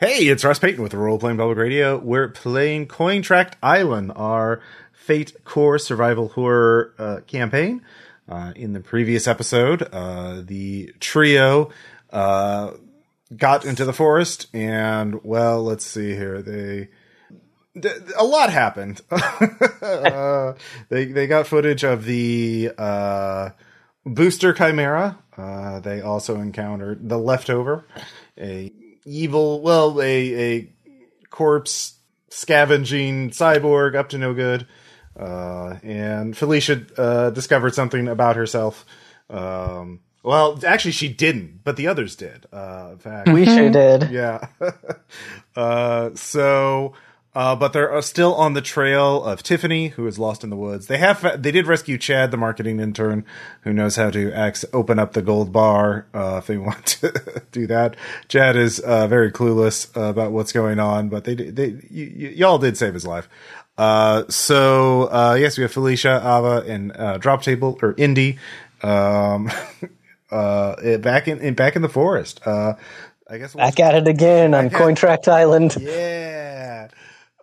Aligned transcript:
Hey, 0.00 0.28
it's 0.28 0.46
Ross 0.46 0.58
Payton 0.58 0.82
with 0.82 0.94
Role 0.94 1.18
Playing 1.18 1.36
Public 1.36 1.58
Radio. 1.58 1.98
We're 1.98 2.28
playing 2.28 2.86
Coin 2.86 3.20
Cointract 3.20 3.56
Island, 3.62 4.12
our 4.16 4.62
Fate 4.94 5.44
Core 5.44 5.78
survival 5.78 6.28
horror 6.28 6.94
uh, 6.98 7.20
campaign. 7.26 7.82
Uh, 8.26 8.54
in 8.56 8.72
the 8.72 8.80
previous 8.80 9.28
episode, 9.28 9.86
uh, 9.92 10.40
the 10.40 10.94
trio 11.00 11.68
uh, 12.14 12.70
got 13.36 13.66
into 13.66 13.84
the 13.84 13.92
forest, 13.92 14.46
and 14.54 15.22
well, 15.22 15.62
let's 15.62 15.84
see 15.84 16.16
here. 16.16 16.40
They 16.40 16.88
a 18.16 18.24
lot 18.24 18.50
happened. 18.50 19.02
uh, 19.10 20.54
they 20.88 21.04
they 21.12 21.26
got 21.26 21.46
footage 21.46 21.84
of 21.84 22.06
the 22.06 22.72
uh, 22.78 23.50
booster 24.06 24.54
chimera. 24.54 25.18
They 25.36 26.00
also 26.00 26.40
encountered 26.40 27.06
the 27.06 27.18
leftover, 27.18 27.84
a 28.38 28.72
evil, 29.10 29.60
well, 29.60 30.00
a 30.00 30.34
a 30.58 30.72
corpse 31.30 31.94
scavenging 32.28 33.30
cyborg 33.30 33.94
up 33.94 34.10
to 34.10 34.18
no 34.18 34.34
good. 34.34 34.66
Uh, 35.18 35.76
and 35.82 36.36
Felicia 36.36 36.86
uh, 36.96 37.30
discovered 37.30 37.74
something 37.74 38.08
about 38.08 38.36
herself. 38.36 38.86
Um, 39.28 40.00
well, 40.22 40.58
actually, 40.66 40.92
she 40.92 41.08
didn't, 41.08 41.60
but 41.64 41.76
the 41.76 41.88
others 41.88 42.14
did. 42.16 42.46
Uh, 42.52 42.90
in 42.92 42.98
fact, 42.98 43.28
We 43.28 43.44
sure 43.44 43.70
did. 43.70 44.10
yeah. 44.10 44.46
uh, 45.56 46.10
so, 46.14 46.92
uh, 47.34 47.54
but 47.54 47.72
they're 47.72 47.94
uh, 47.94 48.02
still 48.02 48.34
on 48.34 48.54
the 48.54 48.60
trail 48.60 49.22
of 49.22 49.42
Tiffany, 49.42 49.88
who 49.88 50.06
is 50.06 50.18
lost 50.18 50.42
in 50.42 50.50
the 50.50 50.56
woods. 50.56 50.86
They 50.88 50.98
have 50.98 51.40
they 51.42 51.52
did 51.52 51.66
rescue 51.66 51.96
Chad, 51.98 52.30
the 52.32 52.36
marketing 52.36 52.80
intern, 52.80 53.24
who 53.62 53.72
knows 53.72 53.96
how 53.96 54.10
to 54.10 54.32
ac- 54.32 54.66
open 54.72 54.98
up 54.98 55.12
the 55.12 55.22
gold 55.22 55.52
bar 55.52 56.06
uh, 56.12 56.36
if 56.38 56.46
they 56.48 56.58
want 56.66 56.86
to 56.86 57.42
do 57.52 57.66
that. 57.68 57.94
Chad 58.28 58.56
is 58.56 58.80
uh, 58.80 59.06
very 59.06 59.30
clueless 59.30 59.96
uh, 59.96 60.10
about 60.10 60.32
what's 60.32 60.52
going 60.52 60.80
on, 60.80 61.08
but 61.08 61.24
they 61.24 61.34
they 61.34 61.70
y- 61.70 61.80
y- 61.90 62.32
y'all 62.36 62.58
did 62.58 62.76
save 62.76 62.94
his 62.94 63.06
life. 63.06 63.28
Uh, 63.78 64.24
so 64.28 65.02
uh, 65.12 65.36
yes, 65.38 65.56
we 65.56 65.62
have 65.62 65.72
Felicia, 65.72 66.16
Ava, 66.16 66.64
and 66.66 66.92
uh, 66.96 67.16
Drop 67.18 67.42
Table 67.42 67.78
or 67.80 67.94
Indy. 67.96 68.38
Um, 68.82 69.50
uh, 70.30 70.98
back 70.98 71.28
in, 71.28 71.38
in 71.38 71.54
back 71.54 71.76
in 71.76 71.82
the 71.82 71.88
forest. 71.88 72.40
Uh, 72.46 72.74
I 73.28 73.38
guess 73.38 73.54
we'll- 73.54 73.64
Back 73.64 73.78
at 73.78 73.94
it 73.94 74.08
again 74.08 74.52
on 74.54 74.68
Cointract 74.70 75.28
Island. 75.28 75.76
yeah. 75.78 76.88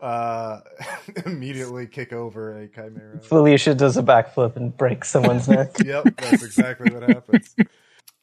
Uh, 0.01 0.59
immediately 1.25 1.87
kick 1.87 2.13
over 2.13 2.59
a 2.59 2.67
chimera. 2.67 3.19
Felicia 3.19 3.73
does 3.73 3.97
a 3.97 4.03
backflip 4.03 4.55
and 4.55 4.75
breaks 4.75 5.09
someone's 5.09 5.47
neck. 5.49 5.75
yep, 5.83 6.05
that's 6.17 6.43
exactly 6.43 6.91
what 6.91 7.03
happens. 7.03 7.55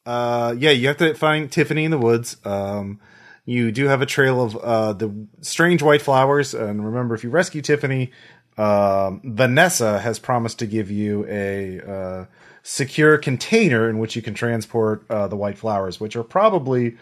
Uh, 0.05 0.55
yeah, 0.57 0.71
you 0.71 0.87
have 0.87 0.97
to 0.97 1.13
find 1.15 1.51
Tiffany 1.51 1.83
in 1.83 1.91
the 1.91 1.97
woods. 1.97 2.37
Um, 2.45 2.99
you 3.45 3.71
do 3.71 3.87
have 3.87 4.01
a 4.01 4.05
trail 4.05 4.41
of 4.41 4.55
uh, 4.55 4.93
the 4.93 5.27
strange 5.41 5.81
white 5.83 6.01
flowers, 6.01 6.53
and 6.53 6.85
remember, 6.85 7.13
if 7.13 7.23
you 7.23 7.29
rescue 7.29 7.61
Tiffany, 7.61 8.11
um, 8.57 9.21
Vanessa 9.23 9.99
has 9.99 10.17
promised 10.17 10.59
to 10.59 10.65
give 10.65 10.89
you 10.89 11.25
a 11.27 11.81
uh, 11.81 12.25
secure 12.63 13.17
container 13.17 13.89
in 13.89 13.99
which 13.99 14.15
you 14.15 14.21
can 14.21 14.33
transport 14.33 15.05
uh, 15.09 15.27
the 15.27 15.35
white 15.35 15.57
flowers, 15.57 15.99
which 15.99 16.15
are 16.15 16.23
probably 16.23 16.95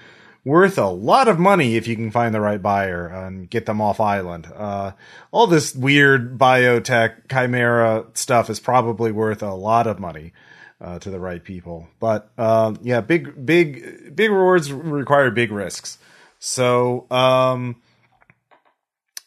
worth 0.45 0.77
a 0.77 0.87
lot 0.87 1.27
of 1.27 1.39
money 1.39 1.75
if 1.75 1.87
you 1.87 1.95
can 1.95 2.11
find 2.11 2.35
the 2.35 2.41
right 2.41 2.61
buyer 2.61 3.07
and 3.07 3.49
get 3.49 3.65
them 3.65 3.81
off 3.81 3.99
island. 3.99 4.47
Uh, 4.53 4.91
all 5.31 5.47
this 5.47 5.73
weird 5.73 6.37
biotech 6.37 7.29
chimera 7.29 8.05
stuff 8.13 8.49
is 8.49 8.59
probably 8.59 9.11
worth 9.11 9.41
a 9.41 9.53
lot 9.53 9.87
of 9.87 9.99
money 9.99 10.33
uh, 10.81 10.99
to 10.99 11.09
the 11.09 11.19
right 11.19 11.43
people. 11.43 11.87
But 11.99 12.29
um, 12.37 12.77
yeah, 12.81 13.01
big, 13.01 13.45
big, 13.45 14.15
big 14.15 14.31
rewards 14.31 14.71
require 14.71 15.31
big 15.31 15.51
risks. 15.51 15.97
So 16.39 17.07
um, 17.09 17.81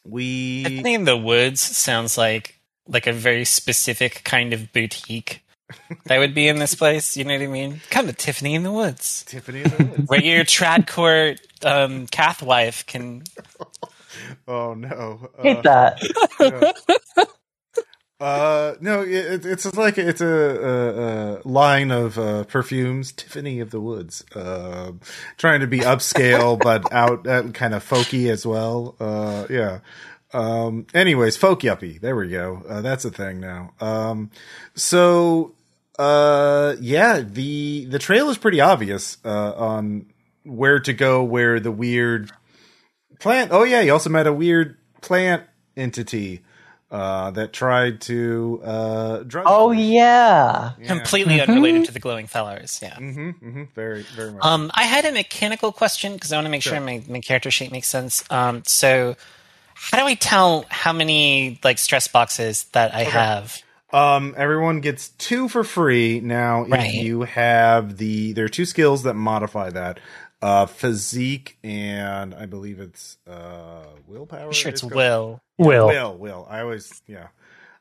we 0.05 0.64
Tiffany 0.64 0.95
in 0.95 1.05
the 1.05 1.17
Woods 1.17 1.62
sounds 1.62 2.19
like 2.19 2.61
like 2.86 3.06
a 3.06 3.12
very 3.12 3.45
specific 3.45 4.23
kind 4.23 4.53
of 4.53 4.73
boutique 4.73 5.42
that 6.07 6.18
would 6.18 6.35
be 6.35 6.48
in 6.48 6.58
this 6.58 6.74
place. 6.74 7.17
You 7.17 7.24
know 7.24 7.35
what 7.35 7.42
I 7.42 7.46
mean? 7.48 7.80
Come 7.90 8.07
to 8.07 8.13
Tiffany 8.13 8.55
in 8.55 8.63
the 8.63 8.73
Woods, 8.73 9.24
Tiffany 9.27 9.63
in 9.63 9.70
the 9.70 9.85
woods. 9.85 10.08
where 10.08 10.23
your 10.23 10.45
tradcore 10.45 11.39
um, 11.64 12.07
cath 12.07 12.42
wife 12.42 12.86
can. 12.86 13.24
oh 14.48 14.74
no! 14.74 15.30
Hate 15.42 15.64
Uh, 15.67 15.95
that. 15.98 16.77
Uh, 18.18 18.77
no, 18.80 19.02
it, 19.02 19.45
it's 19.45 19.77
like 19.77 19.98
it's 19.98 20.23
a, 20.23 20.27
a, 20.27 21.35
a 21.36 21.40
line 21.46 21.90
of 21.90 22.19
uh, 22.19 22.45
perfumes. 22.45 23.13
Tiffany 23.13 23.61
of 23.61 23.70
the 23.70 23.80
Woods, 23.80 24.24
uh, 24.35 24.92
trying 25.36 25.61
to 25.61 25.67
be 25.67 25.80
upscale 25.80 26.58
but 26.58 26.90
out 26.95 27.27
uh, 27.27 27.42
kind 27.51 27.74
of 27.74 27.86
folky 27.86 28.30
as 28.30 28.46
well. 28.46 28.96
Uh, 28.98 29.46
yeah. 29.51 29.80
Um, 30.33 30.86
anyways, 30.95 31.36
folk 31.36 31.61
yuppie. 31.61 32.01
There 32.01 32.17
we 32.17 32.29
go. 32.29 32.63
Uh, 32.67 32.80
that's 32.80 33.05
a 33.05 33.11
thing 33.11 33.39
now. 33.39 33.74
Um, 33.83 34.30
so, 34.74 35.55
uh, 35.98 36.77
yeah, 36.80 37.20
the 37.20 37.86
the 37.86 37.98
trail 37.98 38.29
is 38.30 38.39
pretty 38.39 38.61
obvious 38.61 39.18
uh, 39.24 39.52
on 39.57 40.07
where 40.45 40.80
to 40.80 40.92
go. 40.92 41.23
Where 41.24 41.61
the 41.61 41.73
weird 41.73 42.30
plant. 43.20 43.51
Oh 43.52 43.62
yeah, 43.64 43.80
you 43.80 43.92
also 43.92 44.11
met 44.11 44.27
a 44.27 44.33
weird 44.33 44.77
plant 45.01 45.45
entity 45.77 46.42
uh, 46.90 47.30
that 47.33 47.52
tried 47.52 48.01
to 48.02 48.61
uh, 48.64 49.18
drug. 49.24 49.45
Oh 49.48 49.73
yeah. 49.73 50.73
Yeah. 50.79 50.86
Completely 50.86 51.40
unrelated 51.40 51.86
to 51.86 51.92
the 51.92 52.01
glowing 52.01 52.27
flowers. 52.27 52.78
Yeah. 52.83 52.95
Mm-hmm, 52.95 53.28
mm-hmm, 53.30 53.64
very, 53.74 54.02
very 54.02 54.33
much. 54.33 54.45
Um, 54.45 54.70
I 54.74 54.84
had 54.84 55.05
a 55.05 55.13
mechanical 55.13 55.73
question 55.73 56.14
because 56.14 56.33
I 56.33 56.36
want 56.36 56.46
to 56.46 56.51
make 56.51 56.63
sure, 56.63 56.74
Sure. 56.74 56.80
my, 56.80 57.02
my 57.08 57.20
character 57.20 57.51
sheet 57.51 57.73
makes 57.73 57.89
sense. 57.89 58.24
Um, 58.30 58.63
so 58.67 59.17
how 59.74 59.98
do 59.98 60.05
I 60.07 60.14
tell 60.14 60.64
how 60.70 60.92
many 60.92 61.58
like 61.64 61.78
stress 61.78 62.08
boxes 62.08 62.64
that 62.73 62.95
I 62.95 63.02
have? 63.05 63.61
Um, 63.96 64.34
everyone 64.36 64.80
gets 64.80 65.08
two 65.08 65.48
for 65.48 65.64
free 65.64 66.20
now. 66.20 66.64
Right. 66.64 66.86
If 66.86 67.02
you 67.02 67.23
have 67.23 67.96
the, 67.96 68.34
there 68.34 68.45
are 68.45 68.48
two 68.48 68.67
skills 68.67 69.05
that 69.05 69.14
modify 69.14 69.70
that. 69.70 70.01
Uh, 70.42 70.67
physique 70.67 71.57
and 71.64 72.34
I 72.34 72.45
believe 72.45 72.79
it's 72.79 73.17
uh 73.27 73.86
willpower. 74.07 74.45
I'm 74.46 74.52
sure 74.52 74.68
it's 74.68 74.83
called? 74.83 74.92
will. 74.92 75.40
Will. 75.57 75.86
Will, 75.86 76.18
will. 76.18 76.46
I 76.48 76.61
always, 76.61 77.02
yeah. 77.07 77.29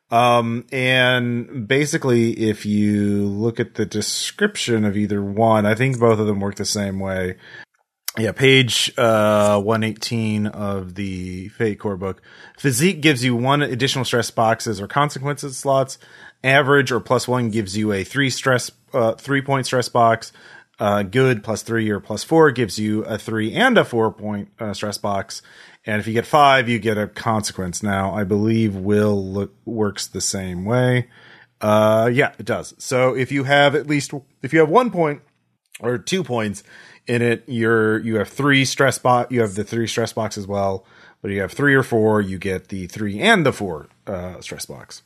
Um, 0.09 0.66
and 0.72 1.68
basically, 1.68 2.32
if 2.32 2.66
you 2.66 3.26
look 3.26 3.59
at 3.59 3.74
the 3.74 3.86
description 3.86 4.86
of 4.86 4.96
either 4.96 5.22
one, 5.22 5.66
I 5.66 5.76
think 5.76 6.00
both 6.00 6.20
of 6.20 6.28
them 6.28 6.40
work 6.40 6.56
the 6.56 6.66
same 6.66 7.00
way. 7.00 7.36
Yeah, 8.18 8.31
page 8.31 8.94
uh 8.98 9.59
118 9.59 10.48
of 10.48 10.96
the 10.96 11.50
Fate 11.50 11.80
Core 11.80 11.98
book. 11.98 12.22
Physique 12.58 13.02
gives 13.02 13.26
you 13.26 13.36
one 13.36 13.62
additional 13.62 14.06
stress 14.06 14.31
boxes 14.31 14.80
or 14.80 14.88
consequences 14.88 15.58
slots. 15.58 15.98
Average 16.44 16.92
or 16.92 17.00
plus 17.00 17.28
one 17.28 17.50
gives 17.50 17.76
you 17.76 17.92
a 17.92 18.03
three 18.03 18.30
stress, 18.30 18.72
uh, 18.94 19.14
three 19.14 19.42
point 19.42 19.66
stress 19.66 19.90
box. 19.90 20.31
Uh, 20.80 21.03
good 21.03 21.44
plus 21.44 21.62
three 21.62 21.90
or 21.90 22.00
plus 22.00 22.24
four 22.24 22.52
gives 22.52 22.78
you 22.78 23.03
a 23.03 23.18
three 23.18 23.53
and 23.53 23.78
a 23.78 23.84
four 23.84 24.12
point 24.12 24.50
uh, 24.59 24.74
stress 24.74 24.97
box. 24.97 25.42
And 25.86 26.00
if 26.00 26.08
you 26.08 26.14
get 26.14 26.26
five, 26.26 26.70
you 26.70 26.80
get 26.80 26.97
a 26.97 27.08
consequence. 27.08 27.84
Now, 27.84 28.14
I 28.14 28.24
believe 28.24 28.76
will 28.76 29.24
look, 29.26 29.53
works 29.66 30.08
the 30.08 30.22
same 30.22 30.66
way. 30.66 31.09
Uh, 31.62 32.09
yeah, 32.14 32.34
it 32.38 32.46
does. 32.46 32.74
So 32.78 33.16
if 33.16 33.32
you 33.32 33.44
have 33.44 33.76
at 33.76 33.88
least, 33.88 34.14
if 34.42 34.53
you 34.53 34.59
have 34.59 34.70
one 34.70 34.92
point 34.92 35.22
or 35.80 35.97
two 35.97 36.24
points 36.24 36.63
in 37.08 37.22
it, 37.22 37.44
you're, 37.47 38.00
you 38.00 38.18
have 38.18 38.30
three 38.30 38.66
stress 38.66 38.97
box, 38.97 39.31
you 39.31 39.41
have 39.41 39.56
the 39.56 39.63
three 39.63 39.88
stress 39.88 40.13
box 40.13 40.38
as 40.38 40.47
well. 40.47 40.86
But 41.22 41.31
you 41.31 41.41
have 41.41 41.53
three 41.53 41.74
or 41.74 41.84
four, 41.84 42.22
you 42.22 42.38
get 42.38 42.68
the 42.68 42.88
three 42.88 43.19
and 43.19 43.46
the 43.46 43.53
four, 43.53 43.88
uh, 44.06 44.40
stress 44.41 44.66
box. 44.66 45.02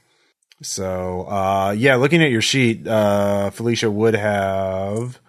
So, 0.61 1.21
uh, 1.29 1.73
yeah, 1.77 1.95
looking 1.95 2.21
at 2.21 2.31
your 2.31 2.41
sheet, 2.41 2.85
uh, 2.85 3.49
Felicia 3.51 3.89
would 3.89 4.15
have 4.15 5.19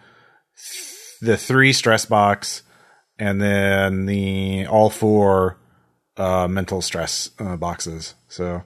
the 1.20 1.36
three 1.36 1.72
stress 1.72 2.06
box 2.06 2.62
and 3.18 3.40
then 3.40 4.06
the 4.06 4.66
all 4.66 4.90
four, 4.90 5.58
uh, 6.16 6.48
mental 6.48 6.82
stress, 6.82 7.30
uh, 7.38 7.56
boxes. 7.56 8.15
So, 8.28 8.65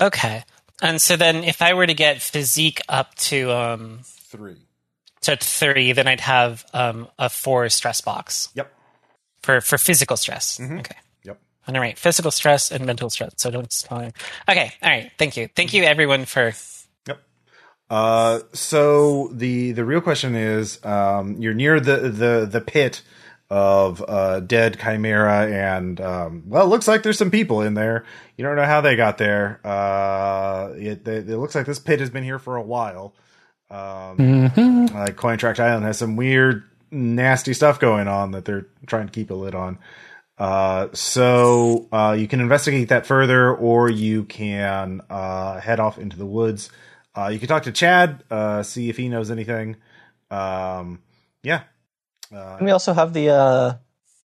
Okay. 0.00 0.44
And 0.80 1.00
so 1.00 1.16
then 1.16 1.44
if 1.44 1.60
I 1.60 1.74
were 1.74 1.86
to 1.86 1.94
get 1.94 2.22
physique 2.22 2.80
up 2.88 3.14
to 3.16 3.52
um 3.52 4.00
three. 4.04 4.67
To 5.22 5.36
three, 5.36 5.92
then 5.92 6.06
I'd 6.06 6.20
have 6.20 6.64
um 6.72 7.08
a 7.18 7.28
four 7.28 7.68
stress 7.68 8.00
box 8.00 8.48
Yep. 8.54 8.72
for 9.42 9.60
for 9.60 9.78
physical 9.78 10.16
stress. 10.16 10.58
Mhm. 10.58 10.80
Okay. 10.80 10.96
Yep. 11.24 11.38
All 11.68 11.74
right, 11.80 11.98
physical 11.98 12.30
stress 12.30 12.70
and 12.70 12.86
mental 12.86 13.10
stress. 13.10 13.32
So 13.36 13.50
don't 13.50 13.72
spell. 13.72 14.10
Okay, 14.48 14.72
all 14.82 14.90
right. 14.90 15.10
Thank 15.18 15.36
you, 15.36 15.48
thank 15.54 15.72
you, 15.74 15.84
everyone, 15.84 16.24
for 16.24 16.52
Yep. 17.06 17.20
Uh, 17.90 18.40
so 18.52 19.28
the 19.32 19.72
the 19.72 19.84
real 19.84 20.00
question 20.00 20.34
is, 20.34 20.84
um, 20.84 21.36
you're 21.38 21.54
near 21.54 21.80
the 21.80 21.96
the 22.10 22.48
the 22.50 22.60
pit 22.60 23.02
of 23.50 24.04
uh, 24.06 24.40
dead 24.40 24.78
chimera, 24.78 25.46
and 25.50 26.00
um, 26.02 26.42
well, 26.46 26.64
it 26.64 26.68
looks 26.68 26.86
like 26.86 27.02
there's 27.02 27.16
some 27.16 27.30
people 27.30 27.62
in 27.62 27.72
there. 27.72 28.04
You 28.36 28.44
don't 28.44 28.56
know 28.56 28.66
how 28.66 28.82
they 28.82 28.94
got 28.94 29.16
there. 29.16 29.58
Uh, 29.64 30.74
it, 30.76 31.08
it, 31.08 31.30
it 31.30 31.38
looks 31.38 31.54
like 31.54 31.64
this 31.64 31.78
pit 31.78 32.00
has 32.00 32.10
been 32.10 32.24
here 32.24 32.38
for 32.38 32.56
a 32.56 32.62
while. 32.62 33.14
Um, 33.70 34.16
Mm-hmm. 34.16 34.96
like 34.96 35.16
Cointract 35.16 35.60
Island 35.60 35.84
has 35.84 35.98
some 35.98 36.16
weird, 36.16 36.64
nasty 36.90 37.52
stuff 37.52 37.78
going 37.80 38.08
on 38.08 38.30
that 38.32 38.44
they're 38.44 38.66
trying 38.86 39.06
to 39.06 39.12
keep 39.12 39.30
a 39.30 39.34
lid 39.34 39.54
on. 39.54 39.78
Uh, 40.38 40.88
so 40.92 41.86
uh, 41.92 42.16
you 42.18 42.28
can 42.28 42.40
investigate 42.40 42.88
that 42.90 43.06
further, 43.06 43.52
or 43.54 43.90
you 43.90 44.24
can 44.24 45.00
uh, 45.10 45.58
head 45.60 45.80
off 45.80 45.98
into 45.98 46.16
the 46.16 46.24
woods. 46.26 46.70
Uh, 47.14 47.28
you 47.28 47.38
can 47.38 47.48
talk 47.48 47.64
to 47.64 47.72
Chad, 47.72 48.22
uh, 48.30 48.62
see 48.62 48.88
if 48.88 48.96
he 48.96 49.08
knows 49.08 49.30
anything. 49.30 49.76
Um, 50.30 51.02
yeah. 51.42 51.62
Uh, 52.32 52.56
And 52.58 52.66
we 52.66 52.70
also 52.72 52.92
have 52.92 53.12
the 53.12 53.30
uh 53.30 53.74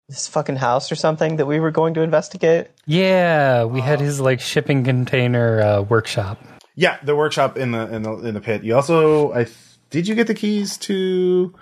this 0.09 0.27
fucking 0.27 0.57
house 0.57 0.91
or 0.91 0.95
something 0.95 1.37
that 1.37 1.45
we 1.47 1.61
were 1.61 1.71
going 1.71 1.93
to 1.95 2.01
investigate. 2.01 2.69
Yeah, 2.87 3.65
we 3.65 3.81
had 3.83 4.01
his 4.01 4.21
like 4.21 4.41
shipping 4.41 4.83
container 4.85 5.61
uh, 5.61 5.83
workshop. 5.83 6.39
Yeah, 6.79 6.99
the 7.03 7.17
workshop 7.17 7.57
in 7.59 7.73
the 7.73 7.93
in 7.93 8.03
the 8.03 8.13
in 8.29 8.35
the 8.35 8.41
pit. 8.41 8.63
You 8.63 8.77
also, 8.77 9.33
I 9.33 9.45
th- 9.45 9.57
did 9.91 10.07
you 10.07 10.15
get 10.15 10.29
the 10.29 10.35
keys 10.35 10.77
to? 10.79 11.53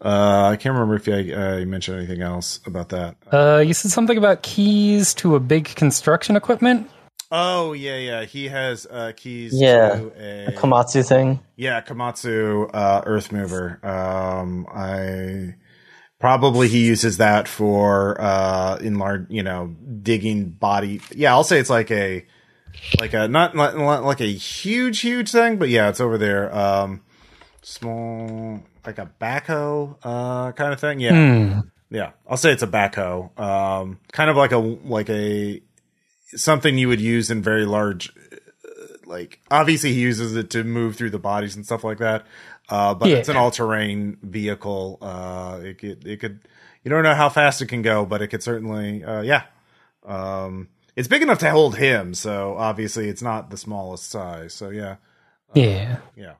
Uh, 0.00 0.48
I 0.52 0.56
can't 0.56 0.72
remember 0.72 0.96
if 0.96 1.06
I, 1.08 1.60
I 1.60 1.64
mentioned 1.64 1.98
anything 1.98 2.22
else 2.22 2.58
about 2.66 2.88
that. 2.88 3.16
Uh, 3.30 3.58
you 3.64 3.74
said 3.74 3.90
something 3.92 4.16
about 4.18 4.42
keys 4.42 5.14
to 5.14 5.36
a 5.36 5.40
big 5.40 5.66
construction 5.76 6.34
equipment. 6.36 6.90
Oh 7.30 7.72
yeah, 7.72 7.96
yeah. 7.98 8.24
He 8.24 8.48
has 8.48 8.86
uh, 8.90 9.12
keys 9.16 9.52
Yeah, 9.54 9.96
to 9.96 10.12
a, 10.18 10.46
The 10.46 10.52
Komatsu 10.52 11.06
thing. 11.06 11.40
yeah 11.56 11.80
Komatsu 11.82 12.68
uh, 12.74 13.02
Earth 13.06 13.30
Mover. 13.30 13.78
Um, 13.86 14.66
I 14.74 15.54
probably 16.18 16.68
he 16.68 16.86
uses 16.86 17.18
that 17.18 17.46
for 17.46 18.20
uh, 18.20 18.76
enlarge, 18.78 19.26
you 19.28 19.42
know, 19.42 19.68
digging 20.02 20.48
body. 20.50 21.00
Yeah, 21.14 21.32
I'll 21.32 21.44
say 21.44 21.58
it's 21.60 21.70
like 21.70 21.90
a 21.90 22.24
like 23.00 23.14
a 23.14 23.28
not, 23.28 23.54
not 23.54 23.76
not 23.76 24.04
like 24.04 24.20
a 24.20 24.32
huge 24.32 25.00
huge 25.00 25.30
thing, 25.30 25.56
but 25.56 25.68
yeah, 25.68 25.88
it's 25.88 26.00
over 26.00 26.18
there. 26.18 26.54
Um, 26.54 27.02
small 27.62 28.62
like 28.84 28.98
a 28.98 29.10
backhoe 29.20 29.96
uh, 30.02 30.52
kind 30.52 30.72
of 30.72 30.80
thing. 30.80 31.00
Yeah. 31.00 31.12
Hmm. 31.54 31.60
Yeah, 31.90 32.12
I'll 32.26 32.38
say 32.38 32.52
it's 32.52 32.62
a 32.62 32.66
backhoe. 32.66 33.38
Um, 33.38 34.00
kind 34.12 34.30
of 34.30 34.36
like 34.36 34.52
a 34.52 34.58
like 34.58 35.10
a 35.10 35.60
something 36.34 36.78
you 36.78 36.88
would 36.88 37.00
use 37.02 37.30
in 37.30 37.42
very 37.42 37.66
large. 37.66 38.10
uh, 38.64 38.96
Like 39.04 39.40
obviously, 39.50 39.92
he 39.92 40.00
uses 40.00 40.34
it 40.34 40.50
to 40.50 40.64
move 40.64 40.96
through 40.96 41.10
the 41.10 41.18
bodies 41.18 41.54
and 41.54 41.66
stuff 41.66 41.84
like 41.84 41.98
that. 41.98 42.24
Uh, 42.68 42.94
but 42.94 43.10
it's 43.18 43.28
an 43.28 43.36
all-terrain 43.36 44.16
vehicle. 44.22 44.98
Uh, 45.02 45.60
it 45.62 45.78
could 45.78 46.06
it 46.06 46.20
could 46.20 46.40
you 46.82 46.90
don't 46.90 47.02
know 47.02 47.14
how 47.14 47.28
fast 47.28 47.60
it 47.60 47.66
can 47.66 47.82
go, 47.82 48.06
but 48.06 48.22
it 48.22 48.28
could 48.28 48.42
certainly 48.42 49.04
uh, 49.04 49.20
yeah. 49.20 49.42
Um, 50.06 50.68
it's 50.96 51.08
big 51.08 51.22
enough 51.22 51.38
to 51.38 51.50
hold 51.50 51.76
him, 51.76 52.14
so 52.14 52.56
obviously 52.56 53.08
it's 53.08 53.22
not 53.22 53.50
the 53.50 53.56
smallest 53.56 54.10
size. 54.10 54.54
So 54.54 54.70
yeah, 54.70 54.96
Yeah, 55.54 55.98
yeah. 56.16 56.34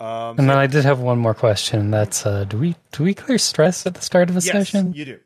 Um, 0.00 0.38
and 0.38 0.50
then 0.50 0.58
I 0.58 0.66
did 0.66 0.84
have 0.84 0.98
one 0.98 1.18
more 1.18 1.34
question. 1.34 1.90
That's 1.90 2.26
uh, 2.26 2.44
do 2.44 2.58
we 2.58 2.74
do 2.90 3.04
we 3.04 3.14
clear 3.14 3.38
stress 3.38 3.86
at 3.86 3.94
the 3.94 4.00
start 4.00 4.30
of 4.30 4.36
a 4.36 4.40
Yes, 4.40 4.46
session? 4.52 4.92
you 4.94 5.04
do. 5.04 5.18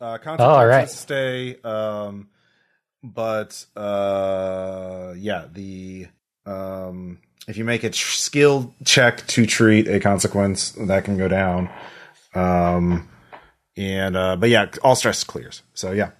Uh, 0.00 0.18
Oh, 0.40 0.44
all 0.44 0.66
stay, 0.88 1.56
um, 1.62 2.28
but 3.02 3.64
uh, 3.76 5.14
yeah, 5.16 5.46
the 5.52 6.08
um, 6.44 7.18
if 7.46 7.56
you 7.56 7.64
make 7.64 7.84
a 7.84 7.90
tr- 7.90 8.10
skill 8.10 8.74
check 8.84 9.26
to 9.28 9.46
treat 9.46 9.86
a 9.88 10.00
consequence, 10.00 10.72
that 10.72 11.04
can 11.04 11.16
go 11.16 11.28
down. 11.28 11.70
Um, 12.34 13.08
and 13.76 14.16
uh, 14.16 14.36
but 14.36 14.48
yeah, 14.50 14.66
all 14.82 14.96
stress 14.96 15.24
clears. 15.24 15.62
So 15.72 15.92
yeah, 15.92 16.10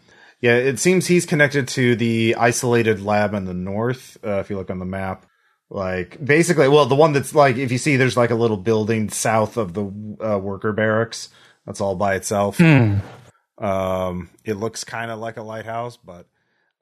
yeah. 0.42 0.56
It 0.56 0.78
seems 0.78 1.06
he's 1.06 1.24
connected 1.24 1.68
to 1.68 1.96
the 1.96 2.34
isolated 2.36 3.00
lab 3.00 3.32
in 3.32 3.46
the 3.46 3.54
north. 3.54 4.18
Uh, 4.22 4.40
if 4.40 4.50
you 4.50 4.56
look 4.58 4.68
on 4.70 4.78
the 4.78 4.84
map, 4.84 5.24
like 5.70 6.22
basically, 6.22 6.68
well, 6.68 6.84
the 6.84 6.94
one 6.94 7.14
that's 7.14 7.34
like 7.34 7.56
if 7.56 7.72
you 7.72 7.78
see, 7.78 7.96
there's 7.96 8.16
like 8.18 8.30
a 8.30 8.34
little 8.34 8.58
building 8.58 9.08
south 9.08 9.56
of 9.56 9.72
the 9.72 9.84
uh, 10.22 10.38
worker 10.38 10.72
barracks. 10.74 11.30
That's 11.64 11.80
all 11.80 11.94
by 11.96 12.16
itself. 12.16 12.58
Hmm. 12.58 12.96
Um, 13.58 14.30
it 14.44 14.54
looks 14.54 14.84
kind 14.84 15.10
of 15.10 15.18
like 15.20 15.36
a 15.36 15.42
lighthouse, 15.42 15.96
but 15.96 16.26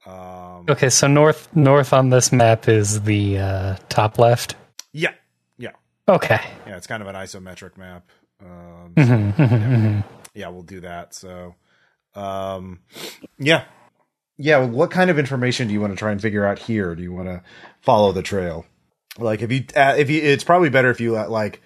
um, 0.07 0.65
Okay, 0.69 0.89
so 0.89 1.07
north 1.07 1.55
north 1.55 1.93
on 1.93 2.09
this 2.11 2.33
map 2.33 2.69
is 2.69 3.03
the 3.03 3.39
uh, 3.39 3.77
top 3.91 4.19
left. 4.19 4.55
yeah, 4.93 5.13
yeah, 5.59 5.73
Okay. 6.09 6.41
yeah. 6.67 6.77
It's 6.77 6.87
kind 6.87 7.03
of 7.03 7.09
an 7.09 7.15
isometric 7.17 7.77
map. 7.77 8.09
Um, 8.43 8.95
Mhm, 8.97 9.35
mhm, 9.35 9.49
mhm. 9.49 10.05
yeah, 10.33 10.49
we'll 10.49 10.63
do 10.63 10.81
that. 10.81 11.15
So, 11.15 11.55
um, 12.15 12.81
yeah, 13.39 13.65
yeah. 14.39 14.59
well, 14.59 14.69
What 14.69 14.91
kind 14.91 15.11
of 15.11 15.19
information 15.19 15.69
do 15.69 15.75
you 15.75 15.81
want 15.81 15.93
to 15.93 15.97
try 15.99 16.13
and 16.13 16.21
figure 16.21 16.47
out 16.47 16.59
here? 16.59 16.95
Do 16.95 17.03
you 17.03 17.13
want 17.13 17.29
to 17.29 17.43
follow 17.81 18.13
the 18.13 18.23
trail? 18.23 18.67
Like, 19.19 19.43
if 19.43 19.51
you, 19.53 19.65
uh, 19.77 19.95
if 19.99 20.09
you, 20.11 20.21
it's 20.23 20.45
probably 20.45 20.69
better 20.71 20.91
if 20.91 21.01
you 21.01 21.17
uh, 21.17 21.29
like. 21.29 21.61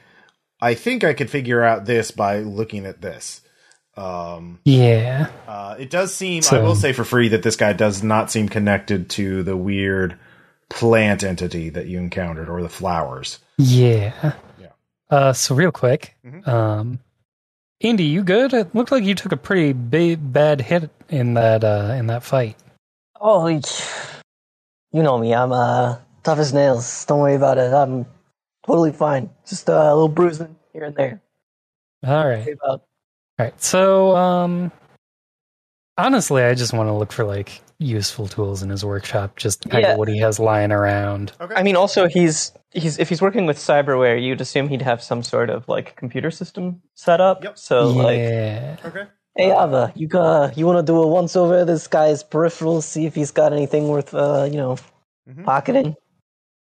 I 0.60 0.74
think 0.74 1.04
I 1.04 1.12
could 1.12 1.28
figure 1.28 1.62
out 1.62 1.84
this 1.84 2.10
by 2.10 2.38
looking 2.38 2.86
at 2.86 3.02
this. 3.02 3.42
Um, 3.96 4.60
Yeah. 4.64 5.30
uh, 5.46 5.76
it 5.78 5.90
does 5.90 6.14
seem, 6.14 6.42
I 6.50 6.60
will 6.60 6.74
say 6.74 6.92
for 6.92 7.04
free, 7.04 7.28
that 7.28 7.42
this 7.42 7.56
guy 7.56 7.74
does 7.74 8.02
not 8.02 8.30
seem 8.30 8.48
connected 8.48 9.10
to 9.10 9.42
the 9.42 9.56
weird 9.56 10.18
plant 10.70 11.22
entity 11.22 11.68
that 11.70 11.86
you 11.86 11.98
encountered 11.98 12.48
or 12.48 12.62
the 12.62 12.68
flowers. 12.70 13.38
Yeah. 13.58 14.32
Yeah. 14.58 14.68
Uh, 15.10 15.32
so 15.34 15.54
real 15.54 15.70
quick, 15.72 16.14
Mhm. 16.26 16.48
um, 16.48 16.98
Indy, 17.80 18.04
you 18.04 18.22
good? 18.22 18.52
It 18.54 18.74
looked 18.74 18.92
like 18.92 19.04
you 19.04 19.14
took 19.14 19.32
a 19.32 19.36
pretty 19.36 19.72
big 19.72 20.32
bad 20.32 20.60
hit 20.60 20.90
in 21.08 21.34
that 21.34 21.64
uh, 21.64 21.94
in 21.98 22.06
that 22.06 22.22
fight. 22.22 22.56
Oh, 23.20 23.44
y- 23.44 23.60
you 24.92 25.02
know 25.02 25.18
me. 25.18 25.34
I'm 25.34 25.52
uh 25.52 25.96
tough 26.22 26.38
as 26.38 26.52
nails. 26.52 27.04
Don't 27.04 27.18
worry 27.20 27.34
about 27.34 27.58
it. 27.58 27.72
I'm 27.72 28.06
totally 28.66 28.92
fine. 28.92 29.30
Just 29.46 29.68
uh, 29.68 29.72
a 29.74 29.92
little 29.94 30.08
bruising 30.08 30.56
here 30.72 30.84
and 30.84 30.94
there. 30.96 31.20
All 32.06 32.26
right. 32.26 32.46
About. 32.48 32.80
All 33.38 33.46
right. 33.46 33.62
So, 33.62 34.14
um, 34.16 34.70
honestly, 35.98 36.42
I 36.42 36.54
just 36.54 36.72
want 36.72 36.88
to 36.88 36.92
look 36.94 37.12
for 37.12 37.24
like 37.24 37.60
useful 37.78 38.28
tools 38.28 38.62
in 38.62 38.70
his 38.70 38.84
workshop, 38.84 39.36
just 39.36 39.68
kind 39.68 39.82
Yeah. 39.82 39.92
of 39.92 39.98
what 39.98 40.08
he 40.08 40.18
has 40.20 40.38
lying 40.38 40.70
around. 40.72 41.32
Okay. 41.40 41.54
I 41.54 41.62
mean, 41.62 41.76
also 41.76 42.06
he's 42.08 42.52
he's 42.74 42.98
if 42.98 43.08
he's 43.08 43.22
working 43.22 43.46
with 43.46 43.56
cyberware, 43.58 44.22
you'd 44.22 44.40
assume 44.40 44.68
he'd 44.68 44.82
have 44.82 45.02
some 45.02 45.22
sort 45.22 45.48
of 45.50 45.66
like 45.68 45.96
computer 45.96 46.30
system 46.30 46.82
set 46.94 47.20
up. 47.20 47.42
Yep. 47.44 47.58
So 47.58 47.88
like, 47.90 48.84
okay. 48.84 49.06
hey 49.36 49.50
Ava, 49.50 49.92
you 49.96 50.06
got 50.08 50.58
you 50.58 50.66
want 50.66 50.84
to 50.84 50.92
do 50.92 51.00
a 51.02 51.06
once 51.06 51.36
over 51.36 51.64
this 51.64 51.86
guy's 51.86 52.22
peripherals, 52.22 52.82
see 52.82 53.06
if 53.06 53.14
he's 53.14 53.30
got 53.30 53.52
anything 53.52 53.88
worth 53.88 54.14
uh 54.14 54.46
you 54.50 54.56
know 54.56 54.76
Mhm. 55.28 55.44
pocketing. 55.44 55.96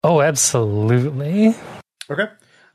Oh, 0.05 0.21
absolutely. 0.21 1.55
Okay. 2.11 2.27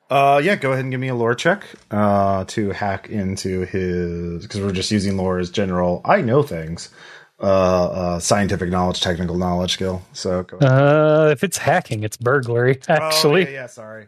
Uh, 0.09 0.39
yeah, 0.43 0.55
go 0.55 0.71
ahead 0.71 0.83
and 0.85 0.91
give 0.91 0.99
me 1.01 1.09
a 1.09 1.15
lore 1.15 1.35
check 1.35 1.65
uh, 1.91 2.45
to 2.45 2.71
hack 2.71 3.09
into 3.09 3.61
his 3.65 4.43
because 4.43 4.61
we're 4.61 4.71
just 4.71 4.91
using 4.91 5.17
lore 5.17 5.37
as 5.37 5.49
general. 5.49 6.01
I 6.05 6.21
know 6.21 6.43
things, 6.43 6.89
uh, 7.39 7.43
uh, 7.45 8.19
scientific 8.19 8.69
knowledge, 8.69 9.01
technical 9.01 9.37
knowledge 9.37 9.73
skill. 9.73 10.01
So 10.13 10.43
go 10.43 10.57
ahead. 10.57 10.71
Uh, 10.71 11.29
if 11.31 11.43
it's 11.43 11.57
hacking, 11.57 12.03
it's 12.03 12.17
burglary, 12.17 12.79
actually, 12.87 13.45
Oh, 13.45 13.49
yeah, 13.49 13.53
yeah, 13.61 13.67
sorry, 13.67 14.03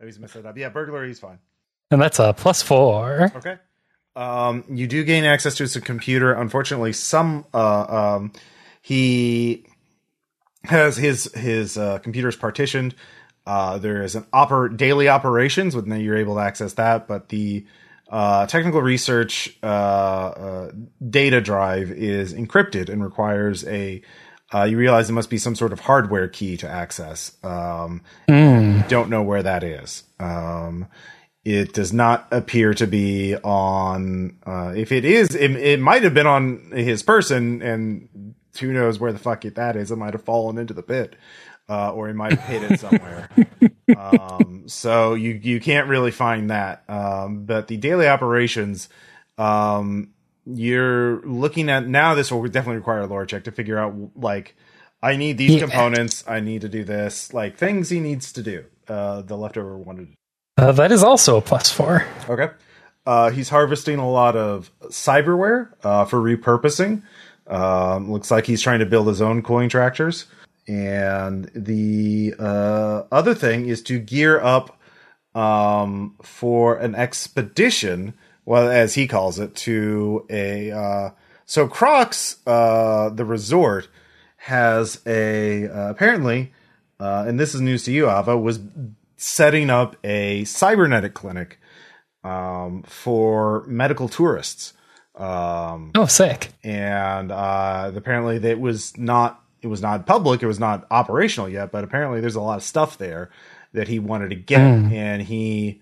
I 0.00 0.02
always 0.04 0.18
messed 0.18 0.34
that 0.34 0.46
up. 0.46 0.56
Yeah, 0.56 0.68
burglary 0.68 1.10
is 1.10 1.18
fine. 1.18 1.38
and 1.90 2.00
that's 2.00 2.18
a 2.18 2.32
plus 2.32 2.62
four. 2.62 3.32
Okay. 3.36 3.56
Um, 4.16 4.64
you 4.68 4.86
do 4.86 5.04
gain 5.04 5.24
access 5.24 5.54
to 5.56 5.62
his 5.64 5.76
computer. 5.78 6.32
Unfortunately, 6.32 6.92
some 6.92 7.44
uh, 7.54 8.16
um, 8.16 8.32
he 8.82 9.64
has 10.64 10.96
his 10.96 11.32
his 11.34 11.76
uh, 11.78 11.98
computer 11.98 12.28
is 12.28 12.36
partitioned. 12.36 12.94
Uh, 13.46 13.78
there 13.78 14.02
is 14.02 14.14
an 14.14 14.24
oper- 14.34 14.76
daily 14.76 15.08
operations, 15.08 15.74
with 15.74 15.86
you're 15.86 16.16
able 16.16 16.34
to 16.34 16.40
access 16.40 16.74
that, 16.74 17.06
but 17.08 17.28
the 17.30 17.64
uh, 18.08 18.46
technical 18.46 18.80
research 18.82 19.56
uh, 19.62 19.66
uh, 19.66 20.72
data 21.10 21.40
drive 21.40 21.90
is 21.90 22.32
encrypted 22.34 22.88
and 22.88 23.02
requires 23.02 23.66
a. 23.66 24.02
Uh, 24.52 24.62
you 24.64 24.78
realize 24.78 25.08
there 25.08 25.14
must 25.14 25.28
be 25.28 25.36
some 25.36 25.54
sort 25.54 25.74
of 25.74 25.80
hardware 25.80 26.26
key 26.26 26.56
to 26.56 26.66
access. 26.68 27.36
Um, 27.44 28.00
Mm. 28.28 28.88
don't 28.88 29.10
know 29.10 29.22
where 29.22 29.42
that 29.42 29.62
is. 29.62 30.04
Um, 30.18 30.86
it 31.44 31.74
does 31.74 31.92
not 31.92 32.28
appear 32.30 32.72
to 32.74 32.86
be 32.86 33.36
on. 33.36 34.38
Uh, 34.46 34.72
if 34.74 34.90
it 34.92 35.04
is, 35.04 35.34
it, 35.34 35.50
it 35.52 35.80
might 35.80 36.02
have 36.02 36.14
been 36.14 36.26
on 36.26 36.70
his 36.74 37.02
person, 37.02 37.60
and 37.62 38.34
who 38.58 38.72
knows 38.72 38.98
where 38.98 39.12
the 39.12 39.18
fuck 39.18 39.44
it, 39.44 39.54
that 39.56 39.76
is. 39.76 39.90
It 39.90 39.96
might 39.96 40.14
have 40.14 40.24
fallen 40.24 40.56
into 40.58 40.72
the 40.74 40.82
pit, 40.82 41.14
uh, 41.68 41.92
or 41.92 42.08
he 42.08 42.14
might 42.14 42.32
have 42.38 42.44
hid 42.44 42.70
it 42.72 42.80
somewhere. 42.80 43.28
um, 43.96 44.64
so 44.66 45.14
you 45.14 45.38
you 45.42 45.60
can't 45.60 45.88
really 45.88 46.10
find 46.10 46.50
that. 46.50 46.84
Um, 46.88 47.44
but 47.44 47.68
the 47.68 47.76
daily 47.76 48.08
operations, 48.08 48.88
um, 49.36 50.10
you're 50.46 51.20
looking 51.22 51.68
at 51.70 51.86
now. 51.86 52.14
This 52.14 52.30
will 52.32 52.42
definitely 52.44 52.76
require 52.76 53.00
a 53.00 53.06
lore 53.06 53.26
check 53.26 53.44
to 53.44 53.52
figure 53.52 53.78
out 53.78 53.94
like. 54.16 54.56
I 55.00 55.14
need 55.14 55.38
these 55.38 55.52
Yeah. 55.52 55.60
components. 55.60 56.24
I 56.26 56.40
need 56.40 56.62
to 56.62 56.68
do 56.68 56.82
this. 56.82 57.32
Like 57.32 57.56
things 57.56 57.88
he 57.88 58.00
needs 58.00 58.32
to 58.32 58.42
do. 58.42 58.64
Uh, 58.88 59.22
the 59.22 59.36
leftover 59.36 59.78
wanted. 59.78 60.08
Uh, 60.56 60.72
that 60.72 60.90
is 60.90 61.04
also 61.04 61.36
a 61.36 61.40
plus 61.40 61.70
four. 61.70 62.04
Okay. 62.28 62.48
Uh, 63.06 63.30
he's 63.30 63.48
harvesting 63.48 64.00
a 64.00 64.10
lot 64.10 64.34
of 64.34 64.72
cyberware 64.86 65.68
uh, 65.84 66.04
for 66.04 66.18
repurposing. 66.20 67.02
Um, 67.46 68.10
looks 68.10 68.30
like 68.32 68.44
he's 68.46 68.60
trying 68.60 68.80
to 68.80 68.86
build 68.86 69.06
his 69.06 69.22
own 69.22 69.40
cooling 69.42 69.68
tractors. 69.68 70.26
And 70.68 71.50
the 71.54 72.34
uh, 72.38 73.04
other 73.10 73.34
thing 73.34 73.66
is 73.66 73.82
to 73.84 73.98
gear 73.98 74.38
up 74.38 74.78
um, 75.34 76.14
for 76.22 76.76
an 76.76 76.94
expedition, 76.94 78.12
well, 78.44 78.68
as 78.68 78.94
he 78.94 79.06
calls 79.08 79.38
it, 79.38 79.54
to 79.56 80.26
a 80.28 80.70
uh, 80.70 81.10
So 81.46 81.66
Crocs, 81.68 82.36
uh, 82.46 83.08
the 83.08 83.24
resort, 83.24 83.88
has 84.36 85.00
a 85.06 85.68
uh, 85.68 85.90
apparently, 85.90 86.52
uh, 87.00 87.24
and 87.26 87.40
this 87.40 87.54
is 87.54 87.60
news 87.60 87.84
to 87.84 87.92
you, 87.92 88.10
Ava, 88.10 88.36
was 88.36 88.60
setting 89.16 89.70
up 89.70 89.96
a 90.04 90.44
cybernetic 90.44 91.14
clinic 91.14 91.58
um, 92.22 92.82
for 92.86 93.64
medical 93.66 94.08
tourists. 94.08 94.74
Um, 95.16 95.90
Oh, 95.96 96.06
sick. 96.06 96.52
and 96.62 97.32
uh, 97.32 97.90
apparently 97.96 98.38
that 98.38 98.60
was 98.60 98.96
not 98.96 99.42
it 99.62 99.66
was 99.66 99.82
not 99.82 100.06
public 100.06 100.42
it 100.42 100.46
was 100.46 100.60
not 100.60 100.86
operational 100.90 101.48
yet 101.48 101.70
but 101.72 101.84
apparently 101.84 102.20
there's 102.20 102.34
a 102.36 102.40
lot 102.40 102.56
of 102.56 102.62
stuff 102.62 102.96
there 102.98 103.30
that 103.72 103.88
he 103.88 103.98
wanted 103.98 104.30
to 104.30 104.36
get 104.36 104.60
and 104.60 105.22
he 105.22 105.80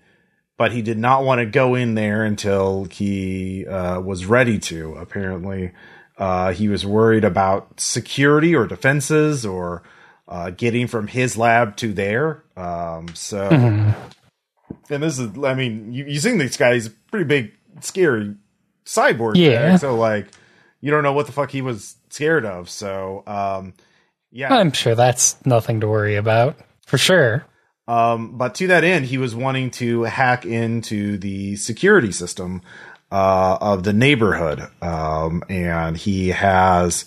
but 0.57 0.71
he 0.71 0.81
did 0.81 0.97
not 0.97 1.23
want 1.23 1.39
to 1.39 1.45
go 1.45 1.75
in 1.75 1.93
there 1.93 2.23
until 2.23 2.85
he 2.85 3.67
uh, 3.67 3.99
was 4.01 4.25
ready 4.25 4.57
to. 4.57 4.95
Apparently 4.95 5.71
uh, 6.17 6.51
he 6.51 6.67
was 6.67 6.83
worried 6.83 7.23
about 7.23 7.79
security 7.79 8.55
or 8.55 8.65
defenses 8.65 9.45
or 9.45 9.83
uh, 10.27 10.49
getting 10.49 10.87
from 10.87 11.05
his 11.07 11.37
lab 11.37 11.75
to 11.77 11.93
there 11.93 12.43
um, 12.57 13.07
so 13.13 13.47
and 14.89 15.03
this 15.03 15.19
is 15.19 15.29
i 15.43 15.53
mean 15.53 15.93
you, 15.93 16.05
you 16.05 16.19
seen 16.19 16.37
this 16.39 16.57
guy 16.57 16.73
he's 16.73 16.87
a 16.87 16.91
pretty 17.11 17.25
big 17.25 17.51
scary 17.81 18.35
cyborg 18.85 19.35
Yeah. 19.35 19.69
guy, 19.71 19.75
so 19.77 19.95
like 19.95 20.27
you 20.81 20.89
don't 20.91 21.03
know 21.03 21.13
what 21.13 21.27
the 21.27 21.31
fuck 21.31 21.51
he 21.51 21.61
was 21.61 21.95
scared 22.09 22.45
of. 22.45 22.69
So 22.69 23.23
um 23.27 23.73
yeah. 24.31 24.53
I'm 24.53 24.71
sure 24.71 24.95
that's 24.95 25.43
nothing 25.45 25.79
to 25.81 25.87
worry 25.87 26.15
about 26.15 26.57
for 26.85 26.97
sure. 26.97 27.45
um 27.87 28.37
but 28.37 28.55
to 28.55 28.67
that 28.67 28.83
end 28.83 29.05
he 29.05 29.17
was 29.17 29.35
wanting 29.35 29.71
to 29.71 30.03
hack 30.03 30.45
into 30.45 31.17
the 31.17 31.55
security 31.55 32.11
system 32.11 32.61
uh 33.11 33.57
of 33.61 33.83
the 33.83 33.93
neighborhood. 33.93 34.61
Um 34.81 35.43
and 35.49 35.97
he 35.97 36.29
has 36.29 37.05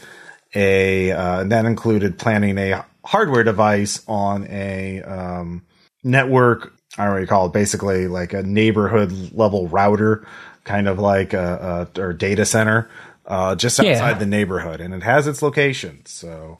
a 0.55 1.13
uh 1.13 1.45
that 1.45 1.65
included 1.65 2.19
planning 2.19 2.59
a 2.59 2.85
hardware 3.05 3.45
device 3.45 4.03
on 4.09 4.47
a 4.49 5.03
um 5.03 5.63
network. 6.03 6.73
I 6.99 7.05
don't 7.05 7.07
know 7.09 7.13
what 7.15 7.21
you 7.21 7.27
call 7.27 7.47
it. 7.47 7.53
Basically 7.53 8.09
like 8.09 8.33
a 8.33 8.43
neighborhood 8.43 9.33
level 9.33 9.69
router 9.69 10.27
kind 10.65 10.89
of 10.89 10.99
like 10.99 11.33
a, 11.33 11.89
a 11.97 12.01
or 12.01 12.13
data 12.13 12.45
center 12.45 12.89
uh 13.31 13.55
just 13.55 13.81
outside 13.81 14.11
Yeah. 14.11 14.19
the 14.19 14.27
neighborhood 14.27 14.81
and 14.83 14.93
it 14.93 15.03
has 15.03 15.27
its 15.27 15.41
location 15.41 16.05
so 16.05 16.59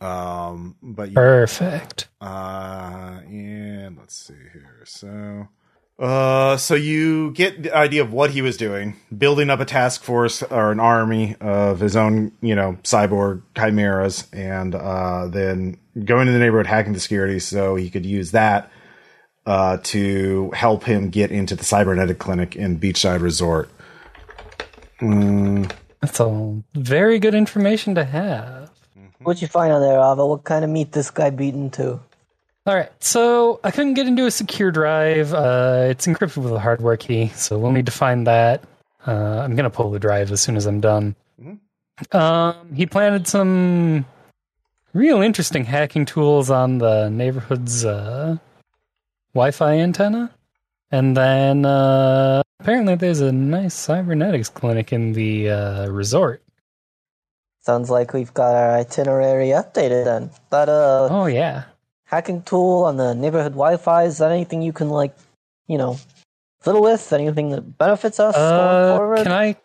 um 0.00 0.74
but 0.82 1.08
you 1.10 1.14
Perfect. 1.14 2.08
uh, 2.20 3.20
and 3.28 3.96
let's 3.96 4.14
see 4.14 4.34
here. 4.52 4.82
So, 4.84 5.48
uh, 5.98 6.58
so 6.58 6.74
you 6.74 7.30
get 7.32 7.62
the 7.62 7.74
idea 7.74 8.02
of 8.02 8.12
what 8.12 8.30
he 8.32 8.42
was 8.42 8.58
doing, 8.58 8.96
building 9.16 9.48
up 9.48 9.58
a 9.60 9.64
task 9.64 10.02
force 10.02 10.42
or 10.42 10.70
an 10.70 10.80
army 10.80 11.34
of 11.40 11.80
his 11.80 11.96
own, 11.96 12.32
you 12.42 12.54
know, 12.54 12.76
cyborg 12.82 13.40
chimeras, 13.56 14.26
and 14.34 14.74
uh, 14.74 15.28
then 15.28 15.78
going 16.04 16.26
to 16.26 16.32
the 16.32 16.38
neighborhood, 16.38 16.66
hacking 16.66 16.92
the 16.92 17.00
security, 17.00 17.38
so 17.38 17.74
he 17.76 17.88
could 17.88 18.04
use 18.04 18.32
that 18.32 18.70
uh, 19.46 19.78
to 19.84 20.50
help 20.52 20.84
him 20.84 21.08
get 21.08 21.30
into 21.32 21.56
the 21.56 21.64
cybernetic 21.64 22.18
clinic 22.18 22.54
in 22.54 22.78
Beachside 22.78 23.22
Resort. 23.22 23.70
That's 26.06 26.20
all 26.20 26.62
very 26.72 27.18
good 27.18 27.34
information 27.34 27.96
to 27.96 28.04
have. 28.04 28.70
What'd 29.22 29.42
you 29.42 29.48
find 29.48 29.72
on 29.72 29.80
there, 29.80 29.98
Ava? 29.98 30.24
What 30.24 30.44
kind 30.44 30.64
of 30.64 30.70
meat 30.70 30.92
this 30.92 31.10
guy 31.10 31.30
beaten 31.30 31.68
to? 31.70 31.98
All 32.64 32.74
right, 32.76 32.92
so 33.02 33.58
I 33.64 33.72
couldn't 33.72 33.94
get 33.94 34.06
into 34.06 34.24
a 34.24 34.30
secure 34.30 34.70
drive. 34.70 35.34
Uh, 35.34 35.88
it's 35.88 36.06
encrypted 36.06 36.44
with 36.44 36.52
a 36.52 36.60
hardware 36.60 36.96
key, 36.96 37.32
so 37.34 37.58
we'll 37.58 37.72
need 37.72 37.86
to 37.86 37.92
find 37.92 38.24
that. 38.28 38.62
Uh, 39.04 39.40
I'm 39.40 39.56
gonna 39.56 39.68
pull 39.68 39.90
the 39.90 39.98
drive 39.98 40.30
as 40.30 40.40
soon 40.40 40.56
as 40.56 40.66
I'm 40.66 40.80
done. 40.80 41.16
Um, 42.12 42.72
he 42.72 42.86
planted 42.86 43.26
some 43.26 44.06
real 44.92 45.22
interesting 45.22 45.64
hacking 45.64 46.06
tools 46.06 46.50
on 46.50 46.78
the 46.78 47.08
neighborhood's 47.08 47.84
uh, 47.84 48.36
Wi-Fi 49.34 49.78
antenna, 49.78 50.30
and 50.96 51.16
then 51.16 51.66
uh, 51.66 52.42
apparently 52.60 52.94
there's 52.94 53.20
a 53.20 53.30
nice 53.30 53.74
cybernetics 53.74 54.48
clinic 54.48 54.92
in 54.92 55.12
the 55.12 55.50
uh, 55.50 55.88
resort. 55.88 56.42
Sounds 57.60 57.90
like 57.90 58.14
we've 58.14 58.32
got 58.32 58.54
our 58.54 58.76
itinerary 58.76 59.48
updated 59.48 60.04
then. 60.04 60.30
That 60.50 60.68
uh 60.68 61.08
Oh 61.10 61.26
yeah, 61.26 61.64
hacking 62.04 62.42
tool 62.42 62.84
on 62.84 62.96
the 62.96 63.14
neighborhood 63.14 63.52
Wi-Fi 63.52 64.04
is 64.04 64.18
that 64.18 64.30
anything 64.30 64.62
you 64.62 64.72
can 64.72 64.88
like, 64.88 65.14
you 65.66 65.76
know, 65.76 65.98
fiddle 66.60 66.82
with? 66.82 67.12
Anything 67.12 67.50
that 67.50 67.76
benefits 67.76 68.18
us 68.18 68.34
going 68.34 68.46
uh, 68.46 68.96
forward? 68.96 69.22
can 69.24 69.32
I 69.32 69.56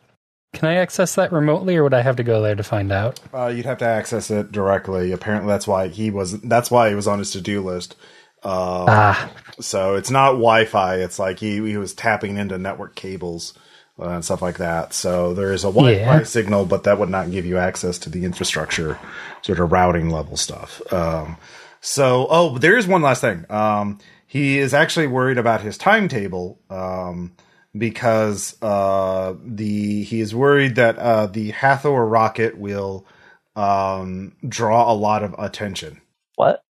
can 0.53 0.67
I 0.67 0.75
access 0.75 1.15
that 1.15 1.31
remotely, 1.31 1.77
or 1.77 1.83
would 1.83 1.93
I 1.93 2.01
have 2.01 2.17
to 2.17 2.23
go 2.23 2.41
there 2.41 2.55
to 2.55 2.63
find 2.63 2.91
out? 2.91 3.21
Uh, 3.33 3.47
you'd 3.47 3.65
have 3.65 3.77
to 3.77 3.85
access 3.85 4.29
it 4.29 4.51
directly. 4.51 5.13
Apparently, 5.13 5.47
that's 5.47 5.67
why 5.67 5.87
he 5.87 6.11
was. 6.11 6.41
That's 6.41 6.69
why 6.69 6.89
he 6.89 6.95
was 6.95 7.07
on 7.07 7.19
his 7.19 7.31
to-do 7.31 7.61
list. 7.61 7.95
Uh, 8.43 8.87
Ah, 8.87 9.31
So 9.59 9.95
it's 9.95 10.11
not 10.11 10.33
Wi-Fi. 10.33 10.97
It's 10.97 11.19
like 11.19 11.39
he 11.39 11.55
he 11.67 11.77
was 11.77 11.93
tapping 11.93 12.37
into 12.37 12.57
network 12.57 12.95
cables 12.95 13.53
uh, 13.99 14.09
and 14.09 14.25
stuff 14.25 14.41
like 14.41 14.57
that. 14.59 14.93
So 14.93 15.33
there 15.33 15.53
is 15.53 15.63
a 15.63 15.67
Wi-Fi 15.69 16.19
Yeah. 16.19 16.23
signal, 16.23 16.65
but 16.65 16.83
that 16.85 16.99
would 16.99 17.09
not 17.09 17.31
give 17.31 17.45
you 17.45 17.57
access 17.57 17.99
to 17.99 18.09
the 18.11 18.25
infrastructure, 18.25 18.99
sort 19.43 19.59
of 19.59 19.71
routing 19.71 20.09
level 20.11 20.37
stuff. 20.37 20.81
Um, 20.93 21.37
so 21.81 22.27
oh, 22.29 22.57
there 22.59 22.77
is 22.77 22.87
one 22.87 23.01
last 23.03 23.21
thing. 23.21 23.45
Um, 23.49 23.99
he 24.27 24.59
is 24.59 24.73
actually 24.73 25.07
worried 25.07 25.37
about 25.39 25.61
his 25.61 25.77
timetable 25.77 26.59
um, 26.69 27.33
because 27.77 28.57
uh, 28.63 29.35
the 29.45 30.03
he 30.03 30.21
is 30.21 30.35
worried 30.35 30.75
that 30.75 30.97
uh, 30.99 31.27
the 31.27 31.51
Hathor 31.51 32.05
rocket 32.05 32.57
will 32.57 33.07
um, 33.55 34.35
draw 34.47 34.91
a 34.91 34.95
lot 34.95 35.23
of 35.23 35.35
attention. 35.39 36.01
what? 36.35 36.63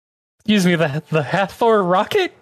Excuse 0.49 0.65
me, 0.65 0.75
the 0.75 1.03
the 1.11 1.21
Hathor 1.21 1.83
rocket. 1.83 2.33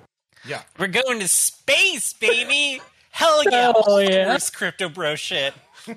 Yeah. 0.48 0.62
We're 0.80 0.88
going 0.88 1.20
to 1.20 1.28
space, 1.28 2.14
baby. 2.14 2.82
Hell 3.12 3.44
yeah! 3.52 3.74
Hell 3.86 4.02
yeah. 4.02 4.28
Worst 4.30 4.56
crypto 4.56 4.88
bro 4.90 5.16
shit. 5.16 5.54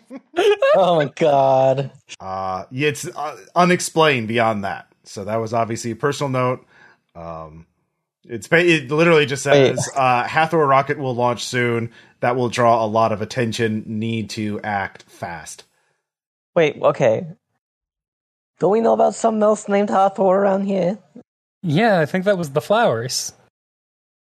Oh 0.77 0.97
my 0.97 1.07
god. 1.17 1.91
Uh, 2.21 2.65
it's 2.71 3.07
uh, 3.07 3.37
unexplained 3.57 4.29
beyond 4.29 4.63
that. 4.63 4.87
So 5.03 5.25
that 5.25 5.37
was 5.37 5.53
obviously 5.53 5.91
a 5.91 5.97
personal 5.97 6.31
note. 6.31 6.65
Um, 7.17 7.67
it's 8.25 8.49
it 8.53 8.89
literally 8.89 9.27
just 9.27 9.43
says 9.43 9.89
uh, 9.97 10.23
Hathor 10.23 10.65
rocket 10.65 10.99
will 10.99 11.15
launch 11.17 11.45
soon. 11.45 11.91
That 12.21 12.37
will 12.37 12.49
draw 12.49 12.85
a 12.85 12.87
lot 12.87 13.11
of 13.11 13.21
attention. 13.21 13.83
Need 13.87 14.31
to 14.31 14.61
act 14.63 15.03
fast. 15.05 15.65
Wait, 16.55 16.81
okay. 16.81 17.27
Don't 18.61 18.71
we 18.71 18.81
know 18.81 18.93
about 18.93 19.17
something 19.17 19.43
else 19.43 19.69
named 19.69 19.91
Hathor 19.91 20.23
around 20.23 20.67
here? 20.67 20.99
Yeah, 21.63 22.01
I 22.01 22.07
think 22.07 22.25
that 22.25 22.39
was 22.39 22.51
the 22.51 22.61
flowers, 22.61 23.33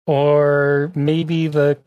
or 0.05 0.91
maybe 0.95 1.47
the 1.47 1.77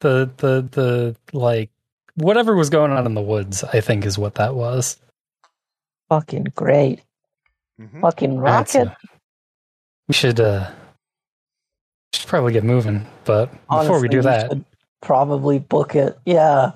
the 0.00 0.30
the 0.36 0.62
the 0.70 1.16
like 1.36 1.70
whatever 2.14 2.54
was 2.54 2.70
going 2.70 2.92
on 2.92 3.04
in 3.06 3.14
the 3.14 3.20
woods. 3.22 3.64
I 3.64 3.80
think 3.80 4.04
is 4.06 4.16
what 4.18 4.36
that 4.36 4.54
was. 4.54 4.96
Fucking 6.08 6.52
great. 6.54 7.00
Mhm. 7.80 8.00
Fucking 8.00 8.38
rocket. 8.38 8.88
uh, 8.88 8.94
we 10.06 10.14
should 10.14 10.38
uh 10.40 10.70
should 12.14 12.26
probably 12.28 12.52
get 12.52 12.64
moving, 12.64 13.06
but 13.24 13.46
before 13.68 13.80
we 13.80 13.86
Honestly, 13.90 14.08
do 14.08 14.22
that, 14.22 14.52
probably 15.02 15.58
book 15.58 15.94
it. 15.96 16.18
Yeah. 16.24 16.72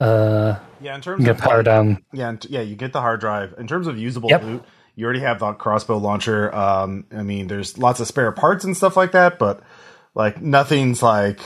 uh, 0.00 0.58
Yeah, 0.80 0.94
in 0.94 1.00
terms 1.00 1.24
gonna 1.24 1.30
of 1.32 1.38
power 1.38 1.62
down. 1.62 2.04
yeah, 2.12 2.36
yeah, 2.48 2.60
you 2.60 2.76
get 2.76 2.92
the 2.92 3.00
hard 3.00 3.20
drive. 3.20 3.54
In 3.56 3.66
terms 3.66 3.86
of 3.86 3.96
usable 3.98 4.28
Yep. 4.28 4.42
loot, 4.42 4.64
you 4.96 5.04
already 5.04 5.20
have 5.20 5.38
the 5.38 5.52
crossbow 5.52 5.98
launcher. 5.98 6.52
Um, 6.54 7.04
I 7.14 7.22
mean, 7.22 7.46
there's 7.46 7.78
lots 7.78 8.00
of 8.00 8.08
spare 8.08 8.32
parts 8.32 8.64
and 8.64 8.76
stuff 8.76 8.96
like 8.96 9.12
that, 9.12 9.38
but 9.38 9.62
like 10.14 10.40
nothing's 10.42 11.02
like 11.02 11.38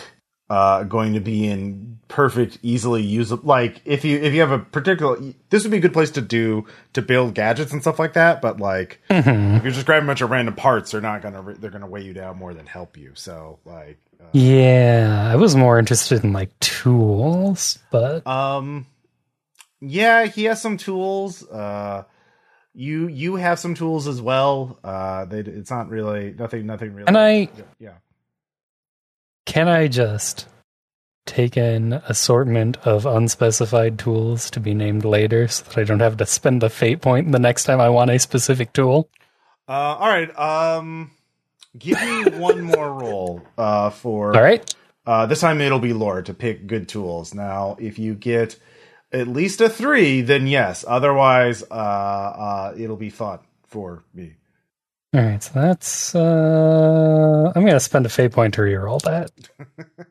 uh 0.49 0.85
going 0.85 1.15
to 1.15 1.21
be 1.21 1.47
in 1.47 1.99
perfect, 2.09 2.59
easily 2.63 3.03
usable. 3.03 3.45
Like 3.47 3.83
if 3.85 4.05
you 4.05 4.19
if 4.19 4.33
you 4.33 4.41
have 4.41 4.51
a 4.53 4.59
particular, 4.59 5.17
this 5.51 5.63
would 5.65 5.71
be 5.71 5.77
a 5.79 5.81
good 5.81 5.93
place 5.93 6.11
to 6.13 6.21
do 6.21 6.67
to 6.95 7.03
build 7.03 7.35
gadgets 7.35 7.73
and 7.73 7.81
stuff 7.83 7.99
like 7.99 8.15
that. 8.15 8.41
But 8.41 8.59
like 8.59 9.01
if 9.09 9.27
you're 9.63 9.73
just 9.73 9.87
grabbing 9.87 10.07
a 10.07 10.11
bunch 10.11 10.21
of 10.23 10.31
random 10.31 10.55
parts, 10.55 10.91
they're 10.93 11.01
not 11.01 11.23
gonna 11.23 11.55
they're 11.59 11.71
gonna 11.71 11.87
weigh 11.87 12.03
you 12.03 12.15
down 12.15 12.37
more 12.39 12.55
than 12.55 12.67
help 12.67 12.97
you. 12.97 13.13
So 13.15 13.59
like. 13.65 13.99
Uh, 14.21 14.27
Yeah, 14.33 15.29
I 15.33 15.37
was 15.37 15.57
more 15.57 15.79
interested 15.79 16.23
in 16.25 16.33
like 16.33 16.59
tools, 16.61 17.79
but 17.91 18.27
Um, 18.27 18.87
yeah, 19.81 20.27
he 20.27 20.45
has 20.45 20.61
some 20.61 20.77
tools. 20.77 21.43
Uh, 21.49 22.05
you 22.75 23.09
you 23.09 23.37
have 23.37 23.59
some 23.59 23.75
tools 23.75 24.07
as 24.07 24.21
well. 24.23 24.79
Uh, 24.85 25.25
they, 25.25 25.41
it's 25.41 25.71
not 25.71 25.89
really 25.89 26.33
nothing. 26.39 26.67
Nothing 26.67 26.95
really. 26.95 27.09
And 27.09 27.19
I- 27.19 27.49
yeah. 27.79 27.95
can 29.47 29.69
I 29.69 29.89
just 29.89 30.47
take 31.27 31.57
an 31.57 31.93
assortment 32.09 32.77
of 32.87 33.07
unspecified 33.07 33.99
tools 33.99 34.51
to 34.51 34.61
be 34.61 34.75
named 34.75 35.05
later 35.05 35.47
so 35.49 35.65
that 35.65 35.79
I 35.79 35.85
don't 35.85 36.01
have 36.01 36.17
to 36.17 36.27
spend 36.27 36.63
a 36.63 36.71
fate 36.71 37.01
point 37.03 37.31
the 37.31 37.39
next 37.39 37.65
time 37.65 37.81
I 37.81 37.89
want 37.89 38.11
a 38.11 38.19
specific 38.19 38.73
tool? 38.73 39.09
Uh, 39.69 39.73
all 39.99 40.09
right. 40.09 40.37
Um, 40.39 41.13
give 41.79 42.01
me 42.01 42.31
one 42.39 42.63
more 42.63 42.93
roll. 43.01 43.43
Uh, 43.57 43.91
for 43.91 44.35
All 44.37 44.43
right. 44.43 44.75
Uh, 45.07 45.27
this 45.27 45.41
time 45.41 45.61
it'll 45.61 45.79
be 45.79 45.93
lore 45.93 46.23
to 46.23 46.35
pick 46.35 46.67
good 46.67 46.89
tools. 46.89 47.35
Now, 47.35 47.77
if 47.81 47.99
you 47.99 48.15
get 48.15 48.57
at 49.13 49.29
least 49.29 49.61
a 49.61 49.69
three, 49.69 50.21
then 50.21 50.47
yes. 50.47 50.85
Otherwise, 50.87 51.63
uh, 51.71 51.75
uh, 51.75 52.75
it'll 52.77 52.97
be 52.97 53.11
fun 53.11 53.41
for 53.65 54.05
me. 54.15 54.37
All 55.13 55.21
right, 55.23 55.43
so 55.43 55.51
that's. 55.55 56.15
Uh, 56.15 57.53
I'm 57.55 57.65
gonna 57.65 57.81
spend 57.81 58.07
a 58.07 58.09
fate 58.09 58.33
point 58.33 58.55
to 58.55 58.61
reroll 58.63 59.03
that. 59.03 59.31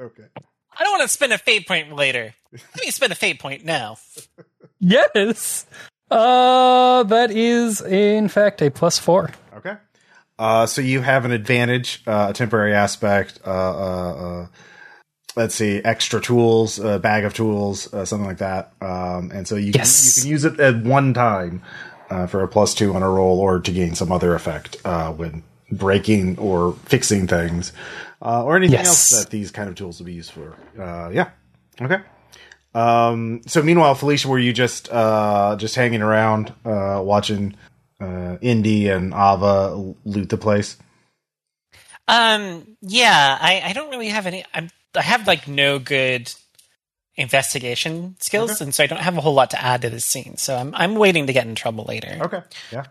Okay. 0.00 0.24
I 0.36 0.84
don't 0.84 0.92
want 0.92 1.02
to 1.02 1.08
spend 1.08 1.32
a 1.32 1.38
fate 1.38 1.66
point 1.66 1.92
later. 1.92 2.34
Let 2.52 2.84
me 2.84 2.90
spend 2.92 3.12
a 3.12 3.16
fate 3.16 3.40
point 3.40 3.64
now. 3.64 3.98
Yes. 4.80 5.66
Uh, 6.08 7.02
that 7.02 7.32
is 7.32 7.80
in 7.80 8.28
fact 8.28 8.62
a 8.62 8.70
plus 8.70 8.96
four. 8.96 9.32
Okay. 9.56 9.74
Uh, 10.38 10.66
so 10.66 10.80
you 10.80 11.00
have 11.00 11.24
an 11.24 11.32
advantage, 11.32 12.00
uh, 12.06 12.28
a 12.30 12.32
temporary 12.32 12.74
aspect. 12.74 13.40
Uh, 13.44 13.50
uh, 13.50 14.12
uh, 14.12 14.46
let's 15.38 15.54
see, 15.54 15.80
extra 15.84 16.20
tools, 16.20 16.78
a 16.78 16.98
bag 16.98 17.24
of 17.24 17.32
tools, 17.32 17.92
uh, 17.94 18.04
something 18.04 18.26
like 18.26 18.38
that. 18.38 18.72
Um, 18.82 19.30
and 19.32 19.46
so 19.48 19.56
you 19.56 19.72
Yes. 19.74 19.90
can, 20.02 20.06
you 20.06 20.22
can 20.22 20.30
use 20.32 20.44
it 20.44 20.60
at 20.60 20.84
one 20.84 21.14
time 21.14 21.62
uh, 22.10 22.26
for 22.26 22.42
a 22.42 22.48
plus 22.48 22.74
two 22.74 22.94
on 22.94 23.02
a 23.02 23.08
roll, 23.08 23.38
or 23.40 23.60
to 23.60 23.70
gain 23.72 23.94
some 23.94 24.10
other 24.12 24.34
effect 24.34 24.76
uh, 24.84 25.12
when 25.12 25.42
breaking 25.70 26.38
or 26.38 26.72
fixing 26.86 27.26
things, 27.26 27.72
uh, 28.20 28.44
or 28.44 28.56
anything 28.56 28.78
Yes. 28.78 28.88
else 28.88 29.10
that 29.22 29.30
these 29.30 29.50
kind 29.50 29.68
of 29.68 29.74
tools 29.76 29.98
will 29.98 30.06
be 30.06 30.14
used 30.14 30.32
for. 30.32 30.54
Uh, 30.78 31.10
yeah. 31.10 31.30
Okay. 31.80 32.00
Um, 32.74 33.42
so 33.46 33.62
meanwhile, 33.62 33.94
Felicia, 33.94 34.28
were 34.28 34.38
you 34.38 34.52
just 34.52 34.90
uh, 34.92 35.56
just 35.58 35.74
hanging 35.74 36.02
around, 36.02 36.52
uh, 36.64 37.00
watching 37.02 37.54
uh, 38.00 38.36
Indy 38.40 38.88
and 38.88 39.12
Ava 39.12 39.94
loot 40.04 40.28
the 40.28 40.36
place? 40.38 40.76
Um, 42.06 42.76
yeah, 42.80 43.36
I, 43.40 43.62
I 43.66 43.72
don't 43.74 43.90
really 43.90 44.08
have 44.08 44.26
any. 44.26 44.44
I'm, 44.54 44.70
I 44.94 45.02
have 45.02 45.26
like 45.26 45.46
no 45.48 45.78
good 45.78 46.32
investigation 47.16 48.16
skills, 48.20 48.60
and 48.60 48.74
so 48.74 48.84
I 48.84 48.86
don't 48.86 49.00
have 49.00 49.16
a 49.16 49.20
whole 49.20 49.34
lot 49.34 49.50
to 49.50 49.62
add 49.62 49.82
to 49.82 49.90
this 49.90 50.04
scene. 50.04 50.36
So 50.36 50.56
I'm 50.56 50.74
I'm 50.74 50.94
waiting 50.94 51.26
to 51.26 51.32
get 51.32 51.46
in 51.46 51.54
trouble 51.54 51.84
later. 51.84 52.16
Okay. 52.20 52.42
Yeah. 52.72 52.84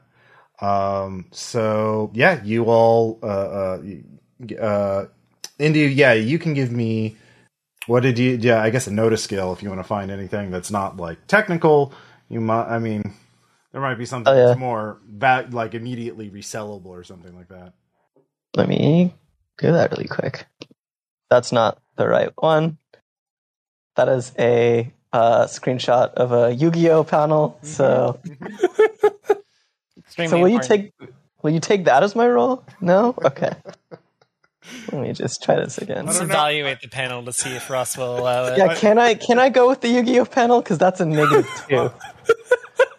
Um, 0.60 1.26
so 1.32 2.12
yeah, 2.14 2.44
you 2.44 2.66
all, 2.66 3.20
uh, 3.22 3.26
uh, 3.28 3.82
uh, 4.60 5.06
Indy, 5.60 5.82
yeah, 5.88 6.14
you 6.14 6.40
can 6.40 6.54
give 6.54 6.72
me, 6.72 7.16
what 7.86 8.02
did 8.02 8.18
you, 8.18 8.38
yeah, 8.42 8.62
I 8.62 8.70
guess 8.72 8.88
a 8.88 8.92
notice 8.92 9.24
skill 9.24 9.54
if 9.54 9.62
you 9.62 9.70
want 9.70 9.80
to 9.80 9.88
find 9.88 10.10
anything 10.10 10.50
that's 10.52 10.72
not 10.72 10.98
like 10.98 11.28
technical. 11.28 11.94
You 12.30 12.42
might, 12.42 12.66
I 12.66 12.80
mean, 12.80 13.14
there 13.72 13.82
might 13.82 13.96
be 13.96 14.06
something 14.06 14.34
Oh, 14.34 14.36
yeah. 14.36 14.48
that's 14.48 14.60
more 14.60 15.00
va- 15.08 15.48
like 15.52 15.76
immediately 15.76 16.30
resellable 16.30 16.88
or 16.88 17.04
something 17.04 17.36
like 17.36 17.50
that. 17.50 17.74
Let 18.56 18.68
me 18.68 19.14
do 19.60 19.72
that 19.72 19.92
really 19.92 20.08
quick. 20.08 20.48
That's 21.30 21.52
not 21.52 21.80
the 21.98 22.08
right 22.08 22.32
one. 22.38 22.78
That 23.96 24.08
is 24.10 24.32
a 24.40 24.94
uh, 25.12 25.46
screenshot 25.46 26.14
of 26.14 26.32
a 26.32 26.54
Yu-Gi-Oh 26.54 27.04
panel. 27.04 27.58
So, 27.64 28.20
Extremely 29.98 30.30
so 30.30 30.40
will 30.40 30.50
you 30.50 30.62
take 30.62 30.94
will 31.42 31.52
you 31.52 31.60
take 31.60 31.86
that 31.86 32.04
as 32.04 32.16
my 32.16 32.28
role? 32.28 32.64
No. 32.80 33.16
Okay. 33.24 33.52
Let 34.92 35.02
me 35.02 35.14
just 35.14 35.42
try 35.42 35.56
this 35.56 35.78
again. 35.78 36.06
Let's 36.06 36.20
evaluate 36.20 36.82
the 36.82 36.90
panel 36.90 37.24
to 37.24 37.32
see 37.32 37.52
if 37.56 37.70
Ross 37.70 37.98
will 37.98 38.20
allow 38.20 38.46
it. 38.46 38.58
Yeah, 38.58 38.76
can 38.76 39.00
I 39.00 39.16
can 39.16 39.40
I 39.40 39.50
go 39.50 39.68
with 39.68 39.82
the 39.82 39.88
Yu-Gi-Oh 39.90 40.26
panel 40.26 40.62
because 40.62 40.78
that's 40.78 41.00
a 41.00 41.06
negative 41.06 41.48
two. 41.70 41.90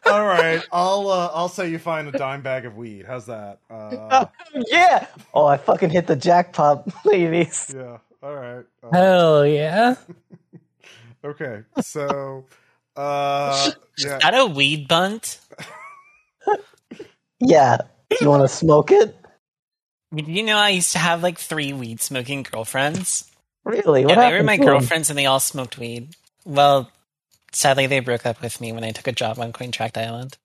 all 0.06 0.24
right. 0.24 0.62
I'll, 0.72 1.10
uh, 1.10 1.30
I'll 1.34 1.50
say 1.50 1.70
you 1.70 1.78
find 1.78 2.08
a 2.08 2.12
dime 2.12 2.40
bag 2.40 2.64
of 2.64 2.76
weed. 2.76 3.04
How's 3.06 3.26
that? 3.26 3.58
Uh, 3.68 4.26
yeah. 4.68 5.06
Oh, 5.34 5.44
I 5.44 5.58
fucking 5.58 5.90
hit 5.90 6.06
the 6.06 6.16
jackpot, 6.16 6.88
ladies. 7.04 7.74
yeah. 7.76 7.98
All 8.22 8.34
right. 8.34 8.64
Uh, 8.82 8.90
Hell 8.92 9.46
yeah! 9.46 9.94
okay. 11.24 11.62
So, 11.80 12.44
uh, 12.96 13.70
yeah. 13.98 14.16
Is 14.16 14.22
that 14.22 14.34
a 14.34 14.46
weed 14.46 14.88
bunt? 14.88 15.40
Yeah. 17.40 17.78
You 18.20 18.28
want 18.28 18.42
to 18.42 18.48
smoke 18.48 18.90
it? 18.90 19.16
Did 20.14 20.28
you 20.28 20.42
know 20.42 20.56
I 20.56 20.70
used 20.70 20.92
to 20.92 20.98
have 20.98 21.22
like 21.22 21.38
three 21.38 21.72
weed 21.72 22.00
smoking 22.00 22.42
girlfriends? 22.42 23.30
Really? 23.64 24.04
What 24.04 24.16
yeah, 24.16 24.30
they 24.30 24.36
were 24.36 24.42
my 24.42 24.56
to 24.56 24.62
'em? 24.62 24.66
girlfriends 24.66 25.10
and 25.10 25.18
they 25.18 25.26
all 25.26 25.40
smoked 25.40 25.78
weed. 25.78 26.16
Well, 26.44 26.90
sadly, 27.52 27.86
they 27.86 28.00
broke 28.00 28.26
up 28.26 28.40
with 28.42 28.60
me 28.60 28.72
when 28.72 28.82
I 28.84 28.90
took 28.90 29.06
a 29.06 29.12
job 29.12 29.38
on 29.38 29.52
Queen 29.52 29.70
Tract 29.70 29.98
Island. 29.98 30.36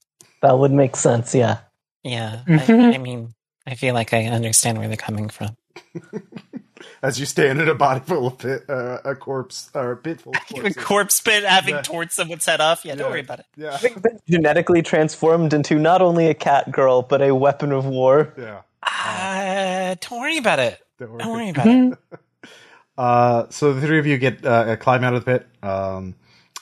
That 0.41 0.59
would 0.59 0.71
make 0.71 0.95
sense. 0.95 1.33
Yeah. 1.33 1.59
Yeah. 2.03 2.41
I, 2.47 2.93
I 2.95 2.97
mean, 2.97 3.33
I 3.65 3.75
feel 3.75 3.93
like 3.93 4.13
I 4.13 4.25
understand 4.25 4.77
where 4.77 4.88
they're 4.88 4.97
coming 4.97 5.29
from. 5.29 5.55
As 7.01 7.19
you 7.19 7.25
stand 7.25 7.59
in 7.61 7.67
a 7.69 7.75
body 7.75 7.99
full 7.99 8.27
of 8.27 8.37
pit, 8.37 8.63
uh, 8.69 8.99
a 9.03 9.15
corpse 9.15 9.69
or 9.73 9.91
a 9.91 9.97
pit 9.97 10.21
full 10.21 10.33
of 10.35 10.41
A 10.49 10.53
corpses. 10.53 10.83
corpse 10.83 11.21
pit 11.21 11.43
having 11.43 11.75
Yeah. 11.75 11.81
torch 11.81 12.11
someone 12.11 12.39
set 12.39 12.61
off. 12.61 12.85
Yeah, 12.85 12.95
don't 12.95 13.05
Yeah. 13.07 13.11
worry 13.11 13.19
about 13.21 13.39
it. 13.39 13.45
Yeah. 13.57 13.77
Genetically 14.29 14.81
transformed 14.81 15.53
into 15.53 15.75
not 15.79 16.01
only 16.01 16.27
a 16.27 16.33
cat 16.33 16.71
girl 16.71 17.01
but 17.01 17.21
a 17.21 17.33
weapon 17.35 17.71
of 17.71 17.85
war. 17.85 18.33
Yeah. 18.37 18.61
Uh, 18.85 19.95
don't 19.99 20.19
worry 20.21 20.37
about 20.37 20.59
it. 20.59 20.79
Don't 20.99 21.11
worry. 21.11 21.19
Don't 21.19 21.31
worry 21.31 21.49
about 21.49 21.67
it. 21.67 21.97
Uh, 22.95 23.47
so 23.49 23.73
the 23.73 23.81
three 23.81 23.97
of 23.97 24.05
you 24.05 24.19
get 24.19 24.45
uh, 24.45 24.75
climb 24.75 25.03
out 25.03 25.15
of 25.15 25.25
the 25.25 25.39
pit. 25.39 25.47
Um, 25.63 26.13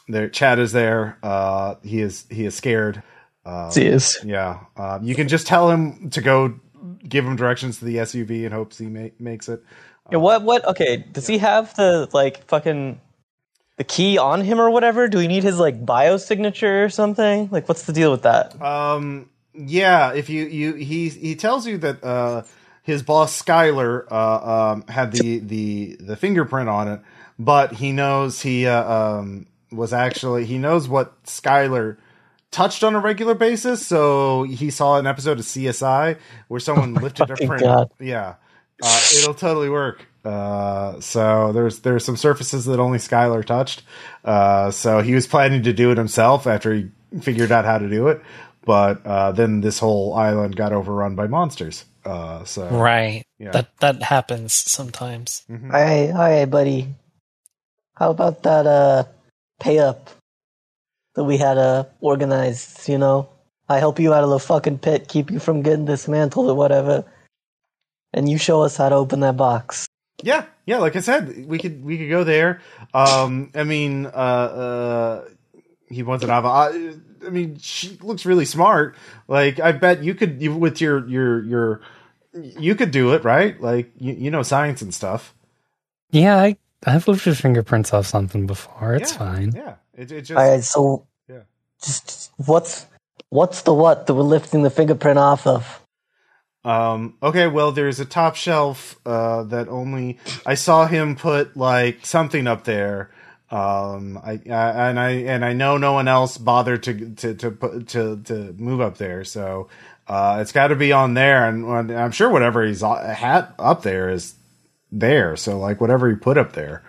there, 0.07 0.29
Chad 0.29 0.59
is 0.59 0.71
there. 0.71 1.17
Uh, 1.21 1.75
he 1.83 1.99
is 2.01 2.25
he 2.29 2.45
is 2.45 2.55
scared. 2.55 3.03
Uh, 3.45 3.67
Jeez. 3.67 4.23
yeah. 4.23 4.61
Uh, 4.77 4.99
you 5.01 5.13
can 5.13 5.27
just 5.27 5.45
tell 5.45 5.69
him 5.69 6.09
to 6.11 6.21
go, 6.21 6.57
give 7.05 7.25
him 7.25 7.35
directions 7.35 7.79
to 7.79 7.85
the 7.85 7.97
SUV 7.97 8.45
in 8.45 8.53
hopes 8.53 8.77
he 8.77 8.85
ma- 8.85 9.09
makes 9.19 9.49
it. 9.49 9.61
Yeah, 10.11 10.17
what? 10.17 10.43
What? 10.43 10.65
Okay. 10.65 10.97
Does 10.97 11.27
he 11.27 11.37
have 11.39 11.73
the 11.75 12.09
like 12.13 12.45
fucking 12.47 12.99
the 13.77 13.83
key 13.83 14.17
on 14.17 14.41
him 14.41 14.59
or 14.59 14.69
whatever? 14.69 15.07
Do 15.07 15.17
we 15.17 15.27
need 15.27 15.43
his 15.43 15.59
like 15.59 15.85
bio 15.85 16.17
signature 16.17 16.83
or 16.83 16.89
something? 16.89 17.49
Like, 17.51 17.67
what's 17.67 17.83
the 17.83 17.93
deal 17.93 18.11
with 18.11 18.23
that? 18.23 18.61
Um, 18.61 19.29
yeah, 19.53 20.13
if 20.13 20.29
you 20.29 20.45
you 20.45 20.73
he 20.75 21.09
he 21.09 21.35
tells 21.35 21.65
you 21.65 21.77
that 21.79 22.03
uh 22.03 22.43
his 22.83 23.03
boss 23.03 23.41
Skyler 23.41 24.05
uh 24.11 24.71
um 24.71 24.83
had 24.87 25.11
the 25.11 25.39
the 25.39 25.97
the 25.99 26.15
fingerprint 26.15 26.69
on 26.69 26.87
it, 26.87 27.01
but 27.39 27.73
he 27.73 27.91
knows 27.91 28.41
he 28.41 28.67
uh, 28.67 28.83
um 28.83 29.47
was 29.71 29.93
actually 29.93 30.45
he 30.45 30.57
knows 30.57 30.87
what 30.87 31.23
Skyler 31.23 31.97
touched 32.51 32.83
on 32.83 32.95
a 32.95 32.99
regular 32.99 33.33
basis, 33.33 33.85
so 33.85 34.43
he 34.43 34.69
saw 34.69 34.97
an 34.97 35.07
episode 35.07 35.39
of 35.39 35.45
CSI 35.45 36.17
where 36.49 36.59
someone 36.59 36.93
lifted 37.01 37.31
a 37.31 37.35
print. 37.35 37.63
God. 37.63 37.91
Yeah. 37.99 38.35
Uh, 38.81 39.01
it'll 39.19 39.33
totally 39.33 39.69
work. 39.69 40.05
Uh, 40.23 40.99
so 40.99 41.51
there's 41.51 41.79
there's 41.79 42.05
some 42.05 42.17
surfaces 42.17 42.65
that 42.65 42.79
only 42.79 42.99
Skylar 42.99 43.43
touched. 43.43 43.83
Uh, 44.23 44.69
so 44.71 45.01
he 45.01 45.13
was 45.15 45.27
planning 45.27 45.63
to 45.63 45.73
do 45.73 45.91
it 45.91 45.97
himself 45.97 46.45
after 46.47 46.73
he 46.73 46.89
figured 47.21 47.51
out 47.51 47.65
how 47.65 47.77
to 47.77 47.89
do 47.89 48.07
it, 48.07 48.21
but 48.65 49.05
uh, 49.05 49.31
then 49.31 49.61
this 49.61 49.79
whole 49.79 50.13
island 50.13 50.55
got 50.55 50.73
overrun 50.73 51.15
by 51.15 51.27
monsters. 51.27 51.85
Uh, 52.05 52.43
so 52.43 52.67
Right. 52.69 53.23
Yeah. 53.39 53.51
That 53.51 53.77
that 53.79 54.01
happens 54.03 54.53
sometimes. 54.53 55.43
Hey, 55.71 56.11
hey, 56.15 56.45
buddy. 56.45 56.87
How 57.95 58.11
about 58.11 58.43
that 58.43 58.65
uh 58.65 59.03
pay 59.59 59.77
up 59.79 60.09
that 61.15 61.23
we 61.23 61.37
had 61.37 61.57
uh 61.57 61.85
organized? 61.99 62.87
You 62.89 62.97
know, 62.97 63.29
I 63.69 63.79
help 63.79 63.99
you 63.99 64.13
out 64.13 64.23
of 64.23 64.29
the 64.29 64.39
fucking 64.39 64.79
pit, 64.79 65.07
keep 65.07 65.29
you 65.31 65.39
from 65.39 65.61
getting 65.61 65.85
dismantled 65.85 66.49
or 66.49 66.55
whatever, 66.55 67.05
and 68.13 68.29
you 68.29 68.37
show 68.37 68.61
us 68.63 68.77
how 68.77 68.89
to 68.89 68.95
open 68.95 69.21
that 69.21 69.37
box. 69.37 69.87
yeah, 70.23 70.45
yeah. 70.65 70.77
Like 70.79 70.95
I 70.95 71.01
said, 71.01 71.47
we 71.47 71.59
could 71.59 71.83
we 71.83 71.97
could 71.97 72.09
go 72.09 72.23
there. 72.23 72.61
Um, 72.93 73.51
I 73.55 73.63
mean, 73.63 74.05
uh, 74.07 74.09
uh, 74.09 75.25
he 75.89 76.03
wants 76.03 76.23
an 76.23 76.29
Ava. 76.31 76.47
I, 76.47 76.93
I 77.25 77.29
mean, 77.29 77.57
she 77.59 77.97
looks 78.01 78.25
really 78.25 78.45
smart. 78.45 78.95
Like 79.27 79.59
I 79.59 79.71
bet 79.73 80.03
you 80.03 80.15
could 80.15 80.41
you 80.41 80.55
with 80.55 80.81
your 80.81 81.07
your 81.07 81.43
your 81.43 81.81
you 82.33 82.75
could 82.75 82.91
do 82.91 83.13
it, 83.13 83.23
right? 83.23 83.59
Like 83.61 83.91
you 83.97 84.13
you 84.13 84.31
know 84.31 84.43
science 84.43 84.81
and 84.81 84.93
stuff. 84.93 85.33
Yeah, 86.11 86.37
I, 86.37 86.57
I've 86.85 87.07
lifted 87.07 87.37
fingerprints 87.37 87.93
off 87.93 88.07
something 88.07 88.47
before. 88.47 88.95
It's 88.95 89.11
Yeah. 89.11 89.17
fine. 89.17 89.53
Yeah, 89.55 89.75
it, 89.93 90.11
it 90.11 90.21
just 90.23 90.37
All 90.37 90.49
right, 90.49 90.63
so 90.63 91.07
Yeah. 91.29 91.41
just 91.83 92.31
what's 92.37 92.85
what's 93.29 93.63
the 93.63 93.73
what 93.73 94.07
that 94.07 94.13
we're 94.13 94.23
lifting 94.23 94.63
the 94.63 94.69
fingerprint 94.69 95.19
off 95.19 95.47
of? 95.47 95.80
Um, 96.63 97.15
okay, 97.23 97.47
well, 97.47 97.71
there's 97.71 97.99
a 97.99 98.05
top 98.05 98.35
shelf 98.35 98.99
uh, 99.05 99.43
that 99.45 99.67
only 99.69 100.19
I 100.45 100.55
saw 100.55 100.87
him 100.87 101.15
put 101.15 101.57
like 101.57 102.05
something 102.05 102.47
up 102.47 102.65
there. 102.65 103.11
Um, 103.51 104.17
I, 104.23 104.39
I 104.49 104.89
and 104.89 104.99
I 104.99 105.09
and 105.11 105.45
I 105.45 105.53
know 105.53 105.77
no 105.77 105.93
one 105.93 106.07
else 106.07 106.37
bothered 106.37 106.83
to 106.83 107.11
to 107.15 107.33
to 107.35 107.51
put 107.51 107.87
to 107.89 108.21
to 108.25 108.53
move 108.57 108.81
up 108.81 108.97
there, 108.97 109.23
so 109.25 109.69
uh, 110.07 110.39
it's 110.41 110.51
got 110.53 110.67
to 110.69 110.75
be 110.75 110.91
on 110.93 111.15
there. 111.15 111.49
And, 111.49 111.65
and 111.65 111.91
I'm 111.91 112.11
sure 112.11 112.29
whatever 112.29 112.65
he's 112.65 112.83
uh, 112.83 113.13
hat 113.13 113.55
up 113.59 113.83
there 113.83 114.09
is 114.09 114.35
there. 114.91 115.35
So 115.37 115.59
like 115.59 115.81
whatever 115.81 116.09
he 116.09 116.15
put 116.15 116.37
up 116.37 116.53
there. 116.53 116.83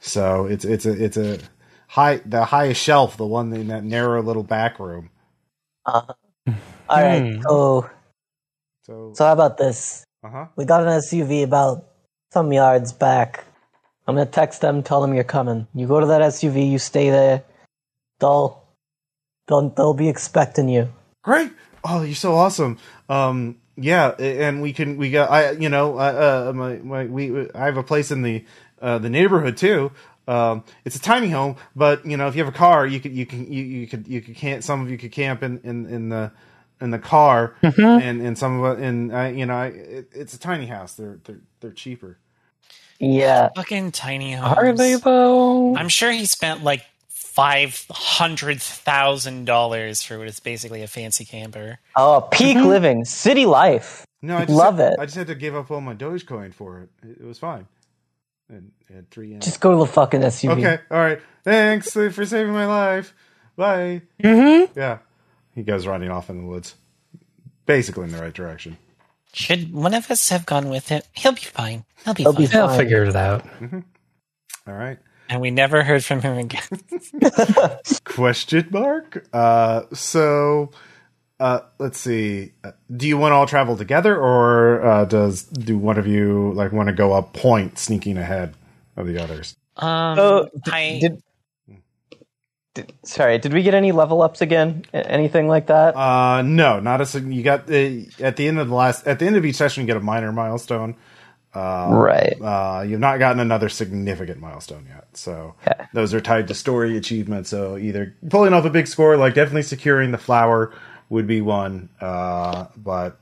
So 0.00 0.46
it's 0.46 0.64
it's 0.64 0.86
a 0.86 1.04
it's 1.04 1.16
a 1.18 1.38
high 1.88 2.18
the 2.26 2.46
highest 2.46 2.82
shelf, 2.82 3.16
the 3.18 3.26
one 3.26 3.52
in 3.54 3.68
that 3.68 3.84
narrow 3.84 4.22
little 4.22 4.44
back 4.44 4.80
room. 4.80 5.10
Uh, 5.86 6.02
all 6.88 7.02
right, 7.02 7.26
Hmm. 7.26 7.42
so 7.48 7.90
So 8.88 9.12
so 9.14 9.26
how 9.26 9.32
about 9.34 9.58
this? 9.58 10.02
uh 10.24 10.30
huh. 10.30 10.46
We 10.56 10.64
got 10.64 10.80
an 10.80 10.88
SUV 10.88 11.44
about 11.44 11.84
some 12.32 12.52
yards 12.52 12.94
back. 12.94 13.44
I'm 14.06 14.14
gonna 14.14 14.24
text 14.24 14.62
them, 14.62 14.82
tell 14.82 15.02
them 15.02 15.12
you're 15.12 15.24
coming. 15.24 15.66
You 15.74 15.86
go 15.86 16.00
to 16.00 16.06
that 16.06 16.22
SUV, 16.22 16.70
you 16.70 16.78
stay 16.78 17.10
there. 17.10 17.44
They'll 18.18 18.64
they'll 19.46 19.68
they'll 19.68 19.92
be 19.92 20.08
expecting 20.08 20.70
you. 20.70 20.88
Great. 21.22 21.52
Oh, 21.84 22.02
you're 22.02 22.14
so 22.14 22.34
awesome. 22.34 22.78
Um, 23.10 23.58
yeah, 23.76 24.08
and 24.18 24.62
we 24.62 24.72
can 24.72 24.96
we 24.96 25.10
got 25.10 25.30
I 25.30 25.50
you 25.50 25.68
know 25.68 25.98
uh, 25.98 26.48
uh 26.48 26.52
my 26.54 26.76
my 26.76 27.04
we 27.04 27.50
I 27.54 27.66
have 27.66 27.76
a 27.76 27.82
place 27.82 28.10
in 28.10 28.22
the 28.22 28.42
uh 28.80 28.96
the 28.96 29.10
neighborhood 29.10 29.58
too. 29.58 29.92
Um, 30.26 30.64
it's 30.86 30.96
a 30.96 31.00
tiny 31.00 31.28
home, 31.28 31.56
but 31.76 32.06
you 32.06 32.16
know 32.16 32.26
if 32.26 32.34
you 32.34 32.42
have 32.42 32.52
a 32.52 32.56
car, 32.56 32.86
you 32.86 33.00
could 33.00 33.12
you 33.12 33.26
can 33.26 33.52
you, 33.52 33.62
you 33.62 33.86
could 33.86 34.08
you 34.08 34.22
could 34.22 34.34
camp. 34.34 34.62
Some 34.62 34.80
of 34.80 34.90
you 34.90 34.96
could 34.96 35.12
camp 35.12 35.42
in 35.42 35.60
in 35.62 35.84
in 35.84 36.08
the 36.08 36.32
in 36.80 36.90
the 36.90 36.98
car, 36.98 37.54
and 37.62 38.20
and 38.20 38.38
some 38.38 38.62
of 38.62 38.78
it 38.78 38.82
in 38.82 39.12
uh, 39.12 39.24
you 39.26 39.46
know 39.46 39.56
I, 39.56 39.66
it, 39.66 40.08
it's 40.14 40.34
a 40.34 40.38
tiny 40.38 40.66
house. 40.66 40.94
They're 40.94 41.18
they're 41.24 41.40
they're 41.60 41.72
cheaper. 41.72 42.18
Yeah. 42.98 43.50
Fucking 43.54 43.92
tiny 43.92 44.32
homes. 44.32 44.56
Are 44.56 44.72
they 44.72 44.96
though? 44.96 45.76
I'm 45.76 45.88
sure 45.88 46.10
he 46.10 46.26
spent 46.26 46.64
like 46.64 46.84
five 47.08 47.86
hundred 47.90 48.60
thousand 48.60 49.44
dollars 49.44 50.02
for 50.02 50.18
what 50.18 50.26
is 50.28 50.40
basically 50.40 50.82
a 50.82 50.88
fancy 50.88 51.24
camper. 51.24 51.78
Oh, 51.96 52.28
peak 52.30 52.56
living, 52.56 53.04
city 53.04 53.46
life. 53.46 54.04
No, 54.20 54.36
I 54.36 54.46
just 54.46 54.50
Love 54.50 54.78
had, 54.78 54.94
it. 54.94 54.98
I 54.98 55.04
just 55.04 55.16
had 55.16 55.28
to 55.28 55.36
give 55.36 55.54
up 55.54 55.70
all 55.70 55.80
my 55.80 55.94
Dogecoin 55.94 56.52
for 56.52 56.80
it. 56.80 56.88
It, 57.02 57.18
it 57.20 57.24
was 57.24 57.38
fine. 57.38 57.68
And 58.48 58.72
had 58.92 59.10
three. 59.10 59.34
In. 59.34 59.40
Just 59.40 59.60
go 59.60 59.72
to 59.72 59.78
the 59.78 59.86
fucking 59.86 60.20
SUV. 60.22 60.58
Okay, 60.58 60.78
all 60.90 60.98
right. 60.98 61.20
Thanks 61.44 61.92
for 61.92 62.26
saving 62.26 62.52
my 62.52 62.66
life. 62.66 63.14
Bye. 63.54 64.02
Mm-hmm. 64.22 64.78
Yeah. 64.78 64.98
He 65.54 65.62
goes 65.62 65.86
running 65.86 66.10
off 66.10 66.30
in 66.30 66.38
the 66.42 66.44
woods. 66.48 66.74
Basically 67.66 68.04
in 68.04 68.12
the 68.12 68.18
right 68.22 68.32
direction. 68.32 68.78
Should 69.32 69.72
one 69.74 69.92
of 69.94 70.10
us 70.10 70.30
have 70.30 70.46
gone 70.46 70.68
with 70.70 70.88
him? 70.88 71.02
He'll 71.12 71.32
be 71.32 71.40
fine. 71.42 71.84
He'll 72.04 72.14
be 72.14 72.22
He'll 72.22 72.32
fine. 72.32 72.42
be 72.42 72.46
They'll 72.46 72.68
figure 72.76 73.04
it 73.04 73.14
out. 73.16 73.44
All 74.66 74.74
right. 74.74 74.98
And 75.28 75.40
we 75.42 75.50
never 75.50 75.82
heard 75.84 76.02
from 76.04 76.22
him 76.22 76.38
again. 76.38 76.62
Question 78.04 78.68
mark? 78.70 79.26
Uh 79.32 79.82
so 79.92 80.70
uh 81.40 81.60
let's 81.78 81.98
see. 81.98 82.52
Uh, 82.64 82.72
Do 82.94 83.06
you 83.06 83.18
want 83.18 83.32
to 83.32 83.36
all 83.36 83.46
travel 83.46 83.76
together 83.76 84.16
or 84.16 84.84
uh 84.84 85.04
does 85.04 85.42
do 85.44 85.76
one 85.76 85.98
of 85.98 86.06
you 86.06 86.52
like 86.54 86.72
want 86.72 86.88
to 86.88 86.94
go 86.94 87.12
up 87.12 87.34
point 87.34 87.78
sneaking 87.78 88.16
ahead 88.16 88.54
of 88.96 89.06
the 89.06 89.22
others? 89.22 89.56
Um, 89.76 90.18
Oh, 90.18 90.48
d- 90.64 90.70
I 90.72 90.98
did, 91.00 91.22
did- 92.78 92.92
sorry, 93.04 93.38
did 93.38 93.52
we 93.52 93.62
get 93.62 93.74
any 93.74 93.92
level 93.92 94.22
ups 94.22 94.40
again? 94.40 94.84
Anything 94.92 95.48
like 95.48 95.66
that? 95.66 95.96
Uh 95.96 96.42
no, 96.42 96.80
not 96.80 97.00
a 97.00 97.20
you 97.20 97.42
got 97.42 97.66
the 97.66 98.08
at 98.20 98.36
the 98.36 98.46
end 98.48 98.58
of 98.58 98.68
the 98.68 98.74
last 98.74 99.06
at 99.06 99.18
the 99.18 99.26
end 99.26 99.36
of 99.36 99.44
each 99.44 99.56
session 99.56 99.82
you 99.82 99.86
get 99.86 99.96
a 99.96 100.00
minor 100.00 100.32
milestone. 100.32 100.96
Uh 101.54 101.88
right. 101.92 102.36
Uh, 102.40 102.84
you've 102.86 103.00
not 103.00 103.18
gotten 103.18 103.40
another 103.40 103.68
significant 103.68 104.38
milestone 104.40 104.86
yet. 104.88 105.08
So 105.14 105.54
those 105.94 106.14
are 106.14 106.20
tied 106.20 106.48
to 106.48 106.54
story 106.54 106.96
achievements. 106.96 107.50
So 107.50 107.76
either 107.78 108.14
pulling 108.30 108.52
off 108.52 108.64
a 108.66 108.70
big 108.70 108.86
score, 108.86 109.16
like 109.16 109.34
definitely 109.34 109.62
securing 109.62 110.10
the 110.12 110.18
flower 110.18 110.72
would 111.08 111.26
be 111.26 111.40
one. 111.40 111.88
Uh, 112.00 112.66
but 112.76 113.18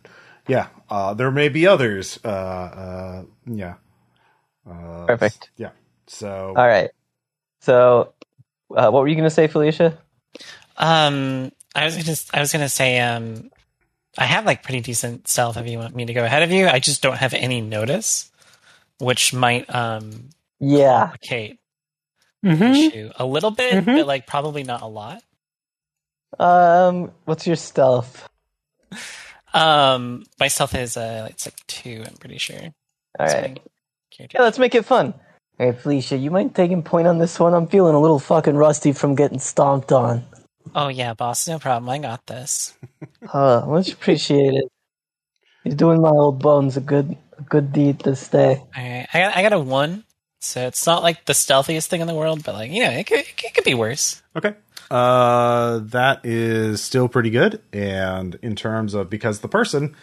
yeah, 0.49 0.69
uh, 0.91 1.15
there 1.15 1.31
may 1.31 1.49
be 1.49 1.67
others. 1.67 2.19
Uh, 2.25 2.29
uh, 2.29 3.23
yeah. 3.47 3.75
Uh, 4.69 5.07
Perfect. 5.07 5.51
Yeah. 5.57 5.71
So 6.09 6.53
All 6.57 6.67
right. 6.67 6.91
So, 7.61 8.13
uh, 8.75 8.91
what 8.91 9.01
were 9.01 9.09
you 9.09 9.15
going 9.15 9.25
to 9.25 9.31
say, 9.31 9.47
Felicia? 9.47 9.99
um, 10.77 11.51
I 11.75 11.85
was 11.85 11.97
gonna 11.97 12.17
I 12.35 12.41
was 12.41 12.53
gonna 12.53 12.69
say 12.69 13.01
um, 13.01 13.51
I 14.19 14.25
have 14.25 14.45
like 14.47 14.63
pretty 14.63 14.81
decent 14.81 15.29
stealth. 15.29 15.57
If 15.57 15.67
you 15.69 15.79
want 15.79 15.95
me 15.95 16.07
to 16.07 16.15
go 16.15 16.25
ahead 16.25 16.43
of 16.43 16.51
you, 16.51 16.67
I 16.69 16.79
just 16.79 17.03
don't 17.03 17.17
have 17.17 17.35
any 17.35 17.61
notice, 17.61 18.31
which 18.99 19.33
might 19.35 19.73
um 19.75 20.31
Yeah. 20.61 21.01
complicate 21.07 21.59
Mm-hmm. 22.45 22.63
issue 22.63 23.11
a 23.17 23.27
little 23.27 23.51
bit, 23.51 23.85
Mhm. 23.85 23.97
but 23.97 24.07
like 24.07 24.27
probably 24.27 24.63
not 24.63 24.83
a 24.83 24.87
lot. 24.87 25.23
Um, 26.39 27.13
what's 27.25 27.47
your 27.47 27.57
stealth? 27.57 28.29
Um, 29.55 30.25
my 30.39 30.49
stealth 30.49 30.75
is 30.75 30.97
uh, 30.97 31.27
it's 31.31 31.47
like 31.47 31.67
two. 31.67 32.05
I'm 32.07 32.15
pretty 32.17 32.39
sure. 32.39 32.61
All 32.61 32.73
That's 33.19 33.35
right. 33.35 33.61
Yeah, 34.19 34.43
let's 34.43 34.59
make 34.59 34.75
it 34.75 34.85
fun. 34.85 35.15
Hey, 35.59 35.73
Felicia, 35.73 36.19
you 36.19 36.31
mind 36.31 36.55
taking 36.55 36.83
point 36.83 37.07
on 37.07 37.17
this 37.17 37.41
one? 37.41 37.55
I'm 37.55 37.67
feeling 37.67 37.95
a 37.95 38.01
little 38.01 38.19
fucking 38.19 38.57
rusty 38.57 38.93
from 38.93 39.15
getting 39.15 39.39
stomped 39.39 39.91
on. 39.91 40.23
Oh 40.75 40.89
yeah, 40.89 41.15
boss, 41.15 41.49
no 41.49 41.59
problem. 41.59 41.89
I 41.89 41.99
got 41.99 42.27
this. 42.27 42.75
Uh, 43.33 43.65
much 43.67 43.93
appreciated. 43.93 44.69
You're 45.65 45.75
doing 45.75 46.01
my 46.01 46.11
old 46.11 46.39
bones 46.39 46.77
a 46.77 46.81
good, 46.81 47.17
a 47.37 47.43
good 47.43 47.73
deed 47.73 47.99
this 47.99 48.29
day. 48.29 48.63
All 48.77 48.83
right, 48.83 49.07
I 49.13 49.19
got 49.19 49.37
I 49.37 49.43
got 49.43 49.53
a 49.53 49.59
one, 49.59 50.05
so 50.41 50.65
it's 50.67 50.87
not 50.87 51.03
like 51.03 51.25
the 51.25 51.33
stealthiest 51.33 51.89
thing 51.89 52.01
in 52.01 52.07
the 52.07 52.15
world, 52.15 52.45
but 52.45 52.55
like 52.55 52.71
you 52.71 52.85
know, 52.85 52.91
it 52.91 53.05
could 53.07 53.19
it 53.19 53.55
could 53.55 53.65
be 53.65 53.75
worse. 53.75 54.23
Okay. 54.37 54.55
Uh, 54.91 55.81
that 55.83 56.21
is 56.25 56.81
still 56.83 57.09
pretty 57.09 57.31
good. 57.31 57.61
And 57.73 58.39
in 58.43 58.55
terms 58.55 58.95
of 58.95 59.11
because 59.11 59.41
the 59.41 59.49
person 59.49 59.97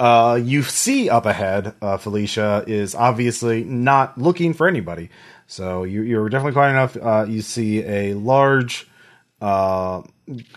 uh, 0.00 0.40
you 0.42 0.62
see 0.62 1.10
up 1.10 1.26
ahead, 1.26 1.74
uh, 1.82 1.98
Felicia 1.98 2.64
is 2.66 2.94
obviously 2.94 3.64
not 3.64 4.16
looking 4.16 4.54
for 4.54 4.66
anybody. 4.66 5.10
So 5.46 5.84
you, 5.84 6.00
you're 6.00 6.30
definitely 6.30 6.54
quiet 6.54 6.70
enough. 6.70 6.96
Uh, 6.96 7.26
you 7.28 7.42
see 7.42 7.84
a 7.84 8.14
large, 8.14 8.88
uh, 9.42 10.00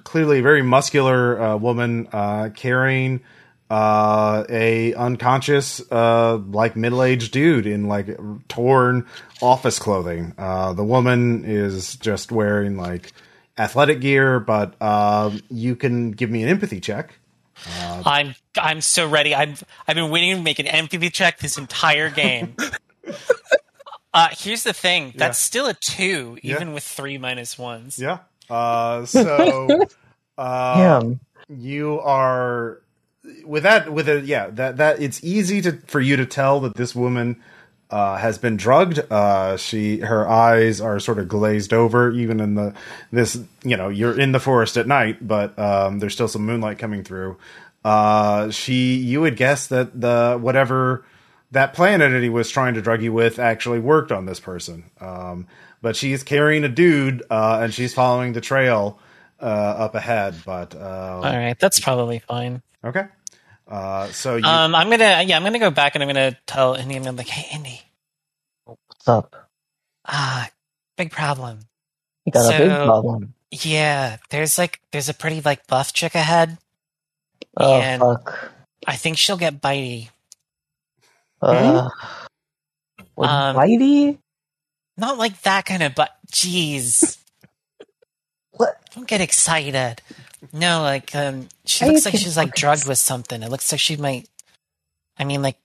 clearly 0.06 0.40
very 0.40 0.62
muscular 0.62 1.42
uh, 1.42 1.58
woman 1.58 2.08
uh, 2.14 2.52
carrying 2.56 3.20
a 3.70 4.94
unconscious 4.94 5.82
like 5.92 6.76
middle-aged 6.76 7.34
dude 7.34 7.66
in 7.66 7.88
like 7.88 8.08
torn 8.48 9.06
office 9.42 9.80
clothing 9.80 10.32
the 10.38 10.84
woman 10.84 11.44
is 11.44 11.96
just 11.96 12.32
wearing 12.32 12.78
like 12.78 13.12
athletic 13.58 14.00
gear 14.00 14.40
but 14.40 14.76
you 15.50 15.76
can 15.76 16.12
give 16.12 16.30
me 16.30 16.44
an 16.44 16.50
empathy 16.50 16.80
check 16.80 17.18
I'm 17.68 18.36
I'm 18.58 18.82
so 18.82 19.08
ready. 19.08 19.34
I've 19.36 19.64
I've 19.88 19.96
been 19.96 20.10
waiting 20.12 20.36
to 20.38 20.42
make 20.42 20.60
an 20.60 20.68
empathy 20.68 21.10
check 21.10 21.40
this 21.40 21.58
entire 21.58 22.10
game. 22.10 22.56
uh, 24.14 24.30
here's 24.32 24.64
the 24.64 24.74
thing. 24.74 25.14
That's 25.16 25.38
still 25.40 25.68
a 25.68 25.74
two, 25.74 26.38
Yeah. 26.42 26.56
even 26.56 26.74
with 26.74 26.84
three 26.84 27.18
minus 27.18 27.58
ones. 27.58 27.98
yeah 28.00 28.20
uh 28.50 29.06
so 29.06 29.70
uh 30.38 31.02
you 31.48 32.00
are 32.02 32.82
with 33.46 33.64
that 33.64 33.92
with 33.94 34.10
a 34.10 34.20
yeah 34.20 34.48
that 34.50 34.76
that 34.78 35.02
it's 35.02 35.24
easy 35.24 35.62
to 35.62 35.72
for 35.88 36.02
you 36.02 36.18
to 36.18 36.26
tell 36.26 36.60
that 36.60 36.76
this 36.76 36.94
woman 36.94 37.42
uh, 37.94 38.18
has 38.18 38.40
been 38.40 38.58
drugged. 38.58 39.00
Uh, 39.12 39.56
she 39.56 40.00
her 40.00 40.28
eyes 40.28 40.82
are 40.82 41.00
sort 41.00 41.20
of 41.20 41.28
glazed 41.28 41.74
over, 41.74 42.10
even 42.12 42.40
in 42.40 42.56
the 42.56 42.74
this 43.12 43.40
you 43.64 43.78
know 43.78 43.90
you're 43.90 44.20
in 44.20 44.32
the 44.32 44.40
forest 44.40 44.78
at 44.78 44.88
night, 44.88 45.28
but 45.28 45.58
um, 45.60 46.00
there's 46.00 46.14
still 46.14 46.28
some 46.28 46.44
moonlight 46.44 46.80
coming 46.80 47.04
through. 47.04 47.38
Uh, 47.86 48.50
she 48.50 48.96
you 48.96 49.22
would 49.22 49.38
guess 49.38 49.68
that 49.68 50.02
the 50.02 50.40
whatever 50.42 51.06
that 51.52 51.76
plant 51.76 52.02
entity 52.02 52.30
was 52.30 52.50
trying 52.50 52.74
to 52.74 52.82
drug 52.82 53.04
you 53.04 53.14
with 53.14 53.38
actually 53.38 53.80
worked 53.80 54.12
on 54.12 54.26
this 54.26 54.40
person. 54.40 54.86
Um, 55.00 55.46
but 55.84 55.96
she's 55.96 56.24
carrying 56.24 56.64
a 56.64 56.70
dude 56.70 57.22
uh, 57.30 57.60
and 57.62 57.72
she's 57.72 57.94
following 57.94 58.34
the 58.34 58.42
trail 58.42 58.98
uh, 59.40 59.44
up 59.44 59.94
ahead. 59.94 60.34
But 60.44 60.74
uh, 60.74 61.22
All 61.24 61.38
right, 61.38 61.60
that's 61.60 61.80
probably 61.80 62.18
fine. 62.18 62.64
okay, 62.84 63.06
uh, 63.74 64.08
so 64.12 64.36
you, 64.36 64.44
Um, 64.46 64.76
I'm 64.76 64.90
gonna 64.90 65.24
yeah, 65.24 65.36
I'm 65.36 65.44
gonna 65.44 65.60
go 65.60 65.72
back 65.72 65.96
and 65.96 66.04
I'm 66.04 66.10
gonna 66.10 66.38
tell 66.46 66.76
Indy. 66.76 66.96
I'm 66.96 67.04
gonna 67.04 67.14
be 67.14 67.18
like, 67.24 67.28
hey, 67.28 67.56
Indy, 67.56 67.82
What's 68.66 69.08
up? 69.08 69.50
ah, 70.06 70.50
big 70.98 71.12
problem. 71.12 71.60
You 72.26 72.32
got 72.32 72.54
a 72.54 72.58
big 72.58 72.70
problem. 72.70 73.34
Yeah, 73.52 74.18
there's 74.30 74.58
like 74.58 74.80
there's 74.92 75.10
a 75.10 75.14
pretty 75.14 75.42
like 75.42 75.66
buff 75.68 75.92
chick 75.94 76.16
ahead. 76.16 76.58
Oh 77.58 77.82
and- 77.82 78.02
fuck. 78.02 78.52
I 78.86 78.96
think 78.98 79.18
she'll 79.18 79.38
get 79.38 79.62
bitey. 79.62 80.10
Uh, 81.42 81.90
with 83.16 83.30
Um, 83.30 83.56
Whitey? 83.56 84.18
Not 84.98 85.18
like 85.18 85.42
that 85.44 85.66
kind 85.66 85.84
of, 85.84 85.96
but 85.96 86.12
jeez. 86.32 87.18
What? 88.56 88.78
Don't 88.94 89.08
get 89.08 89.20
excited. 89.20 90.02
No, 90.52 90.82
like 90.82 91.16
um, 91.16 91.48
she 91.66 91.86
How 91.86 91.92
looks 91.92 92.06
like 92.06 92.16
she's 92.16 92.36
like 92.38 92.50
fucking 92.50 92.60
drugged 92.60 92.88
with 92.88 92.98
something. 92.98 93.42
It 93.42 93.50
looks 93.50 93.72
like 93.72 93.80
she 93.80 93.96
might. 93.96 94.28
I 95.18 95.24
mean, 95.24 95.42
like 95.42 95.58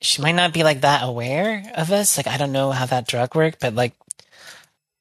she 0.00 0.22
might 0.22 0.34
not 0.34 0.52
be 0.52 0.64
like 0.64 0.80
that 0.80 1.02
aware 1.04 1.62
of 1.76 1.92
us. 1.92 2.16
Like 2.16 2.26
I 2.26 2.36
don't 2.36 2.52
know 2.52 2.70
how 2.72 2.86
that 2.86 3.06
drug 3.06 3.34
worked, 3.34 3.60
but 3.60 3.74
like 3.74 3.94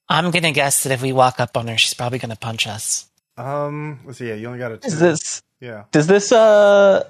I'm 0.09 0.31
gonna 0.31 0.51
guess 0.51 0.83
that 0.83 0.91
if 0.91 1.01
we 1.01 1.13
walk 1.13 1.39
up 1.39 1.57
on 1.57 1.67
her, 1.67 1.77
she's 1.77 1.93
probably 1.93 2.19
gonna 2.19 2.35
punch 2.35 2.67
us. 2.67 3.07
um, 3.37 3.99
let's 4.05 4.19
see. 4.19 4.27
Yeah, 4.27 4.35
you 4.35 4.47
only 4.47 4.59
got 4.59 4.71
a 4.71 4.77
two. 4.77 4.87
Is 4.87 4.99
this? 4.99 5.41
Yeah. 5.59 5.85
Does 5.91 6.07
this? 6.07 6.31
Uh, 6.31 7.07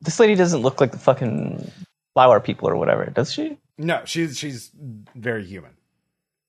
this 0.00 0.18
lady 0.18 0.34
doesn't 0.34 0.60
look 0.60 0.80
like 0.80 0.92
the 0.92 0.98
fucking 0.98 1.70
flower 2.14 2.40
people 2.40 2.68
or 2.68 2.76
whatever, 2.76 3.06
does 3.06 3.32
she? 3.32 3.58
No, 3.78 4.02
she's 4.04 4.38
she's 4.38 4.70
very 5.14 5.44
human. 5.44 5.72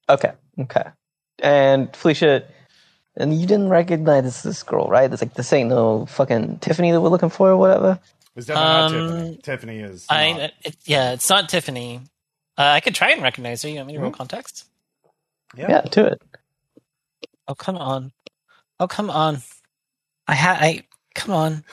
Okay. 0.09 0.31
Okay. 0.59 0.83
And 1.39 1.95
Felicia, 1.95 2.43
and 3.17 3.39
you 3.39 3.47
didn't 3.47 3.69
recognize 3.69 4.43
this 4.43 4.63
girl, 4.63 4.87
right? 4.87 5.11
It's 5.11 5.21
like 5.21 5.35
this 5.35 5.53
ain't 5.53 5.69
no 5.69 6.05
fucking 6.07 6.59
Tiffany 6.59 6.91
that 6.91 7.01
we're 7.01 7.09
looking 7.09 7.29
for 7.29 7.51
or 7.51 7.57
whatever. 7.57 7.99
It's 8.35 8.47
definitely 8.47 8.69
Um, 8.69 8.93
not 8.93 9.07
Tiffany. 9.07 9.39
Tiffany 9.43 9.79
is. 9.79 10.05
I 10.09 10.31
not. 10.33 10.51
it, 10.63 10.77
yeah, 10.85 11.11
it's 11.13 11.29
not 11.29 11.49
Tiffany. 11.49 12.01
Uh, 12.57 12.63
I 12.63 12.79
could 12.81 12.95
try 12.95 13.11
and 13.11 13.21
recognize 13.23 13.63
her. 13.63 13.69
You 13.69 13.75
want 13.77 13.87
me 13.87 13.93
to 13.95 13.99
roll 13.99 14.11
Mhm. 14.11 14.17
context? 14.17 14.65
Yeah. 15.57 15.69
Yeah, 15.69 15.81
to 15.81 16.05
it. 16.07 16.21
Oh 17.47 17.55
come 17.55 17.77
on. 17.77 18.13
Oh, 18.79 18.87
come 18.87 19.09
on. 19.09 19.39
I 20.27 20.35
had 20.35 20.57
I 20.61 20.83
come 21.15 21.33
on. 21.33 21.63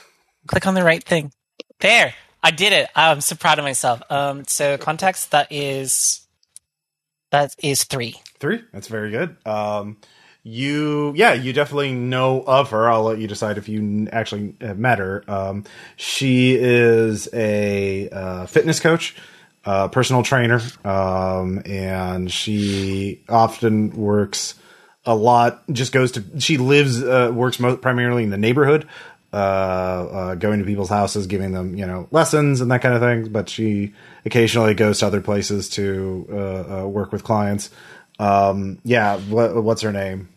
Click 0.46 0.66
on 0.66 0.74
the 0.74 0.85
right 0.85 1.02
thing. 1.04 1.33
There. 1.80 2.14
I 2.42 2.50
did 2.50 2.72
it. 2.74 2.90
I'm 2.94 3.20
so 3.22 3.37
proud 3.37 3.59
of 3.59 3.64
myself. 3.64 4.02
Um 4.11 4.44
so 4.46 4.78
context 4.78 5.30
that 5.33 5.48
is 5.50 6.26
that 7.33 7.54
is 7.62 7.85
3. 7.85 8.16
Three. 8.40 8.62
That's 8.72 8.88
very 8.88 9.11
good. 9.11 9.37
Um, 9.46 9.98
you, 10.44 11.14
yeah, 11.16 11.33
you 11.33 11.54
definitely 11.54 11.94
know 11.94 12.42
of 12.42 12.70
her. 12.70 12.88
I'll 12.88 13.04
let 13.04 13.18
you 13.18 13.26
decide 13.26 13.57
if 13.57 13.66
you 13.66 14.09
actually 14.12 14.54
met 14.61 14.98
her. 14.98 15.24
Um, 15.26 15.64
she 15.96 16.54
is 16.54 17.28
a 17.33 18.11
uh, 18.11 18.46
fitness 18.46 18.78
coach, 18.78 19.16
uh, 19.64 19.88
personal 19.88 20.22
trainer, 20.22 20.61
um, 20.85 21.62
and 21.64 22.30
she 22.30 23.22
often 23.26 23.96
works 23.96 24.54
a 25.07 25.14
lot. 25.14 25.62
Just 25.72 25.92
goes 25.92 26.12
to. 26.12 26.24
She 26.38 26.59
lives, 26.59 27.02
uh, 27.02 27.33
works 27.35 27.59
mo- 27.59 27.78
primarily 27.78 28.22
in 28.22 28.30
the 28.30 28.38
neighborhood. 28.38 28.87
Uh, 29.33 29.37
uh, 29.37 30.35
going 30.37 30.61
to 30.61 30.64
people's 30.64 30.90
houses, 30.90 31.26
giving 31.26 31.50
them, 31.50 31.74
you 31.74 31.85
know, 31.85 32.07
lessons 32.12 32.61
and 32.61 32.70
that 32.70 32.83
kind 32.83 32.94
of 32.94 33.00
thing. 33.00 33.33
But 33.33 33.48
she 33.48 33.92
occasionally 34.24 34.74
goes 34.74 35.00
to 35.00 35.07
other 35.07 35.20
places 35.20 35.70
to 35.70 36.28
uh, 36.30 36.87
work 36.87 37.11
with 37.11 37.24
clients. 37.24 37.70
Um, 38.18 38.78
yeah, 38.85 39.16
what, 39.18 39.61
what's 39.64 39.83
her 39.83 39.90
name? 39.90 40.28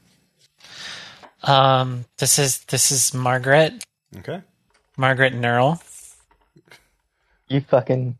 Um 1.43 2.06
this 2.17 2.39
is 2.39 2.60
this 2.65 2.91
is 2.91 3.13
Margaret. 3.13 3.84
Okay. 4.17 4.41
Margaret 4.97 5.34
Neural. 5.36 5.82
You 7.47 7.62
fucking 7.62 8.06
You 8.06 8.15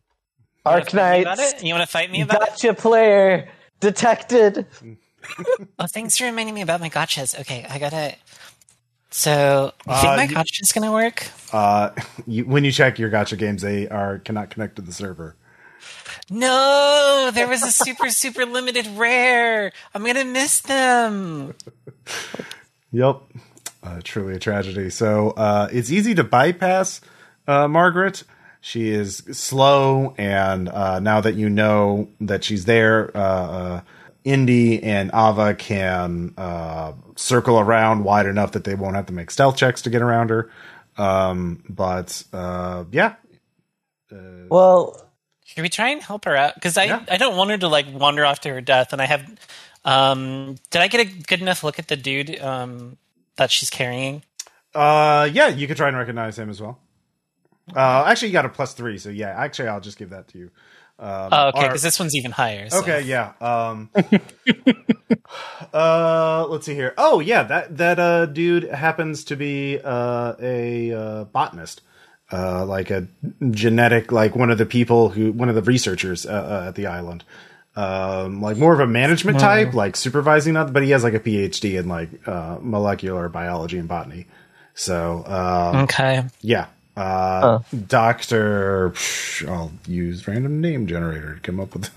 wanna 0.66 0.78
Arc 0.78 0.92
fight 0.92 1.16
me 1.18 1.22
about 1.24 1.38
Knights. 1.38 1.54
it? 1.54 1.64
You 1.66 1.74
want 1.74 1.84
to 1.86 1.92
fight 1.92 2.12
me 2.12 2.22
about 2.22 2.42
it? 2.44 2.50
Gotcha 2.50 2.74
player 2.74 3.50
detected. 3.80 4.66
Oh, 5.78 5.88
thanks 5.88 6.18
for 6.18 6.24
reminding 6.24 6.56
me 6.56 6.62
about 6.62 6.80
my 6.80 6.90
gotchas. 6.90 7.38
Okay, 7.42 7.66
I 7.70 7.80
gotta. 7.80 8.16
So, 9.10 9.74
you 9.86 9.94
think 9.96 10.06
Uh, 10.06 10.16
my 10.16 10.24
you- 10.24 10.36
gotcha's 10.36 10.72
gonna 10.72 10.92
work? 10.94 11.28
Uh, 11.52 11.90
you, 12.28 12.46
when 12.46 12.64
you 12.64 12.72
check 12.72 12.98
your 12.98 13.10
gotcha 13.10 13.36
games, 13.36 13.62
they 13.62 13.90
are 13.90 14.20
cannot 14.20 14.52
connect 14.52 14.78
to 14.78 14.82
the 14.82 14.94
server. 14.94 15.36
No, 16.30 17.30
there 17.34 17.48
was 17.50 17.62
a 17.64 17.72
super 17.72 18.10
super 18.10 18.46
limited 18.46 18.88
rare. 18.96 19.74
I'm 19.94 20.06
gonna 20.06 20.24
miss 20.24 20.60
them. 20.62 21.56
Yep. 22.92 23.22
Uh, 23.84 24.02
truly 24.04 24.36
a 24.36 24.40
tragedy. 24.40 24.90
So 24.90 25.32
uh, 25.32 25.70
it's 25.72 25.92
easy 25.92 26.16
to 26.16 26.24
bypass 26.24 27.02
uh, 27.48 27.68
Margaret. 27.68 28.24
She 28.60 28.90
is 28.90 29.18
slow, 29.32 30.14
and 30.18 30.68
uh, 30.68 31.00
now 31.00 31.22
that 31.22 31.36
you 31.36 31.50
know 31.50 32.10
that 32.20 32.44
she's 32.44 32.66
there, 32.66 33.16
uh, 33.16 33.22
uh, 33.22 33.82
Indy 34.24 34.84
and 34.84 35.10
Ava 35.14 35.54
can 35.54 36.34
uh, 36.38 36.94
circle 37.16 37.60
around 37.60 38.04
wide 38.04 38.26
enough 38.26 38.54
that 38.54 38.66
they 38.66 38.76
won't 38.76 38.96
have 38.96 39.06
to 39.06 39.14
make 39.14 39.32
stealth 39.32 39.56
checks 39.56 39.84
to 39.84 39.90
get 39.90 40.02
around 40.02 40.32
her. 40.32 40.50
Um, 40.98 41.64
but 41.70 42.24
uh, 42.34 42.84
yeah, 42.92 43.16
Well, 44.50 45.00
Should 45.46 45.62
we 45.62 45.70
try 45.70 45.90
and 45.90 46.02
help 46.02 46.26
her 46.26 46.36
out? 46.36 46.56
Because 46.56 46.76
I 46.78 46.86
Yeah. 46.86 47.06
I 47.10 47.18
don't 47.18 47.38
want 47.38 47.52
her 47.52 47.58
to 47.60 47.68
like 47.70 47.86
wander 47.94 48.26
off 48.26 48.42
to 48.42 48.50
her 48.50 48.60
death. 48.60 48.92
And 48.92 49.02
I 49.02 49.06
have. 49.06 49.24
Um, 49.88 50.58
did 50.70 50.82
I 50.82 50.88
get 50.88 51.02
a 51.02 51.06
good 51.24 51.42
enough 51.42 51.64
look 51.64 51.80
at 51.80 51.88
the 51.88 51.96
dude 51.96 52.40
um 52.42 52.98
that 53.38 53.50
she's 53.52 53.70
carrying? 53.70 54.22
uh, 54.76 55.28
yeah, 55.32 55.48
you 55.48 55.66
could 55.68 55.78
try 55.78 55.88
and 55.88 55.98
recognize 55.98 56.38
him 56.38 56.50
as 56.50 56.62
well. 56.62 56.78
Uh, 57.76 58.04
actually, 58.08 58.28
you 58.28 58.34
got 58.34 58.46
a 58.46 58.50
plus 58.50 58.74
three, 58.74 58.98
so 58.98 59.10
yeah. 59.10 59.30
Actually, 59.30 59.70
I'll 59.70 59.80
just 59.82 59.98
give 59.98 60.10
that 60.12 60.28
to 60.30 60.38
you. 60.38 60.52
Um, 61.00 61.30
Oh, 61.32 61.48
okay, 61.50 61.68
because 61.68 61.82
this 61.84 62.00
one's 62.00 62.16
even 62.16 62.32
higher. 62.32 62.70
so- 62.70 62.80
Okay, 62.80 63.02
yeah. 63.02 63.34
Um 63.42 63.90
Uh 65.74 66.46
let's 66.50 66.66
see 66.66 66.74
here. 66.76 66.94
Oh, 66.98 67.20
yeah, 67.20 67.44
that 67.44 67.78
that 67.78 68.00
uh 68.00 68.26
dude 68.28 68.64
happens 68.64 69.24
to 69.26 69.36
be 69.36 69.80
uh 69.84 70.34
a 70.40 70.92
uh 70.94 71.24
botanist. 71.26 71.82
Uh 72.32 72.66
like 72.66 72.90
a 72.90 73.08
genetic 73.52 74.12
like 74.12 74.36
one 74.36 74.50
of 74.50 74.58
the 74.58 74.66
people 74.66 75.10
who 75.10 75.32
one 75.32 75.50
of 75.50 75.56
the 75.56 75.62
researchers 75.62 76.26
uh, 76.26 76.30
uh, 76.30 76.68
at 76.70 76.76
the 76.76 76.88
island. 76.88 77.24
Um 77.78 78.42
like 78.42 78.58
more 78.58 78.74
of 78.74 78.80
a 78.80 78.88
management 78.88 79.40
type, 79.40 79.74
like 79.76 79.96
supervising 79.96 80.58
other, 80.58 80.72
but 80.72 80.82
he 80.84 80.90
has 80.92 81.04
like 81.04 81.14
a 81.14 81.20
PhD 81.20 81.80
in 81.80 81.88
like 81.88 82.10
uh 82.28 82.58
molecular 82.62 83.30
biology 83.30 83.78
and 83.78 83.88
botany. 83.88 84.26
So, 84.74 85.24
um 85.26 85.84
Okay. 85.84 86.24
yeah. 86.42 86.68
Uh, 86.96 87.60
Doctor, 87.88 88.92
I'll 89.48 89.72
use 89.88 90.28
random 90.28 90.62
name 90.62 90.88
generator 90.88 91.36
to 91.36 91.42
come 91.42 91.60
up 91.60 91.76
with. 91.76 91.94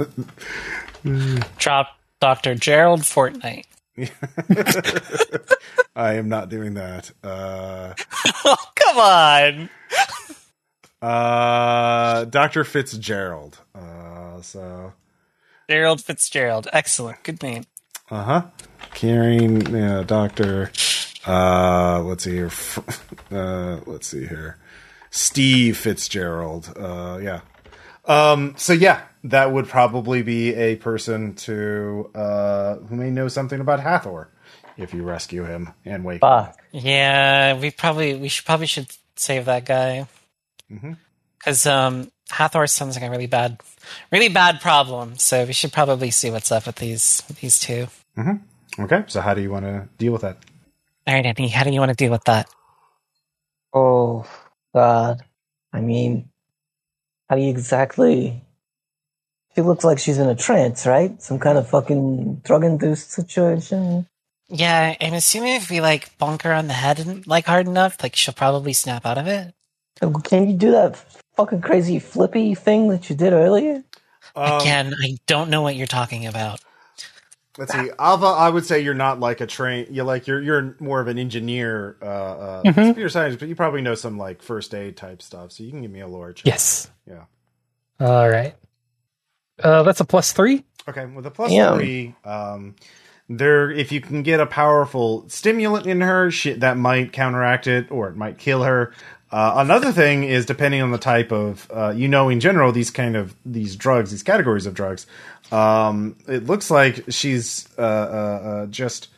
Drop 1.58 1.98
Doctor 2.20 2.54
Gerald 2.54 3.00
Fortnite. 3.00 3.64
I 5.96 6.14
am 6.14 6.28
not 6.28 6.50
doing 6.50 6.74
that. 6.74 7.10
Uh, 7.24 7.94
Oh, 8.44 8.56
come 8.74 8.98
on. 8.98 9.70
uh, 11.02 12.24
Doctor 12.26 12.64
Fitzgerald. 12.64 13.58
Uh, 13.74 14.40
so, 14.42 14.92
Gerald 15.70 16.00
Fitzgerald. 16.02 16.66
Excellent. 16.72 17.22
Good 17.22 17.40
name. 17.44 17.62
uh 18.10 18.24
huh. 18.24 18.42
Carrying, 18.92 19.60
yeah, 19.72 20.02
Doctor. 20.02 20.72
Uh, 21.24 22.02
let's 22.02 22.24
see 22.24 22.32
here. 22.32 22.50
Uh, 23.30 23.78
let's 23.86 24.08
see 24.08 24.26
here. 24.26 24.58
Steve 25.10 25.76
Fitzgerald. 25.76 26.72
Uh, 26.76 27.20
yeah. 27.22 27.42
Um, 28.06 28.54
so 28.56 28.72
yeah, 28.72 29.02
that 29.22 29.52
would 29.52 29.68
probably 29.68 30.22
be 30.22 30.52
a 30.54 30.74
person 30.74 31.34
to 31.46 32.10
uh, 32.16 32.74
who 32.88 32.96
may 32.96 33.10
know 33.10 33.28
something 33.28 33.60
about 33.60 33.78
Hathor 33.78 34.32
if 34.76 34.92
you 34.92 35.04
rescue 35.04 35.44
him 35.44 35.72
and 35.84 36.04
wake 36.04 36.20
him. 36.24 36.48
Yeah, 36.72 37.56
we 37.60 37.70
probably 37.70 38.16
we 38.16 38.26
should 38.28 38.44
probably 38.46 38.66
should 38.66 38.88
save 39.14 39.44
that 39.44 39.64
guy 39.64 40.08
Mhm. 40.72 40.96
because 41.38 41.64
um, 41.66 42.10
Hathor 42.30 42.66
sounds 42.66 42.96
like 42.96 43.04
a 43.04 43.10
really 43.10 43.26
bad, 43.26 43.60
really 44.10 44.28
bad 44.28 44.60
problem. 44.60 45.16
So 45.18 45.44
we 45.44 45.52
should 45.52 45.72
probably 45.72 46.10
see 46.10 46.30
what's 46.30 46.52
up 46.52 46.66
with 46.66 46.76
these 46.76 47.22
these 47.40 47.58
two. 47.60 47.88
mm-hmm. 48.16 48.82
Okay, 48.82 49.04
so 49.08 49.20
how 49.20 49.34
do 49.34 49.42
you 49.42 49.50
want 49.50 49.64
to 49.66 49.88
deal 49.98 50.12
with 50.12 50.22
that? 50.22 50.38
All 51.06 51.14
right, 51.14 51.26
Andy, 51.26 51.48
how 51.48 51.64
do 51.64 51.70
you 51.70 51.80
want 51.80 51.90
to 51.90 51.96
deal 51.96 52.10
with 52.10 52.24
that? 52.24 52.48
Oh 53.72 54.26
God. 54.74 55.22
I 55.72 55.80
mean, 55.80 56.28
how 57.28 57.36
do 57.36 57.42
you 57.42 57.50
exactly? 57.50 58.42
She 59.54 59.62
looks 59.62 59.84
like 59.84 59.98
she's 59.98 60.18
in 60.18 60.28
a 60.28 60.34
trance, 60.34 60.86
right? 60.86 61.20
Some 61.20 61.38
kind 61.38 61.58
of 61.58 61.68
fucking 61.68 62.36
drug-induced 62.44 63.10
situation. 63.10 64.06
Yeah, 64.48 64.96
I'm 65.00 65.14
assuming 65.14 65.54
if 65.54 65.70
we 65.70 65.80
like 65.80 66.16
bonk 66.18 66.42
her 66.42 66.52
on 66.52 66.66
the 66.66 66.74
head 66.74 67.00
and 67.00 67.26
like 67.26 67.46
hard 67.46 67.66
enough, 67.66 68.02
like 68.02 68.16
she'll 68.16 68.34
probably 68.34 68.72
snap 68.72 69.06
out 69.06 69.18
of 69.18 69.26
it. 69.26 69.54
Can 70.24 70.48
you 70.48 70.56
do 70.56 70.70
that 70.72 70.96
fucking 71.40 71.62
crazy 71.62 71.98
flippy 71.98 72.54
thing 72.54 72.88
that 72.88 73.08
you 73.08 73.16
did 73.16 73.32
earlier? 73.32 73.82
Um, 74.36 74.60
Again, 74.60 74.94
I 75.02 75.16
don't 75.26 75.50
know 75.50 75.62
what 75.62 75.74
you're 75.74 75.86
talking 75.86 76.26
about. 76.26 76.60
Let's 77.58 77.72
see, 77.72 77.90
Ava. 78.00 78.26
I 78.26 78.48
would 78.48 78.64
say 78.64 78.80
you're 78.80 78.94
not 78.94 79.20
like 79.20 79.40
a 79.40 79.46
train. 79.46 79.86
You're 79.90 80.04
like 80.04 80.26
you're 80.26 80.40
you're 80.40 80.76
more 80.78 81.00
of 81.00 81.08
an 81.08 81.18
engineer, 81.18 81.96
uh, 82.00 82.04
uh, 82.04 82.62
computer 82.62 83.08
scientist, 83.08 83.40
but 83.40 83.48
you 83.48 83.56
probably 83.56 83.82
know 83.82 83.94
some 83.94 84.16
like 84.18 84.40
first 84.40 84.72
aid 84.74 84.96
type 84.96 85.20
stuff. 85.20 85.52
So 85.52 85.64
you 85.64 85.70
can 85.70 85.82
give 85.82 85.90
me 85.90 86.00
a 86.00 86.06
lore 86.06 86.32
check. 86.32 86.46
Yes. 86.46 86.90
Yeah. 87.06 87.24
All 87.98 88.28
right. 88.28 88.54
Uh, 89.62 89.82
that's 89.82 90.00
a 90.00 90.04
plus 90.04 90.32
three. 90.32 90.64
Okay. 90.88 91.04
With 91.06 91.26
a 91.26 91.30
plus 91.30 91.50
Damn. 91.50 91.76
three, 91.76 92.14
um, 92.24 92.76
there 93.28 93.70
if 93.70 93.90
you 93.90 94.00
can 94.00 94.22
get 94.22 94.40
a 94.40 94.46
powerful 94.46 95.28
stimulant 95.28 95.86
in 95.86 96.00
her, 96.00 96.30
shit 96.30 96.60
that 96.60 96.78
might 96.78 97.12
counteract 97.12 97.66
it, 97.66 97.90
or 97.90 98.08
it 98.08 98.16
might 98.16 98.38
kill 98.38 98.62
her. 98.62 98.94
Uh, 99.32 99.54
another 99.56 99.92
thing 99.92 100.24
is 100.24 100.44
depending 100.46 100.82
on 100.82 100.90
the 100.90 100.98
type 100.98 101.30
of, 101.32 101.70
uh, 101.72 101.90
you 101.94 102.08
know, 102.08 102.28
in 102.28 102.40
general, 102.40 102.72
these 102.72 102.90
kind 102.90 103.16
of 103.16 103.34
these 103.46 103.76
drugs, 103.76 104.10
these 104.10 104.22
categories 104.24 104.66
of 104.66 104.74
drugs. 104.74 105.06
Um, 105.52 106.16
it 106.28 106.46
looks 106.46 106.70
like 106.70 107.04
she's 107.08 107.68
uh, 107.78 107.82
uh, 107.82 107.84
uh, 107.84 108.66
just 108.66 109.08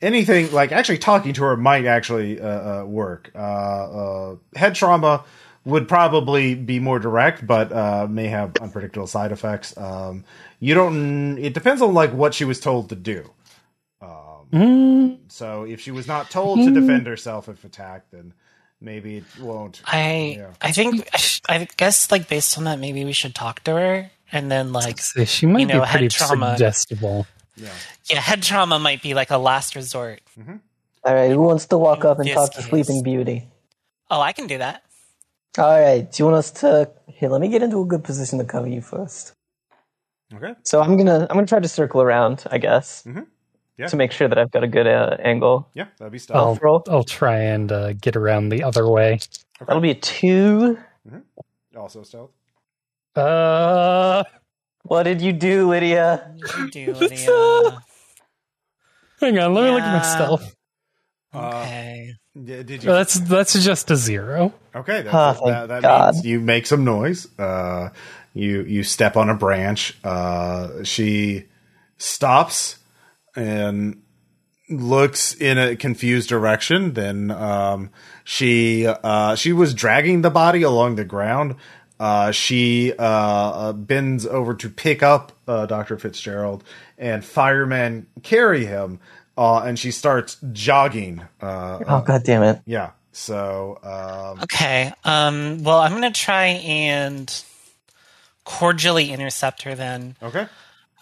anything 0.00 0.50
like 0.52 0.72
actually 0.72 0.98
talking 0.98 1.32
to 1.34 1.42
her 1.44 1.56
might 1.56 1.86
actually 1.86 2.40
uh, 2.40 2.82
uh, 2.82 2.84
work. 2.86 3.30
Uh, 3.34 3.38
uh, 3.38 4.36
head 4.56 4.74
trauma 4.74 5.24
would 5.64 5.86
probably 5.86 6.54
be 6.54 6.78
more 6.80 6.98
direct, 6.98 7.46
but 7.46 7.72
uh, 7.72 8.06
may 8.10 8.26
have 8.28 8.56
unpredictable 8.60 9.06
side 9.06 9.32
effects. 9.32 9.76
Um, 9.76 10.24
you 10.60 10.74
don't. 10.74 11.38
It 11.38 11.54
depends 11.54 11.82
on 11.82 11.94
like 11.94 12.12
what 12.12 12.34
she 12.34 12.44
was 12.44 12.58
told 12.60 12.88
to 12.88 12.96
do. 12.96 13.30
Mm, 14.52 15.18
So 15.28 15.64
if 15.64 15.80
she 15.80 15.90
was 15.90 16.06
not 16.06 16.30
told 16.30 16.58
to 16.58 16.70
defend 16.80 17.06
herself 17.06 17.48
if 17.48 17.64
attacked, 17.64 18.10
then 18.12 18.34
maybe 18.82 19.18
it 19.18 19.24
won't. 19.40 19.80
I 19.86 20.36
Yeah. 20.38 20.50
I 20.60 20.72
think 20.72 21.08
I 21.48 21.68
guess 21.76 22.10
like 22.10 22.28
based 22.28 22.58
on 22.58 22.64
that, 22.64 22.78
maybe 22.78 23.04
we 23.04 23.12
should 23.12 23.34
talk 23.34 23.62
to 23.64 23.72
her 23.72 24.10
and 24.30 24.50
then 24.50 24.72
like 24.72 24.98
so 25.00 25.24
she 25.24 25.46
might 25.46 25.60
You 25.60 25.66
know, 25.66 25.80
be 25.80 25.86
pretty 25.86 26.04
head 26.04 26.10
trauma. 26.10 26.56
suggestible. 26.56 27.26
Yeah. 27.56 27.68
yeah, 28.10 28.20
head 28.20 28.42
trauma 28.42 28.78
might 28.78 29.02
be 29.02 29.14
like 29.14 29.30
a 29.30 29.38
last 29.38 29.76
resort. 29.76 30.20
All 31.04 31.14
right, 31.14 31.30
who 31.30 31.42
wants 31.42 31.66
to 31.66 31.78
walk 31.78 32.04
In 32.04 32.10
up 32.10 32.18
and 32.18 32.28
this 32.28 32.34
talk 32.34 32.52
to. 32.54 32.62
Sleeping 32.62 33.02
Beauty? 33.02 33.48
Oh, 34.10 34.20
I 34.20 34.32
can 34.32 34.46
do 34.46 34.58
that. 34.58 34.82
All 35.58 35.78
right, 35.80 36.10
do 36.10 36.14
you 36.18 36.24
want 36.24 36.36
us 36.38 36.50
to? 36.62 36.90
Here, 37.08 37.28
let 37.28 37.40
me 37.40 37.48
get 37.48 37.62
into 37.62 37.80
a 37.82 37.84
good 37.84 38.04
position 38.04 38.38
to 38.38 38.44
cover 38.44 38.68
you 38.68 38.80
first. 38.80 39.32
Okay. 40.34 40.54
So 40.64 40.80
I'm 40.80 40.96
gonna 40.96 41.26
I'm 41.28 41.36
gonna 41.36 41.46
try 41.46 41.60
to 41.60 41.68
circle 41.68 42.00
around, 42.00 42.44
I 42.50 42.56
guess. 42.58 43.02
Mhm. 43.04 43.26
Yeah. 43.78 43.86
to 43.86 43.96
make 43.96 44.12
sure 44.12 44.28
that 44.28 44.38
I've 44.38 44.50
got 44.50 44.62
a 44.64 44.68
good 44.68 44.86
uh, 44.86 45.16
angle. 45.20 45.68
Yeah, 45.74 45.86
that'd 45.98 46.12
be 46.12 46.18
I'll, 46.34 46.56
stealth. 46.56 46.88
I'll 46.88 47.04
try 47.04 47.38
and 47.38 47.72
uh, 47.72 47.92
get 47.94 48.16
around 48.16 48.50
the 48.50 48.62
other 48.62 48.86
way. 48.88 49.18
That'll 49.60 49.80
be 49.80 49.90
a 49.90 49.94
two. 49.94 50.78
Also 51.76 52.02
stealth. 52.02 52.30
Uh, 53.16 54.24
What 54.82 55.04
did 55.04 55.20
you 55.22 55.32
do, 55.32 55.68
Lydia? 55.70 56.34
What 56.36 56.70
did 56.70 56.74
you 56.74 56.86
do, 56.86 56.92
Lydia? 57.00 57.80
hang 59.20 59.38
on, 59.38 59.54
let 59.54 59.64
me 59.64 59.70
look 59.70 59.82
at 59.82 59.92
my 59.96 60.02
stealth. 60.02 60.54
Okay. 61.34 62.14
Yeah, 62.34 62.62
did 62.62 62.82
you? 62.84 62.90
Uh, 62.90 62.94
That's 62.94 63.14
that's 63.20 63.64
just 63.64 63.90
a 63.90 63.96
zero. 63.96 64.52
Okay, 64.74 65.02
that's, 65.02 65.14
Oh, 65.14 65.32
thank 65.44 65.46
that, 65.46 65.66
that 65.68 65.82
God. 65.82 66.14
means 66.14 66.26
you 66.26 66.40
make 66.40 66.66
some 66.66 66.84
noise. 66.84 67.26
Uh, 67.38 67.90
you 68.34 68.62
you 68.62 68.82
step 68.82 69.16
on 69.16 69.28
a 69.30 69.34
branch. 69.34 69.96
Uh, 70.04 70.82
she 70.84 71.44
stops 71.98 72.78
and 73.36 74.02
looks 74.68 75.34
in 75.34 75.58
a 75.58 75.76
confused 75.76 76.28
direction. 76.28 76.94
Then 76.94 77.30
um, 77.30 77.90
she 78.24 78.86
uh, 78.86 79.34
she 79.34 79.52
was 79.52 79.74
dragging 79.74 80.22
the 80.22 80.30
body 80.30 80.62
along 80.62 80.96
the 80.96 81.04
ground. 81.04 81.56
Uh, 82.00 82.32
she 82.32 82.92
uh, 82.98 83.02
uh, 83.02 83.72
bends 83.72 84.26
over 84.26 84.54
to 84.54 84.68
pick 84.68 85.02
up 85.02 85.32
uh, 85.46 85.66
Doctor 85.66 85.98
Fitzgerald, 85.98 86.64
and 86.98 87.24
firemen 87.24 88.06
carry 88.22 88.64
him. 88.66 88.98
Uh, 89.36 89.60
and 89.60 89.78
she 89.78 89.90
starts 89.90 90.36
jogging. 90.52 91.22
Uh, 91.40 91.78
Oh 91.86 92.02
god 92.02 92.22
damn 92.24 92.42
it! 92.42 92.60
yeah. 92.66 92.90
So 93.12 93.78
um, 93.82 94.42
Okay. 94.42 94.92
Um, 95.04 95.62
well, 95.64 95.78
I'm 95.78 95.92
going 95.92 96.10
to 96.10 96.18
try 96.20 96.46
and 96.46 97.44
cordially 98.44 99.10
intercept 99.12 99.62
her 99.62 99.74
then. 99.74 100.16
okay. 100.22 100.46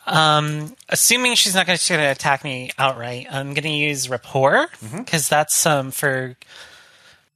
Um, 0.07 0.75
assuming 0.89 1.35
she's 1.35 1.55
not 1.55 1.67
going 1.67 1.79
to 1.79 1.95
attack 1.95 2.43
me 2.43 2.71
outright, 2.79 3.27
I'm 3.31 3.55
going 3.55 3.63
to 3.65 3.69
use 3.69 4.09
rapport 4.09 4.69
because 4.97 5.29
that's 5.29 5.67
um, 5.67 5.91
for 5.91 6.37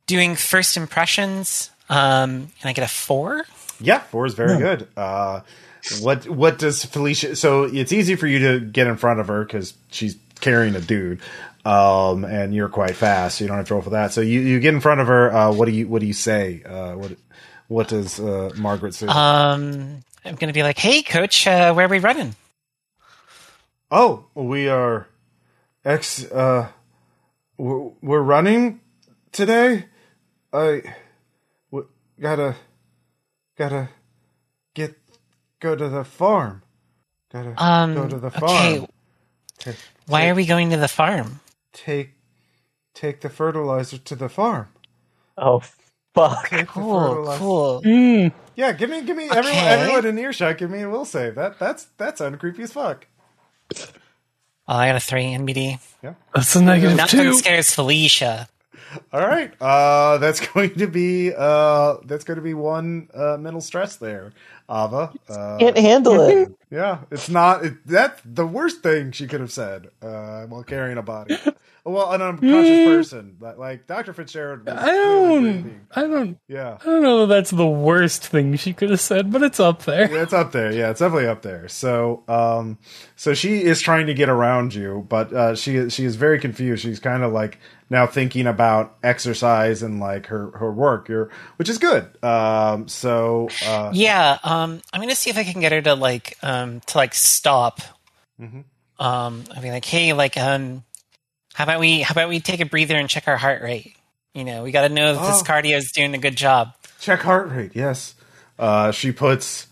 doing 0.07 0.35
first 0.35 0.77
impressions. 0.77 1.71
Um, 1.89 2.31
and 2.31 2.65
I 2.65 2.73
get 2.73 2.85
a 2.85 2.89
four. 2.89 3.45
Yeah, 3.81 4.01
four 4.01 4.27
is 4.27 4.35
very 4.35 4.59
good. 4.59 4.89
Uh, 4.97 5.41
what 6.01 6.29
what 6.29 6.59
does 6.59 6.85
Felicia? 6.85 7.37
So 7.37 7.65
it's 7.65 7.93
easy 7.93 8.17
for 8.17 8.27
you 8.27 8.39
to 8.39 8.61
get 8.61 8.87
in 8.87 8.97
front 8.97 9.21
of 9.21 9.29
her 9.29 9.45
because 9.45 9.75
she's 9.91 10.17
carrying 10.41 10.75
a 10.75 10.81
dude, 10.81 11.21
um, 11.65 12.25
and 12.25 12.55
you're 12.55 12.69
quite 12.69 12.97
fast. 12.97 13.39
So 13.39 13.45
you 13.45 13.49
don't 13.49 13.59
have 13.59 13.69
to 13.69 13.75
roll 13.75 13.83
for 13.83 13.91
that. 13.91 14.13
So 14.13 14.21
you, 14.21 14.41
you 14.41 14.61
get 14.61 14.75
in 14.75 14.81
front 14.81 15.01
of 15.01 15.09
her. 15.09 15.35
Uh, 15.35 15.53
what 15.53 15.67
do 15.67 15.73
you 15.73 15.87
what 15.87 16.01
do 16.01 16.07
you 16.07 16.15
say? 16.15 16.63
Uh, 16.65 16.95
what 16.95 17.13
what 17.69 17.89
does 17.89 18.19
uh, 18.19 18.51
Margaret 18.57 18.95
say? 18.95 19.07
Um, 19.07 20.03
I'm 20.25 20.37
going 20.37 20.49
to 20.49 20.55
be 20.55 20.63
like, 20.63 20.79
"Hey, 20.79 21.03
coach, 21.03 21.47
uh, 21.47 21.75
where 21.75 21.87
are 21.87 21.91
we 21.91 21.99
running?" 21.99 22.35
Oh, 23.91 24.27
we 24.35 24.69
are 24.69 25.09
ex. 25.85 26.25
Uh, 26.31 26.69
we're, 27.59 27.91
we're 28.03 28.23
running 28.23 28.81
today. 29.33 29.87
I 30.53 30.83
w- 31.71 31.89
gotta 32.21 32.57
gotta 33.59 33.89
get 34.75 34.97
go 35.61 35.75
to 35.77 35.89
the 35.89 36.05
farm. 36.05 36.63
Gotta 37.33 37.55
Um, 37.63 37.95
go 37.95 38.09
to 38.09 38.19
the 38.19 38.31
farm. 38.31 38.51
okay. 38.51 38.87
Ta- 39.59 39.73
Why 40.07 40.29
are 40.29 40.35
we 40.35 40.47
going 40.47 40.71
to 40.71 40.77
the 40.77 40.89
farm? 40.89 41.41
take 41.73 42.15
take 42.95 43.21
the 43.21 43.29
fertilizer 43.29 43.99
to 43.99 44.15
the 44.15 44.29
farm. 44.29 44.69
Oh 45.37 45.61
fuck! 46.15 46.51
Cool, 46.69 47.25
cool. 47.39 47.83
Mm, 47.85 48.33
Yeah, 48.55 48.71
give 48.73 48.89
me 48.91 49.03
give 49.03 49.17
me 49.17 49.25
everyone, 49.29 49.51
Okay. 49.51 49.81
everyone 49.81 50.07
in 50.07 50.19
earshot. 50.19 50.59
Give 50.59 50.71
me 50.71 50.83
a 50.83 50.89
will 50.89 51.05
save. 51.05 51.35
That 51.35 51.59
that's 51.59 51.87
that's 51.97 52.21
uncreepy 52.21 52.61
as 52.61 52.73
fuck. 52.73 53.09
Oh, 54.67 54.75
I 54.77 54.87
got 54.89 54.97
a 54.97 55.01
three 55.01 55.33
in 55.33 55.47
BD. 55.47 55.79
that's 56.35 56.57
a 56.57 56.63
negative 56.63 56.97
Nothing 56.97 57.21
two. 57.21 57.35
scares 57.35 57.75
Felicia. 57.75 58.49
All 59.13 59.21
right, 59.27 59.53
uh, 59.61 60.19
that's 60.19 60.41
going 60.55 60.75
to 60.77 60.87
be 60.87 61.33
uh, 61.37 61.97
that's 62.05 62.25
going 62.25 62.37
to 62.37 62.43
be 62.43 62.55
one 62.55 63.09
uh, 63.13 63.37
mental 63.39 63.61
stress 63.61 63.97
there, 63.97 64.33
Ava. 64.71 65.13
Uh, 65.29 65.59
Can't 65.59 65.77
handle 65.77 66.21
it. 66.21 66.53
yeah, 66.71 67.01
it's 67.11 67.29
not 67.29 67.65
it, 67.65 67.75
that's 67.87 68.23
the 68.25 68.47
worst 68.47 68.83
thing 68.83 69.11
she 69.13 69.27
could 69.27 69.41
have 69.41 69.53
said 69.53 69.89
uh, 70.01 70.45
while 70.45 70.63
carrying 70.63 70.97
a 70.99 71.03
body. 71.03 71.37
well, 71.85 72.13
an 72.13 72.23
unconscious 72.23 72.87
person, 72.87 73.37
like, 73.41 73.59
like 73.59 73.87
Doctor 73.87 74.13
Fitzgerald. 74.15 74.67
I 74.69 74.87
don't. 74.87 75.43
breathing. 75.43 75.81
I 75.95 76.01
don't. 76.03 76.39
Yeah. 76.49 76.79
I 76.81 76.85
don't 76.85 77.03
know 77.03 77.27
that 77.27 77.35
that's 77.35 77.51
the 77.51 77.67
worst 77.67 78.27
thing 78.27 78.57
she 78.57 78.73
could 78.73 78.89
have 78.91 79.01
said, 79.01 79.31
but 79.31 79.43
it's 79.43 79.61
up 79.61 79.83
there. 79.83 80.11
Yeah, 80.11 80.23
it's 80.23 80.33
up 80.33 80.53
there. 80.53 80.73
Yeah, 80.73 80.91
it's 80.91 81.01
definitely 81.01 81.27
up 81.29 81.43
there. 81.43 81.69
So, 81.69 82.23
um, 82.27 82.79
so 83.17 83.35
she 83.35 83.63
is 83.63 83.81
trying 83.83 84.07
to 84.07 84.15
get 84.15 84.29
around 84.31 84.75
you, 84.75 85.05
but 85.09 85.33
uh, 85.33 85.55
she 85.55 85.91
she 85.91 86.05
is 86.07 86.17
very 86.17 86.39
confused. 86.41 86.83
She's 86.83 87.01
kind 87.01 87.23
of 87.23 87.33
like 87.33 87.59
now 87.91 88.07
thinking 88.07 88.47
about 88.47 88.97
exercise 89.03 89.83
and 89.83 90.01
like 90.01 90.27
her 90.29 90.53
her 90.53 90.73
work, 90.73 91.09
your 91.11 91.29
which 91.57 91.69
is 91.69 91.77
good. 91.77 92.09
Um, 92.25 92.89
so 92.89 93.49
uh, 93.67 93.91
Yeah, 93.93 94.39
um, 94.43 94.81
I'm 94.93 95.01
gonna 95.03 95.15
see 95.15 95.29
if 95.29 95.37
I 95.37 95.45
can 95.45 95.61
get 95.61 95.73
her 95.73 95.83
to 95.83 95.95
like 95.95 96.39
um 96.43 96.81
to 96.87 96.97
like 96.99 97.15
stop. 97.15 97.81
Mhm. 98.41 98.65
Um, 98.99 99.45
I 99.55 99.61
mean, 99.61 99.73
like, 99.73 99.85
hey, 99.85 100.13
like, 100.13 100.37
um, 100.37 100.85
how 101.55 101.65
about 101.65 101.81
we 101.81 102.03
how 102.03 102.13
about 102.13 102.29
we 102.29 102.39
take 102.41 102.61
a 102.61 102.67
breather 102.67 102.97
and 102.97 103.09
check 103.09 103.27
our 103.27 103.37
heart 103.39 103.63
rate? 103.63 103.97
You 104.35 104.45
know, 104.45 104.63
we 104.65 104.71
got 104.73 104.87
to 104.87 104.93
know 104.93 105.13
if 105.13 105.19
this 105.21 105.41
Oh. 105.41 105.45
cardio 105.45 105.77
is 105.77 105.91
doing 105.93 106.13
a 106.15 106.19
good 106.19 106.37
job. 106.37 106.75
check 107.01 107.21
heart 107.23 107.49
rate. 107.51 107.73
Yes, 107.75 108.15
uh, 108.59 108.91
she 108.93 109.11
puts 109.13 109.69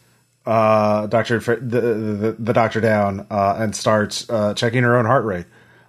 uh, 0.47 1.07
Doctor 1.09 1.39
the, 1.39 1.57
the 1.59 2.37
the 2.39 2.53
doctor 2.53 2.81
down 2.81 3.27
uh, 3.31 3.57
and 3.59 3.77
starts 3.77 4.29
uh, 4.31 4.55
checking 4.55 4.83
her 4.85 4.97
own 4.97 5.05
heart 5.05 5.25
rate. 5.25 5.47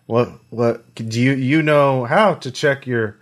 What 0.07 0.29
what 0.49 0.93
do 0.95 1.21
you 1.21 1.31
you 1.33 1.61
know 1.61 2.05
how 2.05 2.33
to 2.35 2.51
check 2.51 2.85
your 2.85 3.17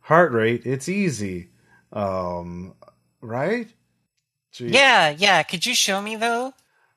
heart 0.00 0.32
rate? 0.32 0.64
It's 0.64 0.88
easy, 0.88 1.48
um, 1.92 2.74
right? 3.20 3.68
She- 4.52 4.68
Yeah, 4.68 5.10
yeah. 5.10 5.42
Could 5.42 5.66
you 5.66 5.74
show 5.74 6.00
me 6.00 6.16
though? 6.16 6.52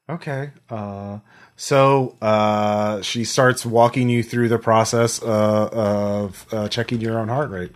Okay. 0.10 0.52
Uh, 0.70 1.20
so 1.56 2.16
uh, 2.22 3.02
she 3.02 3.24
starts 3.24 3.66
walking 3.66 4.10
you 4.10 4.24
through 4.24 4.50
the 4.50 4.60
process 4.60 5.22
uh, 5.22 5.70
of 5.72 6.46
uh, 6.52 6.68
checking 6.68 7.02
your 7.02 7.20
own 7.20 7.28
heart 7.30 7.50
rate. 7.50 7.72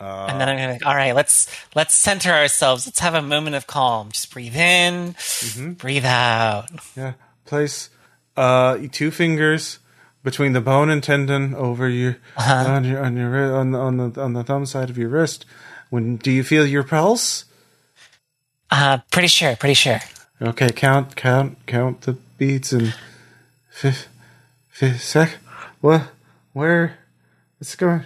Uh, 0.00 0.26
and 0.28 0.40
then 0.40 0.48
I'm 0.48 0.56
gonna 0.56 0.72
like, 0.72 0.86
all 0.86 0.94
right, 0.94 1.14
let's 1.14 1.48
let's 1.74 1.94
center 1.94 2.32
ourselves. 2.32 2.86
Let's 2.86 2.98
have 3.00 3.14
a 3.14 3.22
moment 3.22 3.54
of 3.56 3.66
calm. 3.66 4.10
Just 4.10 4.32
breathe 4.32 4.56
in, 4.56 5.14
Mm-hmm. 5.14 5.72
breathe 5.74 6.04
out. 6.04 6.66
Yeah. 6.96 7.14
Place 7.44 7.90
uh 8.36 8.78
two 8.90 9.10
fingers 9.12 9.78
between 10.24 10.52
the 10.52 10.60
bone 10.60 10.90
and 10.90 11.02
tendon 11.02 11.54
over 11.54 11.88
your 11.88 12.16
on 12.36 12.84
your 12.84 13.04
on 13.04 13.16
your 13.16 13.54
on 13.54 13.70
the 13.70 13.78
on 13.78 13.96
the 13.98 14.20
on 14.20 14.32
the 14.32 14.42
thumb 14.42 14.66
side 14.66 14.90
of 14.90 14.98
your 14.98 15.08
wrist. 15.10 15.46
When 15.90 16.16
do 16.16 16.32
you 16.32 16.42
feel 16.42 16.66
your 16.66 16.82
pulse? 16.82 17.44
Uh, 18.70 18.98
pretty 19.12 19.28
sure, 19.28 19.54
pretty 19.54 19.74
sure. 19.74 20.00
Okay, 20.42 20.70
count 20.70 21.14
count 21.14 21.56
count 21.66 22.00
the 22.00 22.16
beats 22.46 22.72
and 22.72 22.94
fifth 23.70 24.08
fifth 24.68 25.02
sec. 25.02 25.38
What? 25.80 26.10
Where? 26.52 26.98
It's 27.60 27.74
going. 27.74 28.04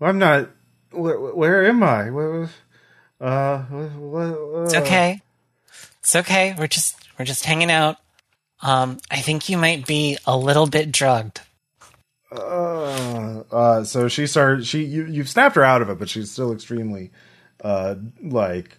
I'm 0.00 0.18
not. 0.18 0.50
Where, 0.90 1.18
where 1.18 1.64
am 1.64 1.82
I? 1.82 2.10
Where, 2.10 2.50
uh, 3.20 3.58
what, 3.62 3.90
what, 3.98 4.64
It's 4.64 4.74
okay. 4.74 5.22
It's 6.00 6.16
okay. 6.16 6.54
We're 6.58 6.66
just 6.66 6.96
we're 7.18 7.24
just 7.24 7.46
hanging 7.46 7.70
out. 7.70 7.96
Um, 8.60 8.98
I 9.10 9.20
think 9.20 9.48
you 9.48 9.56
might 9.56 9.86
be 9.86 10.18
a 10.26 10.36
little 10.36 10.66
bit 10.66 10.92
drugged. 10.92 11.40
Uh, 12.30 13.42
uh, 13.50 13.84
so 13.84 14.08
she 14.08 14.26
started. 14.26 14.66
She 14.66 14.84
you 14.84 15.06
you've 15.06 15.30
snapped 15.30 15.56
her 15.56 15.64
out 15.64 15.80
of 15.80 15.88
it, 15.88 15.98
but 15.98 16.10
she's 16.10 16.30
still 16.30 16.52
extremely, 16.52 17.10
uh, 17.62 17.94
like 18.20 18.76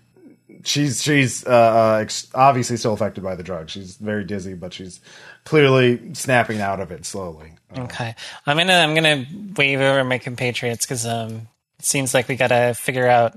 she's 0.63 1.01
she's 1.01 1.45
uh, 1.45 1.49
uh 1.49 1.99
ex- 2.01 2.27
obviously 2.33 2.77
still 2.77 2.93
affected 2.93 3.23
by 3.23 3.35
the 3.35 3.43
drug. 3.43 3.69
She's 3.69 3.97
very 3.97 4.23
dizzy, 4.23 4.53
but 4.53 4.73
she's 4.73 4.99
clearly 5.45 6.13
snapping 6.13 6.61
out 6.61 6.79
of 6.79 6.91
it 6.91 7.05
slowly. 7.05 7.53
Uh, 7.75 7.81
Okay, 7.81 8.15
I'm 8.45 8.57
gonna 8.57 8.73
I'm 8.73 8.93
gonna 8.95 9.25
wave 9.57 9.79
over 9.81 10.03
my 10.03 10.17
compatriots 10.17 10.85
because 10.85 11.05
um, 11.05 11.47
it 11.79 11.85
seems 11.85 12.13
like 12.13 12.27
we 12.27 12.35
gotta 12.35 12.73
figure 12.75 13.07
out 13.07 13.35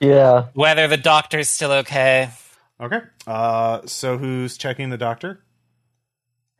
Yeah. 0.00 0.46
whether 0.54 0.88
the 0.88 0.96
doctor's 0.96 1.48
still 1.48 1.72
okay. 1.72 2.30
okay. 2.80 3.00
Uh, 3.26 3.80
so 3.86 4.18
who's 4.18 4.56
checking 4.56 4.90
the 4.90 4.98
doctor? 4.98 5.40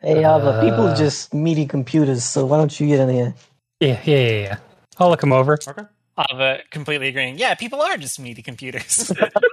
Hey, 0.01 0.19
Ava, 0.25 0.61
people 0.65 0.87
Uh. 0.87 0.93
are 0.93 0.97
just 0.97 1.33
meaty 1.33 1.67
computers, 1.67 2.25
so 2.25 2.45
why 2.47 2.57
don't 2.59 2.79
you 2.81 2.89
get 2.89 3.01
in 3.01 3.09
here? 3.09 3.35
Yeah, 3.81 4.01
yeah, 4.05 4.17
yeah, 4.19 4.41
yeah. 4.41 4.57
I'll 4.99 5.11
look 5.11 5.23
him 5.23 5.33
over. 5.33 5.59
Okay. 5.67 5.83
Ava 6.31 6.59
completely 6.71 7.09
agreeing. 7.09 7.39
Yeah, 7.39 7.55
people 7.55 7.81
are 7.81 7.97
just 7.97 8.19
meaty 8.21 8.43
computers. 8.43 9.11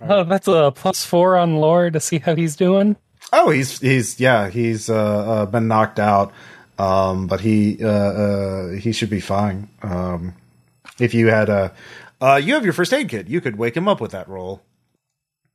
Oh, 0.00 0.24
that's 0.24 0.48
a 0.48 0.72
plus 0.74 1.04
four 1.04 1.36
on 1.36 1.56
lore 1.56 1.90
to 1.90 2.00
see 2.00 2.18
how 2.18 2.34
he's 2.34 2.56
doing. 2.56 2.96
Oh, 3.32 3.50
he's 3.50 3.80
he's 3.80 4.20
yeah 4.20 4.48
he's 4.48 4.88
uh, 4.88 4.94
uh 4.94 5.46
been 5.46 5.68
knocked 5.68 5.98
out, 5.98 6.32
um, 6.78 7.26
but 7.26 7.40
he 7.40 7.82
uh, 7.82 7.88
uh 7.88 8.68
he 8.72 8.92
should 8.92 9.10
be 9.10 9.20
fine. 9.20 9.68
Um, 9.82 10.34
if 10.98 11.14
you 11.14 11.28
had 11.28 11.48
a, 11.48 11.74
uh, 12.20 12.40
you 12.42 12.54
have 12.54 12.64
your 12.64 12.72
first 12.72 12.92
aid 12.92 13.08
kit, 13.08 13.28
you 13.28 13.40
could 13.40 13.56
wake 13.56 13.76
him 13.76 13.88
up 13.88 14.00
with 14.00 14.12
that 14.12 14.28
roll. 14.28 14.62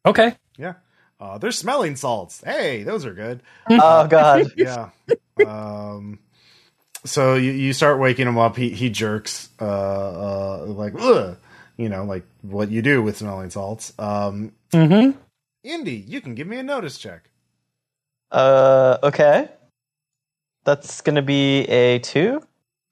Okay. 0.06 0.36
Yeah. 0.58 0.74
Uh, 1.20 1.38
they're 1.38 1.52
smelling 1.52 1.96
salts. 1.96 2.41
Hey, 2.46 2.84
those 2.84 3.06
are 3.06 3.14
good. 3.14 3.41
Oh 3.70 4.08
god. 4.08 4.52
Yeah. 4.58 4.89
um, 5.46 6.20
so 7.06 7.36
you, 7.36 7.52
you 7.52 7.74
start 7.74 8.00
waking 8.00 8.28
him 8.28 8.38
up. 8.38 8.56
He 8.56 8.70
he 8.70 8.89
jerks. 8.89 9.50
Uh, 9.60 9.66
uh, 9.66 10.66
like 10.68 10.94
Ugh! 11.00 11.38
You 11.78 11.89
know, 11.89 12.03
like 12.03 12.26
what 12.41 12.69
you 12.69 12.82
do 12.82 13.01
with 13.01 13.17
smelling 13.17 13.49
salts. 13.49 13.93
Um, 13.99 14.53
Mm-hmm. 14.71 15.17
Indy, 15.63 16.03
you 16.07 16.19
can 16.19 16.36
give 16.36 16.47
me 16.47 16.57
a 16.57 16.63
notice 16.63 16.97
check. 16.97 17.30
Uh, 18.32 18.97
okay. 19.03 19.49
That's 20.65 21.01
gonna 21.01 21.21
be 21.21 21.61
a 21.65 21.99
two. 21.99 22.41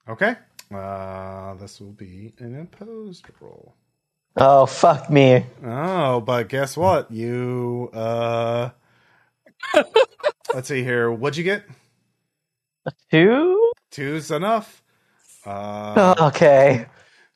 Okay. 0.08 0.36
Uh, 0.74 1.56
this 1.56 1.82
will 1.82 1.92
be 1.92 2.34
an 2.40 2.60
opposed 2.62 3.26
roll. 3.40 3.76
Oh 4.38 4.66
fuck 4.66 5.10
me. 5.10 5.46
Oh, 5.66 6.22
but 6.22 6.48
guess 6.48 6.78
what? 6.78 7.12
You 7.12 7.90
uh 7.94 8.70
let's 10.54 10.70
see 10.70 10.84
here. 10.84 11.12
What'd 11.12 11.36
you 11.38 11.44
get? 11.44 11.64
A 12.86 12.94
Two. 13.12 13.72
Two's 13.92 14.32
enough. 14.32 14.82
Uh 15.46 16.16
okay. 16.20 16.86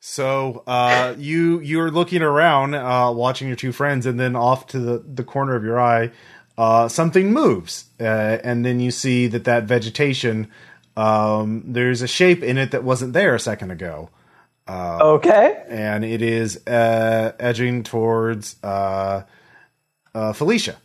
So 0.08 0.62
uh 0.68 1.16
you 1.18 1.60
you're 1.62 1.89
looking 1.89 2.22
around, 2.22 2.76
uh 2.76 3.12
watching 3.12 3.47
your 3.47 3.56
two 3.56 3.72
friends, 3.72 4.06
and 4.06 4.20
then 4.20 4.36
off 4.36 4.68
to 4.68 4.80
the, 4.80 4.99
the 4.99 5.24
corner 5.24 5.56
of 5.56 5.64
your 5.64 5.80
eye, 5.80 6.12
uh 6.60 6.88
something 6.88 7.34
moves. 7.34 7.86
Uh 7.99 8.38
and 8.43 8.64
then 8.64 8.80
you 8.80 8.91
see 8.91 9.26
that 9.28 9.45
that 9.45 9.64
vegetation 9.64 10.47
um 10.95 11.64
there's 11.66 12.03
a 12.03 12.08
shape 12.08 12.43
in 12.43 12.58
it 12.60 12.70
that 12.70 12.84
wasn't 12.84 13.14
there 13.14 13.34
a 13.34 13.39
second 13.39 13.72
ago. 13.72 14.10
Okay. 14.70 15.64
And 15.70 16.06
it 16.06 16.22
is 16.22 16.66
uh 16.68 17.32
edging 17.39 17.82
towards 17.84 18.58
uh 18.64 19.24
uh 20.14 20.34
Felicia. 20.34 20.76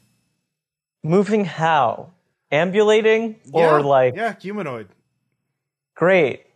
Moving 1.04 1.44
how? 1.44 2.10
Ambulating 2.50 3.36
or 3.52 3.80
Yeah, 3.80 3.86
like 3.86 4.16
yeah, 4.16 4.34
humanoid. 4.40 4.88
great. 5.94 6.46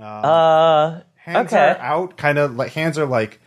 Uh, 0.00 0.04
Uh, 0.04 1.02
hands 1.24 1.52
okay. 1.52 1.70
are 1.70 1.78
out, 1.78 2.16
kind 2.16 2.38
of 2.38 2.56
like 2.56 2.72
hands 2.72 2.98
are 2.98 3.06
like, 3.06 3.40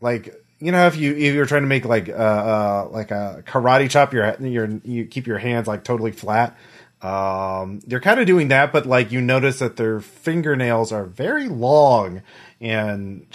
like 0.00 0.34
you 0.58 0.72
know 0.72 0.86
if 0.86 0.96
you 0.96 1.12
if 1.14 1.34
you're 1.34 1.46
trying 1.46 1.62
to 1.62 1.68
make 1.68 1.84
like 1.84 2.08
uh, 2.08 2.12
uh 2.12 2.88
like 2.90 3.10
a 3.10 3.42
karate 3.46 3.88
chop, 3.88 4.12
your 4.12 4.36
your 4.40 4.68
you 4.84 5.06
keep 5.06 5.26
your 5.26 5.38
hands 5.38 5.66
like 5.66 5.84
totally 5.84 6.12
flat. 6.12 6.56
Um, 7.00 7.78
they're 7.86 8.00
kind 8.00 8.18
of 8.18 8.26
doing 8.26 8.48
that, 8.48 8.72
but 8.72 8.84
like 8.84 9.12
you 9.12 9.20
notice 9.20 9.60
that 9.60 9.76
their 9.76 10.00
fingernails 10.00 10.90
are 10.90 11.04
very 11.04 11.48
long 11.48 12.22
and 12.60 13.26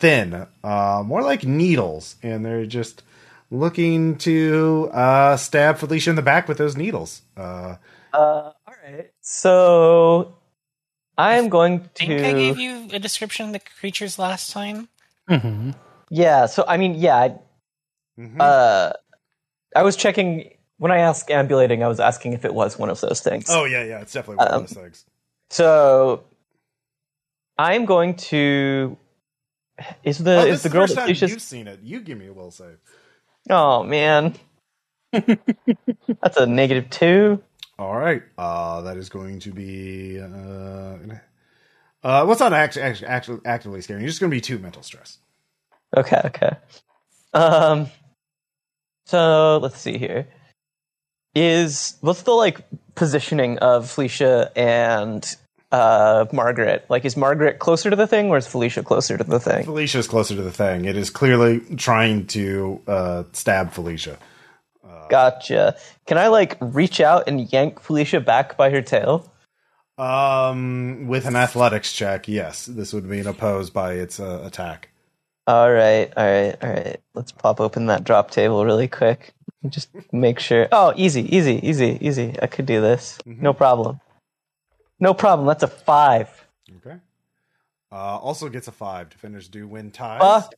thin, 0.00 0.46
uh, 0.64 1.02
more 1.06 1.22
like 1.22 1.44
needles, 1.44 2.16
and 2.24 2.44
they're 2.44 2.66
just 2.66 3.04
looking 3.50 4.18
to 4.18 4.90
uh 4.92 5.36
stab 5.36 5.78
Felicia 5.78 6.10
in 6.10 6.16
the 6.16 6.22
back 6.22 6.48
with 6.48 6.58
those 6.58 6.76
needles. 6.76 7.22
Uh, 7.36 7.76
Uh, 8.12 8.52
all 8.66 8.74
right. 8.84 9.10
So 9.20 10.37
I'm 11.18 11.48
going 11.48 11.80
to. 11.80 12.04
I 12.04 12.06
think 12.06 12.24
I 12.24 12.32
gave 12.32 12.58
you 12.58 12.88
a 12.92 12.98
description 12.98 13.46
of 13.46 13.52
the 13.52 13.58
creatures 13.80 14.18
last 14.18 14.52
time. 14.52 14.88
Mm-hmm. 15.28 15.72
Yeah. 16.10 16.46
So 16.46 16.64
I 16.66 16.76
mean, 16.76 16.94
yeah. 16.94 17.16
I- 17.16 17.38
mhm. 18.18 18.36
Uh, 18.40 18.92
I 19.76 19.82
was 19.82 19.96
checking 19.96 20.54
when 20.78 20.92
I 20.92 20.98
asked 20.98 21.28
ambulating. 21.30 21.82
I 21.82 21.88
was 21.88 22.00
asking 22.00 22.32
if 22.32 22.44
it 22.44 22.54
was 22.54 22.78
one 22.78 22.88
of 22.88 23.00
those 23.00 23.20
things. 23.20 23.46
oh 23.50 23.64
yeah, 23.64 23.82
yeah, 23.84 24.00
it's 24.00 24.12
definitely 24.12 24.36
one 24.44 24.48
um, 24.54 24.62
of 24.62 24.68
those 24.68 24.76
things. 24.78 25.04
So 25.50 26.24
I'm 27.58 27.84
going 27.84 28.14
to. 28.30 28.96
Is 30.02 30.18
the 30.18 30.38
Oh, 30.38 30.44
is 30.44 30.62
the 30.62 30.68
is 30.68 30.72
girl 30.72 30.82
first 30.82 30.94
that 30.96 31.06
time 31.06 31.28
you've 31.30 31.42
seen 31.42 31.68
it. 31.68 31.80
You 31.82 32.00
give 32.00 32.18
me 32.18 32.26
a 32.28 32.32
will 32.32 32.50
save. 32.50 32.78
Oh 33.50 33.82
man, 33.84 34.34
that's 35.12 36.36
a 36.36 36.46
negative 36.46 36.90
two. 36.90 37.42
All 37.78 37.96
right. 37.96 38.22
Uh, 38.36 38.82
that 38.82 38.96
is 38.96 39.08
going 39.08 39.38
to 39.40 39.52
be. 39.52 40.20
Uh, 40.20 41.18
uh, 42.02 42.24
what's 42.24 42.40
not 42.40 42.52
actually, 42.52 42.82
actually, 42.82 43.06
actually 43.06 43.40
actively 43.44 43.80
scaring 43.80 44.02
You're 44.02 44.08
Just 44.08 44.20
going 44.20 44.30
to 44.30 44.36
be 44.36 44.40
two 44.40 44.58
mental 44.58 44.82
stress. 44.82 45.18
Okay, 45.96 46.20
okay. 46.24 46.56
Um. 47.32 47.88
So 49.06 49.58
let's 49.62 49.80
see 49.80 49.96
here. 49.96 50.26
Is 51.34 51.96
what's 52.00 52.22
the 52.22 52.32
like 52.32 52.66
positioning 52.94 53.58
of 53.58 53.88
Felicia 53.88 54.50
and 54.56 55.24
uh 55.70 56.26
Margaret? 56.32 56.84
Like, 56.88 57.04
is 57.04 57.16
Margaret 57.16 57.58
closer 57.58 57.90
to 57.90 57.96
the 57.96 58.06
thing, 58.06 58.28
or 58.30 58.38
is 58.38 58.46
Felicia 58.46 58.82
closer 58.82 59.16
to 59.16 59.24
the 59.24 59.38
thing? 59.38 59.64
Felicia 59.64 59.98
is 59.98 60.08
closer 60.08 60.34
to 60.34 60.42
the 60.42 60.50
thing. 60.52 60.84
It 60.84 60.96
is 60.96 61.10
clearly 61.10 61.60
trying 61.76 62.26
to 62.28 62.80
uh, 62.86 63.24
stab 63.32 63.72
Felicia. 63.72 64.18
Gotcha. 65.08 65.76
Can 66.06 66.18
I 66.18 66.28
like 66.28 66.56
reach 66.60 67.00
out 67.00 67.28
and 67.28 67.52
yank 67.52 67.80
Felicia 67.80 68.20
back 68.20 68.56
by 68.56 68.70
her 68.70 68.82
tail? 68.82 69.32
Um, 69.96 71.08
with 71.08 71.26
an 71.26 71.34
athletics 71.34 71.92
check, 71.92 72.28
yes, 72.28 72.66
this 72.66 72.92
would 72.92 73.08
be 73.08 73.18
an 73.18 73.26
opposed 73.26 73.72
by 73.72 73.94
its 73.94 74.20
uh, 74.20 74.42
attack. 74.44 74.90
All 75.48 75.72
right, 75.72 76.12
all 76.16 76.24
right, 76.24 76.56
all 76.62 76.70
right. 76.70 77.00
Let's 77.14 77.32
pop 77.32 77.60
open 77.60 77.86
that 77.86 78.04
drop 78.04 78.30
table 78.30 78.64
really 78.64 78.86
quick. 78.86 79.32
Just 79.68 79.88
make 80.12 80.38
sure. 80.38 80.68
Oh, 80.70 80.92
easy, 80.94 81.34
easy, 81.34 81.58
easy, 81.66 81.98
easy. 82.00 82.36
I 82.40 82.46
could 82.46 82.66
do 82.66 82.80
this. 82.80 83.18
No 83.26 83.52
problem. 83.52 83.98
No 85.00 85.14
problem. 85.14 85.48
That's 85.48 85.62
a 85.64 85.68
five. 85.68 86.46
Okay. 86.76 86.96
Uh, 87.90 88.18
also 88.18 88.48
gets 88.48 88.68
a 88.68 88.72
five. 88.72 89.08
Defenders 89.08 89.48
do 89.48 89.66
win 89.66 89.90
ties. 89.90 90.20
Fuck 90.20 90.54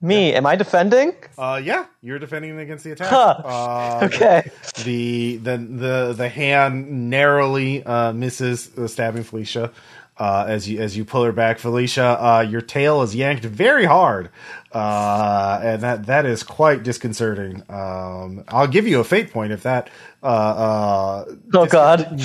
me. 0.00 0.34
Am 0.34 0.46
I 0.46 0.56
defending? 0.56 1.12
Uh, 1.36 1.60
yeah, 1.62 1.86
you're 2.02 2.18
defending 2.18 2.58
against 2.58 2.84
the 2.84 2.92
attack. 2.92 3.08
Huh. 3.08 3.42
Uh, 3.44 4.00
Okay. 4.04 4.50
the 4.84 5.36
the 5.38 5.56
the 5.56 6.14
the 6.16 6.28
hand 6.28 7.10
narrowly 7.10 7.82
uh, 7.84 8.12
misses 8.12 8.70
stabbing 8.86 9.22
Felicia 9.24 9.72
uh, 10.18 10.44
as 10.48 10.68
you 10.68 10.80
as 10.80 10.96
you 10.96 11.04
pull 11.04 11.24
her 11.24 11.32
back. 11.32 11.58
Felicia, 11.58 12.16
uh, 12.22 12.40
your 12.40 12.60
tail 12.60 13.02
is 13.02 13.14
yanked 13.14 13.44
very 13.44 13.84
hard, 13.84 14.30
uh, 14.72 15.60
and 15.62 15.82
that 15.82 16.06
that 16.06 16.26
is 16.26 16.42
quite 16.42 16.82
disconcerting. 16.82 17.62
Um, 17.68 18.44
I'll 18.48 18.66
give 18.68 18.86
you 18.86 19.00
a 19.00 19.04
fate 19.04 19.32
point 19.32 19.52
if 19.52 19.62
that 19.64 19.90
uh, 20.22 20.26
uh, 20.26 21.24
Oh 21.54 21.66
God. 21.66 22.20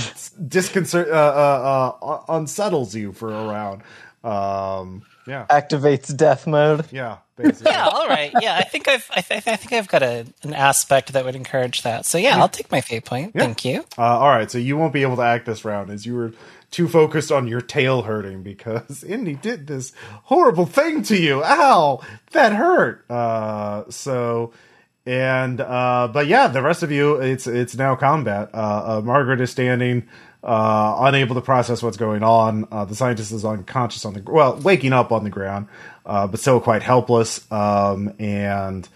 disconcert 0.48 1.08
uh, 1.08 1.12
uh, 1.12 1.96
uh, 2.06 2.24
unsettles 2.30 2.96
you 2.96 3.12
for 3.14 3.30
a 3.34 3.48
round. 3.48 3.82
Um, 4.24 5.04
yeah, 5.28 5.46
Activates 5.50 6.16
death 6.16 6.48
mode. 6.48 6.86
yeah, 6.92 7.18
basically. 7.36 7.72
Yeah, 7.72 7.88
all 7.88 8.08
right. 8.08 8.32
Yeah, 8.42 8.56
I 8.58 8.64
think 8.64 8.88
I've 8.88 9.10
I, 9.16 9.22
th- 9.22 9.48
I 9.48 9.56
think 9.56 9.74
I've 9.74 9.88
got 9.88 10.04
a, 10.04 10.26
an 10.44 10.54
aspect 10.54 11.14
that 11.14 11.26
would 11.26 11.36
encourage 11.36 11.84
that. 11.84 12.06
So 12.06 12.18
yeah, 12.18 12.38
I'll 12.38 12.50
take 12.50 12.72
my 12.72 12.82
fate 12.82 13.06
point. 13.06 13.34
Thank 13.34 13.66
you. 13.66 13.86
Uh, 13.98 14.20
all 14.20 14.30
right, 14.30 14.50
so 14.50 14.58
you 14.58 14.78
won't 14.78 14.94
be 14.94 15.02
able 15.02 15.16
to 15.18 15.22
act 15.24 15.46
this 15.46 15.66
round 15.66 15.90
as 15.90 16.06
you 16.06 16.16
were 16.16 16.34
too 16.72 16.88
focused 16.88 17.32
on 17.32 17.48
your 17.48 17.62
tail 17.62 18.02
hurting 18.02 18.42
because 18.44 19.04
Indy 19.08 19.36
did 19.36 19.68
this 19.68 19.94
horrible 20.24 20.66
thing 20.66 21.04
to 21.04 21.16
you. 21.18 21.44
Ow, 21.44 22.02
that 22.32 22.54
hurt. 22.54 23.06
Uh, 23.10 23.84
so, 23.90 24.52
and 25.06 25.62
uh, 25.62 26.10
but 26.12 26.28
yeah, 26.28 26.48
the 26.48 26.62
rest 26.62 26.82
of 26.84 26.92
you, 26.92 27.16
it's 27.16 27.46
it's 27.48 27.76
now 27.76 27.96
combat. 27.96 28.50
Uh, 28.54 28.98
uh, 28.98 29.02
Margaret 29.04 29.40
is 29.42 29.52
standing, 29.52 30.08
uh, 30.44 30.96
unable 31.02 31.36
to 31.36 31.42
process 31.42 31.84
what's 31.84 31.98
going 31.98 32.24
on. 32.24 32.68
Uh, 32.72 32.86
the 32.86 32.96
scientist 32.96 33.32
is 33.32 33.46
unconscious 33.46 34.04
on 34.06 34.14
the 34.14 34.24
well, 34.26 34.56
waking 34.58 34.94
up 34.94 35.12
on 35.12 35.24
the 35.24 35.30
ground, 35.30 35.68
uh, 36.06 36.28
but 36.28 36.39
still 36.39 36.60
quite 36.60 36.84
helpless. 36.84 37.49
Um, 37.51 38.14
and 38.20 38.88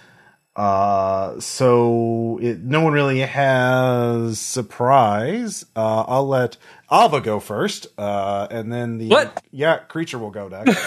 uh, 0.55 1.39
so 1.39 2.39
it, 2.41 2.60
no 2.60 2.82
one 2.82 2.93
really 2.93 3.20
has 3.22 4.39
surprise. 4.39 5.66
Uh, 5.76 6.01
I'll 6.08 6.28
let 6.28 6.58
Ava 6.91 7.22
go 7.22 7.39
first, 7.39 7.88
uh, 7.97 8.47
and 8.51 8.72
then 8.72 8.97
the 8.99 9.10
What? 9.10 9.43
yeah 9.51 9.80
creature 9.80 10.20
will 10.20 10.32
go 10.32 10.47
next. 10.49 10.84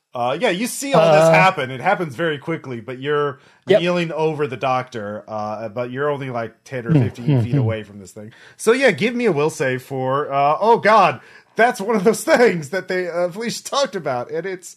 uh, 0.14 0.36
yeah, 0.40 0.50
you 0.50 0.66
see 0.66 0.94
all 0.94 1.10
this 1.10 1.28
Uh, 1.28 1.30
happen. 1.30 1.70
It 1.70 1.80
happens 1.80 2.16
very 2.16 2.38
quickly, 2.38 2.80
but 2.80 2.98
you're 3.00 3.40
Yep. 3.66 3.82
kneeling 3.82 4.12
over 4.12 4.46
the 4.46 4.56
doctor. 4.56 5.24
Uh, 5.28 5.68
but 5.70 5.90
you're 5.90 6.10
only 6.10 6.30
like 6.30 6.64
ten 6.64 6.86
or 6.86 6.94
Hmm, 6.94 6.96
fifteen 6.96 7.36
feet 7.36 7.56
away 7.58 7.82
from 7.84 8.00
this 8.00 8.12
thing. 8.12 8.32
So 8.56 8.72
yeah, 8.72 8.90
give 8.92 9.14
me 9.14 9.26
a 9.26 9.32
will 9.32 9.50
save 9.50 9.82
for. 9.82 10.32
Uh, 10.32 10.56
oh 10.60 10.78
God. 10.78 11.20
That's 11.56 11.80
one 11.80 11.96
of 11.96 12.04
those 12.04 12.24
things 12.36 12.70
that 12.70 12.88
they 12.88 13.08
uh, 13.08 13.28
Felicia 13.30 13.64
talked 13.64 13.96
about, 13.96 14.30
and 14.30 14.46
it's 14.46 14.76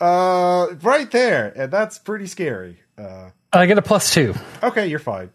uh, 0.00 0.68
right 0.82 1.10
there, 1.10 1.52
and 1.56 1.72
that's 1.72 1.98
pretty 1.98 2.26
scary. 2.26 2.80
Uh, 2.98 3.30
I 3.52 3.66
get 3.66 3.78
a 3.78 3.82
plus 3.82 4.12
two. 4.12 4.34
okay, 4.62 4.86
you're 4.86 4.98
fine. 4.98 5.30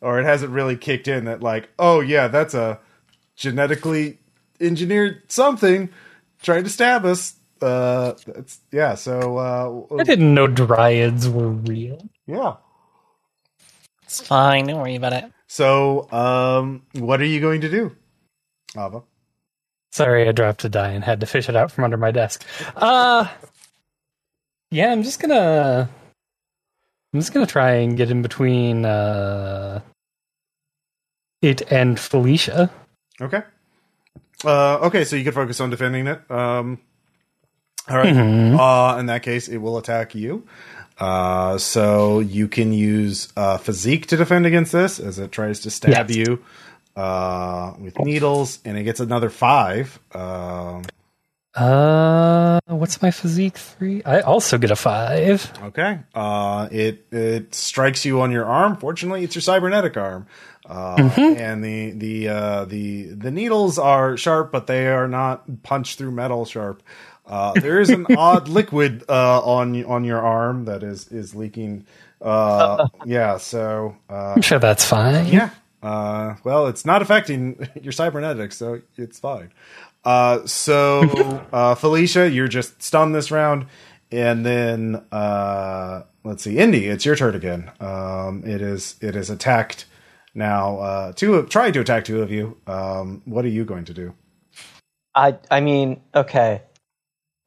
Or 0.00 0.20
it 0.20 0.24
hasn't 0.24 0.52
really 0.52 0.76
kicked 0.76 1.08
in 1.08 1.24
that 1.24 1.42
like, 1.42 1.70
oh 1.78 2.00
yeah, 2.00 2.28
that's 2.28 2.54
a 2.54 2.78
genetically 3.34 4.18
engineered 4.60 5.22
something 5.28 5.88
trying 6.42 6.64
to 6.64 6.70
stab 6.70 7.04
us. 7.04 7.34
Uh, 7.60 8.12
that's 8.26 8.60
yeah. 8.70 8.94
So 8.94 9.38
uh, 9.38 9.96
I 9.98 10.04
didn't 10.04 10.34
know 10.34 10.46
dryads 10.46 11.32
were 11.32 11.48
real. 11.48 12.08
yeah. 12.26 12.56
It's 14.04 14.20
fine. 14.20 14.66
Don't 14.66 14.78
worry 14.78 14.94
about 14.94 15.14
it. 15.14 15.24
So 15.48 16.10
um, 16.12 16.82
what 16.92 17.20
are 17.20 17.24
you 17.26 17.40
going 17.40 17.62
to 17.62 17.68
do, 17.70 17.96
Ava? 18.76 19.02
Sorry, 19.96 20.28
I 20.28 20.32
dropped 20.32 20.62
a 20.64 20.68
die 20.68 20.90
and 20.90 21.02
had 21.02 21.20
to 21.20 21.26
fish 21.26 21.48
it 21.48 21.56
out 21.56 21.72
from 21.72 21.84
under 21.84 21.96
my 21.96 22.10
desk. 22.10 22.44
Uh 22.76 23.26
yeah, 24.70 24.92
I'm 24.92 25.02
just 25.02 25.20
gonna 25.20 25.88
I'm 27.14 27.20
just 27.20 27.32
gonna 27.32 27.46
try 27.46 27.76
and 27.76 27.96
get 27.96 28.10
in 28.10 28.20
between 28.20 28.84
uh, 28.84 29.80
it 31.40 31.62
and 31.72 31.98
Felicia. 31.98 32.70
Okay. 33.22 33.42
Uh, 34.44 34.76
okay, 34.82 35.04
so 35.04 35.16
you 35.16 35.24
can 35.24 35.32
focus 35.32 35.60
on 35.62 35.70
defending 35.70 36.06
it. 36.08 36.30
Um, 36.30 36.78
all 37.88 37.96
right. 37.96 38.12
Mhm. 38.14 38.58
Uh, 38.58 38.98
in 38.98 39.06
that 39.06 39.22
case, 39.22 39.48
it 39.48 39.56
will 39.56 39.78
attack 39.78 40.14
you. 40.14 40.46
Uh, 40.98 41.56
so 41.56 42.20
you 42.20 42.48
can 42.48 42.74
use 42.74 43.32
uh, 43.34 43.56
physique 43.56 44.08
to 44.08 44.16
defend 44.18 44.44
against 44.44 44.72
this 44.72 45.00
as 45.00 45.18
it 45.18 45.32
tries 45.32 45.60
to 45.60 45.70
stab 45.70 46.10
you 46.10 46.42
uh, 46.96 47.74
with 47.78 47.98
needles, 48.00 48.58
and 48.64 48.76
it 48.78 48.84
gets 48.84 49.00
another 49.00 49.30
five. 49.30 49.98
Um, 50.14 50.82
Uh, 51.54 52.60
what's 52.66 53.00
my 53.00 53.10
physique 53.10 53.56
three? 53.56 54.02
I 54.04 54.20
also 54.20 54.58
get 54.58 54.70
a 54.70 54.76
five. 54.76 55.50
okay. 55.64 56.00
Uh, 56.14 56.68
it 56.70 57.06
it 57.10 57.54
strikes 57.54 58.04
you 58.04 58.20
on 58.20 58.30
your 58.30 58.44
arm. 58.44 58.76
Fortunately, 58.76 59.24
it's 59.24 59.34
your 59.34 59.42
cybernetic 59.42 59.96
arm. 59.96 60.26
Uh, 60.68 60.96
and 61.16 61.64
the 61.64 61.92
the 61.92 62.28
uh, 62.28 62.64
the 62.66 63.04
the 63.06 63.30
needles 63.30 63.78
are 63.78 64.16
sharp, 64.18 64.52
but 64.52 64.66
they 64.66 64.88
are 64.88 65.08
not 65.08 65.62
punch 65.62 65.96
through 65.96 66.10
metal 66.10 66.44
sharp. 66.44 66.82
Uh, 67.24 67.54
there 67.54 67.80
is 67.80 67.88
an 67.88 68.04
odd 68.16 68.48
liquid 68.48 69.04
uh, 69.08 69.40
on 69.40 69.82
on 69.86 70.04
your 70.04 70.20
arm 70.20 70.66
that 70.66 70.82
is 70.82 71.08
is 71.08 71.34
leaking. 71.34 71.86
Uh, 72.20 72.86
yeah, 73.06 73.38
so 73.38 73.96
uh, 74.10 74.34
I'm 74.36 74.42
sure 74.42 74.58
that's 74.58 74.84
fine. 74.84 75.26
yeah. 75.28 75.50
Uh, 75.86 76.34
well, 76.42 76.66
it's 76.66 76.84
not 76.84 77.00
affecting 77.00 77.68
your 77.80 77.92
cybernetics, 77.92 78.56
so 78.56 78.82
it's 78.96 79.20
fine. 79.20 79.52
Uh, 80.04 80.44
so 80.44 81.46
uh, 81.52 81.76
Felicia, 81.76 82.28
you're 82.28 82.48
just 82.48 82.82
stunned 82.82 83.14
this 83.14 83.30
round, 83.30 83.66
and 84.10 84.44
then 84.44 85.04
uh, 85.12 86.02
let's 86.24 86.42
see, 86.42 86.58
Indy, 86.58 86.86
it's 86.86 87.04
your 87.04 87.14
turn 87.14 87.36
again. 87.36 87.70
Um, 87.78 88.42
it 88.44 88.60
is 88.60 88.96
it 89.00 89.14
is 89.14 89.30
attacked 89.30 89.86
now. 90.34 90.78
Uh, 90.80 91.12
two 91.12 91.36
of, 91.36 91.48
trying 91.50 91.72
to 91.74 91.80
attack 91.80 92.04
two 92.04 92.20
of 92.20 92.32
you. 92.32 92.56
Um, 92.66 93.22
what 93.24 93.44
are 93.44 93.48
you 93.48 93.64
going 93.64 93.84
to 93.84 93.94
do? 93.94 94.12
I 95.14 95.38
I 95.52 95.60
mean, 95.60 96.00
okay. 96.16 96.62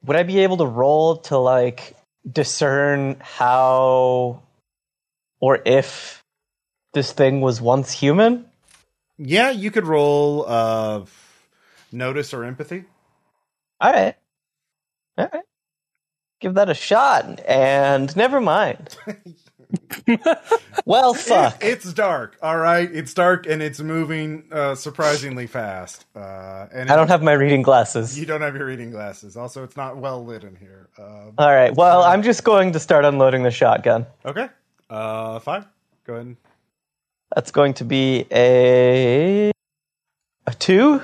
Would 0.06 0.16
I 0.16 0.24
be 0.24 0.40
able 0.40 0.56
to 0.58 0.66
roll 0.66 1.18
to 1.24 1.38
like 1.38 1.98
discern 2.32 3.18
how 3.20 4.44
or 5.42 5.62
if 5.66 6.19
this 6.94 7.12
thing 7.12 7.42
was 7.42 7.62
once 7.62 7.92
human? 7.92 8.46
Yeah, 9.18 9.50
you 9.52 9.72
could 9.72 9.86
roll 9.86 10.46
uh, 10.48 11.06
notice 11.92 12.34
or 12.34 12.44
empathy. 12.44 12.86
All 13.82 13.92
right. 13.92 14.16
All 15.18 15.30
right. 15.32 15.44
Give 16.40 16.54
that 16.54 16.70
a 16.70 16.74
shot 16.74 17.42
and 17.46 18.16
never 18.16 18.40
mind. 18.40 18.96
well, 20.86 21.14
fuck. 21.14 21.62
It's 21.64 21.94
dark. 21.94 22.38
All 22.42 22.58
right, 22.58 22.90
it's 22.92 23.14
dark 23.14 23.46
and 23.46 23.62
it's 23.62 23.80
moving 23.82 24.46
uh, 24.52 24.76
surprisingly 24.76 25.48
fast. 25.48 26.06
Uh, 26.16 26.68
and 26.72 26.90
I 26.90 26.96
don't 26.96 27.10
have 27.10 27.22
my 27.22 27.34
reading 27.34 27.62
glasses. 27.62 28.18
You 28.18 28.26
don't 28.26 28.42
have 28.42 28.56
your 28.56 28.66
reading 28.66 28.90
glasses. 28.90 29.36
Also, 29.38 29.64
it's 29.64 29.76
not 29.78 29.98
well 29.98 30.24
lit 30.26 30.44
in 30.46 30.56
here. 30.56 30.88
Um, 30.98 31.34
All 31.38 31.54
right. 31.54 31.76
Well, 31.76 32.04
I'm 32.04 32.24
just 32.24 32.44
going 32.46 32.72
to 32.72 32.80
start 32.80 33.04
unloading 33.06 33.44
the 33.44 33.52
shotgun. 33.52 34.08
okay. 34.26 34.48
Uh, 34.90 35.40
fine. 35.40 35.66
Go 36.06 36.14
ahead. 36.14 36.26
and- 36.26 36.38
That's 37.36 37.52
going 37.52 37.74
to 37.76 37.86
be 37.86 38.26
a 38.32 39.52
a 40.48 40.54
two. 40.58 41.02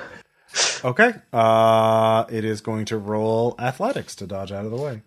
Okay. 0.84 1.12
Uh, 1.32 2.24
it 2.30 2.44
is 2.44 2.60
going 2.60 2.86
to 2.86 2.96
roll 2.98 3.54
athletics 3.58 4.16
to 4.16 4.26
dodge 4.26 4.52
out 4.52 4.64
of 4.64 4.70
the 4.70 4.76
way. 4.76 5.02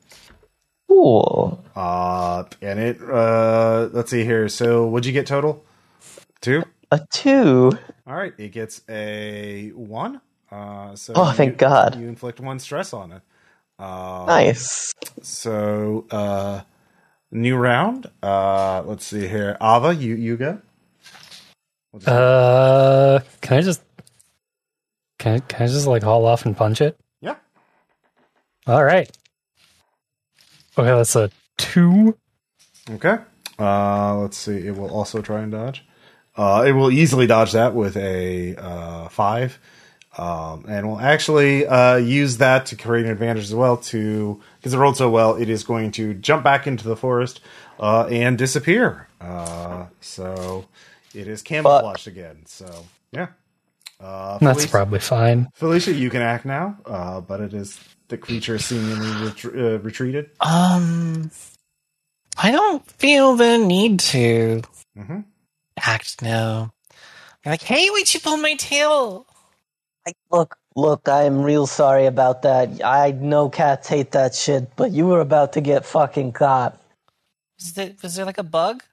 Cool. 0.87 1.63
Uh, 1.75 2.43
and 2.61 2.79
it. 2.79 3.01
Uh, 3.01 3.89
let's 3.91 4.11
see 4.11 4.23
here. 4.23 4.47
So, 4.49 4.85
what'd 4.87 5.05
you 5.05 5.13
get 5.13 5.27
total? 5.27 5.63
Two. 6.41 6.63
A 6.91 7.01
two. 7.11 7.71
All 8.07 8.15
right. 8.15 8.33
It 8.37 8.49
gets 8.51 8.81
a 8.89 9.69
one. 9.75 10.21
Uh, 10.51 10.95
so 10.95 11.13
Oh, 11.15 11.31
thank 11.31 11.51
you- 11.51 11.57
God. 11.57 11.99
You 11.99 12.07
inflict 12.07 12.39
one 12.39 12.59
stress 12.59 12.93
on 12.93 13.11
it. 13.11 13.21
Uh, 13.77 14.25
Nice. 14.27 14.93
So, 15.21 16.05
uh, 16.11 16.61
new 17.31 17.55
round. 17.55 18.07
Uh, 18.23 18.81
let's 18.85 19.05
see 19.05 19.27
here. 19.27 19.57
Ava, 19.61 19.93
you 19.95 20.15
you 20.15 20.37
go. 20.37 20.59
We'll 21.91 22.03
Uh, 22.07 23.19
can 23.41 23.57
I 23.57 23.61
just 23.61 23.81
can 25.17 25.35
I, 25.35 25.39
can 25.39 25.63
I 25.63 25.67
just 25.67 25.87
like 25.87 26.03
haul 26.03 26.25
off 26.25 26.45
and 26.45 26.55
punch 26.55 26.81
it? 26.81 26.97
yeah. 27.21 27.35
All 28.67 28.83
right. 28.83 29.09
Okay, 30.77 30.89
that's 30.89 31.15
a 31.15 31.29
two. 31.57 32.15
Okay. 32.89 33.17
Uh, 33.57 34.17
let's 34.17 34.37
see. 34.37 34.65
It 34.67 34.75
will 34.77 34.89
also 34.89 35.21
try 35.21 35.41
and 35.41 35.51
dodge. 35.51 35.83
Uh, 36.37 36.63
it 36.65 36.71
will 36.71 36.91
easily 36.91 37.27
dodge 37.27 37.51
that 37.51 37.75
with 37.75 37.97
a 37.97 38.55
uh, 38.55 39.09
five, 39.09 39.59
um, 40.17 40.63
and 40.69 40.87
we'll 40.87 40.99
actually 41.01 41.67
uh, 41.67 41.97
use 41.97 42.37
that 42.37 42.67
to 42.67 42.77
create 42.77 43.05
an 43.05 43.11
advantage 43.11 43.43
as 43.43 43.53
well. 43.53 43.75
To 43.77 44.39
because 44.57 44.73
it 44.73 44.77
rolled 44.77 44.95
so 44.95 45.09
well, 45.09 45.35
it 45.35 45.49
is 45.49 45.65
going 45.65 45.91
to 45.93 46.13
jump 46.13 46.43
back 46.45 46.65
into 46.65 46.87
the 46.87 46.95
forest 46.95 47.41
uh, 47.79 48.05
and 48.05 48.37
disappear. 48.37 49.07
Uh, 49.19 49.87
so 49.99 50.65
it 51.13 51.27
is 51.27 51.41
camouflaged 51.41 52.07
again. 52.07 52.43
So 52.45 52.85
yeah. 53.11 53.27
Uh, 53.99 54.37
That's 54.37 54.65
probably 54.65 54.99
fine. 54.99 55.49
Felicia, 55.55 55.93
you 55.93 56.09
can 56.09 56.21
act 56.21 56.45
now, 56.45 56.77
uh, 56.85 57.19
but 57.19 57.41
it 57.41 57.53
is 57.53 57.77
the 58.07 58.17
creature 58.17 58.57
seemingly 58.57 59.07
retr- 59.29 59.75
uh, 59.75 59.79
retreated. 59.79 60.29
Um, 60.39 61.31
I 62.37 62.51
don't 62.51 62.85
feel 62.91 63.35
the 63.35 63.57
need 63.57 63.99
to 63.99 64.61
mm-hmm. 64.97 65.19
act 65.77 66.21
now. 66.21 66.71
I'm 67.45 67.51
like, 67.51 67.61
hey, 67.61 67.89
wait, 67.91 68.13
you 68.13 68.21
pulled 68.21 68.41
my 68.41 68.55
tail. 68.55 69.25
I, 70.07 70.13
look, 70.31 70.57
look. 70.75 71.09
I 71.09 71.23
am 71.23 71.41
real 71.41 71.67
sorry 71.67 72.05
about 72.05 72.43
that. 72.43 72.83
I 72.83 73.11
know 73.11 73.49
cats 73.49 73.89
hate 73.89 74.11
that 74.11 74.33
shit, 74.33 74.75
but 74.77 74.91
you 74.91 75.07
were 75.07 75.19
about 75.19 75.53
to 75.53 75.61
get 75.61 75.85
fucking 75.85 76.31
caught. 76.31 76.79
Was 77.59 77.73
there, 77.73 77.93
was 78.01 78.15
there 78.15 78.25
like 78.25 78.37
a 78.37 78.43
bug? 78.43 78.83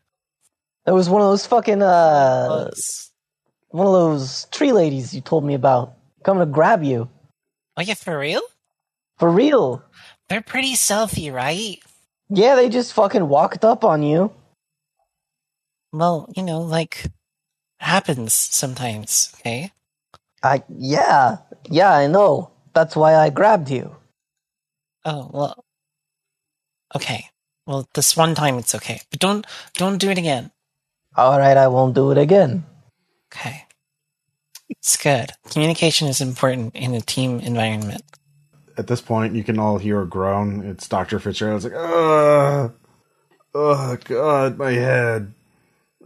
There 0.86 0.94
was 0.94 1.10
one 1.10 1.20
of 1.20 1.28
those 1.28 1.46
fucking 1.46 1.82
uh, 1.82 2.70
one 3.68 3.86
of 3.86 3.92
those 3.92 4.46
tree 4.52 4.72
ladies 4.72 5.12
you 5.12 5.20
told 5.20 5.44
me 5.44 5.54
about 5.54 5.94
coming 6.24 6.40
to 6.40 6.46
grab 6.46 6.82
you 6.82 7.10
Oh 7.76 7.82
yeah, 7.82 7.94
for 7.94 8.18
real? 8.18 8.40
for 9.18 9.30
real. 9.30 9.82
They're 10.28 10.42
pretty 10.42 10.74
stealthy, 10.74 11.30
right? 11.30 11.78
Yeah, 12.28 12.54
they 12.56 12.68
just 12.68 12.92
fucking 12.94 13.28
walked 13.28 13.64
up 13.64 13.84
on 13.84 14.02
you. 14.02 14.32
Well, 15.92 16.28
you 16.36 16.42
know, 16.42 16.60
like 16.60 17.06
happens 17.80 18.32
sometimes. 18.32 19.34
Okay. 19.40 19.72
I 20.42 20.62
yeah, 20.68 21.38
yeah, 21.68 21.92
I 21.92 22.06
know. 22.06 22.50
That's 22.74 22.96
why 22.96 23.14
I 23.14 23.30
grabbed 23.30 23.70
you. 23.70 23.96
Oh 25.04 25.30
well. 25.32 25.64
Okay. 26.94 27.26
Well, 27.66 27.88
this 27.94 28.16
one 28.16 28.34
time 28.34 28.58
it's 28.58 28.74
okay, 28.74 29.00
but 29.10 29.20
don't 29.20 29.46
don't 29.74 29.98
do 29.98 30.10
it 30.10 30.18
again. 30.18 30.50
All 31.16 31.38
right, 31.38 31.56
I 31.56 31.68
won't 31.68 31.94
do 31.94 32.10
it 32.10 32.18
again. 32.18 32.64
Okay. 33.32 33.64
It's 34.68 34.96
good. 34.96 35.30
Communication 35.50 36.08
is 36.08 36.20
important 36.20 36.74
in 36.74 36.94
a 36.94 37.00
team 37.00 37.40
environment. 37.40 38.02
At 38.76 38.86
this 38.86 39.00
point, 39.00 39.34
you 39.34 39.42
can 39.42 39.58
all 39.58 39.78
hear 39.78 40.02
a 40.02 40.06
groan. 40.06 40.62
It's 40.66 40.86
Doctor 40.86 41.18
Fitzgerald. 41.18 41.64
It's 41.64 41.72
like, 41.72 41.82
ugh, 41.82 42.74
oh 43.54 43.96
God, 44.04 44.58
my 44.58 44.72
head. 44.72 45.32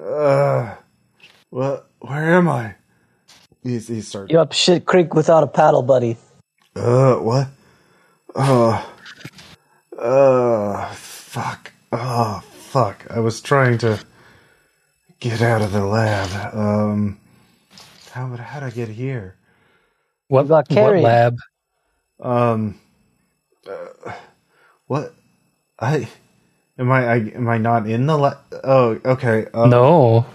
Ugh, 0.01 0.79
what? 1.51 1.91
Where 1.99 2.35
am 2.35 2.49
I? 2.49 2.77
He's 3.65 3.89
he 3.89 4.01
starts. 4.01 4.31
You're 4.31 4.41
up 4.41 4.53
shit 4.53 4.87
creek 4.87 5.15
without 5.15 5.43
a 5.43 5.49
paddle, 5.49 5.83
buddy. 5.83 6.17
Uh, 6.77 7.17
what? 7.17 7.49
Oh, 8.37 8.95
uh, 9.99 10.93
fuck. 10.93 11.73
Oh, 11.91 12.41
fuck. 12.53 13.05
I 13.11 13.19
was 13.19 13.41
trying 13.41 13.79
to 13.79 13.99
get 15.21 15.43
out 15.43 15.63
of 15.63 15.73
the 15.73 15.85
lab. 15.85 16.55
Um, 16.55 17.21
how 18.11 18.27
how 18.37 18.61
did 18.61 18.67
I 18.67 18.71
get 18.71 18.89
here? 18.89 19.37
What, 20.29 20.43
You 20.43 20.49
got 20.49 20.71
what 20.71 20.97
lab? 20.97 21.37
Um, 22.21 22.81
uh, 23.69 24.13
what? 24.87 25.15
I 25.79 26.09
am 26.79 26.91
I, 26.91 27.07
I 27.07 27.17
am 27.17 27.49
I 27.49 27.59
not 27.59 27.89
in 27.89 28.07
the 28.07 28.19
lab? 28.19 28.39
Oh, 28.65 28.99
okay. 29.05 29.47
Uh, 29.53 29.67
no. 29.67 30.27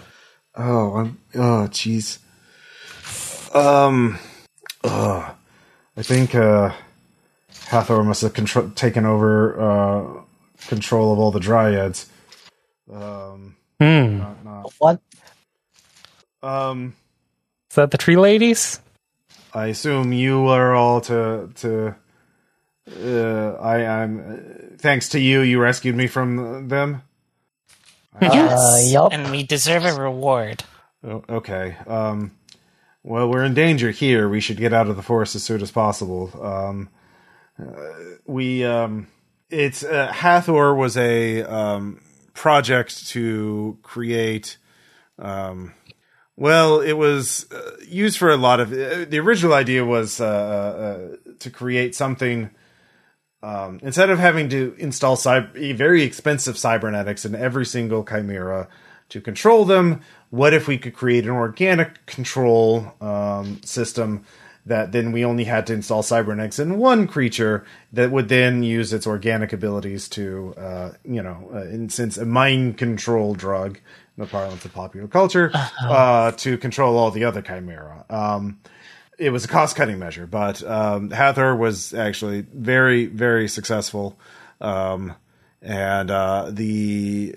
Oh, 0.55 0.95
I'm. 0.95 1.19
Oh, 1.35 1.67
jeez. 1.69 2.19
Um. 3.55 4.19
Uh, 4.83 5.31
I 5.97 6.01
think 6.03 6.35
uh, 6.35 6.71
Hathor 7.67 8.03
must 8.03 8.21
have 8.21 8.33
contro- 8.33 8.69
taken 8.69 9.05
over 9.05 9.59
uh, 9.59 10.21
control 10.67 11.11
of 11.13 11.19
all 11.19 11.31
the 11.31 11.39
dryads. 11.39 12.07
Um. 12.91 13.55
Hmm. 13.79 14.17
Not. 14.19 14.45
not 14.45 14.73
What? 14.79 14.99
um. 16.43 16.95
Is 17.69 17.75
that 17.75 17.91
the 17.91 17.97
tree 17.97 18.15
ladies? 18.15 18.79
I 19.53 19.67
assume 19.67 20.13
you 20.13 20.47
are 20.47 20.73
all 20.75 21.01
to 21.01 21.49
to. 21.55 21.95
Uh, 22.89 23.53
I 23.61 23.85
I'm. 23.85 24.19
Uh, 24.19 24.77
thanks 24.77 25.09
to 25.09 25.19
you, 25.19 25.41
you 25.41 25.59
rescued 25.59 25.95
me 25.95 26.07
from 26.07 26.67
them. 26.69 27.01
Yes, 28.21 28.91
yup. 28.91 29.11
and 29.11 29.29
we 29.29 29.43
deserve 29.43 29.83
a 29.85 29.93
reward. 29.93 30.63
Oh, 31.03 31.23
okay. 31.29 31.75
Um, 31.85 32.31
well, 33.03 33.29
we're 33.29 33.43
in 33.43 33.53
danger 33.53 33.91
here. 33.91 34.29
We 34.29 34.39
should 34.39 34.57
get 34.57 34.73
out 34.73 34.87
of 34.87 34.95
the 34.95 35.03
forest 35.03 35.35
as 35.35 35.43
soon 35.43 35.61
as 35.61 35.71
possible. 35.71 36.31
Um, 36.41 36.89
uh, 37.59 37.73
we, 38.25 38.63
um, 38.63 39.07
it's 39.49 39.83
uh, 39.83 40.11
Hathor 40.11 40.73
was 40.73 40.97
a 40.97 41.43
um, 41.43 42.01
project 42.35 43.07
to 43.07 43.79
create. 43.81 44.57
Um, 45.17 45.73
well, 46.35 46.81
it 46.81 46.93
was 46.93 47.51
uh, 47.51 47.77
used 47.87 48.19
for 48.19 48.29
a 48.29 48.37
lot 48.37 48.59
of. 48.59 48.71
Uh, 48.71 49.05
the 49.05 49.19
original 49.19 49.53
idea 49.53 49.83
was 49.83 50.21
uh, 50.21 50.27
uh, 50.27 51.33
to 51.39 51.49
create 51.49 51.95
something. 51.95 52.51
Um, 53.41 53.79
instead 53.83 54.09
of 54.09 54.19
having 54.19 54.49
to 54.49 54.75
install 54.77 55.15
cyber, 55.15 55.75
very 55.75 56.03
expensive 56.03 56.57
cybernetics 56.57 57.25
in 57.25 57.35
every 57.35 57.65
single 57.65 58.03
chimera 58.03 58.67
to 59.09 59.21
control 59.21 59.65
them, 59.65 60.01
what 60.29 60.53
if 60.53 60.67
we 60.67 60.77
could 60.77 60.93
create 60.93 61.25
an 61.25 61.31
organic 61.31 62.05
control 62.05 62.93
um, 63.01 63.61
system 63.63 64.25
that 64.65 64.91
then 64.91 65.11
we 65.11 65.23
only 65.23 65.43
had 65.43 65.67
to 65.67 65.73
install 65.73 66.01
cybernetics 66.01 66.57
in 66.59 66.77
one 66.77 67.07
creature 67.07 67.65
that 67.93 68.11
would 68.11 68.29
then 68.29 68.63
use 68.63 68.91
its 68.93 69.05
organic 69.05 69.53
abilities 69.53 70.09
to, 70.09 70.53
uh, 70.57 70.91
you 71.03 71.21
know, 71.21 71.49
uh, 71.53 71.61
in 71.65 71.89
since 71.89 72.17
a 72.17 72.25
mind 72.25 72.77
control 72.77 73.35
drug 73.35 73.77
in 74.17 74.23
the 74.23 74.27
parlance 74.27 74.65
of 74.65 74.73
popular 74.73 75.07
culture, 75.07 75.51
uh, 75.81 76.31
to 76.31 76.57
control 76.57 76.97
all 76.97 77.11
the 77.11 77.23
other 77.23 77.41
chimera. 77.41 78.05
Um, 78.09 78.59
it 79.17 79.29
was 79.29 79.45
a 79.45 79.47
cost 79.47 79.75
cutting 79.75 79.99
measure, 79.99 80.27
but 80.27 80.63
um, 80.63 81.11
Hathor 81.11 81.55
was 81.55 81.93
actually 81.93 82.41
very, 82.41 83.05
very 83.05 83.47
successful. 83.47 84.17
Um, 84.59 85.13
and 85.61 86.11
uh, 86.11 86.49
the 86.51 87.35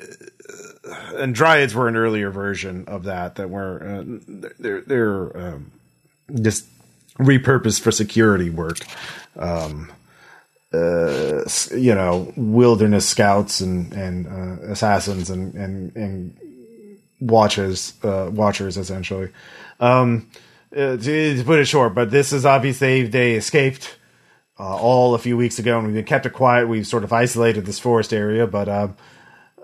and 1.14 1.34
dryads 1.34 1.74
were 1.74 1.88
an 1.88 1.96
earlier 1.96 2.30
version 2.30 2.84
of 2.86 3.04
that 3.04 3.36
that 3.36 3.50
were 3.50 3.82
uh, 3.82 4.50
they're 4.58 4.80
they're 4.82 5.36
um, 5.36 5.72
just 6.40 6.66
repurposed 7.18 7.80
for 7.80 7.90
security 7.90 8.50
work. 8.50 8.78
Um, 9.36 9.90
uh, 10.72 11.44
you 11.74 11.94
know, 11.94 12.32
wilderness 12.36 13.08
scouts 13.08 13.60
and 13.60 13.92
and 13.92 14.26
uh, 14.26 14.72
assassins 14.72 15.30
and 15.30 15.54
and 15.54 15.96
and 15.96 16.36
watches 17.20 17.94
uh, 18.02 18.30
watchers 18.32 18.76
essentially. 18.76 19.30
Um, 19.80 20.30
uh, 20.72 20.98
to, 20.98 21.36
to 21.36 21.44
put 21.44 21.58
it 21.58 21.64
short, 21.64 21.94
but 21.94 22.10
this 22.10 22.32
is 22.32 22.44
obviously 22.44 23.02
they 23.02 23.08
they 23.08 23.34
escaped 23.34 23.96
uh, 24.60 24.76
all 24.76 25.14
a 25.14 25.18
few 25.18 25.36
weeks 25.36 25.58
ago, 25.58 25.78
and 25.78 25.86
we've 25.86 25.96
been 25.96 26.04
kept 26.04 26.26
it 26.26 26.34
quiet. 26.34 26.68
We've 26.68 26.86
sort 26.86 27.04
of 27.04 27.12
isolated 27.12 27.64
this 27.64 27.78
forest 27.78 28.12
area, 28.12 28.46
but 28.46 28.68
um, 28.68 28.96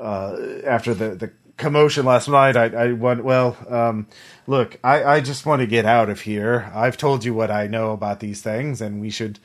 uh, 0.00 0.36
after 0.64 0.94
the 0.94 1.10
the 1.10 1.32
commotion 1.56 2.06
last 2.06 2.28
night, 2.28 2.56
I, 2.56 2.64
I 2.64 2.92
went 2.92 3.24
well. 3.24 3.56
Um, 3.68 4.06
look, 4.46 4.78
I, 4.82 5.04
I 5.04 5.20
just 5.20 5.46
want 5.46 5.60
to 5.60 5.66
get 5.66 5.84
out 5.84 6.08
of 6.10 6.22
here. 6.22 6.70
I've 6.74 6.96
told 6.96 7.24
you 7.24 7.34
what 7.34 7.50
I 7.50 7.66
know 7.66 7.92
about 7.92 8.20
these 8.20 8.42
things, 8.42 8.80
and 8.80 9.00
we 9.00 9.10
should 9.10 9.38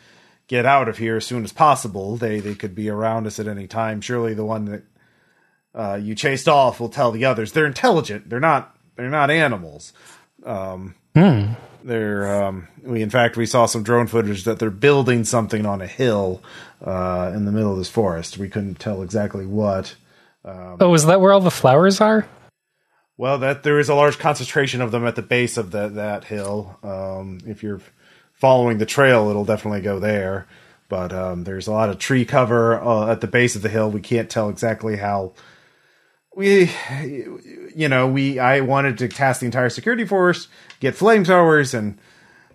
get 0.47 0.65
out 0.65 0.89
of 0.89 0.97
here 0.97 1.17
as 1.17 1.25
soon 1.25 1.43
as 1.43 1.53
possible. 1.53 2.17
They 2.17 2.39
they 2.39 2.55
could 2.55 2.75
be 2.75 2.89
around 2.89 3.27
us 3.27 3.39
at 3.39 3.47
any 3.47 3.67
time. 3.67 4.01
Surely 4.01 4.33
the 4.33 4.45
one 4.45 4.65
that 4.65 4.83
uh, 5.73 5.99
you 6.01 6.15
chased 6.15 6.47
off 6.47 6.79
will 6.79 6.89
tell 6.89 7.11
the 7.11 7.25
others. 7.25 7.51
They're 7.51 7.65
intelligent. 7.65 8.29
They're 8.29 8.39
not. 8.39 8.75
They're 8.95 9.09
not 9.09 9.31
animals. 9.31 9.93
Um, 10.45 10.95
they're. 11.83 12.43
Um, 12.43 12.67
we 12.83 13.01
in 13.01 13.09
fact 13.09 13.37
we 13.37 13.45
saw 13.45 13.65
some 13.65 13.83
drone 13.83 14.07
footage 14.07 14.43
that 14.43 14.59
they're 14.59 14.69
building 14.69 15.23
something 15.23 15.65
on 15.65 15.81
a 15.81 15.87
hill 15.87 16.41
uh, 16.83 17.31
in 17.33 17.45
the 17.45 17.51
middle 17.51 17.71
of 17.71 17.77
this 17.77 17.89
forest. 17.89 18.37
We 18.37 18.49
couldn't 18.49 18.79
tell 18.79 19.01
exactly 19.01 19.45
what. 19.45 19.95
Oh, 20.79 20.93
is 20.93 21.05
that 21.05 21.21
where 21.21 21.31
all 21.31 21.41
the 21.41 21.51
flowers 21.51 22.01
are? 22.01 22.27
Well, 23.19 23.39
that 23.39 23.63
there 23.63 23.79
is 23.79 23.89
a 23.89 23.95
large 23.95 24.17
concentration 24.17 24.79
of 24.79 24.91
them 24.91 25.05
at 25.05 25.17
the 25.17 25.21
base 25.21 25.57
of 25.57 25.71
the, 25.71 25.89
that 25.89 26.23
hill. 26.23 26.79
Um, 26.81 27.39
if 27.45 27.61
you're 27.61 27.81
following 28.31 28.77
the 28.77 28.85
trail, 28.85 29.27
it'll 29.27 29.43
definitely 29.43 29.81
go 29.81 29.99
there. 29.99 30.47
But 30.87 31.11
um, 31.11 31.43
there's 31.43 31.67
a 31.67 31.73
lot 31.73 31.89
of 31.89 31.99
tree 31.99 32.23
cover 32.23 32.81
uh, 32.81 33.11
at 33.11 33.19
the 33.19 33.27
base 33.27 33.57
of 33.57 33.61
the 33.61 33.67
hill. 33.67 33.91
We 33.91 33.99
can't 33.99 34.29
tell 34.29 34.47
exactly 34.47 34.95
how. 34.95 35.33
We, 36.33 36.71
you 37.75 37.89
know, 37.89 38.07
we 38.07 38.39
I 38.39 38.61
wanted 38.61 38.97
to 38.99 39.09
task 39.09 39.41
the 39.41 39.47
entire 39.47 39.69
security 39.69 40.05
force, 40.05 40.47
get 40.79 40.95
flamethrowers, 40.95 41.77
and 41.77 41.99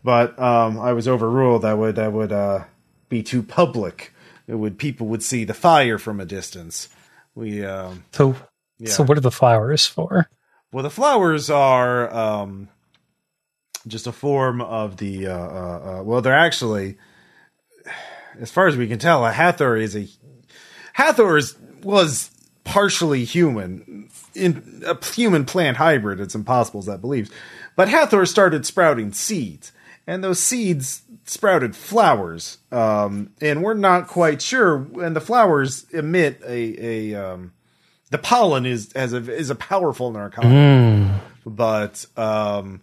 but 0.02 0.38
um, 0.38 0.78
I 0.78 0.94
was 0.94 1.06
overruled. 1.06 1.60
That 1.60 1.76
would 1.76 1.96
that 1.96 2.14
would 2.14 2.32
uh, 2.32 2.64
be 3.10 3.22
too 3.22 3.42
public. 3.42 4.14
It 4.48 4.54
would 4.54 4.78
people 4.78 5.08
would 5.08 5.22
see 5.22 5.44
the 5.44 5.52
fire 5.52 5.98
from 5.98 6.20
a 6.20 6.24
distance. 6.24 6.88
We 7.34 7.62
um, 7.66 8.04
So, 8.80 8.86
so 8.86 9.04
what 9.04 9.18
are 9.18 9.20
the 9.20 9.30
flowers 9.30 9.86
for? 9.86 10.30
Well, 10.74 10.82
the 10.82 10.90
flowers 10.90 11.50
are 11.50 12.12
um, 12.12 12.68
just 13.86 14.08
a 14.08 14.12
form 14.12 14.60
of 14.60 14.96
the. 14.96 15.28
Uh, 15.28 15.32
uh, 15.32 16.00
uh, 16.00 16.02
well, 16.02 16.20
they're 16.20 16.34
actually, 16.34 16.96
as 18.40 18.50
far 18.50 18.66
as 18.66 18.76
we 18.76 18.88
can 18.88 18.98
tell, 18.98 19.24
a 19.24 19.30
Hathor 19.30 19.76
is 19.76 19.94
a 19.94 20.08
Hathor 20.94 21.36
is, 21.36 21.56
was 21.84 22.32
partially 22.64 23.24
human, 23.24 24.08
in 24.34 24.82
a 24.84 25.02
human 25.04 25.44
plant 25.44 25.76
hybrid. 25.76 26.18
It's 26.18 26.34
impossible 26.34 26.80
as 26.80 26.86
that 26.86 27.00
believes, 27.00 27.30
but 27.76 27.88
Hathor 27.88 28.26
started 28.26 28.66
sprouting 28.66 29.12
seeds, 29.12 29.70
and 30.08 30.24
those 30.24 30.40
seeds 30.40 31.02
sprouted 31.24 31.76
flowers. 31.76 32.58
Um, 32.72 33.30
and 33.40 33.62
we're 33.62 33.74
not 33.74 34.08
quite 34.08 34.42
sure. 34.42 34.88
And 35.00 35.14
the 35.14 35.20
flowers 35.20 35.86
emit 35.92 36.42
a 36.44 37.12
a 37.12 37.14
um, 37.14 37.52
the 38.10 38.18
pollen 38.18 38.66
is 38.66 38.92
as 38.92 39.12
a 39.12 39.18
is 39.32 39.50
a 39.50 39.54
powerful 39.54 40.12
narcotic, 40.12 41.10
but 41.46 42.04
um, 42.16 42.82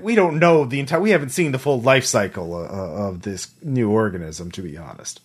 we 0.00 0.14
don't 0.14 0.38
know 0.38 0.64
the 0.64 0.80
entire. 0.80 1.00
We 1.00 1.10
haven't 1.10 1.30
seen 1.30 1.52
the 1.52 1.58
full 1.58 1.80
life 1.80 2.04
cycle 2.04 2.54
uh, 2.54 3.08
of 3.08 3.22
this 3.22 3.48
new 3.62 3.90
organism, 3.90 4.50
to 4.52 4.62
be 4.62 4.76
honest. 4.76 5.20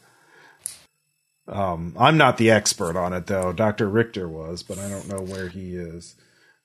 Um, 1.47 1.95
I'm 1.99 2.17
not 2.17 2.38
the 2.38 2.51
expert 2.51 2.95
on 2.95 3.13
it, 3.13 3.27
though. 3.27 3.51
Doctor 3.51 3.89
Richter 3.89 4.27
was, 4.27 4.63
but 4.63 4.77
I 4.77 4.88
don't 4.89 5.07
know 5.09 5.21
where 5.21 5.47
he 5.49 5.75
is. 5.75 6.15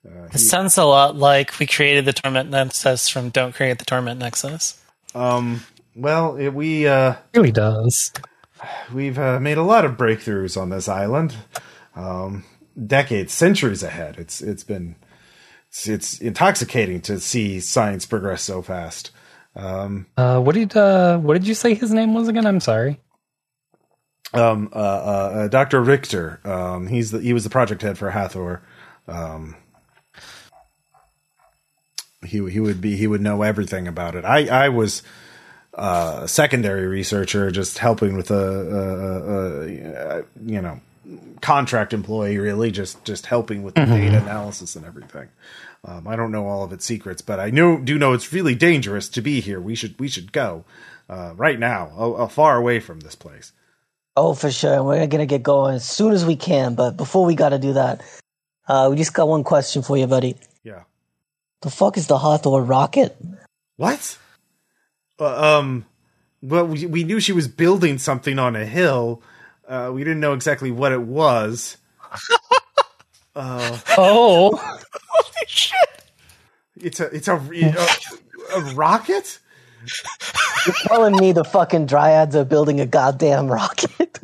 Uh, 0.07 0.29
It 0.33 0.39
sounds 0.39 0.77
a 0.79 0.85
lot 0.85 1.17
like 1.17 1.59
we 1.59 1.67
created 1.67 2.05
the 2.05 2.13
Torment 2.13 2.51
Nexus 2.51 3.09
from 3.09 3.31
Don't 3.31 3.55
Create 3.55 3.79
the 3.79 3.85
Torment 3.85 4.21
Nexus. 4.21 4.81
um, 5.15 5.63
well, 5.97 6.37
it, 6.37 6.51
we 6.51 6.87
uh, 6.87 7.13
It 7.33 7.39
really 7.39 7.53
does. 7.53 8.13
we've 8.93 9.19
uh, 9.19 9.41
made 9.41 9.57
a 9.59 9.63
lot 9.63 9.85
of 9.85 9.93
breakthroughs 9.97 10.61
on 10.61 10.69
this 10.69 10.89
island, 10.89 11.35
um, 11.97 12.45
decades, 12.87 13.33
centuries 13.33 13.83
ahead. 13.83 14.17
It's 14.19 14.41
it's 14.41 14.63
been 14.65 14.95
it's, 15.69 15.89
it's 15.89 16.19
intoxicating 16.21 17.01
to 17.03 17.19
see 17.19 17.59
science 17.61 18.07
progress 18.07 18.43
so 18.43 18.63
fast. 18.63 19.11
Um, 19.57 20.07
Uh, 20.17 20.39
what 20.41 20.55
did 20.55 20.77
uh, 20.77 21.19
what 21.19 21.35
did 21.35 21.47
you 21.49 21.55
say 21.55 21.75
his 21.75 21.91
name 21.93 22.15
was 22.15 22.29
again? 22.29 22.47
I'm 22.47 22.61
sorry. 22.61 23.01
um, 24.35 24.69
uh, 24.73 24.79
uh, 24.79 25.33
uh, 25.35 25.49
Dr. 25.49 25.81
Richter, 25.83 26.41
um, 26.45 26.87
he's 26.89 27.11
the, 27.13 27.21
he 27.21 27.33
was 27.33 27.45
the 27.45 27.51
project 27.51 27.81
head 27.83 27.97
for 27.97 28.11
Hathor. 28.11 28.61
Um, 29.09 29.57
he 32.25 32.49
he 32.51 32.61
would 32.61 32.81
be 32.81 32.97
he 32.97 33.07
would 33.07 33.21
know 33.21 33.43
everything 33.43 33.87
about 33.87 34.15
it. 34.15 34.25
I 34.25 34.47
I 34.67 34.69
was 34.69 35.03
uh, 35.75 36.21
a 36.23 36.29
secondary 36.29 36.87
researcher, 36.87 37.51
just 37.51 37.79
helping 37.79 38.17
with 38.17 38.31
a, 38.31 38.35
a, 38.35 39.33
a, 39.33 40.19
a 40.21 40.25
you 40.45 40.61
know 40.61 40.81
contract 41.41 41.93
employee, 41.93 42.39
really 42.39 42.71
just 42.71 43.05
just 43.05 43.27
helping 43.27 43.63
with 43.63 43.75
the 43.75 43.87
data 43.87 44.19
analysis 44.19 44.77
and 44.77 44.85
everything. 44.85 45.29
Um, 45.85 46.09
I 46.09 46.17
don't 46.17 46.33
know 46.33 46.47
all 46.47 46.65
of 46.65 46.73
its 46.73 46.85
secrets, 46.85 47.23
but 47.23 47.39
I 47.39 47.51
know 47.51 47.79
do 47.79 47.99
know 47.99 48.13
it's 48.13 48.33
really 48.33 48.55
dangerous 48.55 49.09
to 49.11 49.23
be 49.23 49.41
here. 49.41 49.61
We 49.61 49.75
should 49.75 49.99
we 50.01 50.09
should 50.09 50.33
go 50.33 50.65
uh, 51.09 51.33
right 51.37 51.59
now, 51.59 51.93
a, 51.97 52.13
a 52.13 52.29
far 52.29 52.57
away 52.57 52.81
from 52.81 53.01
this 53.01 53.15
place. 53.15 53.53
Oh, 54.17 54.35
for 54.35 54.51
sure. 54.51 54.75
And 54.75 54.87
we're 54.87 55.07
gonna 55.07 55.27
get 55.27 55.43
going 55.43 55.75
as 55.75 55.85
soon 55.85 56.13
as 56.13 56.25
we 56.25 56.37
can. 56.37 56.75
But 56.75 56.97
before 56.97 57.25
we 57.25 57.35
gotta 57.35 57.59
do 57.59 57.75
that, 57.75 58.03
uh, 58.67 58.89
we 58.91 58.97
just 58.97 59.15
got 59.15 59.29
one 59.29 59.45
question 59.45 59.83
for 59.83 59.97
you, 59.97 60.07
buddy. 60.07 60.37
Yeah. 60.65 60.83
The 61.63 61.71
fuck 61.71 61.97
is 61.97 62.07
the 62.07 62.19
Hathor 62.19 62.63
rocket? 62.63 63.17
What? 63.77 64.19
Uh, 65.21 65.59
um, 65.59 65.87
well, 66.43 66.67
we, 66.67 66.87
we 66.87 67.05
knew 67.05 67.21
she 67.21 67.33
was 67.33 67.49
building 67.49 67.99
something 67.99 68.39
on 68.39 68.57
a 68.57 68.67
hill. 68.67 69.23
Uh, 69.69 69.91
we 69.93 70.05
didn't 70.05 70.21
know 70.21 70.33
exactly 70.33 70.71
what 70.71 70.93
it 70.93 71.01
was. 71.03 71.77
uh, 73.37 73.79
Oh, 73.99 74.57
Holy 74.57 75.47
shit! 75.47 75.79
it's 76.77 77.01
a 77.01 77.07
it's 77.15 77.29
a 77.29 77.35
a, 77.37 77.87
a 78.59 78.61
rocket. 78.75 79.39
You're 80.67 80.75
telling 80.87 81.17
me 81.17 81.33
the 81.33 81.45
fucking 81.45 81.87
dryads 81.87 82.35
are 82.35 82.45
building 82.45 82.81
a 82.81 82.87
goddamn 82.87 83.49
rocket? 83.49 84.19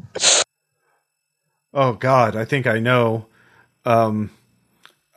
Oh 1.74 1.95
God, 1.95 2.36
I 2.36 2.45
think 2.45 2.66
I 2.66 2.78
know. 2.80 3.26
Um, 3.84 4.30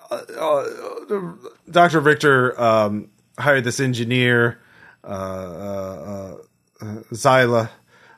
uh, 0.10 0.22
uh, 0.38 1.34
Doctor 1.70 2.00
Richter 2.00 2.60
um, 2.62 3.10
hired 3.38 3.64
this 3.64 3.80
engineer, 3.80 4.60
uh, 5.04 5.08
uh, 5.08 6.38
uh, 6.82 6.86
Zyla. 7.12 7.70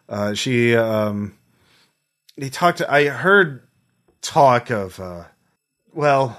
Uh, 0.10 0.34
she 0.34 0.76
um, 0.76 1.37
he 2.38 2.50
talked. 2.50 2.82
I 2.82 3.06
heard 3.06 3.64
talk 4.22 4.72
of 4.72 5.00
uh, 5.00 5.26
well, 5.94 6.38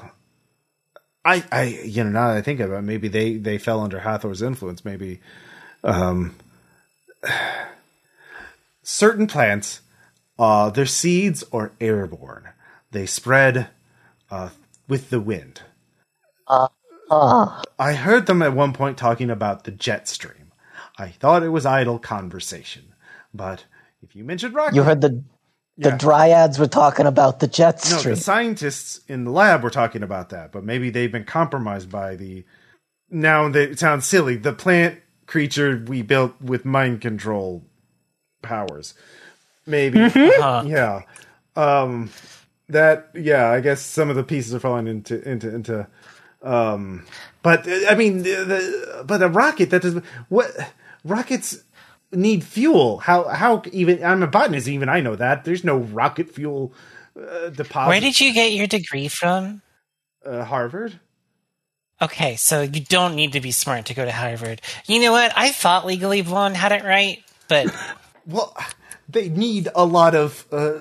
I, 1.24 1.44
I, 1.52 1.64
you 1.64 2.04
know, 2.04 2.10
now 2.10 2.28
that 2.28 2.38
I 2.38 2.42
think 2.42 2.60
about 2.60 2.78
it, 2.78 2.82
maybe 2.82 3.08
they, 3.08 3.36
they 3.36 3.58
fell 3.58 3.80
under 3.82 4.00
Hathor's 4.00 4.42
influence. 4.42 4.84
Maybe, 4.84 5.20
um, 5.84 6.36
certain 8.82 9.26
plants, 9.26 9.82
uh, 10.38 10.70
their 10.70 10.86
seeds 10.86 11.44
are 11.52 11.72
airborne. 11.80 12.50
They 12.92 13.06
spread, 13.06 13.68
uh, 14.30 14.50
with 14.88 15.10
the 15.10 15.20
wind. 15.20 15.62
Ah, 17.10 17.62
I 17.78 17.94
heard 17.94 18.26
them 18.26 18.42
at 18.42 18.54
one 18.54 18.72
point 18.72 18.98
talking 18.98 19.30
about 19.30 19.64
the 19.64 19.70
jet 19.72 20.08
stream. 20.08 20.52
I 20.98 21.08
thought 21.08 21.42
it 21.44 21.50
was 21.50 21.66
idle 21.66 21.98
conversation, 21.98 22.94
but 23.34 23.64
if 24.02 24.16
you 24.16 24.24
mentioned 24.24 24.54
rocket, 24.54 24.76
you 24.76 24.82
heard 24.84 25.00
the 25.00 25.24
the 25.78 25.90
dryads 25.90 26.58
were 26.58 26.66
talking 26.66 27.06
about 27.06 27.38
the 27.38 27.46
jet 27.46 27.80
stream. 27.80 28.12
no, 28.12 28.16
the 28.16 28.20
scientists 28.20 29.00
in 29.06 29.24
the 29.24 29.30
lab 29.30 29.62
were 29.62 29.70
talking 29.70 30.02
about 30.02 30.30
that, 30.30 30.50
but 30.50 30.64
maybe 30.64 30.90
they've 30.90 31.12
been 31.12 31.24
compromised 31.24 31.90
by 31.90 32.16
the. 32.16 32.44
Now 33.10 33.48
they, 33.48 33.64
it 33.64 33.78
sounds 33.78 34.04
silly. 34.04 34.36
The 34.36 34.52
plant 34.52 35.00
creature 35.26 35.82
we 35.86 36.02
built 36.02 36.40
with 36.40 36.64
mind 36.64 37.00
control 37.00 37.64
powers, 38.42 38.94
maybe. 39.66 40.08
Huh. 40.08 40.64
Yeah. 40.66 41.02
Um 41.54 42.10
that 42.68 43.10
yeah, 43.14 43.50
I 43.50 43.60
guess 43.60 43.80
some 43.80 44.10
of 44.10 44.16
the 44.16 44.24
pieces 44.24 44.54
are 44.54 44.60
falling 44.60 44.88
into 44.88 45.26
into 45.26 45.54
into 45.54 45.86
um 46.42 47.06
but 47.42 47.66
I 47.88 47.94
mean 47.94 48.22
the, 48.22 48.44
the 48.44 49.04
but 49.06 49.22
a 49.22 49.28
rocket 49.28 49.70
that 49.70 49.82
does 49.82 49.94
what 50.28 50.50
rockets 51.04 51.62
need 52.12 52.44
fuel. 52.44 52.98
How 52.98 53.28
how 53.28 53.62
even 53.72 54.02
I'm 54.04 54.22
a 54.22 54.26
botanist 54.26 54.68
even 54.68 54.88
I 54.88 55.00
know 55.00 55.16
that. 55.16 55.44
There's 55.44 55.64
no 55.64 55.78
rocket 55.78 56.30
fuel 56.30 56.72
uh, 57.18 57.50
deposit 57.50 57.88
Where 57.88 58.00
did 58.00 58.20
you 58.20 58.32
get 58.32 58.52
your 58.52 58.66
degree 58.66 59.08
from? 59.08 59.62
uh, 60.24 60.44
Harvard. 60.44 60.98
Okay, 62.00 62.36
so 62.36 62.62
you 62.62 62.80
don't 62.80 63.16
need 63.16 63.32
to 63.32 63.40
be 63.40 63.50
smart 63.50 63.86
to 63.86 63.94
go 63.94 64.04
to 64.04 64.12
Harvard. 64.12 64.60
You 64.86 65.00
know 65.00 65.10
what? 65.12 65.32
I 65.36 65.50
thought 65.50 65.84
Legally 65.86 66.22
Blonde 66.22 66.56
had 66.56 66.70
it 66.72 66.84
right, 66.84 67.22
but 67.48 67.66
Well, 68.26 68.56
they 69.08 69.28
need 69.28 69.68
a 69.74 69.84
lot 69.84 70.14
of 70.14 70.46
uh, 70.52 70.74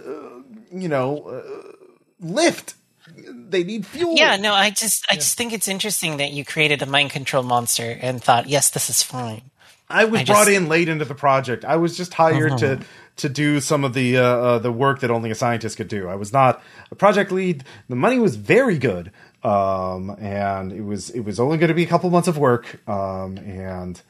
you 0.72 0.88
know 0.90 1.24
uh, 1.24 1.72
lift. 2.20 2.76
They 3.16 3.64
need 3.64 3.86
fuel. 3.86 4.16
yeah, 4.16 4.36
no, 4.36 4.54
I 4.54 4.70
just 4.70 5.06
I 5.10 5.16
just 5.16 5.38
think 5.38 5.54
it's 5.54 5.68
interesting 5.70 6.18
that 6.18 6.32
you 6.34 6.44
created 6.46 6.82
a 6.82 6.86
mind 6.86 7.10
control 7.12 7.42
monster 7.42 7.98
and 8.02 8.22
thought, 8.22 8.48
yes, 8.50 8.70
this 8.70 8.90
is 8.90 9.02
fine. 9.02 9.44
I 9.90 10.06
was 10.06 10.22
I 10.22 10.24
brought 10.26 10.48
in 10.50 10.68
late 10.68 10.90
into 10.90 11.06
the 11.06 11.16
project. 11.16 11.64
I 11.64 11.78
was 11.78 11.96
just 11.96 12.14
hired 12.14 12.58
to 12.60 12.80
to 13.18 13.30
do 13.30 13.60
some 13.60 13.84
of 13.84 13.94
the 13.94 14.18
uh, 14.18 14.24
uh, 14.24 14.60
the 14.60 14.72
work 14.72 15.00
that 15.00 15.12
only 15.12 15.32
a 15.32 15.36
scientist 15.36 15.78
could 15.78 15.88
do. 15.88 16.08
I 16.08 16.16
was 16.16 16.34
not 16.34 16.62
a 16.92 16.96
project 16.96 17.32
lead. 17.32 17.64
The 17.88 17.96
money 17.96 18.20
was 18.20 18.36
very 18.36 18.78
good, 18.78 19.12
um, 19.44 20.16
and 20.20 20.74
it 20.74 20.82
was 20.82 21.10
it 21.12 21.22
was 21.22 21.40
only 21.40 21.58
going 21.58 21.70
to 21.70 21.74
be 21.74 21.84
a 21.84 21.88
couple 21.88 22.10
months 22.10 22.28
of 22.28 22.38
work. 22.38 22.82
Um, 22.88 23.38
and 23.38 24.02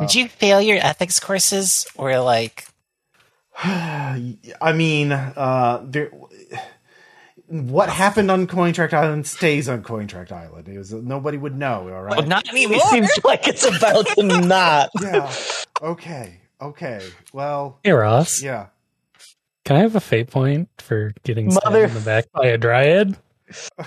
Did 0.00 0.14
you 0.14 0.28
fail 0.28 0.60
your 0.60 0.78
ethics 0.78 1.20
courses 1.20 1.86
or 1.96 2.18
like 2.20 2.66
I 3.62 4.72
mean, 4.74 5.12
uh, 5.12 5.82
there. 5.84 6.10
What 7.50 7.88
happened 7.88 8.30
on 8.30 8.46
Cointract 8.46 8.92
Island 8.92 9.26
stays 9.26 9.68
on 9.68 9.82
Cointract 9.82 10.30
Island. 10.30 10.68
It 10.68 10.78
was 10.78 10.92
nobody 10.92 11.36
would 11.36 11.58
know. 11.58 11.92
All 11.92 12.02
right. 12.02 12.16
well, 12.16 12.24
not 12.26 12.48
anymore? 12.48 12.76
It 12.76 12.82
seems 12.84 13.10
like 13.24 13.48
it's 13.48 13.64
about 13.64 14.06
to 14.06 14.22
not. 14.22 14.90
yeah. 15.02 15.32
Okay. 15.82 16.38
Okay. 16.60 17.04
Well. 17.32 17.80
Hey 17.82 17.90
Ross, 17.90 18.40
Yeah. 18.40 18.66
can 19.64 19.74
I 19.74 19.80
have 19.80 19.96
a 19.96 20.00
fate 20.00 20.30
point 20.30 20.68
for 20.78 21.12
getting 21.24 21.50
stabbed 21.50 21.74
in 21.74 21.92
the 21.92 22.00
back 22.00 22.26
by 22.32 22.46
a 22.46 22.56
dryad? 22.56 23.16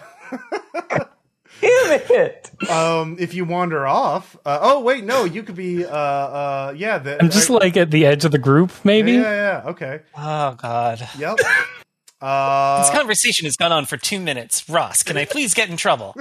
Damn 1.62 2.02
it! 2.12 2.52
Um. 2.70 3.16
If 3.18 3.34
you 3.34 3.46
wander 3.46 3.88
off. 3.88 4.36
Uh, 4.46 4.60
oh 4.62 4.82
wait, 4.82 5.06
no. 5.06 5.24
You 5.24 5.42
could 5.44 5.56
be. 5.56 5.86
Uh. 5.86 5.90
Uh. 5.90 6.74
Yeah. 6.76 6.98
The, 6.98 7.22
I'm 7.22 7.30
just 7.30 7.50
uh, 7.50 7.54
like 7.54 7.78
at 7.78 7.92
the 7.92 8.06
edge 8.06 8.26
of 8.26 8.32
the 8.34 8.40
group, 8.40 8.74
maybe. 8.84 9.14
Yeah. 9.14 9.22
Yeah. 9.22 9.62
yeah. 9.64 9.70
Okay. 9.70 10.00
Oh 10.18 10.56
god. 10.56 11.08
Yep. 11.18 11.38
This 12.24 12.30
Uh, 12.30 12.94
conversation 12.94 13.44
has 13.46 13.58
gone 13.58 13.74
on 13.74 13.86
for 13.86 13.98
two 13.98 14.18
minutes. 14.18 14.70
Ross, 14.70 15.04
can 15.04 15.18
I 15.18 15.26
please 15.26 15.54
get 15.54 15.70
in 15.70 15.76
trouble? 15.76 16.16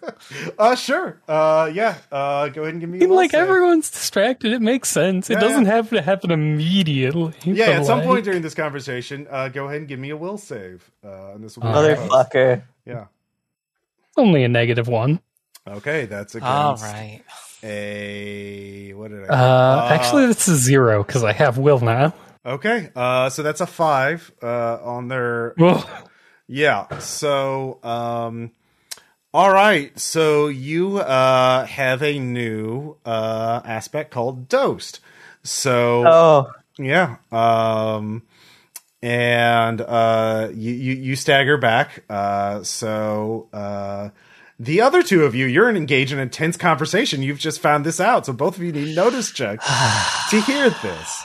uh, 0.60 0.76
sure. 0.76 1.20
Uh, 1.26 1.68
yeah. 1.74 1.96
Uh, 2.12 2.48
go 2.50 2.62
ahead 2.62 2.74
and 2.74 2.80
give 2.80 2.88
me. 2.88 3.00
I 3.00 3.04
a 3.04 3.08
will 3.08 3.16
like 3.16 3.32
save. 3.32 3.40
everyone's 3.48 3.90
distracted. 3.90 4.52
It 4.52 4.62
makes 4.62 4.90
sense. 4.90 5.28
It 5.28 5.34
Yeah, 5.34 5.40
doesn't 5.40 5.64
yeah. 5.64 5.72
have 5.72 5.90
to 5.90 6.02
happen 6.02 6.30
immediately. 6.30 7.32
Yeah. 7.42 7.66
but, 7.66 7.76
At 7.80 7.86
some 7.86 8.02
point 8.02 8.24
during 8.24 8.42
this 8.42 8.54
conversation, 8.54 9.26
uh, 9.28 9.48
go 9.48 9.66
ahead 9.66 9.78
and 9.78 9.88
give 9.88 9.98
me 9.98 10.10
a 10.10 10.16
will 10.16 10.38
save. 10.38 10.88
Uh, 11.04 11.32
and 11.34 11.42
this 11.42 11.56
will 11.56 11.64
be 11.64 11.68
Motherfucker. 11.70 12.62
Yeah. 12.86 13.06
only 14.16 14.44
a 14.44 14.48
negative 14.48 14.86
one. 14.86 15.20
Okay. 15.66 16.06
That's 16.06 16.36
against 16.36 16.48
All 16.48 16.76
right. 16.76 17.22
a 17.64 18.92
what 18.94 19.10
did 19.10 19.28
I? 19.28 19.34
Uh, 19.34 19.88
actually, 19.90 20.26
this 20.26 20.46
a 20.46 20.54
zero 20.54 21.02
because 21.02 21.24
I 21.24 21.32
have 21.32 21.58
will 21.58 21.80
now. 21.80 22.14
Okay. 22.44 22.90
Uh, 22.94 23.28
so 23.30 23.42
that's 23.42 23.60
a 23.60 23.66
five. 23.66 24.32
Uh, 24.42 24.78
on 24.82 25.08
their 25.08 25.54
Well, 25.58 25.88
Yeah. 26.46 26.98
So, 26.98 27.78
um, 27.82 28.52
all 29.32 29.52
right. 29.52 29.98
So 29.98 30.48
you 30.48 30.98
uh, 30.98 31.66
have 31.66 32.02
a 32.02 32.18
new 32.18 32.96
uh, 33.04 33.60
aspect 33.64 34.10
called 34.10 34.48
dosed. 34.48 35.00
So 35.42 36.04
Oh, 36.06 36.50
yeah. 36.78 37.16
Um, 37.30 38.22
and 39.02 39.80
uh, 39.80 40.48
you, 40.52 40.72
you 40.72 40.94
you 40.94 41.16
stagger 41.16 41.56
back. 41.56 42.04
Uh, 42.10 42.62
so 42.62 43.48
uh, 43.52 44.10
the 44.58 44.82
other 44.82 45.02
two 45.02 45.24
of 45.24 45.34
you, 45.34 45.46
you're 45.46 45.70
engaged 45.70 46.12
in 46.12 46.18
an 46.18 46.22
intense 46.24 46.56
conversation. 46.56 47.22
You've 47.22 47.38
just 47.38 47.60
found 47.60 47.86
this 47.86 48.00
out, 48.00 48.26
so 48.26 48.32
both 48.32 48.56
of 48.56 48.62
you 48.62 48.72
need 48.72 48.94
notice 48.94 49.30
checks 49.30 49.64
to 50.30 50.40
hear 50.42 50.68
this. 50.68 51.24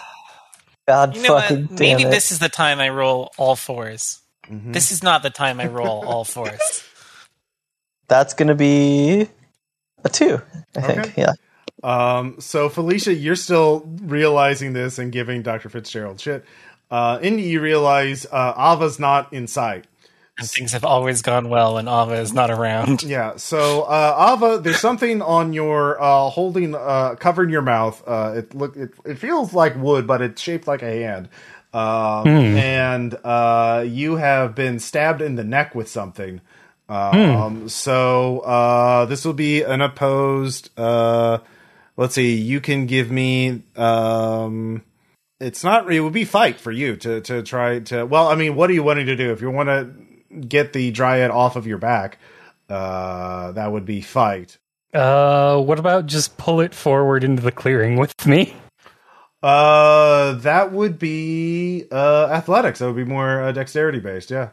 God 0.87 1.15
You 1.15 1.21
know 1.23 1.35
fucking 1.39 1.67
what? 1.69 1.75
damn 1.77 1.77
Maybe 1.79 2.03
it. 2.03 2.11
this 2.11 2.31
is 2.31 2.39
the 2.39 2.49
time 2.49 2.79
I 2.79 2.89
roll 2.89 3.31
all 3.37 3.55
4s 3.55 4.19
This 4.73 4.91
is 4.91 5.03
not 5.03 5.23
the 5.23 5.29
time 5.31 5.59
I 5.59 5.67
roll 5.67 6.03
all 6.05 6.25
fours. 6.25 6.83
That's 8.07 8.33
gonna 8.35 8.55
be 8.55 9.27
a 10.03 10.09
two, 10.09 10.41
I 10.75 10.81
think. 10.81 11.17
Yeah. 11.17 11.33
Um, 11.83 12.37
so 12.39 12.69
Felicia, 12.69 13.13
you're 13.13 13.35
still 13.35 13.81
realizing 14.03 14.73
this 14.73 14.99
and 14.99 15.11
giving 15.11 15.41
Dr. 15.43 15.69
Fitzgerald 15.69 16.19
shit. 16.21 16.45
Uh, 16.91 17.19
Indy, 17.21 17.43
you 17.43 17.61
realize 17.61 18.25
uh, 18.31 18.53
Ava's 18.57 18.99
not 18.99 19.33
in 19.33 19.47
sight. 19.47 19.85
And 20.37 20.49
things 20.49 20.73
have 20.73 20.83
always 20.83 21.21
gone 21.21 21.47
well 21.47 21.75
when 21.75 21.87
Ava 21.87 22.15
is 22.15 22.33
not 22.33 22.51
around. 22.51 23.03
Yeah. 23.15 23.37
So 23.37 23.83
uh, 23.83 24.35
Ava, 24.35 24.59
there's 24.59 24.79
something 24.79 25.21
on 25.21 25.53
your 25.53 26.01
uh, 26.01 26.29
holding, 26.29 26.75
uh, 26.75 27.15
covering 27.17 27.49
your 27.49 27.61
mouth. 27.61 28.03
Uh, 28.05 28.33
it 28.37 28.53
look, 28.53 28.75
it, 28.75 28.93
it 29.05 29.17
feels 29.17 29.53
like 29.53 29.75
wood, 29.77 30.05
but 30.07 30.21
it's 30.21 30.41
shaped 30.41 30.67
like 30.67 30.81
a 30.81 30.91
hand. 31.03 31.29
Um, 31.73 32.27
And 32.27 33.13
uh, 33.23 33.85
you 33.87 34.15
have 34.17 34.55
been 34.55 34.79
stabbed 34.79 35.21
in 35.21 35.35
the 35.35 35.43
neck 35.43 35.73
with 35.75 35.87
something. 35.89 36.41
Um, 36.89 37.69
So 37.69 38.39
uh, 38.39 39.05
this 39.05 39.23
will 39.25 39.33
be 39.33 39.61
an 39.63 39.81
opposed. 39.81 40.69
Uh, 40.77 41.39
let's 41.97 42.15
see. 42.15 42.35
You 42.35 42.59
can 42.61 42.85
give 42.87 43.09
me. 43.09 43.63
Um, 43.77 44.83
it's 45.39 45.63
not. 45.63 45.91
It 45.91 45.99
would 46.01 46.13
be 46.13 46.25
fight 46.25 46.59
for 46.59 46.71
you 46.71 46.95
to 46.97 47.21
to 47.21 47.41
try 47.43 47.79
to. 47.79 48.05
Well, 48.05 48.27
I 48.27 48.35
mean, 48.35 48.55
what 48.55 48.69
are 48.69 48.73
you 48.73 48.83
wanting 48.83 49.07
to 49.07 49.15
do? 49.15 49.31
If 49.31 49.41
you 49.41 49.49
want 49.51 49.67
to 49.69 49.91
get 50.41 50.73
the 50.73 50.91
dryad 50.91 51.31
off 51.31 51.55
of 51.55 51.65
your 51.67 51.77
back, 51.77 52.17
uh, 52.69 53.51
that 53.53 53.71
would 53.71 53.85
be 53.85 54.01
fight. 54.01 54.57
uh, 54.93 55.59
what 55.61 55.79
about 55.79 56.05
just 56.07 56.37
pull 56.37 56.61
it 56.61 56.73
forward 56.73 57.23
into 57.23 57.41
the 57.41 57.51
clearing 57.51 57.97
with 57.97 58.25
me? 58.25 58.55
Uh, 59.43 60.33
that 60.33 60.71
would 60.71 60.97
be 60.97 61.85
uh 61.91 62.27
athletics. 62.31 62.79
That 62.79 62.87
would 62.87 62.95
be 62.95 63.03
more 63.05 63.41
uh, 63.43 63.51
dexterity 63.51 63.99
based. 63.99 64.31
Yeah. 64.31 64.49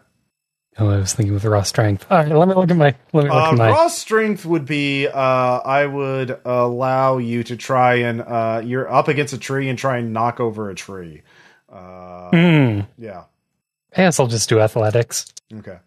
Oh, 0.79 0.89
I 0.89 0.97
was 0.97 1.13
thinking 1.13 1.35
with 1.35 1.45
raw 1.45 1.63
strength. 1.63 2.07
All 2.11 2.19
right, 2.19 2.29
let 2.29 2.49
me 2.49 2.55
look 2.55 2.71
at 2.71 2.77
my. 2.77 2.95
Let 3.13 3.25
me 3.25 3.31
look 3.31 3.33
Uh, 3.33 3.51
at 3.53 3.59
my. 3.59 3.69
raw 3.71 3.89
strength 3.89 4.45
would 4.47 4.65
be. 4.67 5.07
Uh, 5.07 5.13
I 5.59 5.87
would 5.87 6.39
allow 6.45 7.19
you 7.19 7.43
to 7.45 7.57
try 7.57 7.97
and 7.97 8.23
uh, 8.23 8.63
you're 8.65 8.91
up 8.93 9.09
against 9.09 9.33
a 9.35 9.39
tree 9.39 9.69
and 9.69 9.79
try 9.79 9.99
and 9.99 10.13
knock 10.13 10.41
over 10.41 10.71
a 10.71 10.75
tree. 10.75 11.23
Uh, 11.71 12.31
Hmm. 12.31 12.81
yeah. 12.99 13.25
I 13.95 13.97
guess 14.03 14.19
I'll 14.21 14.27
just 14.27 14.49
do 14.49 14.61
athletics. 14.61 15.27
Okay. 15.55 15.79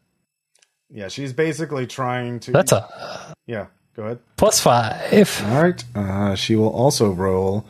Yeah, 0.91 1.07
she's 1.07 1.33
basically 1.33 1.87
trying 1.87 2.39
to. 2.41 2.51
That's 2.51 2.71
a 2.71 3.33
yeah. 3.47 3.67
Go 3.95 4.03
ahead. 4.03 4.19
plus 4.37 4.59
five. 4.59 5.41
All 5.47 5.63
right. 5.63 5.83
Uh, 5.95 6.35
she 6.35 6.55
will 6.55 6.69
also 6.69 7.11
roll 7.11 7.65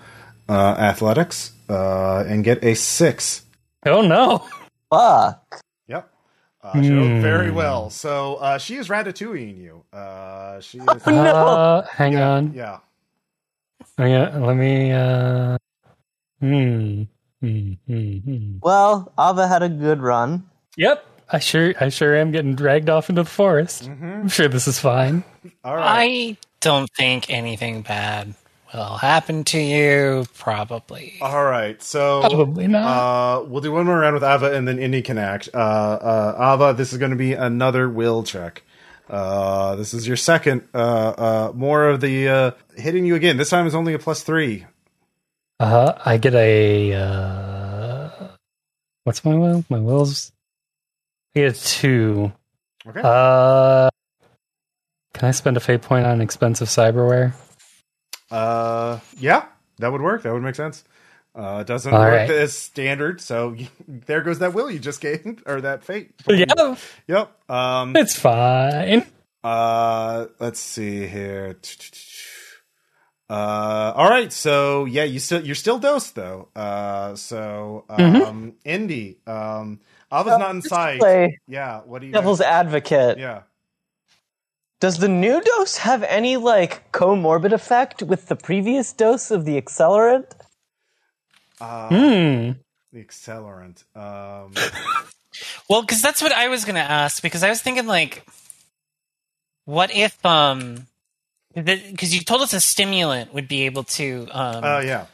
uh, 0.49 0.75
athletics 0.77 1.53
uh, 1.69 2.23
and 2.27 2.43
get 2.43 2.63
a 2.63 2.73
six. 2.75 3.43
Oh 3.85 4.01
no! 4.01 4.43
Fuck. 4.89 5.61
Yep. 5.87 6.09
Uh, 6.63 6.81
she 6.81 6.89
rolled 6.91 7.11
Hmm. 7.11 7.21
very 7.21 7.51
well. 7.51 7.89
So 7.91 8.35
uh, 8.37 8.57
she 8.57 8.75
is 8.75 8.89
ratatouilleing 8.89 9.57
you. 9.61 9.83
Uh, 9.93 10.59
she 10.59 10.79
is. 10.79 10.85
Oh, 10.87 11.11
no. 11.11 11.21
Uh, 11.35 11.81
hang 11.85 12.13
yeah, 12.13 12.29
on. 12.29 12.53
Yeah. 12.53 12.79
Oh, 13.99 14.05
yeah, 14.05 14.35
let 14.37 14.55
me. 14.55 14.91
Uh, 14.91 15.57
hmm. 16.41 17.03
Hmm. 17.45 17.73
Hmm. 17.87 18.17
hmm. 18.17 18.57
Well, 18.61 19.13
Ava 19.19 19.47
had 19.47 19.63
a 19.63 19.69
good 19.69 20.01
run. 20.01 20.49
Yep. 20.77 21.05
I 21.29 21.39
sure, 21.39 21.73
I 21.79 21.89
sure 21.89 22.15
am 22.15 22.31
getting 22.31 22.55
dragged 22.55 22.89
off 22.89 23.09
into 23.09 23.23
the 23.23 23.29
forest. 23.29 23.87
I'm 23.87 24.27
sure 24.27 24.47
this 24.47 24.67
is 24.67 24.79
fine. 24.79 25.23
All 25.63 25.75
right. 25.75 25.85
I 25.85 26.37
don't 26.59 26.89
think 26.95 27.29
anything 27.29 27.81
bad 27.81 28.35
will 28.73 28.97
happen 28.97 29.43
to 29.45 29.59
you. 29.59 30.25
Probably. 30.35 31.15
All 31.21 31.43
right. 31.45 31.81
So 31.81 32.21
Probably 32.21 32.67
not. 32.67 32.85
Uh, 32.85 33.43
we'll 33.45 33.61
do 33.61 33.71
one 33.71 33.85
more 33.85 33.99
round 33.99 34.13
with 34.13 34.23
Ava, 34.23 34.53
and 34.53 34.67
then 34.67 34.77
Indy 34.77 35.01
can 35.01 35.17
act. 35.17 35.49
Uh, 35.53 35.57
uh, 35.57 36.53
Ava, 36.53 36.75
this 36.77 36.93
is 36.93 36.99
going 36.99 37.11
to 37.11 37.17
be 37.17 37.33
another 37.33 37.89
will 37.89 38.23
check. 38.23 38.63
Uh, 39.09 39.75
this 39.75 39.93
is 39.93 40.07
your 40.07 40.17
second. 40.17 40.67
Uh, 40.73 40.77
uh, 40.77 41.51
more 41.55 41.89
of 41.89 42.01
the 42.01 42.27
uh, 42.27 42.51
hitting 42.75 43.05
you 43.05 43.15
again. 43.15 43.37
This 43.37 43.49
time 43.49 43.67
is 43.67 43.75
only 43.75 43.93
a 43.93 43.99
plus 43.99 44.23
three. 44.23 44.65
Uh, 45.59 45.69
huh. 45.69 45.93
I 46.05 46.17
get 46.17 46.33
a. 46.35 46.93
Uh, 46.93 48.09
what's 49.03 49.23
my 49.23 49.35
will? 49.35 49.63
My 49.69 49.79
will's. 49.79 50.31
I 51.35 51.39
get 51.41 51.57
a 51.57 51.61
two. 51.61 52.31
Okay. 52.87 53.01
Uh, 53.03 53.89
can 55.13 55.29
I 55.29 55.31
spend 55.31 55.57
a 55.57 55.59
fate 55.59 55.81
point 55.81 56.05
on 56.05 56.21
expensive 56.21 56.67
cyberware? 56.67 57.33
Uh, 58.29 58.99
yeah, 59.17 59.45
that 59.77 59.91
would 59.91 60.01
work. 60.01 60.23
That 60.23 60.33
would 60.33 60.43
make 60.43 60.55
sense. 60.55 60.83
Uh, 61.33 61.59
it 61.61 61.67
doesn't 61.67 61.93
All 61.93 61.99
work 61.99 62.11
right. 62.13 62.29
as 62.29 62.53
standard, 62.53 63.19
so 63.21 63.55
there 63.87 64.21
goes 64.21 64.39
that 64.39 64.53
will 64.53 64.69
you 64.71 64.79
just 64.79 65.01
gained, 65.01 65.41
or 65.45 65.61
that 65.61 65.83
fate. 65.83 66.11
Yeah, 66.27 66.75
Yep. 67.07 67.49
Um. 67.49 67.95
it's 67.95 68.17
fine. 68.17 69.05
Uh. 69.43 70.27
Let's 70.39 70.59
see 70.59 71.07
here. 71.07 71.57
Uh. 73.29 73.93
All 73.95 74.09
right. 74.09 74.31
So 74.31 74.85
yeah, 74.85 75.03
you 75.03 75.19
still 75.19 75.41
you're 75.45 75.55
still 75.55 75.79
dosed 75.79 76.15
though. 76.15 76.49
Uh. 76.55 77.15
So 77.15 77.85
um. 77.89 77.97
Mm-hmm. 77.99 78.49
Indy. 78.65 79.17
Um. 79.25 79.79
Ava's 80.11 80.37
not 80.37 80.51
in 80.55 80.61
sight. 80.61 80.99
Play 80.99 81.39
Yeah. 81.47 81.81
What 81.81 82.01
do 82.01 82.07
you? 82.07 82.13
devil's 82.13 82.41
advocate. 82.41 83.17
yeah. 83.17 83.41
Does 84.79 84.99
the 84.99 85.07
new 85.07 85.41
dose 85.41 85.77
have 85.77 86.03
any 86.03 86.37
like 86.37 86.91
comorbid 86.91 87.51
effect 87.53 88.03
with 88.03 88.27
the 88.27 88.35
previous 88.35 88.93
dose 88.93 89.31
of 89.31 89.45
the 89.45 89.59
accelerant? 89.59 90.31
Uh, 91.59 91.87
Hmm. 91.89 92.51
The 92.93 93.03
accelerant. 93.03 93.83
Um. 93.95 94.53
Well, 95.69 95.81
because 95.81 96.01
that's 96.01 96.21
what 96.21 96.31
I 96.31 96.47
was 96.47 96.63
going 96.63 96.75
to 96.75 96.81
ask. 96.81 97.21
Because 97.21 97.43
I 97.43 97.49
was 97.49 97.61
thinking, 97.61 97.87
like, 97.87 98.25
what 99.65 99.93
if, 99.93 100.25
um, 100.25 100.87
because 101.55 102.13
you 102.13 102.21
told 102.21 102.41
us 102.41 102.53
a 102.53 102.59
stimulant 102.61 103.33
would 103.33 103.47
be 103.47 103.63
able 103.63 103.83
to, 103.83 104.27
um, 104.31 104.63
Oh 104.63 104.79
yeah. 104.79 105.05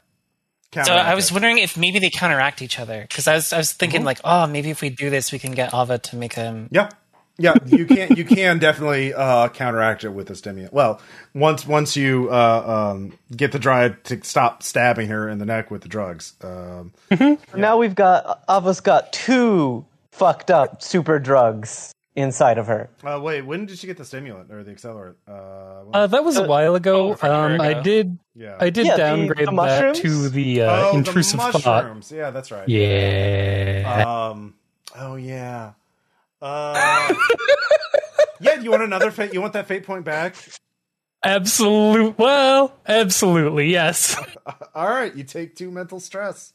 so 0.84 0.94
I 0.94 1.16
was 1.16 1.30
it. 1.30 1.34
wondering 1.34 1.60
if 1.60 1.78
maybe 1.78 2.00
they 2.00 2.10
counteract 2.10 2.62
each 2.62 2.80
other. 2.80 3.02
Because 3.02 3.28
I 3.28 3.36
was, 3.36 3.54
I 3.54 3.58
was 3.58 3.72
thinking, 3.74 4.04
like, 4.04 4.20
oh, 4.24 4.48
maybe 4.48 4.70
if 4.72 4.82
we 4.82 4.89
do 4.89 5.10
this, 5.10 5.32
we 5.32 5.39
can 5.39 5.52
get 5.54 5.74
Ava 5.74 6.00
to 6.00 6.16
make 6.16 6.34
him. 6.34 6.68
Yeah. 6.72 6.89
Yeah, 7.38 7.56
you 7.66 7.86
can 7.88 8.16
you 8.18 8.24
can 8.26 8.60
definitely 8.60 9.14
uh, 9.16 9.48
counteract 9.48 10.04
it 10.04 10.10
with 10.10 10.30
a 10.30 10.36
stimulant. 10.36 10.74
Well, 10.74 11.02
once 11.34 11.66
once 11.66 11.96
you 11.98 12.30
uh, 12.30 12.92
um, 12.94 13.14
get 13.36 13.52
the 13.52 13.58
dryad 13.58 14.04
to 14.04 14.24
stop 14.24 14.62
stabbing 14.62 15.08
her 15.08 15.28
in 15.28 15.39
the 15.39 15.46
neck 15.46 15.72
with 15.72 15.82
the 15.82 15.88
drugs. 15.88 16.34
Um, 16.44 16.92
Now 17.56 17.78
we've 17.78 17.96
got 17.96 18.44
Ava's 18.48 18.82
got 18.82 19.12
two 19.12 19.86
fucked 20.12 20.52
up 20.52 20.84
super 20.84 21.18
drugs 21.18 21.94
inside 22.16 22.57
of 22.57 22.68
her. 22.68 22.89
uh, 23.03 23.20
wait, 23.22 23.41
when 23.43 23.66
did 23.66 23.78
she 23.80 23.88
get 23.88 23.97
the 23.97 24.05
stimulant 24.05 24.51
or 24.51 24.64
the 24.64 24.72
accelerant? 24.72 25.16
Uh, 25.28 25.84
Uh, 25.93 26.07
that 26.07 26.24
was 26.24 26.38
a 26.38 26.43
while 26.47 26.76
ago. 26.76 27.12
Oh, 27.12 27.16
from 27.16 27.30
a 27.32 27.34
year 27.47 27.55
Um, 27.55 27.62
I 27.62 27.82
did. 27.82 28.18
yeah. 28.36 28.57
I 28.59 28.70
did 28.70 28.86
Yeah, 28.88 28.97
downgrade 28.97 29.47
the 29.47 29.51
that 29.51 29.95
to 29.95 30.30
the 30.30 30.62
uh, 30.64 30.86
oh, 30.91 30.97
intrusive 30.97 31.39
the 31.39 31.51
thought. 31.59 31.84
mushrooms. 31.86 32.12
Yeah, 32.12 32.32
that's 32.32 32.51
right. 32.51 32.68
Yeah. 32.68 34.03
Um. 34.30 34.55
Oh 34.95 35.16
yeah. 35.16 35.74
Uh, 36.41 37.14
yeah. 38.41 38.55
You 38.59 38.72
want 38.72 38.84
another 38.84 39.12
fate? 39.12 39.34
You 39.34 39.41
want 39.41 39.53
that 39.53 39.68
fate 39.68 39.84
point 39.86 40.03
back? 40.05 40.36
Absolute. 41.24 42.18
Well, 42.18 42.74
absolutely. 42.88 43.70
Yes. 43.72 44.18
All 44.76 44.89
right. 44.89 45.14
You 45.16 45.24
take 45.24 45.55
two 45.55 45.70
mental 45.72 45.99
stress. 45.99 46.53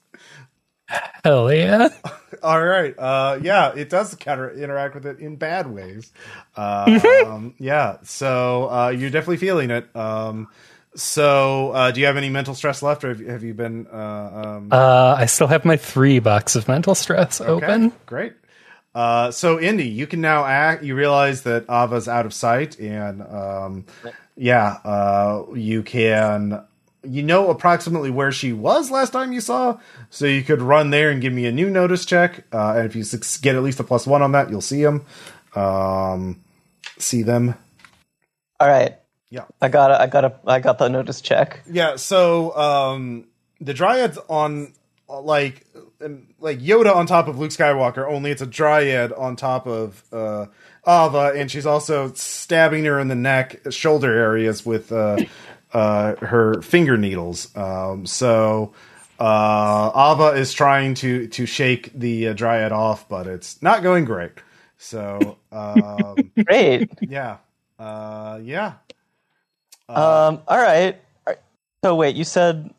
Hell 1.24 1.53
yeah. 1.53 1.89
All 2.43 2.64
right. 2.64 2.95
Uh, 2.99 3.39
yeah, 3.43 3.74
it 3.74 3.91
does 3.91 4.14
counter 4.14 4.51
interact 4.51 4.95
with 4.95 5.07
it 5.07 5.18
in 5.18 5.37
bad 5.37 5.66
ways. 5.66 6.12
Um, 6.57 7.55
yeah. 7.59 7.99
So 8.03 8.70
uh, 8.70 8.89
you're 8.89 9.11
definitely 9.11 9.37
feeling 9.37 9.70
it. 9.70 9.95
Um, 9.95 10.49
so 10.95 11.72
uh, 11.72 11.91
do 11.91 12.01
you 12.01 12.07
have 12.07 12.16
any 12.16 12.30
mental 12.30 12.55
stress 12.55 12.82
left, 12.82 13.05
or 13.05 13.09
have 13.09 13.20
you, 13.20 13.28
have 13.28 13.45
you 13.45 13.53
been? 13.53 13.87
Uh, 13.93 14.57
um, 14.59 14.68
Uh, 14.72 15.14
I 15.18 15.26
still 15.26 15.47
have 15.49 15.64
my 15.66 15.76
three 15.76 16.18
box 16.18 16.57
of 16.57 16.66
mental 16.68 16.95
stress 16.95 17.41
okay, 17.41 17.51
open. 17.51 17.93
Great. 18.07 18.32
Uh, 18.95 19.30
so 19.30 19.61
Indy, 19.61 19.89
you 19.89 20.07
can 20.07 20.22
now 20.22 20.47
act. 20.47 20.82
You 20.82 20.95
realize 20.95 21.43
that 21.43 21.68
Ava's 21.68 22.09
out 22.09 22.24
of 22.24 22.32
sight, 22.32 22.78
and 22.80 23.20
um, 23.20 23.84
yeah, 24.37 24.78
uh, 24.84 25.45
you 25.55 25.82
can. 25.82 26.64
You 27.07 27.22
know 27.22 27.50
approximately 27.50 28.11
where 28.11 28.32
she 28.32 28.52
was 28.52 28.90
last 28.90 29.12
time 29.12 29.32
you 29.32 29.40
saw, 29.40 29.78
so 30.11 30.26
you 30.26 30.42
could 30.42 30.61
run 30.61 30.90
there 30.90 31.11
and 31.11 31.20
give 31.20 31.32
me 31.32 31.46
a 31.46 31.52
new 31.52 31.70
notice 31.70 32.04
check. 32.04 32.44
Uh, 32.52 32.74
and 32.76 32.86
if 32.86 32.96
you 32.96 33.04
get 33.40 33.54
at 33.54 33.62
least 33.62 33.80
a 33.80 33.84
plus 33.84 34.07
one 34.07 34.22
on 34.22 34.32
that, 34.32 34.50
you'll 34.50 34.61
see 34.61 34.82
them. 34.82 35.04
Um, 35.54 36.40
see 36.98 37.22
them. 37.22 37.54
All 38.59 38.68
right. 38.68 38.96
Yeah. 39.30 39.44
I 39.61 39.68
got 39.68 39.90
a, 39.90 40.00
I 40.00 40.07
got 40.07 40.24
a, 40.24 40.38
I 40.46 40.61
got 40.61 40.78
the 40.78 40.88
notice 40.88 41.20
check. 41.20 41.62
Yeah, 41.70 41.96
so 41.96 42.57
um 42.57 43.26
the 43.61 43.74
Dryad's 43.74 44.18
on 44.28 44.72
like 45.09 45.66
like 46.38 46.61
Yoda 46.61 46.94
on 46.94 47.07
top 47.07 47.28
of 47.28 47.38
Luke 47.38 47.50
Skywalker, 47.50 48.09
only 48.09 48.30
it's 48.30 48.42
a 48.42 48.46
Dryad 48.46 49.12
on 49.12 49.36
top 49.36 49.66
of 49.66 50.02
uh 50.12 50.46
Ava, 50.86 51.32
and 51.34 51.50
she's 51.50 51.66
also 51.66 52.12
stabbing 52.12 52.84
her 52.84 53.00
in 53.00 53.09
the 53.09 53.16
neck, 53.16 53.61
shoulder 53.70 54.12
areas 54.12 54.64
with 54.64 54.92
uh 54.92 55.18
uh 55.77 56.16
her 56.27 56.62
finger 56.62 56.97
needles. 56.97 57.55
Um 57.57 58.07
so 58.07 58.72
uh 59.20 59.91
Ava 60.12 60.39
is 60.39 60.53
trying 60.53 60.95
to 60.95 61.27
to 61.29 61.47
shake 61.47 61.93
the 61.95 62.29
uh, 62.29 62.33
Dryad 62.33 62.72
off, 62.72 63.09
but 63.09 63.27
it's 63.27 63.62
not 63.62 63.83
going 63.83 64.05
great. 64.05 64.33
So 64.79 65.39
um 65.53 66.31
Great. 66.47 66.91
yeah. 67.07 67.39
Uh 67.79 68.41
yeah. 68.43 68.74
um. 69.89 70.41
All 70.49 70.59
right. 70.59 70.97
All 71.27 71.33
right. 71.35 71.39
So 71.85 71.95
wait, 71.95 72.16
you 72.16 72.24
said 72.24 72.70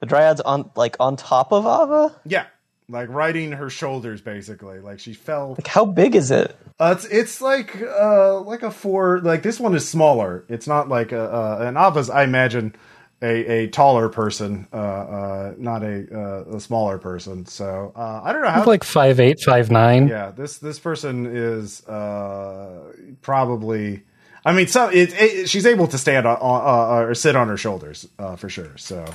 the 0.00 0.06
dryad's 0.06 0.40
on 0.40 0.70
like 0.76 0.96
on 1.00 1.16
top 1.16 1.52
of 1.52 1.64
Ava. 1.64 2.14
Yeah, 2.26 2.46
like 2.88 3.08
riding 3.08 3.52
her 3.52 3.70
shoulders, 3.70 4.20
basically. 4.20 4.80
Like 4.80 5.00
she 5.00 5.14
fell. 5.14 5.50
Like 5.50 5.66
how 5.66 5.84
big 5.84 6.14
is 6.14 6.30
it? 6.30 6.56
Uh, 6.78 6.94
it's 6.96 7.06
it's 7.06 7.40
like 7.40 7.80
uh 7.82 8.40
like 8.40 8.62
a 8.62 8.70
four. 8.70 9.20
Like 9.20 9.42
this 9.42 9.58
one 9.60 9.74
is 9.74 9.88
smaller. 9.88 10.44
It's 10.48 10.66
not 10.66 10.88
like 10.88 11.12
a 11.12 11.22
uh, 11.22 11.58
an 11.60 11.76
Ava's. 11.76 12.10
I 12.10 12.24
imagine 12.24 12.74
a 13.22 13.26
a 13.64 13.68
taller 13.68 14.08
person, 14.08 14.68
uh, 14.72 14.76
uh, 14.76 15.54
not 15.56 15.82
a 15.82 16.06
uh, 16.12 16.56
a 16.56 16.60
smaller 16.60 16.98
person. 16.98 17.46
So 17.46 17.92
uh, 17.96 18.20
I 18.22 18.32
don't 18.32 18.42
know 18.42 18.50
how. 18.50 18.64
like 18.64 18.84
five 18.84 19.18
eight, 19.20 19.40
five 19.40 19.70
nine. 19.70 20.08
yeah, 20.08 20.30
this 20.30 20.58
this 20.58 20.78
person 20.78 21.26
is 21.26 21.86
uh 21.86 22.92
probably. 23.22 24.02
I 24.46 24.52
mean, 24.52 24.66
so 24.66 24.88
it, 24.88 25.14
it, 25.18 25.48
she's 25.48 25.64
able 25.64 25.86
to 25.86 25.96
stand 25.96 26.26
on, 26.26 26.36
on 26.36 26.60
uh, 26.60 27.06
or 27.06 27.14
sit 27.14 27.34
on 27.34 27.48
her 27.48 27.56
shoulders 27.56 28.06
uh, 28.18 28.36
for 28.36 28.50
sure. 28.50 28.76
So, 28.76 29.06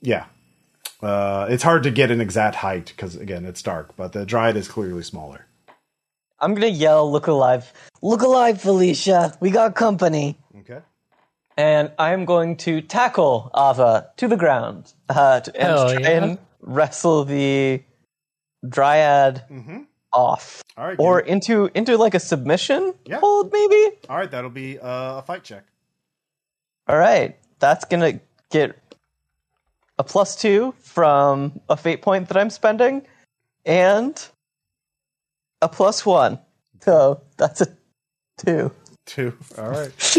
yeah, 0.00 0.24
uh, 1.02 1.46
it's 1.50 1.62
hard 1.62 1.82
to 1.84 1.90
get 1.90 2.10
an 2.10 2.20
exact 2.20 2.56
height 2.56 2.86
because 2.94 3.16
again, 3.16 3.44
it's 3.44 3.62
dark. 3.62 3.96
But 3.96 4.12
the 4.12 4.24
dryad 4.24 4.56
is 4.56 4.68
clearly 4.68 5.02
smaller. 5.02 5.46
I'm 6.40 6.54
gonna 6.54 6.66
yell, 6.68 7.10
"Look 7.10 7.26
alive! 7.28 7.72
Look 8.02 8.22
alive, 8.22 8.60
Felicia! 8.60 9.36
We 9.40 9.50
got 9.50 9.74
company!" 9.74 10.38
Okay. 10.60 10.80
And 11.56 11.92
I'm 11.98 12.24
going 12.24 12.56
to 12.58 12.80
tackle 12.80 13.50
Ava 13.54 14.08
to 14.16 14.26
the 14.26 14.36
ground 14.36 14.92
uh, 15.08 15.40
to, 15.40 15.54
and 15.54 15.68
Hell 15.68 15.90
try 15.92 16.00
yeah. 16.00 16.08
and 16.24 16.38
wrestle 16.60 17.24
the 17.24 17.82
dryad 18.68 19.44
Mm-hmm. 19.50 19.82
off, 20.12 20.62
All 20.76 20.86
right. 20.86 20.96
or 20.98 21.20
give 21.22 21.28
into 21.32 21.70
into 21.74 21.96
like 21.96 22.14
a 22.14 22.20
submission 22.20 22.94
Yeah. 23.04 23.18
hold, 23.20 23.52
maybe. 23.52 23.96
all 24.08 24.16
right. 24.16 24.30
That'll 24.30 24.50
be 24.50 24.78
uh, 24.78 25.18
a 25.18 25.22
fight 25.22 25.44
check. 25.44 25.64
All 26.88 26.98
right, 26.98 27.38
that's 27.60 27.84
gonna 27.84 28.20
get 28.50 28.76
a 29.98 30.04
plus 30.04 30.34
two 30.36 30.74
from 30.92 31.60
a 31.68 31.76
fate 31.76 32.02
point 32.02 32.28
that 32.28 32.36
I'm 32.36 32.50
spending, 32.50 33.02
and 33.64 34.22
a 35.60 35.68
plus 35.68 36.04
one. 36.04 36.38
So 36.80 37.22
that's 37.36 37.60
a 37.62 37.68
two. 38.44 38.70
Two. 39.06 39.36
All 39.58 39.68
right. 39.70 40.16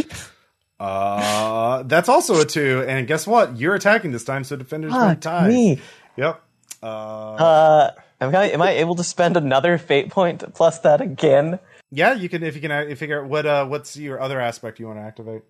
uh, 0.80 1.84
that's 1.84 2.10
also 2.10 2.42
a 2.42 2.46
two. 2.46 2.84
And 2.88 3.08
guess 3.08 3.28
what? 3.28 3.58
You're 3.58 3.76
attacking 3.76 4.12
this 4.12 4.24
time, 4.24 4.44
so 4.44 4.56
defenders 4.56 4.92
Fuck 4.94 5.22
tie. 5.22 5.48
me. 5.48 5.80
Yep. 6.18 6.42
Uh, 6.82 6.86
Uh, 7.36 7.92
am 8.22 8.36
I, 8.36 8.46
am 8.52 8.62
I 8.62 8.72
able 8.72 8.96
to 8.96 9.04
spend 9.04 9.38
another 9.38 9.78
fate 9.78 10.10
point 10.10 10.44
plus 10.54 10.80
that 10.80 11.02
again? 11.02 11.60
yeah, 11.92 12.14
you 12.14 12.28
can 12.28 12.44
if 12.44 12.56
you 12.56 12.62
can 12.62 12.96
figure 12.96 13.22
out 13.24 13.30
what 13.30 13.46
uh, 13.46 13.66
what's 13.68 13.96
your 13.96 14.20
other 14.20 14.40
aspect 14.40 14.80
you 14.80 14.88
want 14.88 14.98
to 15.00 15.04
activate. 15.04 15.44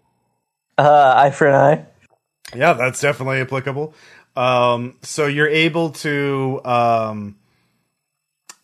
Uh, 0.78 1.14
eye 1.16 1.32
for 1.32 1.48
an 1.48 1.56
eye. 1.56 1.86
Yeah, 2.56 2.74
that's 2.74 3.00
definitely 3.00 3.40
applicable. 3.40 3.94
Um, 4.36 4.98
so 5.02 5.28
you're 5.28 5.48
able 5.48 5.92
to 5.92 6.62
um, 6.66 7.36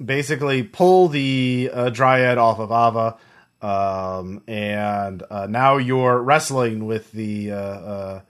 basically 0.03 0.63
pull 0.63 1.09
the 1.09 1.69
uh, 1.71 1.89
dryad 1.89 2.37
off 2.37 2.59
of 2.59 2.71
Ava, 2.71 3.17
um, 3.61 4.41
and 4.47 5.23
uh, 5.29 5.47
now 5.47 5.77
you're 5.77 6.21
wrestling 6.21 6.85
with 6.85 7.11
the 7.11 7.51
uh, 7.51 7.55
uh, 7.55 8.21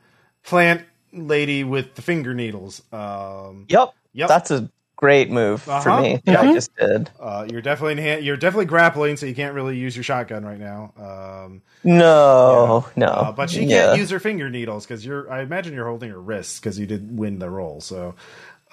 plant 0.43 0.81
lady 1.13 1.63
with 1.63 1.95
the 1.95 2.01
finger 2.01 2.33
needles. 2.33 2.81
Um, 2.91 3.65
Yep. 3.69 3.93
Yep. 4.13 4.27
That's 4.27 4.51
a 4.51 4.69
great 4.99 5.29
move 5.31 5.61
for 5.61 5.71
Uh-huh. 5.71 6.01
me. 6.01 6.21
that 6.25 6.39
I 6.39 6.53
just 6.53 6.75
did. 6.75 7.09
uh, 7.19 7.47
you're 7.49 7.61
definitely 7.61 7.93
in 7.93 7.97
hand, 7.99 8.25
you're 8.25 8.37
definitely 8.37 8.65
grappling, 8.65 9.15
so 9.17 9.25
you 9.25 9.33
can't 9.35 9.55
really 9.55 9.77
use 9.77 9.95
your 9.95 10.03
shotgun 10.03 10.45
right 10.45 10.59
now. 10.59 10.93
Um, 10.99 11.61
No, 11.85 12.85
no. 12.97 13.05
uh, 13.07 13.31
but 13.31 13.49
she 13.49 13.63
Yeah. 13.63 13.87
can't 13.87 13.99
use 13.99 14.09
her 14.09 14.19
finger 14.19 14.49
needles 14.49 14.85
because 14.85 15.05
you're. 15.05 15.31
I 15.31 15.41
imagine 15.41 15.73
you're 15.73 15.87
holding 15.87 16.09
her 16.11 16.19
wrists 16.19 16.59
because 16.59 16.77
you 16.77 16.85
did 16.85 17.17
win 17.17 17.39
the 17.39 17.49
roll. 17.49 17.79
So, 17.81 18.15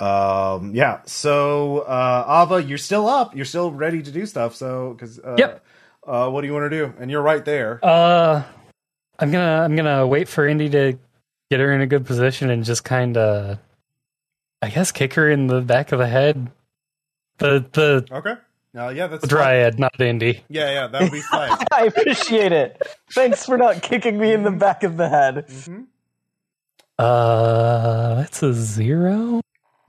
um, 0.01 0.74
yeah. 0.74 1.01
So, 1.07 1.79
uh, 1.81 2.45
Ava, 2.45 2.62
you're 2.62 2.79
still 2.79 3.09
up. 3.09 3.35
You're 3.37 3.45
still 3.45 3.70
ready 3.70 4.03
to 4.03 4.11
do 4.11 4.27
stuff. 4.27 4.55
So, 4.57 4.95
because 4.95 5.18
uh, 5.20 5.37
Yep. 5.39 5.62
Uh, 6.07 6.29
what 6.31 6.43
do 6.43 6.47
you 6.47 6.53
want 6.55 6.70
to 6.70 6.77
do? 6.79 6.93
And 7.01 7.11
you're 7.11 7.22
right 7.22 7.45
there. 7.45 7.81
Uh, 7.85 8.43
I'm 9.18 9.31
gonna 9.33 9.62
I'm 9.64 9.74
gonna 9.74 10.07
wait 10.07 10.29
for 10.29 10.47
Indy 10.47 10.68
to 10.70 10.99
get 11.51 11.59
her 11.61 11.72
in 11.72 11.81
a 11.81 11.87
good 11.87 12.05
position 12.07 12.51
and 12.51 12.64
just 12.64 12.85
kind 12.85 13.16
of, 13.16 13.59
I 14.67 14.71
guess, 14.71 14.91
kick 14.91 15.14
her 15.14 15.31
in 15.31 15.47
the 15.47 15.61
back 15.61 15.93
of 15.93 16.01
the 16.01 16.09
head. 16.09 16.51
The 17.39 17.64
the 17.73 18.07
Okay. 18.11 18.35
Uh, 18.77 18.89
yeah, 18.89 19.07
that's 19.07 19.25
fine. 19.25 19.29
dryad, 19.29 19.79
not 19.79 19.99
Indy. 20.01 20.43
Yeah, 20.49 20.71
yeah, 20.73 20.87
that 20.89 21.03
would 21.03 21.12
be 21.12 21.21
fine. 21.21 21.57
I 21.73 21.85
appreciate 21.85 22.51
it. 22.51 22.83
Thanks 23.11 23.47
for 23.47 23.57
not 23.57 23.81
kicking 23.83 24.19
me 24.19 24.33
in 24.33 24.43
the 24.43 24.51
back 24.51 24.83
of 24.83 24.97
the 24.97 25.09
head. 25.09 25.47
hmm 25.67 25.83
Uh, 26.99 28.17
that's 28.17 28.43
a 28.43 28.53
zero. 28.53 29.41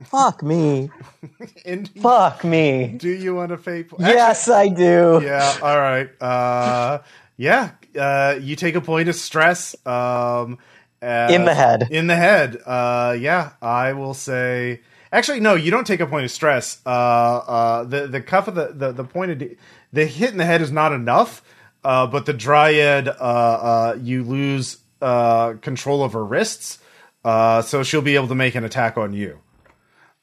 Fuck 0.04 0.42
me. 0.44 0.90
And 1.66 1.88
Fuck 2.00 2.44
me. 2.44 2.94
do 2.98 3.08
you 3.08 3.34
want 3.34 3.50
to 3.50 3.58
fate? 3.58 3.90
Yes, 3.98 4.48
I 4.48 4.68
do. 4.68 5.20
yeah 5.24 5.58
all 5.60 5.78
right 5.78 6.08
uh 6.22 6.98
yeah 7.36 7.72
uh 7.98 8.38
you 8.40 8.54
take 8.56 8.74
a 8.76 8.80
point 8.80 9.08
of 9.08 9.14
stress 9.16 9.74
um 9.86 10.58
uh, 11.02 11.28
In 11.30 11.44
the 11.44 11.54
head. 11.54 11.88
in 11.90 12.06
the 12.06 12.16
head 12.16 12.60
uh 12.66 13.16
yeah 13.18 13.52
i 13.62 13.92
will 13.92 14.14
say 14.14 14.80
actually 15.12 15.40
no 15.40 15.54
you 15.54 15.70
don't 15.70 15.86
take 15.86 16.00
a 16.00 16.06
point 16.06 16.24
of 16.24 16.30
stress 16.30 16.80
uh 16.86 16.88
uh 16.88 17.84
the 17.84 18.06
the 18.08 18.20
cuff 18.20 18.48
of 18.48 18.54
the 18.54 18.72
the, 18.74 18.92
the 18.92 19.04
point 19.04 19.30
of 19.30 19.38
the, 19.38 19.56
the 19.92 20.04
hit 20.06 20.30
in 20.32 20.38
the 20.38 20.44
head 20.44 20.60
is 20.60 20.70
not 20.72 20.92
enough 20.92 21.42
uh 21.84 22.06
but 22.06 22.26
the 22.26 22.32
dryad 22.32 23.08
uh 23.08 23.12
uh 23.12 23.98
you 24.00 24.24
lose 24.24 24.78
uh 25.00 25.54
control 25.60 26.02
of 26.02 26.12
her 26.14 26.24
wrists 26.24 26.78
uh 27.24 27.62
so 27.62 27.82
she'll 27.82 28.02
be 28.02 28.14
able 28.16 28.28
to 28.28 28.34
make 28.34 28.54
an 28.54 28.64
attack 28.64 28.96
on 28.98 29.12
you 29.12 29.38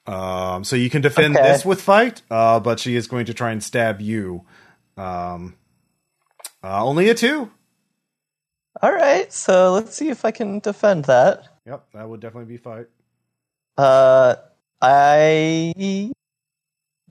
um 0.08 0.64
so 0.64 0.76
you 0.76 0.90
can 0.90 1.02
defend 1.02 1.36
Okay. 1.36 1.52
this 1.52 1.66
with 1.66 1.82
fight 1.82 2.22
uh 2.30 2.60
but 2.60 2.80
she 2.80 2.96
is 2.96 3.08
going 3.08 3.26
to 3.26 3.34
try 3.34 3.52
and 3.52 3.64
stab 3.64 4.02
you 4.02 4.44
um, 4.98 5.56
uh, 6.64 6.84
only 6.84 7.10
a 7.10 7.14
two. 7.14 7.52
All 8.82 8.94
right, 8.94 9.32
so 9.32 9.74
let's 9.74 9.96
see 9.96 10.10
if 10.10 10.26
I 10.26 10.32
can 10.32 10.60
defend 10.60 11.06
that. 11.06 11.48
Yep, 11.66 11.86
that 11.94 12.08
would 12.08 12.20
definitely 12.20 12.52
be 12.54 12.58
fight. 12.58 12.88
Uh, 13.78 14.36
I 14.82 16.12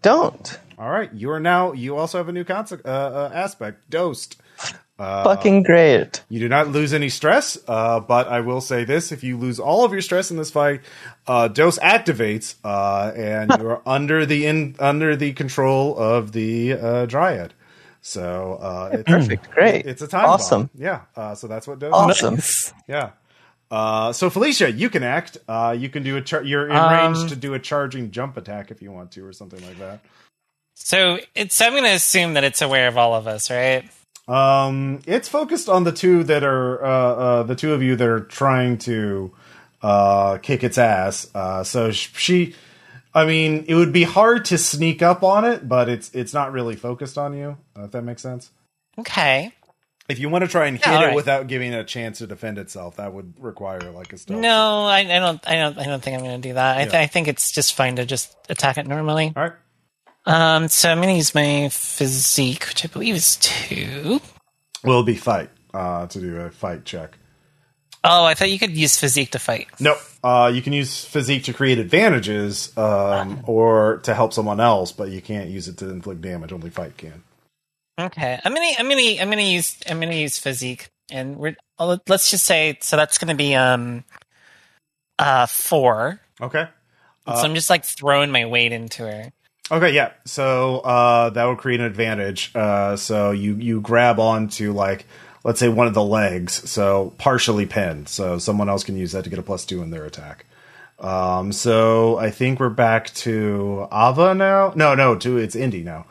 don't. 0.03 0.59
All 0.79 0.91
right, 0.91 1.13
you 1.13 1.31
are 1.31 1.41
now. 1.41 1.73
You 1.73 1.97
also 1.97 2.19
have 2.19 2.29
a 2.29 2.33
new 2.33 2.45
concept 2.45 2.87
uh, 2.87 2.89
uh, 2.89 3.31
aspect, 3.35 3.89
dosed. 3.91 4.41
Uh, 4.99 5.25
Fucking 5.25 5.65
great. 5.65 6.23
You 6.29 6.39
do 6.39 6.49
not 6.49 6.69
lose 6.69 6.93
any 6.93 7.09
stress, 7.09 7.59
uh, 7.67 8.01
but 8.01 8.29
I 8.29 8.41
will 8.41 8.61
say 8.61 8.85
this: 8.85 9.11
if 9.11 9.25
you 9.25 9.37
lose 9.37 9.59
all 9.59 9.85
of 9.85 9.93
your 9.93 10.03
stress 10.03 10.31
in 10.31 10.37
this 10.37 10.51
fight, 10.51 10.83
uh, 11.27 11.49
dose 11.49 11.79
activates, 11.81 12.55
uh, 12.63 13.13
and 13.17 13.51
you 13.59 13.69
are 13.69 13.83
under 13.87 14.25
the 14.25 14.47
in 14.47 14.77
under 14.79 15.17
the 15.17 15.33
control 15.33 15.99
of 15.99 16.33
the 16.33 16.75
uh, 16.75 17.07
dryad. 17.07 17.55
So 18.07 18.59
uh, 18.61 18.91
it's, 18.93 19.03
Perfect. 19.05 19.51
Great. 19.51 19.87
it's 19.87 20.03
a 20.03 20.07
time 20.07 20.27
Awesome. 20.27 20.65
bomb. 20.65 20.71
Yeah, 20.75 21.01
uh, 21.17 21.35
so 21.35 21.47
that's 21.47 21.67
what 21.67 21.79
does. 21.79 21.91
Awesome. 21.95 22.39
Yeah. 22.87 23.13
Uh, 23.71 24.13
so 24.13 24.29
Felicia, 24.29 24.71
you 24.71 24.91
can 24.91 25.03
act. 25.03 25.39
Uh, 25.49 25.75
you 25.77 25.89
can 25.89 26.03
do 26.03 26.19
a. 26.19 26.21
Char- 26.21 26.43
you're 26.43 26.69
in 26.69 26.77
Um, 26.77 26.93
range 27.15 27.31
to 27.31 27.37
do 27.37 27.55
a 27.55 27.59
charging 27.59 28.11
jump 28.11 28.37
attack 28.37 28.71
if 28.71 28.83
you 28.83 28.93
want 28.93 29.13
to, 29.13 29.27
or 29.27 29.33
something 29.33 29.65
like 29.67 29.79
that. 29.79 30.01
So 30.75 31.19
it's 31.35 31.59
I'm 31.63 31.73
going 31.73 31.85
to 31.85 31.95
assume 31.95 32.35
that 32.35 32.45
it's 32.45 32.61
aware 32.61 32.89
of 32.89 32.99
all 32.99 33.15
of 33.15 33.27
us, 33.27 33.51
right? 33.51 33.89
Um, 34.29 35.01
it's 35.07 35.29
focused 35.29 35.71
on 35.71 35.85
the 35.85 35.93
two 35.93 36.25
that 36.25 36.45
are 36.45 36.85
uh, 36.85 36.89
uh, 36.91 37.43
the 37.45 37.57
two 37.57 37.73
of 37.73 37.83
you 37.83 37.97
that 37.97 38.07
are 38.07 38.21
trying 38.21 38.77
to 38.79 39.33
uh, 39.81 40.37
kick 40.39 40.63
its 40.63 40.77
ass. 40.77 41.27
Uh, 41.35 41.65
so 41.65 41.91
sh- 41.91 42.11
she, 42.17 42.55
I 43.15 43.25
mean, 43.27 43.65
it 43.69 43.75
would 43.75 43.93
be 43.93 44.03
hard 44.03 44.45
to 44.47 44.59
sneak 44.59 45.01
up 45.03 45.23
on 45.23 45.45
it, 45.45 45.69
but 45.69 45.89
it's 45.89 46.11
it's 46.15 46.35
not 46.35 46.53
really 46.53 46.75
focused 46.77 47.17
on 47.17 47.37
you. 47.37 47.57
Uh, 47.79 47.85
if 47.85 47.93
that 47.93 48.03
makes 48.03 48.23
sense. 48.23 48.51
Okay. 48.99 49.53
If 50.09 50.19
you 50.19 50.29
want 50.29 50.43
to 50.45 50.49
try 50.49 50.67
and 50.67 50.77
hit 50.77 50.87
Yeah, 50.87 50.93
it 50.93 50.97
alright. 50.97 51.15
without 51.17 51.47
giving 51.47 51.73
it 51.73 51.79
a 51.79 51.85
chance 51.85 52.19
to 52.19 52.27
defend 52.27 52.59
itself, 52.59 52.97
that 52.97 53.15
would 53.15 53.35
require 53.43 53.81
like 53.93 54.13
a 54.13 54.19
stealth. 54.19 54.41
No, 54.41 54.85
I, 54.85 54.99
I 54.99 55.19
don't. 55.19 55.49
I 55.49 55.57
don't. 55.57 55.79
I 55.79 55.85
don't 55.85 56.03
think 56.03 56.19
I'm 56.19 56.25
going 56.25 56.43
to 56.43 56.49
do 56.49 56.55
that. 56.55 56.77
I, 56.77 56.83
th- 56.83 56.95
I 56.95 57.07
think 57.07 57.27
it's 57.29 57.51
just 57.51 57.75
fine 57.75 57.97
to 57.97 58.05
just 58.05 58.37
attack 58.51 58.77
it 58.79 58.87
normally. 58.87 59.33
All 59.35 59.43
right. 59.45 59.53
Um. 60.27 60.69
So 60.69 60.91
I'm 60.91 60.99
going 60.99 61.09
to 61.09 61.17
use 61.17 61.35
my 61.35 61.69
physique, 61.71 62.67
which 62.69 62.85
I 62.85 62.89
believe 62.89 63.15
is 63.15 63.37
two. 63.37 64.21
Will 64.83 65.05
be 65.05 65.15
fight 65.17 65.51
uh, 65.73 66.07
to 66.09 66.21
do 66.21 66.37
a 66.41 66.51
fight 66.51 66.85
check? 66.85 67.17
Oh, 68.07 68.25
I 68.25 68.35
thought 68.35 68.51
you 68.51 68.59
could 68.59 68.77
use 68.77 68.99
physique 68.99 69.31
to 69.31 69.39
fight. 69.39 69.69
Nope. 69.81 69.99
Uh, 70.23 70.53
you 70.55 70.61
can 70.61 70.75
use 70.75 71.05
physique 71.05 71.45
to 71.45 71.55
create 71.55 71.79
advantages 71.79 72.77
um, 72.77 73.43
or 73.47 73.99
to 74.05 74.15
help 74.15 74.35
someone 74.35 74.61
else, 74.61 74.93
but 74.93 75.11
you 75.11 75.23
can't 75.23 75.49
use 75.49 75.69
it 75.69 75.79
to 75.79 75.89
inflict 75.89 76.21
damage. 76.21 76.53
Only 76.53 76.71
fight 76.71 76.97
can. 76.99 77.23
Okay, 77.99 78.39
I'm 78.45 78.53
gonna, 78.53 78.73
I'm 78.79 78.89
gonna, 78.89 79.21
I'm 79.21 79.31
gonna 79.31 79.43
use, 79.43 79.79
I'm 79.89 80.01
gonna 80.01 80.15
use 80.15 80.39
physique, 80.39 80.91
and 81.11 81.37
we're, 81.37 81.57
let's 81.79 82.31
just 82.31 82.45
say, 82.45 82.77
so 82.81 82.97
that's 82.97 83.19
gonna 83.19 83.37
be 83.37 83.55
um, 83.55 84.05
uh, 85.19 85.47
four. 85.47 86.21
Okay. 86.41 86.67
so 87.27 87.33
I'm 87.35 87.55
just 87.55 87.71
like 87.71 87.85
throwing 87.85 88.31
my 88.31 88.47
weight 88.47 88.73
into 88.73 89.05
her. 89.05 89.33
Okay. 89.71 89.95
Yeah. 89.95 90.13
So 90.27 90.81
uh, 90.81 91.31
that 91.31 91.45
would 91.45 91.59
create 91.59 91.81
an 91.81 91.87
advantage. 91.87 92.55
Uh, 92.55 92.97
so 92.97 93.31
you 93.31 93.55
you 93.55 93.81
grab 93.81 94.19
onto 94.19 94.73
like 94.73 95.07
let's 95.45 95.61
say 95.61 95.69
one 95.69 95.87
of 95.87 95.95
the 95.95 96.03
legs, 96.03 96.69
so 96.69 97.13
partially 97.19 97.67
pinned. 97.67 98.09
So 98.09 98.39
someone 98.39 98.69
else 98.69 98.83
can 98.83 98.97
use 98.97 99.13
that 99.13 99.25
to 99.25 99.31
get 99.31 99.39
a 99.39 99.43
plus 99.43 99.65
two 99.65 99.83
in 99.83 99.91
their 99.91 100.05
attack. 100.05 100.47
Um, 100.99 101.53
so 101.53 102.17
I 102.17 102.31
think 102.31 102.59
we're 102.59 102.71
back 102.71 103.13
to 103.15 103.87
Ava 103.93 104.35
now. 104.35 104.73
No, 104.75 104.95
no, 104.95 105.17
to 105.17 105.37
it's 105.37 105.55
Indy 105.55 105.85
now. 105.85 106.07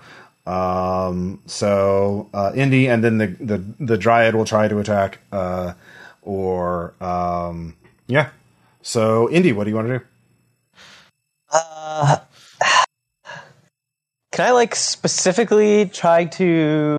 Um, 0.46 1.42
so 1.46 2.30
uh, 2.34 2.52
Indy, 2.54 2.88
and 2.88 3.04
then 3.04 3.18
the, 3.18 3.28
the 3.28 3.64
the 3.80 3.98
Dryad 3.98 4.36
will 4.36 4.46
try 4.46 4.68
to 4.68 4.80
attack. 4.80 5.20
Uh, 5.32 5.74
or 6.22 6.94
um, 7.02 7.76
yeah. 8.08 8.30
So 8.82 9.30
Indy, 9.30 9.52
what 9.54 9.64
do 9.64 9.70
you 9.72 9.76
want 9.76 9.88
to 9.88 10.00
do? 10.00 10.06
Uh, 11.50 12.18
can 14.32 14.46
I 14.46 14.52
like 14.52 14.76
specifically 14.76 15.88
try 15.88 16.26
to 16.26 16.98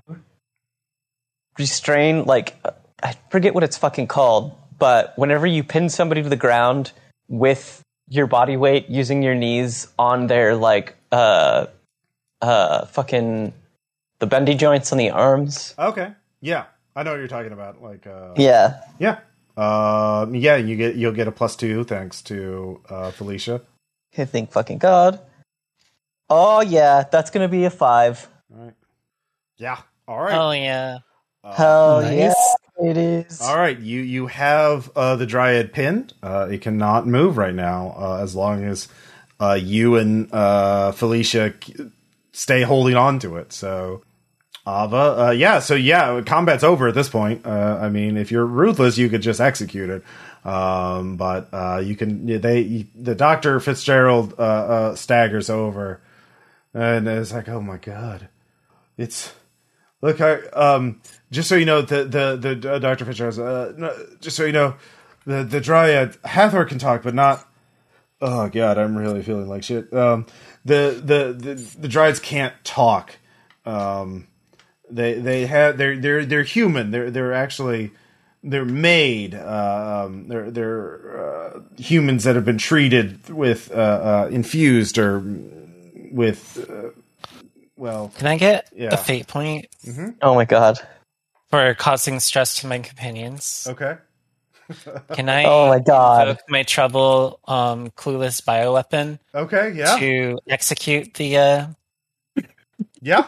restrain? 1.57 2.25
Like, 2.25 2.55
I 3.03 3.15
forget 3.29 3.53
what 3.53 3.63
it's 3.63 3.77
fucking 3.77 4.07
called, 4.07 4.55
but 4.79 5.13
whenever 5.17 5.45
you 5.47 5.63
pin 5.63 5.89
somebody 5.89 6.23
to 6.23 6.29
the 6.29 6.35
ground 6.35 6.91
with 7.27 7.81
your 8.07 8.27
body 8.27 8.57
weight 8.57 8.89
using 8.89 9.23
your 9.23 9.33
knees 9.35 9.87
on 9.97 10.27
their 10.27 10.55
like 10.55 10.95
uh 11.11 11.65
uh 12.41 12.85
fucking 12.85 13.51
the 14.19 14.27
bendy 14.27 14.53
joints 14.55 14.91
on 14.91 14.97
the 14.97 15.09
arms. 15.09 15.73
Okay. 15.79 16.11
Yeah, 16.41 16.65
I 16.95 17.03
know 17.03 17.11
what 17.11 17.17
you're 17.17 17.27
talking 17.27 17.51
about. 17.51 17.81
Like, 17.81 18.05
uh, 18.05 18.33
Yeah. 18.37 18.81
yeah, 18.99 19.19
um, 19.57 20.35
yeah. 20.35 20.55
You 20.57 20.75
get 20.75 20.95
you'll 20.95 21.13
get 21.13 21.27
a 21.27 21.31
plus 21.31 21.55
two 21.55 21.83
thanks 21.83 22.21
to 22.23 22.81
uh, 22.89 23.11
Felicia. 23.11 23.61
I 24.17 24.25
think 24.25 24.51
fucking 24.51 24.77
god. 24.77 25.19
Oh 26.29 26.61
yeah, 26.61 27.03
that's 27.11 27.31
gonna 27.31 27.47
be 27.47 27.65
a 27.65 27.69
five. 27.69 28.27
All 28.53 28.65
right. 28.65 28.73
Yeah. 29.57 29.77
All 30.07 30.21
right. 30.21 30.35
Oh 30.37 30.51
yeah. 30.51 30.99
Hell 31.53 32.01
Nice. 32.01 32.15
yeah, 32.15 32.89
it 32.89 32.97
is. 32.97 33.41
All 33.41 33.57
right. 33.57 33.77
You 33.77 34.01
you 34.01 34.27
have 34.27 34.89
uh, 34.95 35.15
the 35.15 35.25
Dryad 35.25 35.73
pinned. 35.73 36.13
Uh, 36.23 36.47
it 36.49 36.61
cannot 36.61 37.07
move 37.07 37.37
right 37.37 37.53
now 37.53 37.95
uh, 37.97 38.19
as 38.21 38.35
long 38.35 38.63
as 38.63 38.87
uh, 39.39 39.57
you 39.61 39.95
and 39.97 40.33
uh, 40.33 40.91
Felicia 40.91 41.53
stay 42.31 42.61
holding 42.63 42.95
on 42.95 43.19
to 43.19 43.37
it. 43.37 43.53
So. 43.53 44.03
Ava, 44.67 45.27
uh, 45.27 45.29
yeah, 45.29 45.59
so 45.59 45.75
yeah, 45.75 46.21
combat's 46.25 46.63
over 46.63 46.87
at 46.87 46.95
this 46.95 47.07
point. 47.07 47.45
Uh, 47.45 47.77
I 47.79 47.89
mean, 47.89 48.17
if 48.17 48.31
you're 48.31 48.47
ruthless, 48.47 48.97
you 48.97 49.09
could 49.09 49.21
just 49.21 49.39
execute 49.39 49.91
it. 49.91 50.03
Um, 50.43 51.17
but 51.17 51.49
uh, 51.53 51.83
you 51.85 51.95
can, 51.95 52.25
they, 52.41 52.87
the 52.95 53.13
Doctor 53.13 53.59
Fitzgerald 53.59 54.33
uh, 54.39 54.41
uh, 54.41 54.95
staggers 54.95 55.51
over, 55.51 56.01
and 56.73 57.07
it's 57.07 57.31
like, 57.31 57.47
oh 57.47 57.61
my 57.61 57.77
god, 57.77 58.27
it's 58.97 59.31
look, 60.05 60.21
I, 60.21 60.35
um, 60.49 61.01
just 61.31 61.49
so 61.49 61.55
you 61.55 61.65
know, 61.65 61.81
the 61.81 62.03
the 62.05 62.55
the 62.57 62.73
uh, 62.73 62.79
Doctor 62.79 63.05
Fitzgerald, 63.05 63.39
uh, 63.39 63.73
no, 63.77 64.07
just 64.21 64.37
so 64.37 64.45
you 64.45 64.53
know, 64.53 64.75
the 65.25 65.43
the 65.43 65.59
Dryad 65.59 66.17
Hathor 66.23 66.65
can 66.65 66.79
talk, 66.79 67.03
but 67.03 67.13
not 67.13 67.45
Oh 68.21 68.47
god, 68.47 68.77
I'm 68.77 68.97
really 68.97 69.21
feeling 69.21 69.47
like 69.47 69.63
shit. 69.63 69.93
Um, 69.93 70.25
the, 70.63 71.01
the 71.03 71.33
the 71.33 71.55
the 71.79 71.87
Dryads 71.87 72.19
can't 72.19 72.53
talk. 72.63 73.17
Um, 73.65 74.27
they 74.89 75.13
they 75.15 75.45
have 75.45 75.77
they're 75.77 75.97
they're 75.97 76.25
they're 76.25 76.43
human. 76.43 76.91
They're 76.91 77.11
they're 77.11 77.33
actually 77.33 77.91
they're 78.41 78.65
made. 78.65 79.35
Um, 79.35 80.27
they're 80.27 80.49
they're 80.49 81.25
uh, 81.25 81.59
humans 81.77 82.23
that 82.23 82.35
have 82.35 82.45
been 82.45 82.57
treated 82.57 83.29
with 83.29 83.69
uh, 83.71 83.75
uh, 83.75 84.29
infused 84.31 84.97
or 84.97 85.21
with 86.11 86.67
uh, 86.69 86.99
well. 87.77 88.11
Can 88.17 88.27
I 88.27 88.37
get 88.37 88.69
Yeah. 88.75 88.89
a 88.93 88.97
fate 88.97 89.27
point 89.27 89.67
Oh 90.21 90.35
my 90.35 90.45
god. 90.45 90.79
for 91.49 91.73
causing 91.75 92.19
stress 92.19 92.55
to 92.61 92.67
my 92.67 92.79
companions? 92.79 93.67
Okay. 93.69 93.95
Can 95.13 95.29
I 95.29 95.43
Oh 95.47 95.67
my 95.67 95.79
god. 95.79 96.39
my 96.49 96.63
trouble 96.63 97.39
um, 97.47 97.91
clueless 97.91 98.41
bioweapon 98.41 99.19
Okay. 99.33 99.71
Yeah. 99.73 99.97
to 99.99 100.39
execute 100.47 101.13
the? 101.15 101.37
Uh, 101.37 101.67
Yeah. 103.01 103.27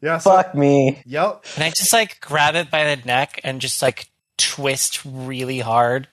Yeah. 0.00 0.18
So, 0.18 0.30
Fuck 0.30 0.54
me. 0.54 1.02
Yep. 1.04 1.42
can 1.54 1.62
I 1.64 1.70
just 1.70 1.92
like 1.92 2.20
grab 2.20 2.54
it 2.54 2.70
by 2.70 2.94
the 2.94 3.04
neck 3.04 3.40
and 3.44 3.60
just 3.60 3.82
like 3.82 4.08
twist 4.38 5.04
really 5.04 5.58
hard 5.58 6.08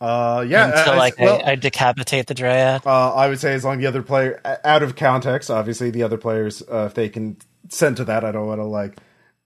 Uh. 0.00 0.44
Yeah. 0.48 0.78
until 0.78 0.96
like 0.96 1.18
well, 1.18 1.42
I, 1.44 1.52
I 1.52 1.54
decapitate 1.56 2.26
the 2.26 2.34
dryad? 2.34 2.82
Uh, 2.86 3.14
I 3.14 3.28
would 3.28 3.38
say 3.38 3.52
as 3.54 3.64
long 3.64 3.74
as 3.74 3.80
the 3.80 3.86
other 3.86 4.02
player, 4.02 4.40
out 4.64 4.82
of 4.82 4.96
context, 4.96 5.50
obviously 5.50 5.90
the 5.90 6.02
other 6.02 6.16
players, 6.16 6.62
uh, 6.62 6.86
if 6.86 6.94
they 6.94 7.08
can 7.08 7.36
send 7.68 7.98
to 7.98 8.04
that, 8.04 8.24
I 8.24 8.32
don't 8.32 8.46
want 8.46 8.60
to 8.60 8.64
like. 8.64 8.96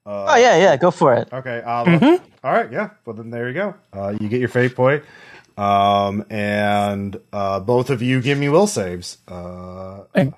Uh, 0.05 0.25
Oh 0.29 0.35
yeah, 0.37 0.55
yeah, 0.57 0.77
go 0.77 0.91
for 0.91 1.13
it. 1.15 1.27
Okay. 1.33 1.61
Uh, 1.65 2.17
All 2.43 2.51
right. 2.53 2.71
Yeah. 2.71 2.91
Well, 3.05 3.15
then 3.15 3.31
there 3.31 3.47
you 3.47 3.53
go. 3.55 3.75
Uh, 3.91 4.15
you 4.19 4.29
get 4.29 4.39
your 4.39 4.49
fate 4.49 4.75
point, 4.75 5.03
um, 5.57 6.23
and 6.29 7.19
uh, 7.33 7.59
both 7.59 7.89
of 7.89 8.01
you 8.03 8.21
give 8.21 8.37
me 8.37 8.49
will 8.49 8.67
saves. 8.67 9.17
Uh, 9.27 10.03
I, 10.15 10.31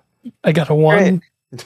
I 0.43 0.51
got 0.53 0.69
a 0.69 0.75
one. 0.75 1.21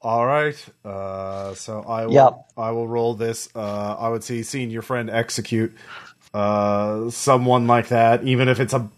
all 0.00 0.26
right. 0.26 0.56
Uh, 0.84 1.54
so 1.54 1.82
I 1.82 2.06
will. 2.06 2.14
Yep. 2.14 2.34
I 2.56 2.70
will 2.70 2.88
roll 2.88 3.14
this. 3.14 3.48
Uh, 3.54 3.96
I 3.98 4.08
would 4.08 4.24
see 4.24 4.42
seeing 4.42 4.70
your 4.70 4.82
friend 4.82 5.10
execute 5.10 5.76
uh, 6.34 7.10
someone 7.10 7.66
like 7.66 7.88
that, 7.88 8.24
even 8.24 8.48
if 8.48 8.60
it's 8.60 8.72
a 8.72 8.88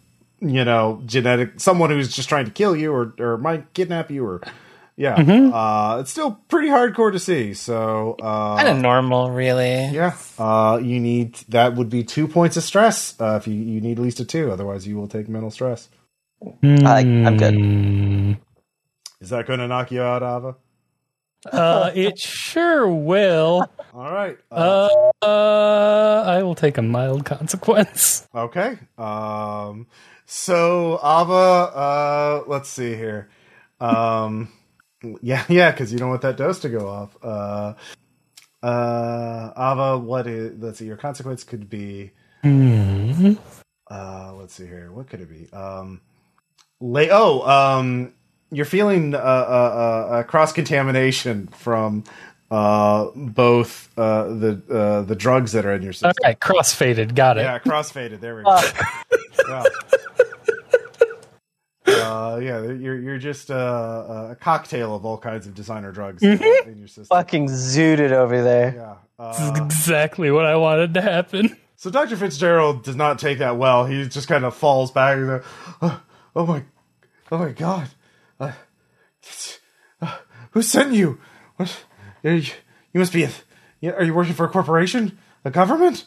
you 0.40 0.64
know 0.64 1.00
genetic 1.06 1.60
someone 1.60 1.90
who's 1.90 2.14
just 2.14 2.28
trying 2.28 2.44
to 2.44 2.50
kill 2.50 2.74
you 2.74 2.92
or 2.92 3.14
or 3.18 3.38
might 3.38 3.72
kidnap 3.74 4.10
you 4.10 4.26
or 4.26 4.40
yeah. 4.96 5.14
Uh, 5.14 5.98
it's 6.00 6.10
still 6.10 6.32
pretty 6.48 6.68
hardcore 6.68 7.12
to 7.12 7.18
see. 7.18 7.54
So 7.54 8.16
uh, 8.22 8.56
Kind 8.56 8.68
of 8.68 8.78
normal, 8.78 9.30
really. 9.30 9.86
Yeah. 9.86 10.16
Uh, 10.38 10.78
you 10.82 11.00
need 11.00 11.34
that 11.48 11.74
would 11.74 11.88
be 11.88 12.04
two 12.04 12.28
points 12.28 12.56
of 12.56 12.62
stress. 12.62 13.18
Uh, 13.20 13.38
if 13.40 13.46
you, 13.48 13.54
you 13.54 13.80
need 13.80 13.98
at 13.98 14.02
least 14.02 14.20
a 14.20 14.24
two, 14.24 14.52
otherwise 14.52 14.86
you 14.86 14.96
will 14.96 15.08
take 15.08 15.28
mental 15.28 15.50
stress. 15.50 15.88
I, 16.62 17.00
I'm 17.00 17.36
good. 17.36 18.38
Is 19.20 19.30
that 19.30 19.46
going 19.46 19.60
to 19.60 19.68
knock 19.68 19.92
you 19.92 20.02
out, 20.02 20.22
Ava? 20.22 20.56
Uh, 21.50 21.90
it 21.94 22.18
sure 22.18 22.88
will. 22.88 23.66
All 23.92 24.10
right. 24.10 24.38
Uh, 24.50 24.88
Uh, 25.22 26.24
I 26.26 26.42
will 26.42 26.54
take 26.54 26.78
a 26.78 26.82
mild 26.82 27.24
consequence. 27.24 28.26
okay. 28.34 28.78
Um, 28.98 29.86
so 30.26 30.94
Ava, 31.02 31.32
uh, 31.32 32.44
let's 32.46 32.68
see 32.68 32.94
here. 32.96 33.28
Um, 33.80 34.48
yeah, 35.20 35.44
yeah, 35.48 35.70
because 35.70 35.92
you 35.92 35.98
don't 35.98 36.08
want 36.08 36.22
that 36.22 36.36
dose 36.36 36.60
to 36.60 36.68
go 36.70 36.88
off. 36.88 37.16
Uh, 37.22 37.74
uh, 38.66 39.52
Ava, 39.56 39.98
what 39.98 40.26
is? 40.26 40.58
Let's 40.60 40.78
see. 40.78 40.86
Your 40.86 40.96
consequence 40.96 41.44
could 41.44 41.68
be. 41.68 42.12
Hmm. 42.42 43.34
uh 43.88 44.32
let's 44.34 44.54
see 44.54 44.66
here 44.66 44.90
what 44.90 45.06
could 45.08 45.20
it 45.20 45.28
be 45.30 45.48
um 45.52 46.00
lay 46.80 47.08
oh 47.12 47.42
um 47.48 48.12
you're 48.50 48.64
feeling 48.66 49.14
uh, 49.14 49.18
uh, 49.18 49.20
uh, 49.20 50.12
uh 50.14 50.22
cross 50.24 50.52
contamination 50.52 51.46
from 51.48 52.02
uh 52.52 53.10
both 53.16 53.88
uh 53.98 54.24
the 54.24 54.62
uh 54.70 55.02
the 55.02 55.16
drugs 55.16 55.52
that 55.52 55.64
are 55.64 55.72
in 55.74 55.82
your 55.82 55.92
system 55.94 56.12
All 56.22 56.28
right, 56.28 56.38
crossfaded. 56.38 57.14
Got 57.14 57.38
it. 57.38 57.42
yeah 57.42 57.58
crossfaded 57.58 58.20
there 58.20 58.36
we 58.36 58.42
go 58.44 58.60
yeah. 59.48 59.64
Uh, 61.84 62.38
yeah, 62.42 62.62
you're 62.62 62.98
you're 62.98 63.18
just 63.18 63.50
uh, 63.50 64.28
a 64.30 64.36
cocktail 64.36 64.94
of 64.94 65.04
all 65.04 65.18
kinds 65.18 65.46
of 65.46 65.54
designer 65.54 65.90
drugs 65.92 66.22
uh, 66.22 66.28
in 66.66 66.78
your 66.78 66.86
system. 66.86 67.06
Fucking 67.06 67.48
zooted 67.48 68.12
over 68.12 68.42
there. 68.42 68.74
Yeah. 69.18 69.28
This 69.32 69.40
is 69.40 69.50
Uh, 69.50 69.64
exactly 69.64 70.30
what 70.30 70.46
I 70.46 70.56
wanted 70.56 70.94
to 70.94 71.00
happen. 71.02 71.56
So 71.76 71.90
Dr. 71.90 72.16
Fitzgerald 72.16 72.84
does 72.84 72.94
not 72.96 73.18
take 73.18 73.38
that 73.38 73.56
well. 73.56 73.84
He 73.86 74.06
just 74.08 74.28
kind 74.28 74.44
of 74.44 74.54
falls 74.54 74.92
back. 74.92 75.16
And, 75.16 75.30
uh, 75.30 75.40
oh, 75.82 76.00
oh 76.36 76.46
my, 76.46 76.62
oh 77.32 77.38
my 77.38 77.50
God! 77.50 77.88
Uh, 78.38 78.52
uh, 80.00 80.16
who 80.52 80.62
sent 80.62 80.92
you? 80.92 81.18
What? 81.56 81.84
Are 82.24 82.30
you, 82.34 82.52
you 82.92 83.00
must 83.00 83.12
be. 83.12 83.24
A, 83.24 83.30
are 83.94 84.04
you 84.04 84.14
working 84.14 84.34
for 84.34 84.44
a 84.46 84.48
corporation? 84.48 85.18
A 85.44 85.50
government? 85.50 86.04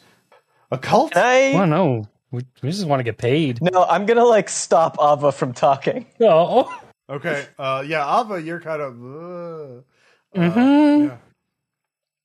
A 0.71 0.77
cult? 0.77 1.11
Can 1.13 1.23
I? 1.23 1.57
Well, 1.57 1.67
no, 1.67 2.07
we, 2.31 2.41
we 2.61 2.71
just 2.71 2.85
want 2.87 2.99
to 2.99 3.03
get 3.03 3.17
paid. 3.17 3.59
No, 3.61 3.83
I'm 3.83 4.05
gonna 4.05 4.23
like 4.25 4.49
stop 4.49 4.97
Ava 5.01 5.31
from 5.31 5.53
talking. 5.53 6.05
Oh, 6.21 6.73
Okay. 7.07 7.45
Uh, 7.59 7.83
yeah, 7.85 8.21
Ava, 8.21 8.41
you're 8.41 8.59
kind 8.59 8.81
of. 8.81 8.93
Uh, 8.95 9.81
Mhm. 10.35 11.07
yeah. 11.09 11.17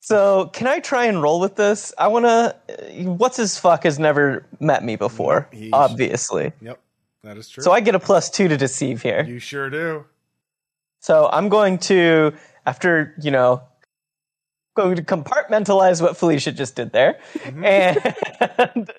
So, 0.02 0.46
can 0.46 0.66
I 0.66 0.80
try 0.80 1.04
and 1.04 1.20
roll 1.22 1.38
with 1.40 1.56
this? 1.56 1.92
I 1.98 2.08
wanna. 2.08 2.56
What's 3.02 3.36
his 3.36 3.58
fuck 3.58 3.84
has 3.84 3.98
never 3.98 4.46
met 4.58 4.82
me 4.82 4.96
before, 4.96 5.48
He- 5.52 5.70
obviously. 5.72 6.52
Yep, 6.62 6.80
that 7.24 7.36
is 7.36 7.48
true. 7.50 7.62
So 7.62 7.72
I 7.72 7.80
get 7.80 7.94
a 7.94 7.98
plus 8.00 8.30
two 8.30 8.48
to 8.48 8.56
deceive 8.56 9.02
here. 9.02 9.22
you 9.24 9.38
sure 9.38 9.68
do. 9.68 10.06
So 11.00 11.28
I'm 11.30 11.48
going 11.50 11.78
to, 11.80 12.32
after 12.66 13.14
you 13.20 13.30
know, 13.30 13.62
going 14.76 14.96
to 14.96 15.02
compartmentalize 15.02 16.00
what 16.00 16.16
Felicia 16.16 16.52
just 16.52 16.76
did 16.76 16.92
there, 16.92 17.18
and 17.44 17.98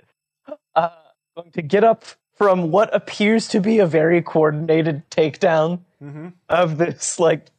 uh, 0.75 0.89
going 1.35 1.51
to 1.51 1.61
get 1.61 1.83
up 1.83 2.03
from 2.37 2.71
what 2.71 2.93
appears 2.95 3.47
to 3.49 3.59
be 3.61 3.79
a 3.79 3.85
very 3.85 4.21
coordinated 4.21 5.09
takedown 5.09 5.79
Mm-hmm. 6.01 6.29
of 6.49 6.79
this 6.79 7.19
like 7.19 7.51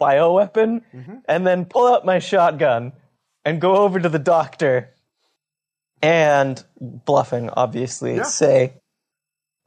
bioweapon, 0.00 0.80
Mhm. 0.94 1.20
and 1.28 1.46
then 1.46 1.66
pull 1.66 1.86
out 1.92 2.06
my 2.06 2.18
shotgun 2.18 2.92
and 3.44 3.60
go 3.60 3.76
over 3.76 4.00
to 4.00 4.08
the 4.08 4.18
doctor 4.18 4.94
and 6.00 6.64
bluffing, 6.80 7.50
obviously, 7.50 8.16
Yeah. 8.16 8.22
say, 8.22 8.72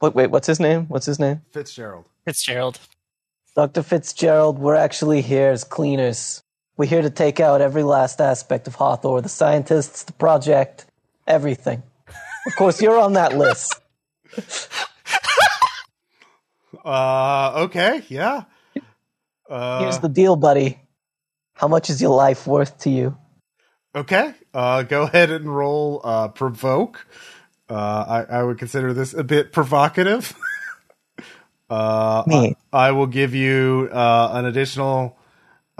"Wait, 0.00 0.14
wait, 0.16 0.30
what's 0.32 0.48
his 0.48 0.58
name? 0.58 0.86
What's 0.88 1.06
his 1.06 1.20
name?" 1.20 1.42
Fitzgerald. 1.52 2.06
Fitzgerald. 2.24 2.80
Dr. 3.54 3.82
Fitzgerald, 3.84 4.58
we're 4.58 4.74
actually 4.74 5.22
here 5.22 5.50
as 5.50 5.62
cleaners. 5.62 6.42
We're 6.80 6.86
here 6.86 7.02
to 7.02 7.10
take 7.10 7.40
out 7.40 7.60
every 7.60 7.82
last 7.82 8.22
aspect 8.22 8.66
of 8.66 8.74
Hathor 8.74 9.20
the 9.20 9.28
scientists, 9.28 10.04
the 10.04 10.14
project, 10.14 10.86
everything. 11.26 11.82
Of 12.46 12.56
course, 12.56 12.80
you're 12.80 12.98
on 12.98 13.12
that 13.12 13.36
list. 13.36 13.78
Uh, 16.82 17.64
okay, 17.66 18.02
yeah. 18.08 18.44
Uh, 19.48 19.80
Here's 19.80 19.98
the 19.98 20.08
deal, 20.08 20.34
buddy. 20.34 20.78
How 21.52 21.68
much 21.68 21.90
is 21.90 22.00
your 22.00 22.16
life 22.16 22.46
worth 22.46 22.78
to 22.78 22.90
you? 22.90 23.18
Okay, 23.94 24.32
uh, 24.54 24.84
go 24.84 25.02
ahead 25.02 25.30
and 25.30 25.54
roll 25.54 26.00
uh, 26.02 26.28
provoke. 26.28 27.06
Uh, 27.68 28.24
I, 28.30 28.38
I 28.38 28.42
would 28.42 28.56
consider 28.56 28.94
this 28.94 29.12
a 29.12 29.22
bit 29.22 29.52
provocative. 29.52 30.34
uh, 31.70 32.22
Me. 32.26 32.56
I, 32.72 32.88
I 32.88 32.92
will 32.92 33.08
give 33.08 33.34
you 33.34 33.90
uh, 33.92 34.30
an 34.32 34.46
additional. 34.46 35.18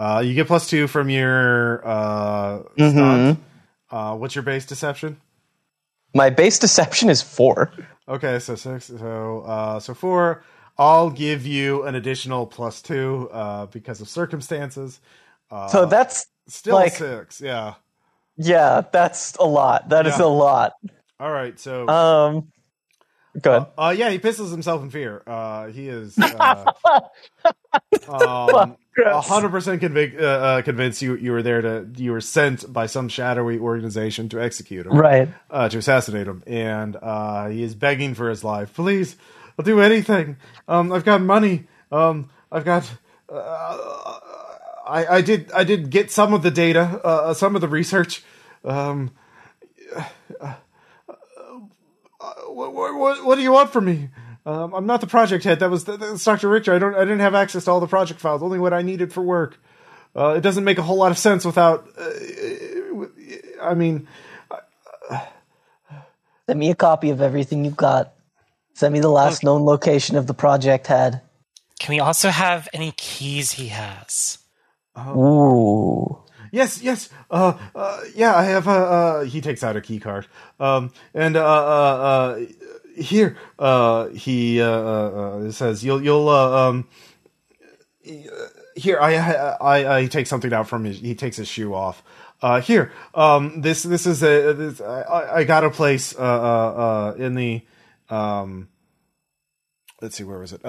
Uh, 0.01 0.19
you 0.19 0.33
get 0.33 0.47
plus 0.47 0.67
two 0.67 0.87
from 0.87 1.09
your 1.11 1.87
uh, 1.87 2.59
Mhm. 2.79 2.91
stunt. 2.91 3.39
Uh, 3.91 4.15
what's 4.15 4.33
your 4.33 4.41
base 4.43 4.65
deception? 4.65 5.21
My 6.15 6.31
base 6.31 6.57
deception 6.57 7.09
is 7.11 7.21
four. 7.21 7.71
Okay, 8.09 8.39
so 8.39 8.55
six. 8.55 8.85
So 8.85 9.41
uh, 9.45 9.79
so 9.79 9.93
four. 9.93 10.43
I'll 10.79 11.11
give 11.11 11.45
you 11.45 11.83
an 11.83 11.93
additional 11.93 12.47
plus 12.47 12.81
two 12.81 13.29
uh, 13.31 13.67
because 13.67 14.01
of 14.01 14.09
circumstances. 14.09 14.99
Uh, 15.51 15.67
So 15.67 15.85
that's, 15.85 16.25
still 16.47 16.75
like- 16.75 16.93
six. 16.95 17.39
Yeah. 17.39 17.75
yeah, 18.37 18.81
that's 18.91 19.35
a 19.35 19.43
lot. 19.45 19.89
That 19.89 20.07
is 20.07 20.17
Yeah. 20.17 20.25
a 20.25 20.31
lot. 20.45 20.73
All 21.19 21.31
right. 21.31 21.59
So 21.59 21.87
Um, 21.87 22.51
good. 23.39 23.65
Uh, 23.77 23.93
yeah, 23.95 24.09
he 24.09 24.19
pisses 24.19 24.51
himself 24.51 24.81
in 24.81 24.89
fear. 24.89 25.21
Uh, 25.27 25.67
he 25.67 25.87
is 25.89 26.17
uh, 26.39 26.71
um, 28.07 28.77
hundred 28.97 29.49
percent 29.49 29.81
convic- 29.81 30.19
uh, 30.19 30.25
uh, 30.25 30.61
convinced 30.61 31.01
you 31.01 31.15
you 31.15 31.31
were 31.31 31.41
there 31.41 31.61
to 31.61 31.87
you 31.95 32.11
were 32.11 32.21
sent 32.21 32.71
by 32.71 32.85
some 32.85 33.07
shadowy 33.09 33.57
organization 33.59 34.29
to 34.29 34.41
execute 34.41 34.85
him, 34.85 34.93
Right. 34.93 35.29
uh, 35.49 35.69
to 35.69 35.77
assassinate 35.77 36.27
him, 36.27 36.43
and 36.45 36.95
uh, 37.01 37.47
he 37.47 37.63
is 37.63 37.75
begging 37.75 38.13
for 38.15 38.29
his 38.29 38.43
life. 38.43 38.73
Please, 38.73 39.15
I'll 39.57 39.63
do 39.65 39.79
anything. 39.81 40.37
Um, 40.67 40.91
I've 40.91 41.05
got 41.05 41.21
money. 41.21 41.67
Um, 41.91 42.29
I've 42.51 42.65
got. 42.65 42.89
Uh, 43.31 44.17
I, 44.85 45.05
I 45.17 45.21
did 45.21 45.51
I 45.53 45.63
did 45.63 45.89
get 45.89 46.11
some 46.11 46.33
of 46.33 46.43
the 46.43 46.51
data, 46.51 46.81
uh, 47.03 47.33
some 47.33 47.55
of 47.55 47.61
the 47.61 47.67
research. 47.69 48.23
Um, 48.65 49.11
what, 52.55 52.95
what, 52.95 53.25
what 53.25 53.35
do 53.35 53.41
you 53.41 53.51
want 53.51 53.71
from 53.71 53.85
me? 53.85 54.09
Um, 54.45 54.73
I'm 54.73 54.85
not 54.85 55.01
the 55.01 55.07
project 55.07 55.43
head. 55.43 55.59
That 55.59 55.69
was 55.69 55.83
that's 55.83 56.23
Dr. 56.23 56.49
Richter. 56.49 56.73
I 56.73 56.79
don't. 56.79 56.95
I 56.95 57.01
didn't 57.01 57.19
have 57.19 57.35
access 57.35 57.65
to 57.65 57.71
all 57.71 57.79
the 57.79 57.87
project 57.87 58.19
files. 58.19 58.41
Only 58.41 58.57
what 58.57 58.73
I 58.73 58.81
needed 58.81 59.13
for 59.13 59.21
work. 59.21 59.59
Uh, 60.15 60.29
it 60.29 60.41
doesn't 60.41 60.63
make 60.63 60.79
a 60.79 60.81
whole 60.81 60.97
lot 60.97 61.11
of 61.11 61.17
sense 61.17 61.45
without. 61.45 61.87
Uh, 61.97 63.05
I 63.61 63.75
mean, 63.75 64.07
Send 66.47 66.59
me 66.59 66.69
a 66.69 66.75
copy 66.75 67.11
of 67.11 67.21
everything 67.21 67.63
you've 67.63 67.77
got. 67.77 68.13
Send 68.73 68.93
me 68.93 68.99
the 68.99 69.09
last 69.09 69.43
known 69.43 69.63
location 69.63 70.17
of 70.17 70.27
the 70.27 70.33
project 70.33 70.87
head. 70.87 71.21
Can 71.79 71.93
we 71.93 71.99
also 71.99 72.29
have 72.29 72.67
any 72.73 72.93
keys 72.97 73.53
he 73.53 73.67
has? 73.69 74.37
Ooh. 74.97 76.20
Yes, 76.51 76.81
yes. 76.81 77.09
Uh, 77.29 77.57
uh, 77.73 78.01
yeah, 78.15 78.35
I 78.35 78.43
have. 78.43 78.67
Uh, 78.67 78.71
uh, 78.71 79.23
he 79.23 79.41
takes 79.41 79.63
out 79.63 79.75
a 79.75 79.81
key 79.81 79.99
card. 79.99 80.27
Um, 80.59 80.91
and 81.13 81.35
uh, 81.35 81.43
uh, 81.43 82.37
uh, 82.37 82.45
here, 82.95 83.37
he 84.13 84.57
says, 85.51 85.83
"You'll, 85.83 86.03
you'll." 86.03 86.29
Um, 86.29 86.87
here, 88.75 88.99
I, 88.99 89.15
I, 89.15 89.97
I 89.97 90.05
take 90.07 90.27
something 90.27 90.53
out 90.53 90.67
from 90.67 90.83
his. 90.85 90.99
He 90.99 91.15
takes 91.15 91.37
his 91.37 91.47
shoe 91.47 91.73
off. 91.73 92.03
Here, 92.63 92.91
um, 93.13 93.61
this, 93.61 93.83
this 93.83 94.05
is 94.05 94.23
a. 94.23 94.53
This, 94.53 94.81
I, 94.81 95.37
I 95.37 95.43
got 95.43 95.63
a 95.63 95.69
place. 95.69 96.13
In 96.13 97.35
the. 97.35 97.61
Um, 98.09 98.67
let's 100.01 100.17
see, 100.17 100.23
where 100.23 100.39
was 100.39 100.53
it? 100.53 100.61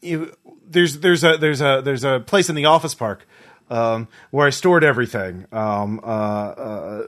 You, 0.00 0.34
there's, 0.66 0.98
there's 1.00 1.24
a, 1.24 1.36
there's 1.38 1.60
a, 1.60 1.80
there's 1.82 2.04
a 2.04 2.20
place 2.20 2.48
in 2.48 2.54
the 2.54 2.66
office 2.66 2.94
park. 2.94 3.26
Um, 3.70 4.08
where 4.30 4.46
I 4.46 4.50
stored 4.50 4.84
everything. 4.84 5.46
Um, 5.50 6.00
uh, 6.04 6.06
uh, 6.06 7.06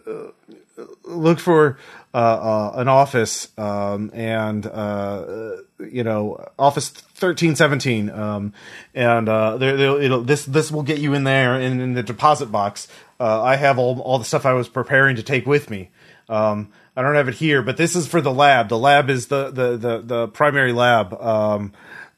look 1.05 1.39
for 1.39 1.79
uh, 2.15 2.17
uh, 2.17 2.73
an 2.77 2.89
office 2.89 3.49
um, 3.59 4.11
and 4.15 4.67
uh, 4.67 5.57
you 5.79 6.05
know 6.05 6.49
office 6.59 6.93
1317 6.95 8.11
um, 8.11 8.53
and 8.95 9.29
uh, 9.29 9.57
there, 9.57 10.21
this 10.21 10.45
this 10.47 10.71
will 10.71 10.83
get 10.83 10.99
you 10.99 11.15
in 11.15 11.25
there 11.25 11.61
in, 11.61 11.81
in 11.81 11.95
the 11.95 12.03
deposit 12.03 12.47
box. 12.47 12.89
Uh, 13.19 13.43
i 13.43 13.57
have 13.57 13.79
all, 13.79 14.01
all 14.01 14.19
the 14.19 14.25
stuff 14.25 14.45
i 14.45 14.53
was 14.53 14.69
preparing 14.69 15.17
to 15.17 15.23
take 15.23 15.47
with 15.47 15.71
me. 15.71 15.91
Um, 16.29 16.73
i 16.97 17.03
don't 17.03 17.15
have 17.15 17.29
it 17.29 17.35
here 17.35 17.63
but 17.63 17.77
this 17.77 17.97
is 17.97 18.07
for 18.07 18.21
the 18.21 18.33
lab. 18.33 18.69
The 18.69 18.79
lab 18.79 19.11
is 19.11 19.29
the 19.29 19.51
the 19.51 19.77
the, 19.77 19.99
the 19.99 20.29
primary 20.29 20.73
lab 20.73 21.13
um, 21.15 21.73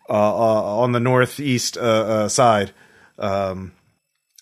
uh, 0.09 0.13
uh, 0.13 0.79
on 0.79 0.93
the 0.93 1.01
northeast 1.01 1.77
uh, 1.77 1.81
uh, 1.81 2.29
side. 2.29 2.73
Um, 3.19 3.73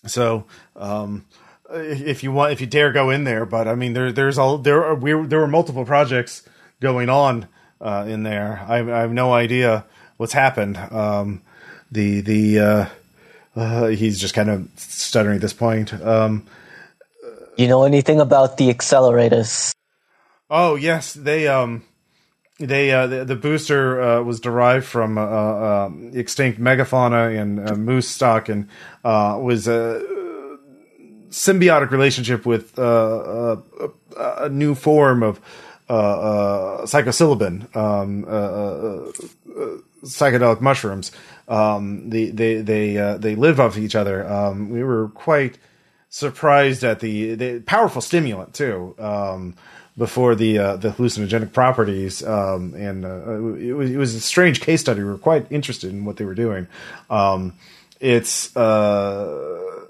so 0.05 0.45
um, 0.75 1.25
if 1.71 2.23
you 2.23 2.31
want, 2.31 2.51
if 2.53 2.61
you 2.61 2.67
dare 2.67 2.91
go 2.91 3.09
in 3.09 3.23
there, 3.23 3.45
but 3.45 3.67
I 3.67 3.75
mean, 3.75 3.93
there 3.93 4.11
there's 4.11 4.37
all 4.37 4.57
there 4.57 4.85
are 4.85 4.95
we 4.95 5.11
there 5.27 5.39
were 5.39 5.47
multiple 5.47 5.85
projects 5.85 6.47
going 6.79 7.09
on 7.09 7.47
uh, 7.81 8.05
in 8.07 8.23
there. 8.23 8.63
I, 8.67 8.77
I 8.79 9.01
have 9.01 9.11
no 9.11 9.33
idea 9.33 9.85
what's 10.17 10.33
happened. 10.33 10.77
Um, 10.77 11.41
the 11.91 12.21
the 12.21 12.59
uh, 12.59 12.85
uh, 13.55 13.87
he's 13.87 14.19
just 14.19 14.33
kind 14.33 14.49
of 14.49 14.67
stuttering 14.75 15.35
at 15.35 15.41
this 15.41 15.53
point. 15.53 15.93
Um, 15.93 16.45
You 17.57 17.67
know 17.67 17.83
anything 17.85 18.19
about 18.19 18.57
the 18.57 18.69
accelerators? 18.69 19.73
Oh 20.49 20.75
yes, 20.75 21.13
they 21.13 21.47
um 21.47 21.83
they 22.59 22.91
uh 22.91 23.07
the, 23.07 23.25
the 23.25 23.35
booster 23.35 24.01
uh, 24.01 24.21
was 24.21 24.39
derived 24.39 24.85
from 24.85 25.17
uh, 25.17 25.21
uh 25.21 25.91
extinct 26.13 26.59
megafauna 26.59 27.39
and 27.39 27.69
uh, 27.69 27.75
moose 27.75 28.07
stock 28.07 28.49
and 28.49 28.67
uh 29.03 29.37
was 29.39 29.67
a 29.67 30.01
symbiotic 31.29 31.91
relationship 31.91 32.45
with 32.45 32.77
a, 32.79 33.61
new 34.49 34.73
form 34.73 35.21
of 35.21 35.39
psilocybin, 35.89 37.75
um, 37.75 38.23
psychedelic 40.03 40.61
mushrooms. 40.61 41.11
Um, 41.47 42.09
they 42.09 42.29
they 42.29 42.61
they 42.61 43.17
they 43.19 43.35
live 43.35 43.59
off 43.59 43.77
each 43.77 43.93
other. 43.93 44.27
Um, 44.27 44.69
we 44.69 44.83
were 44.83 45.09
quite 45.09 45.59
surprised 46.09 46.83
at 46.83 47.01
the, 47.01 47.35
the 47.35 47.59
powerful 47.59 48.01
stimulant 48.01 48.53
too. 48.53 48.95
Before 49.97 50.35
the 50.35 50.59
uh, 50.59 50.75
the 50.77 50.89
hallucinogenic 50.89 51.53
properties, 51.53 52.23
um, 52.23 52.75
and 52.75 53.03
uh, 53.03 53.31
it, 53.55 53.73
was, 53.73 53.89
it 53.89 53.97
was 53.97 54.13
a 54.13 54.21
strange 54.21 54.61
case 54.61 54.79
study. 54.81 55.01
We 55.01 55.09
were 55.09 55.17
quite 55.17 55.51
interested 55.51 55.89
in 55.91 56.05
what 56.05 56.17
they 56.17 56.25
were 56.25 56.35
doing. 56.35 56.67
Um, 57.09 57.53
it's 57.99 58.55
uh, 58.55 59.87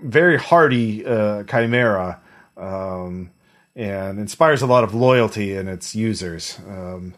very 0.00 0.38
hardy 0.38 1.04
uh, 1.04 1.42
chimera, 1.44 2.20
um, 2.56 3.30
and 3.76 4.18
inspires 4.18 4.62
a 4.62 4.66
lot 4.66 4.82
of 4.82 4.94
loyalty 4.94 5.54
in 5.54 5.68
its 5.68 5.94
users. 5.94 6.58
Um, 6.66 7.12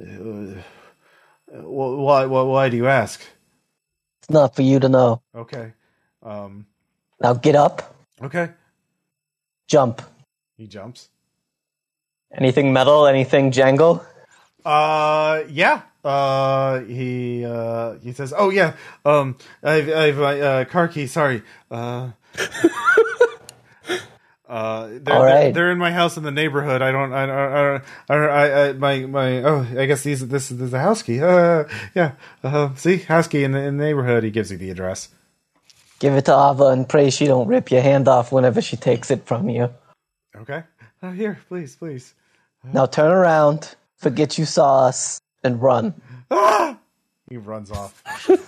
uh, 0.00 0.60
why, 1.48 2.26
why 2.26 2.42
why 2.42 2.68
do 2.68 2.76
you 2.76 2.86
ask? 2.86 3.20
It's 4.20 4.30
not 4.30 4.54
for 4.54 4.62
you 4.62 4.78
to 4.78 4.88
know. 4.88 5.20
Okay, 5.34 5.72
um, 6.22 6.66
Now 7.20 7.34
get 7.34 7.56
up, 7.56 7.96
okay. 8.22 8.50
jump. 9.66 10.00
He 10.56 10.68
jumps. 10.68 11.08
Anything 12.36 12.72
metal? 12.72 13.06
Anything 13.06 13.50
jangle? 13.50 14.04
Uh, 14.64 15.44
yeah. 15.48 15.82
Uh, 16.04 16.80
he 16.82 17.44
uh 17.44 17.94
he 17.94 18.12
says, 18.12 18.32
"Oh 18.36 18.50
yeah, 18.50 18.74
um, 19.04 19.36
I've 19.60 19.88
I've 19.88 20.16
my 20.16 20.40
uh, 20.40 20.64
car 20.64 20.86
key. 20.86 21.08
Sorry. 21.08 21.42
Uh, 21.68 22.10
uh, 24.48 24.88
they're, 25.00 25.14
All 25.14 25.24
they're, 25.24 25.52
they're 25.52 25.72
in 25.72 25.78
my 25.78 25.90
house 25.90 26.16
in 26.16 26.22
the 26.22 26.30
neighborhood. 26.30 26.80
I 26.80 26.92
don't, 26.92 27.12
I 27.12 27.26
don't, 27.26 27.82
I 28.08 28.14
don't, 28.14 28.30
I, 28.30 28.68
I, 28.68 28.72
my 28.74 29.00
my. 29.00 29.42
Oh, 29.42 29.66
I 29.76 29.86
guess 29.86 30.04
these 30.04 30.28
this 30.28 30.52
is 30.52 30.70
the 30.70 30.78
house 30.78 31.02
key. 31.02 31.20
Uh, 31.20 31.64
yeah. 31.96 32.12
Uh, 32.44 32.72
see, 32.76 32.98
house 32.98 33.26
key 33.26 33.42
in 33.42 33.50
the, 33.50 33.58
in 33.58 33.76
the 33.76 33.84
neighborhood. 33.84 34.22
He 34.22 34.30
gives 34.30 34.52
you 34.52 34.58
the 34.58 34.70
address. 34.70 35.08
Give 35.98 36.14
it 36.14 36.26
to 36.26 36.32
Ava 36.32 36.66
and 36.66 36.88
pray 36.88 37.10
she 37.10 37.26
don't 37.26 37.48
rip 37.48 37.72
your 37.72 37.82
hand 37.82 38.06
off 38.06 38.30
whenever 38.30 38.60
she 38.60 38.76
takes 38.76 39.10
it 39.10 39.26
from 39.26 39.48
you. 39.48 39.70
Okay. 40.36 40.62
Uh, 41.02 41.10
here, 41.10 41.38
please, 41.48 41.74
please. 41.74 42.14
Now 42.72 42.86
turn 42.86 43.12
around, 43.12 43.74
forget 43.96 44.38
you 44.38 44.44
saw 44.44 44.86
us, 44.86 45.20
and 45.44 45.60
run. 45.60 45.94
Ah! 46.30 46.78
He 47.28 47.36
runs 47.36 47.72
off. 47.72 48.04
I'm 48.28 48.38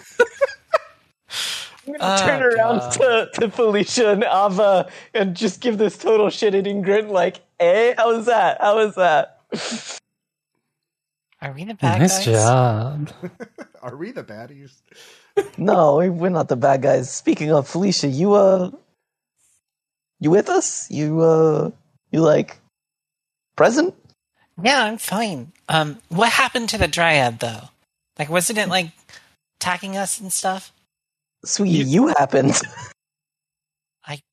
gonna 1.94 1.98
oh, 2.00 2.26
turn 2.26 2.42
around 2.44 2.78
God. 2.78 2.92
to, 2.92 3.28
to 3.40 3.50
Felicia 3.50 4.12
and 4.12 4.22
Ava 4.22 4.88
and 5.14 5.34
just 5.34 5.60
give 5.60 5.78
this 5.78 5.98
total 5.98 6.30
shit 6.30 6.54
eating 6.54 6.82
grin 6.82 7.08
like, 7.08 7.40
eh, 7.58 7.94
how 7.96 8.14
was 8.14 8.26
that? 8.26 8.60
How 8.60 8.76
was 8.76 8.94
that? 8.94 9.40
Are 11.42 11.52
we 11.52 11.64
the 11.64 11.74
bad 11.74 12.00
nice 12.00 12.18
guys? 12.18 12.24
job. 12.24 13.10
Are 13.82 13.96
we 13.96 14.12
the 14.12 14.22
baddies? 14.22 14.74
No, 15.56 15.96
we- 15.96 16.10
we're 16.10 16.28
not 16.28 16.48
the 16.48 16.56
bad 16.56 16.82
guys. 16.82 17.10
Speaking 17.10 17.50
of 17.52 17.66
Felicia, 17.66 18.06
you 18.06 18.34
uh 18.34 18.70
you 20.20 20.30
with 20.30 20.48
us? 20.48 20.88
You 20.90 21.20
uh 21.20 21.70
you 22.12 22.20
like 22.20 22.60
present? 23.56 23.94
Yeah, 24.62 24.82
I'm 24.84 24.98
fine. 24.98 25.52
Um, 25.68 25.98
what 26.08 26.30
happened 26.30 26.70
to 26.70 26.78
the 26.78 26.88
dryad 26.88 27.38
though? 27.40 27.68
Like, 28.18 28.28
wasn't 28.28 28.58
it 28.58 28.68
like 28.68 28.90
attacking 29.60 29.96
us 29.96 30.20
and 30.20 30.32
stuff? 30.32 30.72
Sweetie, 31.44 31.78
you, 31.78 31.84
you 31.84 32.06
happened. 32.08 32.54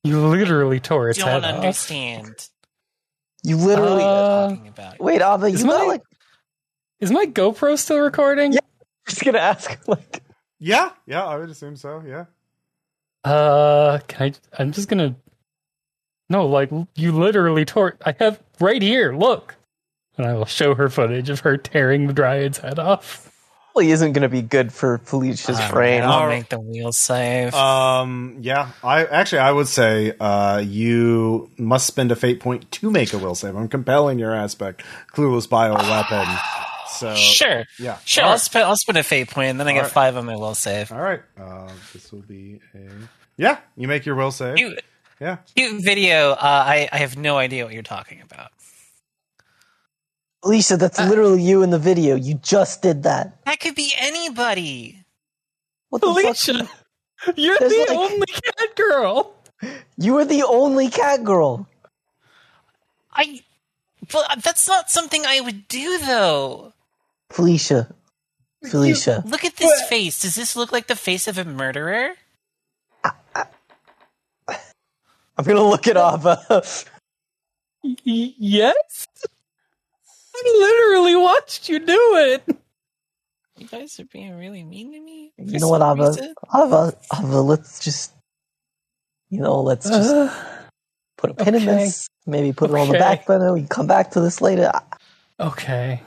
You 0.04 0.26
literally 0.26 0.80
tore 0.80 1.10
its 1.10 1.20
head 1.20 1.36
off. 1.36 1.42
Don't 1.42 1.54
understand. 1.56 2.48
You 3.42 3.56
literally 3.58 4.02
Uh, 4.02 4.48
talking 4.48 4.68
about. 4.68 4.98
Wait, 4.98 5.20
Ava, 5.20 5.48
you 5.50 5.54
is 5.54 5.62
got 5.64 5.80
my- 5.80 5.86
like 5.86 6.02
Is 7.00 7.10
my 7.12 7.26
GoPro 7.26 7.76
still 7.78 7.98
recording? 7.98 8.52
Yeah. 8.54 8.60
I'm 8.62 9.10
just 9.10 9.24
gonna 9.24 9.38
ask 9.38 9.78
like 9.88 10.22
Yeah, 10.58 10.90
yeah. 11.06 11.24
I 11.24 11.36
would 11.36 11.50
assume 11.50 11.76
so. 11.76 12.02
Yeah. 12.06 12.24
Uh, 13.22 13.98
can 14.08 14.32
I? 14.32 14.62
I'm 14.62 14.72
just 14.72 14.88
gonna. 14.88 15.14
No, 16.30 16.46
like 16.46 16.70
you 16.94 17.12
literally 17.12 17.64
tore. 17.64 17.96
I 18.04 18.14
have 18.18 18.40
right 18.60 18.80
here. 18.80 19.14
Look, 19.14 19.55
and 20.16 20.26
I 20.26 20.34
will 20.34 20.46
show 20.46 20.74
her 20.74 20.88
footage 20.88 21.30
of 21.30 21.40
her 21.40 21.56
tearing 21.56 22.06
the 22.06 22.12
dryad's 22.12 22.58
head 22.58 22.78
off. 22.78 23.30
probably 23.72 23.90
isn't 23.90 24.12
gonna 24.14 24.28
be 24.28 24.40
good 24.42 24.72
for 24.72 24.98
Felicia's 24.98 25.58
Oh, 25.60 25.70
brain. 25.70 26.02
I'll 26.02 26.10
All- 26.10 26.28
make 26.28 26.48
the 26.48 26.58
will 26.58 26.92
save. 26.92 27.52
Um. 27.54 28.38
Yeah. 28.40 28.70
I 28.82 29.04
actually 29.04 29.40
I 29.40 29.52
would 29.52 29.68
say 29.68 30.14
uh 30.18 30.62
you 30.66 31.50
must 31.58 31.86
spend 31.86 32.10
a 32.10 32.16
fate 32.16 32.40
point 32.40 32.70
to 32.72 32.90
make 32.90 33.12
a 33.12 33.18
will 33.18 33.34
save. 33.34 33.54
I'm 33.54 33.68
compelling 33.68 34.18
your 34.18 34.34
aspect. 34.34 34.82
Clueless 35.12 35.48
bio 35.48 35.74
weapon. 35.74 36.26
So 36.88 37.14
sure, 37.14 37.64
Yeah. 37.78 37.98
sure. 38.06 38.24
All 38.24 38.30
I'll 38.30 38.34
right. 38.36 38.40
spend. 38.40 38.64
I'll 38.64 38.76
spend 38.76 38.96
a 38.96 39.02
fate 39.02 39.28
point, 39.28 39.50
and 39.50 39.60
then 39.60 39.68
I 39.68 39.72
get 39.72 39.80
Alright. 39.80 39.92
five 39.92 40.16
on 40.16 40.24
my 40.24 40.36
will 40.36 40.54
save. 40.54 40.90
All 40.92 41.00
right. 41.02 41.20
Uh, 41.38 41.68
this 41.92 42.10
will 42.10 42.22
be 42.22 42.60
a 42.74 42.78
yeah. 43.36 43.58
You 43.76 43.86
make 43.88 44.06
your 44.06 44.14
will 44.14 44.30
save. 44.30 44.56
Cute, 44.56 44.80
yeah. 45.20 45.36
cute 45.54 45.84
video. 45.84 46.30
Uh, 46.30 46.36
I 46.40 46.88
I 46.90 46.96
have 46.98 47.18
no 47.18 47.36
idea 47.36 47.64
what 47.66 47.74
you're 47.74 47.82
talking 47.82 48.22
about. 48.22 48.50
Felicia, 50.46 50.76
that's 50.76 51.00
uh, 51.00 51.08
literally 51.08 51.42
you 51.42 51.64
in 51.64 51.70
the 51.70 51.78
video. 51.78 52.14
You 52.14 52.34
just 52.34 52.80
did 52.80 53.02
that. 53.02 53.44
That 53.46 53.58
could 53.58 53.74
be 53.74 53.92
anybody. 53.98 55.02
What 55.88 56.02
the 56.02 56.06
fuck? 56.06 56.36
Felicia, 56.36 56.68
you're 57.34 57.56
There's 57.58 57.72
the 57.72 57.86
like- 57.88 57.98
only 57.98 58.26
cat 58.26 58.76
girl. 58.76 59.34
You 59.98 60.14
were 60.14 60.24
the 60.24 60.44
only 60.44 60.88
cat 60.88 61.24
girl. 61.24 61.66
I 63.12 63.40
But 64.12 64.40
that's 64.44 64.68
not 64.68 64.88
something 64.88 65.26
I 65.26 65.40
would 65.40 65.66
do, 65.66 65.98
though. 65.98 66.72
Felicia. 67.30 67.88
Felicia. 68.70 69.24
Look 69.26 69.44
at 69.44 69.56
this 69.56 69.82
face. 69.88 70.20
Does 70.20 70.36
this 70.36 70.54
look 70.54 70.70
like 70.70 70.86
the 70.86 70.94
face 70.94 71.26
of 71.26 71.38
a 71.38 71.44
murderer? 71.44 72.12
I'm 73.04 73.48
gonna 75.44 75.68
look 75.68 75.88
it 75.88 75.96
up. 75.96 76.44
Yes? 78.04 79.06
I 80.44 80.58
literally 80.60 81.16
watched 81.16 81.68
you 81.68 81.78
do 81.78 82.16
it. 82.16 82.56
You 83.58 83.66
guys 83.66 83.98
are 84.00 84.04
being 84.04 84.34
really 84.36 84.64
mean 84.64 84.92
to 84.92 85.00
me. 85.00 85.32
you 85.38 85.58
know 85.60 85.68
what, 85.68 85.80
Ava? 85.82 86.08
reason. 86.10 86.34
Ava, 86.54 86.92
Ava, 87.14 87.40
let's 87.40 87.82
just, 87.82 88.12
you 89.30 89.40
know, 89.40 89.60
let's 89.62 89.88
just 89.88 90.14
Uh, 90.14 90.30
put 91.16 91.30
a 91.30 91.34
pin 91.34 91.54
in 91.54 91.64
this. 91.64 92.06
Maybe 92.26 92.52
put 92.52 92.70
it 92.70 92.76
on 92.76 92.88
the 92.88 92.98
back 92.98 93.24
burner. 93.26 93.54
We 93.54 93.60
can 93.60 93.68
come 93.68 93.86
back 93.86 94.10
to 94.12 94.20
this 94.20 94.40
later. 94.42 94.70
okay. 95.40 96.02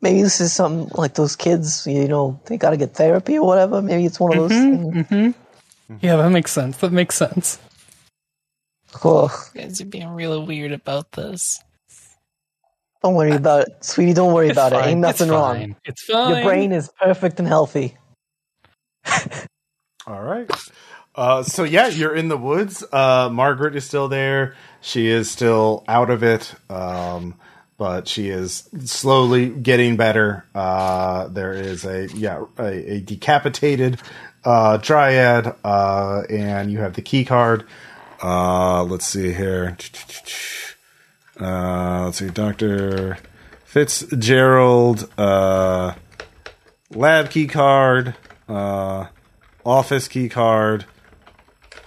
Maybe 0.00 0.22
this 0.22 0.40
is 0.40 0.52
something 0.52 0.90
like 0.96 1.14
those 1.14 1.36
kids, 1.36 1.86
you 1.86 2.08
know, 2.08 2.40
they 2.46 2.56
gotta 2.56 2.76
get 2.78 2.94
therapy 2.94 3.38
or 3.38 3.46
whatever. 3.46 3.80
Maybe 3.82 4.06
it's 4.06 4.18
one 4.18 4.32
of 4.32 4.38
those 4.38 4.50
things. 4.50 5.06
hmm 5.08 5.30
Yeah, 6.00 6.16
that 6.16 6.30
makes 6.30 6.50
sense. 6.52 6.78
That 6.78 6.90
makes 6.92 7.14
sense. 7.14 7.58
Ugh. 9.04 9.30
You 9.54 9.60
guys 9.60 9.80
are 9.80 9.84
being 9.86 10.08
really 10.08 10.38
weird 10.44 10.72
about 10.72 11.12
this. 11.12 11.62
Don't 13.02 13.14
worry 13.14 13.32
about 13.32 13.68
it. 13.68 13.84
Sweetie, 13.84 14.12
don't 14.12 14.32
worry 14.32 14.48
It's 14.48 14.58
about 14.58 14.72
it. 14.72 14.84
Ain't 14.86 15.00
nothing 15.00 15.28
it's 15.28 15.32
wrong. 15.32 15.76
It's 15.84 16.04
fine. 16.04 16.34
Your 16.34 16.44
brain 16.44 16.72
is 16.72 16.90
perfect 17.00 17.38
and 17.38 17.48
healthy. 17.48 17.96
All 20.06 20.22
right. 20.22 20.50
Uh, 21.14 21.42
so 21.42 21.64
yeah, 21.64 21.88
you're 21.88 22.14
in 22.14 22.28
the 22.28 22.36
woods. 22.36 22.84
Uh, 22.92 23.28
Margaret 23.32 23.74
is 23.74 23.84
still 23.84 24.08
there. 24.08 24.54
She 24.80 25.08
is 25.08 25.30
still 25.30 25.84
out 25.88 26.10
of 26.10 26.22
it, 26.22 26.54
um, 26.68 27.34
but 27.78 28.06
she 28.06 28.28
is 28.28 28.68
slowly 28.84 29.48
getting 29.48 29.96
better. 29.96 30.44
Uh, 30.54 31.28
there 31.28 31.52
is 31.52 31.84
a 31.84 32.08
yeah 32.14 32.44
a, 32.58 32.94
a 32.94 33.00
decapitated 33.00 34.00
uh, 34.44 34.76
dryad, 34.78 35.54
uh, 35.64 36.22
and 36.30 36.70
you 36.70 36.78
have 36.78 36.94
the 36.94 37.02
key 37.02 37.24
card. 37.24 37.64
Uh, 38.22 38.84
let's 38.84 39.06
see 39.06 39.32
here. 39.32 39.76
Uh, 41.40 42.04
let's 42.04 42.18
see, 42.18 42.28
Doctor 42.28 43.18
Fitzgerald. 43.64 45.08
Uh, 45.18 45.94
lab 46.90 47.30
key 47.30 47.46
card. 47.46 48.14
Uh, 48.48 49.06
office 49.64 50.08
key 50.08 50.28
card 50.28 50.84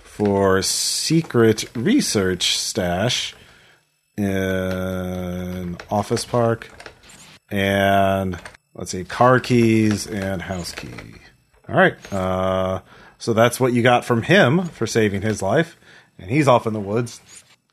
for 0.03 0.61
secret 0.61 1.65
research 1.75 2.55
stash 2.57 3.35
in 4.15 5.75
office 5.89 6.23
park 6.23 6.69
and 7.49 8.39
let's 8.75 8.91
see 8.91 9.03
car 9.03 9.39
keys 9.39 10.05
and 10.05 10.43
house 10.43 10.71
key 10.71 10.89
all 11.67 11.75
right 11.75 11.95
uh, 12.13 12.79
so 13.17 13.33
that's 13.33 13.59
what 13.59 13.73
you 13.73 13.81
got 13.81 14.05
from 14.05 14.21
him 14.21 14.65
for 14.65 14.85
saving 14.85 15.23
his 15.23 15.41
life 15.41 15.77
and 16.19 16.29
he's 16.29 16.47
off 16.47 16.67
in 16.67 16.73
the 16.73 16.79
woods 16.79 17.19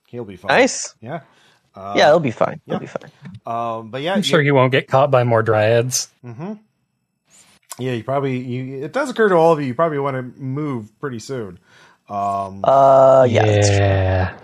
he'll 0.08 0.24
be 0.24 0.36
fine 0.36 0.48
Nice. 0.48 0.94
yeah 1.02 1.20
uh, 1.80 1.94
yeah, 1.96 2.08
it'll 2.08 2.20
be 2.20 2.30
fine. 2.30 2.60
yeah. 2.66 2.76
It'll 2.76 2.80
be 2.80 2.86
fine. 2.86 3.10
um, 3.46 3.90
but 3.90 4.02
yeah 4.02 4.14
I'm 4.14 4.22
sure 4.22 4.42
he 4.42 4.50
won't 4.50 4.72
get 4.72 4.86
caught 4.88 5.10
by 5.10 5.24
more 5.24 5.42
dryads. 5.42 6.08
yeah 7.78 7.92
you 7.92 8.04
probably 8.04 8.38
you 8.38 8.84
it 8.84 8.92
does 8.92 9.08
occur 9.10 9.28
to 9.28 9.34
all 9.36 9.52
of 9.52 9.60
you 9.60 9.66
you 9.66 9.74
probably 9.74 9.98
want 9.98 10.14
to 10.16 10.22
move 10.40 10.98
pretty 11.00 11.18
soon 11.18 11.58
um, 12.08 12.60
Uh, 12.64 13.26
yeah. 13.30 13.46
that's 13.46 13.68
true. 13.68 13.76
yeah. 13.78 14.36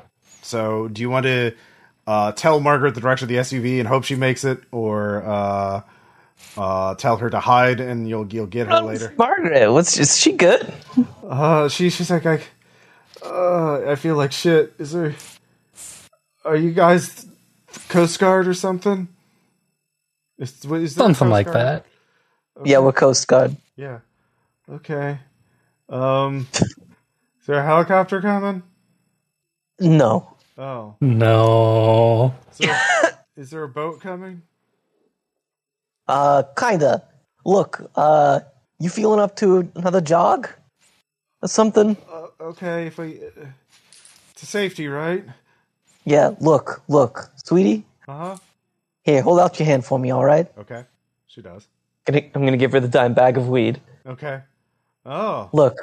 So, 0.43 0.87
do 0.87 1.03
you 1.03 1.11
want 1.11 1.27
to 1.27 1.53
uh, 2.07 2.31
tell 2.31 2.61
Margaret 2.61 2.95
the 2.95 3.01
direction 3.01 3.25
of 3.25 3.29
the 3.31 3.39
SUV 3.39 3.81
and 3.81 3.89
hope 3.89 4.05
she 4.05 4.15
makes 4.15 4.45
it, 4.45 4.61
or 4.71 5.25
uh, 5.27 5.81
uh, 6.57 6.95
tell 6.95 7.17
her 7.17 7.29
to 7.29 7.41
hide 7.41 7.81
and 7.81 8.09
you'll 8.09 8.33
you'll 8.33 8.47
get 8.47 8.69
her 8.69 8.79
later? 8.83 9.13
Margaret, 9.19 9.73
what's 9.73 9.99
is 9.99 10.17
she 10.17 10.31
good? 10.35 10.73
Uh, 11.29 11.69
she 11.69 11.91
she's 11.91 12.09
like, 12.09 12.25
I, 12.25 12.41
uh, 13.25 13.91
I 13.91 13.97
feel 13.97 14.15
like 14.15 14.31
shit. 14.31 14.75
Is 14.79 14.93
there? 14.93 15.17
Are 16.47 16.57
you 16.57 16.73
guys 16.73 17.27
Coast 17.89 18.19
Guard 18.21 18.47
or 18.47 18.55
something? 18.55 19.09
Is, 20.39 20.65
what, 20.67 20.81
is 20.81 20.95
there 20.95 21.03
a 21.05 21.15
Something 21.15 21.27
Coast 21.29 21.33
like 21.33 21.47
Guard? 21.47 21.57
that. 21.57 21.87
Yeah, 22.65 22.79
we're 22.79 22.93
Coast 22.93 23.27
Guard. 23.27 23.57
Yeah. 23.77 23.99
Okay. 24.71 25.19
Um, 25.89 26.47
is 26.55 27.47
there 27.47 27.59
a 27.59 27.65
helicopter 27.65 28.21
coming? 28.23 28.63
No. 29.81 30.37
Oh, 30.57 30.97
No. 31.03 32.35
is 32.53 32.59
there, 32.59 32.81
is 33.37 33.51
there 33.51 33.63
a 33.65 33.69
boat 33.69 34.01
coming? 34.01 34.43
Uh, 36.09 36.45
kinda. 36.57 37.03
Look, 37.45 37.91
uh, 37.97 38.41
you 38.79 38.89
feeling 38.89 39.21
up 39.21 39.37
to 39.37 39.71
another 39.75 40.01
jog? 40.01 40.49
Or 41.43 41.49
something? 41.49 41.97
Uh, 42.11 42.29
okay, 42.41 42.87
if 42.87 42.97
we 42.99 43.19
uh, 43.21 43.47
to 44.37 44.47
safety, 44.47 44.89
right? 44.89 45.25
Yeah, 46.07 46.31
look, 46.41 46.83
look. 46.89 47.31
Sweetie, 47.45 47.85
Uh 48.07 48.17
huh. 48.17 48.37
here, 49.03 49.23
hold 49.23 49.41
out 49.41 49.59
your 49.59 49.67
hand 49.67 49.85
for 49.85 49.99
me, 49.99 50.13
alright? 50.13 50.47
Okay, 50.57 50.85
she 51.27 51.43
does. 51.43 51.67
Gonna, 52.05 52.23
I'm 52.33 52.45
gonna 52.45 52.57
give 52.57 52.71
her 52.73 52.79
the 52.81 52.87
dime 52.89 53.13
bag 53.13 53.37
of 53.37 53.49
weed. 53.49 53.81
Okay. 54.07 54.41
Oh. 55.05 55.51
Look, 55.53 55.77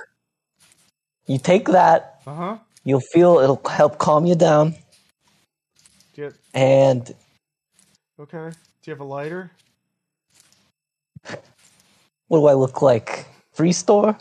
you 1.28 1.38
take 1.38 1.68
that, 1.68 2.22
Uh 2.26 2.34
huh. 2.36 2.58
you'll 2.86 3.02
feel 3.02 3.40
it'll 3.40 3.62
help 3.70 3.98
calm 3.98 4.26
you 4.26 4.36
down, 4.36 4.76
Get 6.16 6.34
and 6.54 7.14
okay. 8.18 8.50
Do 8.82 8.92
you 8.92 8.94
have 8.94 9.02
a 9.02 9.04
lighter? 9.04 9.52
what 12.28 12.40
do 12.40 12.46
I 12.48 12.54
look 12.54 12.82
like? 12.82 13.26
Free 13.52 13.74
store? 13.74 14.18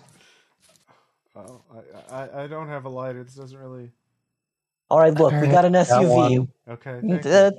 Oh, 1.37 1.63
I, 2.11 2.15
I 2.23 2.43
I 2.43 2.47
don't 2.49 2.69
have 2.69 2.85
a 2.87 2.89
lighter. 2.91 3.23
This 3.23 3.35
doesn't 3.37 3.57
really. 3.59 3.91
Alright, 4.93 5.15
look, 5.15 5.33
we 5.41 5.49
got 5.49 5.65
an 5.65 5.73
Got 5.73 5.87
SUV. 5.87 6.39
one. 6.39 6.49
Okay. 6.69 7.01
Thank 7.01 7.25
you. 7.25 7.31
Uh, 7.31 7.51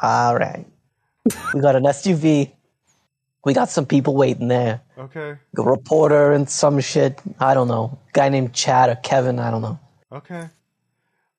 All 0.00 0.36
right. 0.38 0.64
We 1.52 1.60
got 1.60 1.74
an 1.74 1.82
SUV. 1.84 2.52
We 3.44 3.52
got 3.52 3.68
some 3.68 3.84
people 3.84 4.14
waiting 4.14 4.46
there. 4.46 4.80
Okay. 4.96 5.34
A 5.58 5.62
reporter 5.62 6.32
and 6.32 6.48
some 6.48 6.78
shit. 6.80 7.20
I 7.40 7.52
don't 7.52 7.66
know. 7.66 7.98
Guy 8.12 8.28
named 8.28 8.52
Chad 8.54 8.90
or 8.90 8.94
Kevin. 8.94 9.40
I 9.40 9.50
don't 9.50 9.60
know. 9.62 9.78
Okay. 10.12 10.48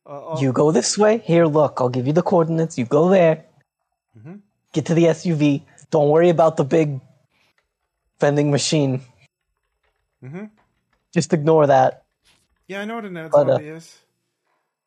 Uh, 0.06 0.38
You 0.42 0.52
go 0.52 0.72
this 0.72 0.98
way. 0.98 1.20
Here, 1.20 1.46
look. 1.46 1.80
I'll 1.80 1.88
give 1.90 2.06
you 2.06 2.14
the 2.14 2.22
coordinates. 2.22 2.78
You 2.78 2.84
go 2.86 3.08
there. 3.10 3.46
Mhm. 4.20 4.42
Get 4.74 4.86
to 4.88 4.94
the 4.94 5.06
SUV. 5.08 5.64
Don't 5.90 6.10
worry 6.10 6.30
about 6.30 6.58
the 6.58 6.66
big 6.66 7.00
vending 8.20 8.52
machine. 8.52 9.02
Mhm. 10.22 10.50
Just 11.14 11.32
ignore 11.32 11.66
that. 11.68 12.04
Yeah, 12.68 12.82
I 12.82 12.86
know 12.86 12.96
what 12.96 13.06
an 13.06 13.16
ad 13.16 13.32
But, 13.32 13.50
uh, 13.50 13.58
is. 13.62 14.00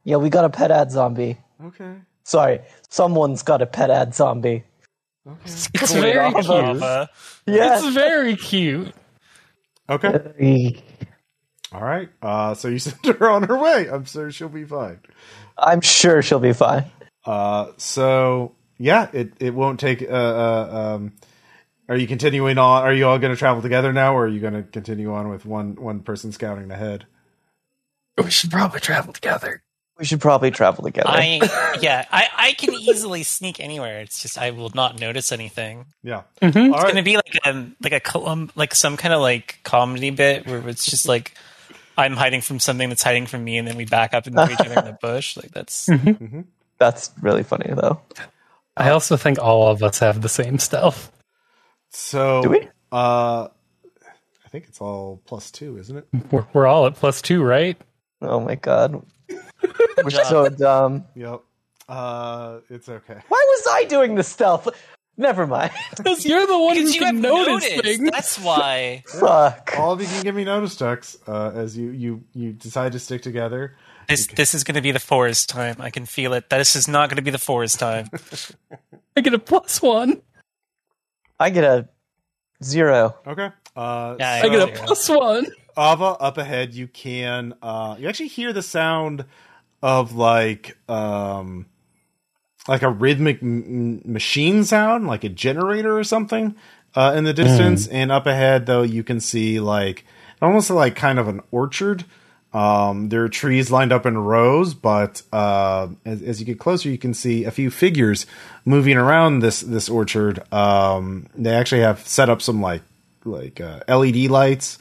Yeah, 0.04 0.16
we 0.16 0.30
got 0.30 0.44
a 0.44 0.50
pet 0.50 0.70
ad 0.70 0.90
zombie. 0.90 1.38
Okay. 1.62 1.94
Sorry, 2.24 2.60
someone's 2.88 3.42
got 3.42 3.62
a 3.62 3.66
pet 3.66 3.90
ad 3.90 4.14
zombie. 4.14 4.64
Okay. 5.26 5.40
It's 5.44 5.92
very 5.92 6.26
Ava. 6.26 6.42
cute. 6.42 6.50
Ava. 6.76 7.10
Yeah. 7.46 7.78
It's 7.78 7.88
very 7.94 8.36
cute. 8.36 8.94
Okay. 9.90 10.82
All 11.72 11.82
right. 11.82 12.08
Uh, 12.22 12.54
so 12.54 12.68
you 12.68 12.78
send 12.78 13.04
her 13.04 13.30
on 13.30 13.42
her 13.44 13.58
way. 13.58 13.88
I'm 13.90 14.04
sure 14.04 14.30
she'll 14.30 14.48
be 14.48 14.64
fine. 14.64 15.00
I'm 15.56 15.80
sure 15.80 16.22
she'll 16.22 16.38
be 16.40 16.52
fine. 16.52 16.84
Uh, 17.24 17.72
so 17.76 18.54
yeah, 18.78 19.08
it 19.12 19.32
it 19.40 19.54
won't 19.54 19.80
take. 19.80 20.02
Uh, 20.02 20.06
uh, 20.14 20.94
um, 20.96 21.12
are 21.88 21.96
you 21.96 22.06
continuing 22.06 22.58
on? 22.58 22.84
Are 22.84 22.92
you 22.92 23.06
all 23.06 23.18
going 23.18 23.32
to 23.32 23.38
travel 23.38 23.60
together 23.62 23.92
now, 23.92 24.14
or 24.14 24.24
are 24.24 24.28
you 24.28 24.40
going 24.40 24.54
to 24.54 24.62
continue 24.62 25.12
on 25.12 25.28
with 25.28 25.44
one 25.44 25.74
one 25.76 26.00
person 26.00 26.32
scouting 26.32 26.70
ahead? 26.70 27.06
We 28.16 28.30
should 28.30 28.50
probably 28.50 28.80
travel 28.80 29.12
together. 29.12 29.62
We 29.98 30.04
should 30.04 30.20
probably 30.20 30.50
travel 30.52 30.84
together. 30.84 31.08
I 31.10 31.40
yeah, 31.82 32.04
I, 32.12 32.28
I 32.36 32.52
can 32.52 32.72
easily 32.74 33.24
sneak 33.24 33.58
anywhere. 33.58 34.00
It's 34.00 34.22
just 34.22 34.38
I 34.38 34.50
will 34.50 34.70
not 34.72 35.00
notice 35.00 35.32
anything. 35.32 35.86
Yeah. 36.04 36.22
Mhm. 36.40 36.46
It's 36.72 36.82
right. 36.82 36.86
gonna 36.88 37.02
be 37.02 37.16
like 37.16 37.38
um 37.44 37.74
like 37.82 37.92
a 37.92 38.00
com- 38.00 38.50
like 38.54 38.74
some 38.74 38.96
kind 38.96 39.12
of 39.12 39.20
like 39.20 39.58
comedy 39.64 40.10
bit 40.10 40.46
where 40.46 40.66
it's 40.68 40.86
just 40.86 41.08
like 41.08 41.34
I'm 41.96 42.14
hiding 42.14 42.42
from 42.42 42.60
something 42.60 42.88
that's 42.88 43.02
hiding 43.02 43.26
from 43.26 43.42
me, 43.42 43.58
and 43.58 43.66
then 43.66 43.76
we 43.76 43.84
back 43.86 44.14
up 44.14 44.28
into 44.28 44.48
each 44.52 44.60
other 44.60 44.78
in 44.78 44.84
the 44.84 44.98
bush. 45.00 45.36
Like 45.36 45.50
that's 45.50 45.88
That's 46.78 47.10
really 47.20 47.42
funny 47.42 47.72
though. 47.74 48.00
I 48.76 48.90
also 48.90 49.16
think 49.16 49.40
all 49.40 49.66
of 49.68 49.82
us 49.82 49.98
have 49.98 50.22
the 50.22 50.28
same 50.28 50.60
stealth. 50.60 51.10
So 51.90 52.42
Do 52.42 52.50
we? 52.50 52.68
Uh, 52.92 53.48
I 54.46 54.48
think 54.50 54.66
it's 54.68 54.80
all 54.80 55.20
plus 55.26 55.50
two, 55.50 55.76
isn't 55.76 55.96
it? 55.96 56.06
We're, 56.30 56.46
we're 56.52 56.66
all 56.66 56.86
at 56.86 56.94
plus 56.94 57.20
two, 57.20 57.42
right? 57.42 57.76
Oh 58.22 58.38
my 58.38 58.54
god. 58.54 59.02
We're 60.04 60.10
so 60.10 60.48
dumb. 60.48 61.04
Yep. 61.14 61.40
Uh, 61.88 62.60
it's 62.70 62.88
okay. 62.88 63.18
Why 63.28 63.44
was 63.48 63.66
I 63.70 63.84
doing 63.84 64.14
the 64.14 64.22
stealth? 64.22 64.68
Never 65.16 65.46
mind. 65.46 65.72
Because 65.96 66.24
you're 66.24 66.46
the 66.46 66.58
one 66.58 66.76
who 66.76 66.82
you 66.82 66.92
have 67.04 67.14
can 67.14 67.20
notice 67.20 67.64
noticed. 67.64 67.82
things. 67.82 68.10
That's 68.10 68.38
why. 68.38 69.02
Fuck. 69.20 69.72
All 69.76 69.92
of 69.92 70.00
you 70.00 70.06
can 70.06 70.22
give 70.22 70.34
me 70.34 70.44
notice 70.44 70.76
checks 70.76 71.16
uh, 71.26 71.50
as 71.54 71.76
you 71.76 71.90
you 71.90 72.24
you 72.34 72.52
decide 72.52 72.92
to 72.92 72.98
stick 72.98 73.22
together. 73.22 73.76
This 74.08 74.26
this 74.28 74.54
is 74.54 74.62
going 74.64 74.76
to 74.76 74.80
be 74.82 74.92
the 74.92 75.00
forest 75.00 75.48
time. 75.48 75.76
I 75.80 75.90
can 75.90 76.06
feel 76.06 76.34
it. 76.34 76.48
This 76.50 76.76
is 76.76 76.86
not 76.88 77.08
going 77.10 77.16
to 77.16 77.22
be 77.22 77.30
the 77.32 77.38
forest 77.38 77.78
time. 77.80 78.08
I 79.16 79.20
get 79.20 79.34
a 79.34 79.38
plus 79.38 79.82
one. 79.82 80.22
I 81.40 81.50
get 81.50 81.64
a 81.64 81.88
zero. 82.62 83.16
Okay. 83.26 83.50
Uh, 83.76 84.16
Yeah, 84.18 84.32
I 84.34 84.40
so- 84.42 84.50
get 84.50 84.68
a 84.68 84.72
plus 84.86 85.08
one. 85.08 85.46
Ava 85.76 86.04
up 86.20 86.38
ahead. 86.38 86.74
You 86.74 86.86
can 86.88 87.54
uh, 87.62 87.96
you 87.98 88.08
actually 88.08 88.28
hear 88.28 88.52
the 88.52 88.62
sound 88.62 89.24
of 89.82 90.14
like 90.14 90.76
um 90.88 91.66
like 92.68 92.82
a 92.82 92.90
rhythmic 92.90 93.42
m- 93.42 94.02
machine 94.04 94.62
sound, 94.64 95.06
like 95.06 95.24
a 95.24 95.28
generator 95.28 95.96
or 95.98 96.04
something 96.04 96.54
uh, 96.94 97.14
in 97.16 97.24
the 97.24 97.32
distance. 97.32 97.86
And 97.88 98.12
up 98.12 98.26
ahead, 98.26 98.66
though, 98.66 98.82
you 98.82 99.02
can 99.02 99.20
see 99.20 99.58
like 99.58 100.04
almost 100.42 100.70
like 100.70 100.94
kind 100.94 101.18
of 101.18 101.28
an 101.28 101.40
orchard. 101.50 102.04
Um, 102.52 103.08
there 103.10 103.24
are 103.24 103.28
trees 103.28 103.70
lined 103.70 103.92
up 103.92 104.06
in 104.06 104.16
rows, 104.16 104.72
but 104.74 105.22
uh, 105.32 105.88
as, 106.04 106.22
as 106.22 106.40
you 106.40 106.46
get 106.46 106.58
closer, 106.58 106.88
you 106.88 106.98
can 106.98 107.12
see 107.14 107.44
a 107.44 107.50
few 107.50 107.70
figures 107.70 108.26
moving 108.64 108.96
around 108.96 109.40
this 109.40 109.60
this 109.60 109.88
orchard. 109.88 110.42
Um, 110.52 111.26
they 111.34 111.54
actually 111.54 111.82
have 111.82 112.06
set 112.06 112.30
up 112.30 112.40
some 112.40 112.62
like 112.62 112.82
like 113.24 113.60
uh, 113.60 113.80
LED 113.86 114.30
lights, 114.30 114.78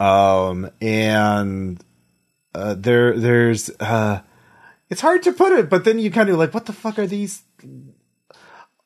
um, 0.00 0.68
and 0.80 1.80
uh, 2.56 2.74
there 2.74 3.18
there's 3.18 3.70
uh, 3.80 4.20
it's 4.88 5.00
hard 5.00 5.22
to 5.24 5.32
put 5.32 5.52
it, 5.52 5.68
but 5.68 5.84
then 5.84 5.98
you 5.98 6.10
kind 6.10 6.28
of 6.30 6.38
like, 6.38 6.54
what 6.54 6.66
the 6.66 6.72
fuck 6.72 6.98
are 6.98 7.06
these? 7.06 7.42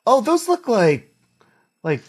Oh, 0.07 0.21
those 0.21 0.49
look 0.49 0.67
like 0.69 1.15
like 1.83 2.03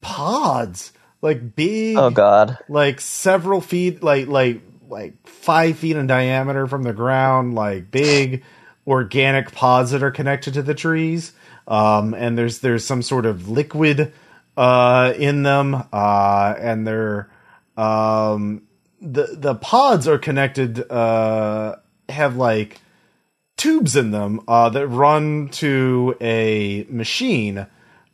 pods, 0.00 0.92
like 1.22 1.54
big 1.54 1.96
Oh 1.96 2.10
god. 2.10 2.58
like 2.68 3.00
several 3.00 3.60
feet, 3.60 4.02
like 4.02 4.26
like 4.26 4.60
like 4.88 5.14
five 5.28 5.78
feet 5.78 5.96
in 5.96 6.06
diameter 6.06 6.66
from 6.66 6.82
the 6.82 6.92
ground, 6.92 7.54
like 7.54 7.90
big 7.90 8.42
organic 8.86 9.52
pods 9.52 9.90
that 9.90 10.02
are 10.02 10.10
connected 10.10 10.54
to 10.54 10.62
the 10.62 10.74
trees. 10.74 11.32
Um, 11.68 12.14
and 12.14 12.36
there's 12.38 12.60
there's 12.60 12.84
some 12.84 13.02
sort 13.02 13.26
of 13.26 13.48
liquid 13.48 14.12
uh, 14.56 15.12
in 15.16 15.42
them, 15.42 15.74
uh, 15.92 16.54
and 16.58 16.86
they're 16.86 17.30
um, 17.76 18.62
the 19.00 19.28
the 19.32 19.54
pods 19.54 20.08
are 20.08 20.18
connected. 20.18 20.90
Uh, 20.90 21.76
have 22.08 22.36
like 22.36 22.80
tubes 23.56 23.96
in 23.96 24.10
them 24.10 24.40
uh, 24.46 24.68
that 24.70 24.86
run 24.88 25.48
to 25.48 26.16
a 26.20 26.86
machine 26.88 27.66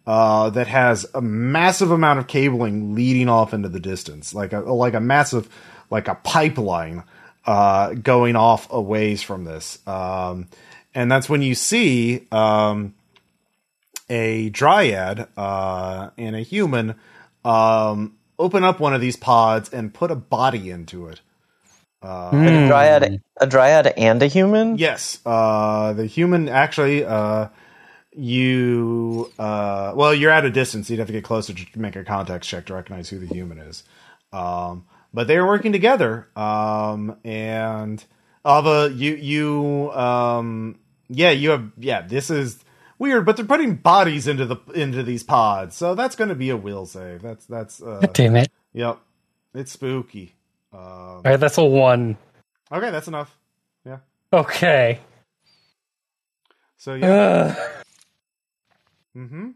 uh, 0.06 0.50
that 0.50 0.66
has 0.66 1.06
a 1.14 1.20
massive 1.20 1.90
amount 1.90 2.18
of 2.18 2.26
cabling 2.26 2.94
leading 2.94 3.28
off 3.28 3.54
into 3.54 3.68
the 3.68 3.80
distance, 3.80 4.34
like 4.34 4.52
a 4.52 4.60
like 4.60 4.94
a 4.94 5.00
massive 5.00 5.48
like 5.90 6.09
a 6.09 6.14
pipeline 6.16 7.04
uh, 7.46 7.92
going 7.94 8.36
off 8.36 8.72
a 8.72 8.80
ways 8.80 9.22
from 9.22 9.44
this, 9.44 9.78
um, 9.86 10.48
and 10.94 11.10
that's 11.10 11.28
when 11.28 11.42
you 11.42 11.54
see 11.54 12.26
um, 12.32 12.94
a 14.09 14.48
dryad 14.50 15.28
uh, 15.36 16.10
and 16.18 16.34
a 16.36 16.40
human 16.40 16.94
um, 17.44 18.16
open 18.43 18.64
up 18.64 18.81
one 18.81 18.94
of 18.94 19.01
these 19.01 19.16
pods 19.16 19.70
and 19.73 19.94
put 19.94 20.10
a 20.10 20.16
body 20.16 20.70
into 20.70 21.09
it. 21.09 21.20
A 22.64 22.66
dryad, 22.66 23.23
a 23.36 23.47
dryad, 23.47 23.86
and 23.97 24.20
a 24.23 24.27
human. 24.27 24.77
Yes, 24.77 25.20
uh, 25.24 25.93
the 25.93 26.06
human 26.06 26.48
actually. 26.48 27.05
Uh, 27.05 27.48
you 28.14 29.32
uh, 29.39 29.93
well, 29.94 30.12
you're 30.12 30.31
at 30.31 30.44
a 30.44 30.51
distance. 30.51 30.90
You'd 30.90 30.98
have 30.98 31.06
to 31.06 31.12
get 31.12 31.24
closer 31.24 31.55
to 31.55 31.78
make 31.78 31.97
a 31.97 32.05
context 32.05 32.51
check 32.51 32.66
to 32.66 32.74
recognize 32.74 33.09
who 33.09 33.19
the 33.19 33.32
human 33.32 33.59
is. 33.59 33.85
Um, 34.32 34.85
but 35.14 35.28
they 35.28 35.36
are 35.36 35.47
working 35.47 35.73
together. 35.73 36.28
Um, 36.36 37.16
and 37.24 38.05
Ava, 38.47 38.93
you 38.93 39.14
you 39.14 39.93
um, 39.93 40.78
yeah, 41.09 41.31
you 41.31 41.51
have 41.51 41.70
yeah. 41.78 42.02
This 42.02 42.31
is 42.31 42.59
weird, 43.03 43.27
but 43.27 43.37
they're 43.37 43.45
putting 43.45 43.74
bodies 43.74 44.29
into 44.29 44.47
the 44.47 44.57
into 44.74 45.03
these 45.03 45.23
pods, 45.24 45.77
so 45.77 45.95
that's 45.95 46.16
going 46.16 46.29
to 46.29 46.35
be 46.35 46.49
a 46.51 46.57
will 46.57 46.87
save. 46.87 47.20
That's 47.20 47.45
that's 47.47 47.83
uh, 47.83 48.07
Damn 48.12 48.37
it. 48.37 48.51
yep. 48.73 48.99
It's 49.55 49.73
spooky. 49.73 50.35
Um, 50.73 50.81
All 50.81 51.23
right, 51.24 51.37
that's 51.37 51.59
a 51.59 51.65
one. 51.65 52.16
okay, 52.70 52.91
that's 52.91 53.09
enough. 53.09 53.37
Yeah. 53.85 53.99
Okay. 54.33 55.01
So 56.79 56.95
yeah. 56.95 57.55
Ugh. 57.59 57.70
mm-hmm. 59.16 59.51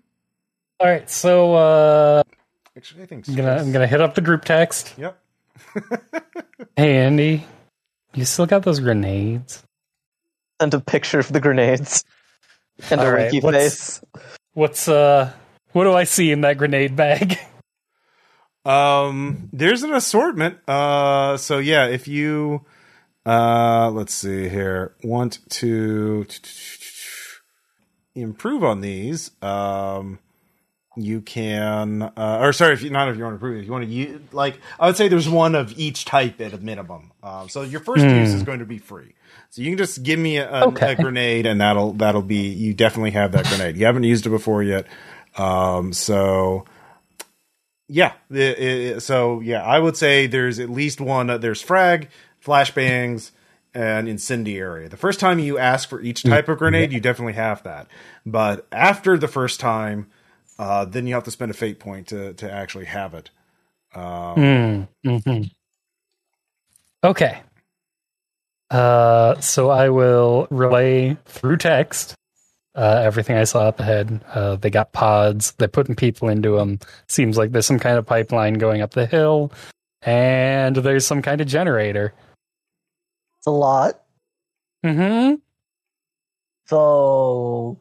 All 0.78 0.86
right, 0.86 1.08
so 1.08 1.54
uh, 1.54 2.22
Actually, 2.76 3.04
I 3.04 3.06
think 3.06 3.26
I'm 3.28 3.34
gonna 3.34 3.56
I'm 3.56 3.72
gonna 3.72 3.86
hit 3.86 4.02
up 4.02 4.14
the 4.14 4.20
group 4.20 4.44
text. 4.44 4.94
Yep. 4.98 5.18
Hey 6.74 6.96
Andy, 6.96 7.46
you 8.14 8.24
still 8.26 8.44
got 8.44 8.62
those 8.62 8.80
grenades? 8.80 9.62
Send 10.60 10.74
a 10.74 10.80
picture 10.80 11.18
of 11.18 11.32
the 11.32 11.40
grenades 11.40 12.04
and 12.90 13.00
All 13.00 13.06
a 13.06 13.12
right, 13.12 13.22
winky 13.32 13.40
what's- 13.40 13.56
face. 13.56 14.00
What's 14.54 14.88
uh, 14.88 15.32
what 15.72 15.84
do 15.84 15.92
I 15.92 16.04
see 16.04 16.30
in 16.32 16.40
that 16.42 16.58
grenade 16.58 16.96
bag? 16.96 17.38
Um, 18.64 19.48
there's 19.52 19.84
an 19.84 19.94
assortment. 19.94 20.58
Uh, 20.68 21.36
so 21.36 21.58
yeah, 21.58 21.86
if 21.86 22.08
you, 22.08 22.64
uh, 23.24 23.92
let's 23.92 24.12
see 24.12 24.48
here, 24.48 24.96
want 25.04 25.38
to 25.50 26.26
improve 28.16 28.64
on 28.64 28.80
these, 28.80 29.30
um, 29.42 30.18
you 30.96 31.20
can, 31.20 32.02
uh, 32.02 32.38
or 32.40 32.52
sorry, 32.52 32.72
if 32.72 32.82
you 32.82 32.90
not 32.90 33.08
if 33.08 33.16
you 33.16 33.22
want 33.22 33.34
to 33.34 33.36
improve, 33.36 33.58
if 33.60 33.66
you 33.66 33.72
want 33.72 33.84
to 33.84 33.90
use, 33.90 34.20
like, 34.32 34.58
I 34.80 34.86
would 34.86 34.96
say 34.96 35.08
there's 35.08 35.28
one 35.28 35.54
of 35.54 35.78
each 35.78 36.04
type 36.04 36.40
at 36.40 36.52
a 36.54 36.58
minimum. 36.58 37.12
Um, 37.22 37.48
so 37.48 37.62
your 37.62 37.80
first 37.80 38.02
use 38.02 38.32
is 38.32 38.42
going 38.42 38.60
to 38.60 38.64
be 38.66 38.78
free. 38.78 39.14
So 39.50 39.62
you 39.62 39.70
can 39.70 39.78
just 39.78 40.02
give 40.02 40.18
me 40.18 40.38
a, 40.38 40.48
Okay. 40.62 40.92
a 40.92 40.96
grenade, 40.96 41.46
and 41.46 41.60
that'll 41.60 41.94
that'll 41.94 42.22
be 42.22 42.48
you 42.48 42.74
definitely 42.74 43.12
have 43.12 43.32
that 43.32 43.48
grenade. 43.48 43.76
You 43.76 43.86
haven't 43.86 44.04
used 44.04 44.26
it 44.26 44.30
before 44.30 44.62
yet, 44.62 44.86
um, 45.36 45.92
so 45.92 46.64
yeah. 47.88 48.12
It- 48.30 48.58
it- 48.58 49.00
so 49.02 49.40
yeah, 49.40 49.62
I 49.62 49.78
would 49.78 49.96
say 49.96 50.26
there's 50.26 50.58
at 50.58 50.70
least 50.70 51.00
one. 51.00 51.30
Uh, 51.30 51.38
there's 51.38 51.62
frag, 51.62 52.08
flashbangs, 52.44 53.32
and 53.74 54.08
incendiary. 54.08 54.88
The 54.88 54.96
first 54.96 55.20
time 55.20 55.38
you 55.38 55.58
ask 55.58 55.88
for 55.88 56.00
each 56.00 56.24
type 56.24 56.48
of 56.48 56.58
grenade, 56.58 56.92
you 56.92 57.00
definitely 57.00 57.34
have 57.34 57.62
that. 57.64 57.88
But 58.26 58.66
after 58.72 59.18
the 59.18 59.28
first 59.28 59.60
time, 59.60 60.08
uh, 60.58 60.84
then 60.86 61.06
you 61.06 61.14
have 61.14 61.24
to 61.24 61.30
spend 61.30 61.50
a 61.50 61.54
fate 61.54 61.78
point 61.80 62.08
to 62.08 62.34
to 62.34 62.50
actually 62.52 62.86
have 62.86 63.14
it. 63.14 63.30
Um, 63.94 64.62
hmm 65.04 65.42
Okay. 67.04 67.38
Uh, 68.70 69.38
so 69.40 69.70
I 69.70 69.90
will 69.90 70.48
relay 70.50 71.16
through 71.26 71.58
text 71.58 72.14
uh, 72.74 73.00
everything 73.04 73.36
I 73.36 73.44
saw 73.44 73.68
up 73.68 73.80
ahead. 73.80 74.22
Uh, 74.32 74.56
they 74.56 74.70
got 74.70 74.92
pods. 74.92 75.52
They're 75.52 75.68
putting 75.68 75.94
people 75.94 76.28
into 76.28 76.56
them. 76.56 76.78
Seems 77.08 77.38
like 77.38 77.52
there's 77.52 77.66
some 77.66 77.78
kind 77.78 77.96
of 77.96 78.06
pipeline 78.06 78.54
going 78.54 78.82
up 78.82 78.90
the 78.90 79.06
hill, 79.06 79.50
and 80.02 80.76
there's 80.76 81.06
some 81.06 81.22
kind 81.22 81.40
of 81.40 81.46
generator. 81.46 82.12
It's 83.38 83.46
a 83.46 83.50
lot. 83.50 84.02
hmm 84.84 85.34
So, 86.66 87.78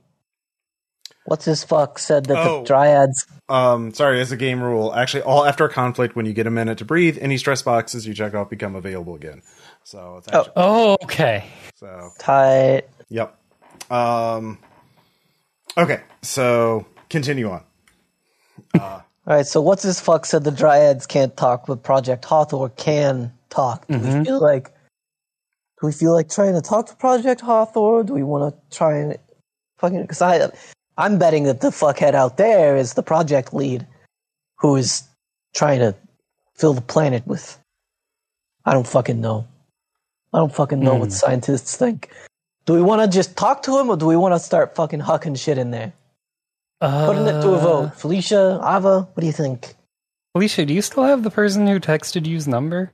what's 1.25 1.45
his 1.45 1.63
fuck 1.63 1.99
said 1.99 2.25
that 2.27 2.37
Oh. 2.37 2.61
the 2.63 2.67
dryads. 2.73 3.25
Um, 3.49 3.93
sorry, 3.93 4.21
as 4.21 4.31
a 4.31 4.37
game 4.37 4.61
rule, 4.61 4.93
actually, 4.95 5.23
all 5.23 5.45
after 5.45 5.65
a 5.65 5.69
conflict, 5.69 6.15
when 6.15 6.25
you 6.25 6.33
get 6.33 6.47
a 6.47 6.51
minute 6.51 6.77
to 6.79 6.85
breathe, 6.85 7.17
any 7.19 7.37
stress 7.37 7.61
boxes 7.61 8.07
you 8.07 8.13
check 8.13 8.33
off 8.33 8.49
become 8.49 8.75
available 8.75 9.13
again. 9.15 9.41
So 9.85 10.15
it's 10.17 10.27
actually, 10.27 10.51
Oh, 10.55 10.97
okay. 11.03 11.45
so 11.75 12.09
Tight. 12.19 12.83
Yep. 13.09 13.37
Um. 13.91 14.57
Okay, 15.77 16.01
so 16.23 16.85
continue 17.09 17.49
on. 17.51 17.63
All 18.73 19.03
right, 19.27 19.45
so 19.45 19.61
what's 19.61 19.83
this 19.83 19.99
fuck 19.99 20.25
said 20.25 20.43
the 20.43 20.51
dryads 20.51 21.07
can't 21.07 21.37
talk, 21.37 21.67
but 21.67 21.83
Project 21.83 22.25
Hawthor 22.25 22.75
can 22.75 23.31
talk. 23.49 23.85
Do 23.87 23.99
we 23.99 24.23
feel 24.23 24.41
like 24.41 24.69
do 25.79 25.87
we 25.87 25.91
feel 25.91 26.13
like 26.13 26.29
trying 26.29 26.53
to 26.53 26.61
talk 26.61 26.87
to 26.87 26.95
Project 26.95 27.41
Hawthor? 27.41 28.05
Do 28.05 28.13
we 28.13 28.23
want 28.23 28.55
to 28.55 28.75
try 28.75 28.97
and 28.97 29.17
fucking? 29.77 30.01
Because 30.01 30.21
I, 30.21 30.49
I'm 30.97 31.19
betting 31.19 31.43
that 31.43 31.61
the 31.61 31.69
fuckhead 31.69 32.15
out 32.15 32.37
there 32.37 32.75
is 32.75 32.93
the 32.95 33.03
project 33.03 33.53
lead, 33.53 33.85
who 34.59 34.75
is 34.77 35.03
trying 35.53 35.79
to 35.79 35.95
fill 36.55 36.73
the 36.73 36.81
planet 36.81 37.27
with. 37.27 37.59
I 38.65 38.73
don't 38.73 38.87
fucking 38.87 39.21
know. 39.21 39.47
I 40.33 40.39
don't 40.39 40.53
fucking 40.53 40.79
know 40.79 40.95
what 40.95 41.11
scientists 41.11 41.77
think. 41.77 42.09
Do 42.65 42.73
we 42.73 42.81
want 42.81 43.01
to 43.01 43.15
just 43.15 43.37
talk 43.37 43.63
to 43.63 43.77
him, 43.79 43.89
or 43.89 43.95
do 43.97 44.05
we 44.07 44.17
want 44.17 44.33
to 44.33 44.39
start 44.39 44.75
fucking 44.75 44.99
hucking 45.01 45.39
shit 45.39 45.57
in 45.57 45.71
there? 45.71 45.93
Uh, 46.81 47.05
Putting 47.05 47.25
it 47.27 47.41
to 47.41 47.49
a 47.53 47.59
vote. 47.59 47.95
Felicia, 47.95 48.59
Ava, 48.63 49.01
what 49.13 49.21
do 49.21 49.25
you 49.27 49.31
think? 49.33 49.75
Alicia, 50.33 50.65
do 50.65 50.73
you 50.73 50.81
still 50.81 51.03
have 51.03 51.23
the 51.23 51.29
person 51.31 51.65
who 51.67 51.79
texted 51.79 52.25
you's 52.25 52.47
number? 52.47 52.91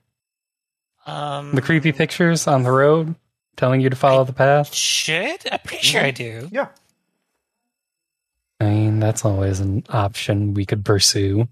Um, 1.07 1.55
The 1.55 1.61
creepy 1.61 1.91
pictures 1.91 2.45
on 2.47 2.61
the 2.63 2.71
road 2.71 3.15
telling 3.55 3.81
you 3.81 3.89
to 3.89 3.95
follow 3.95 4.23
the 4.23 4.33
path? 4.33 4.73
should. 4.73 5.51
I'm 5.51 5.59
pretty 5.63 5.83
sure 5.83 6.01
I 6.01 6.11
do. 6.11 6.47
Yeah. 6.51 6.67
I 8.59 8.65
mean, 8.65 8.99
that's 8.99 9.25
always 9.25 9.59
an 9.59 9.83
option 9.89 10.53
we 10.53 10.65
could 10.65 10.85
pursue. 10.85 11.47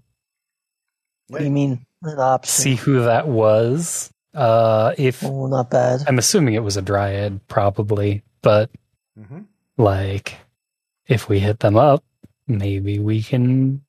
What 1.26 1.38
do 1.40 1.44
you 1.44 1.50
mean? 1.50 1.84
An 2.02 2.18
option? 2.18 2.50
See 2.62 2.74
who 2.76 3.00
that 3.04 3.26
was. 3.26 4.10
Uh, 4.34 4.94
if 4.98 5.24
Oh, 5.24 5.46
not 5.46 5.70
bad. 5.70 6.02
I'm 6.06 6.18
assuming 6.18 6.54
it 6.54 6.62
was 6.62 6.76
a 6.76 6.82
dryad, 6.82 7.40
probably, 7.48 8.22
but 8.42 8.70
Mhm. 9.18 9.46
like, 9.76 10.36
if 11.06 11.28
we 11.28 11.40
hit 11.40 11.60
them 11.60 11.76
up, 11.76 12.04
maybe 12.46 12.98
we 12.98 13.22
can, 13.22 13.82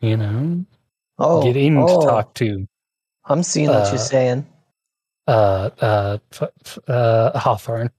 you 0.00 0.16
know, 0.16 0.64
Oh, 1.18 1.42
get 1.42 1.56
in 1.56 1.76
oh, 1.78 1.86
to 1.86 2.06
talk 2.06 2.34
to 2.34 2.66
I'm 3.24 3.42
seeing 3.44 3.68
what 3.68 3.86
uh, 3.86 3.90
you're 3.92 3.98
saying. 3.98 4.46
uh 5.28 5.70
uh 5.80 6.18
f- 6.32 6.50
f- 6.66 6.78
uh 6.88 7.38
Hawthorne. 7.38 7.90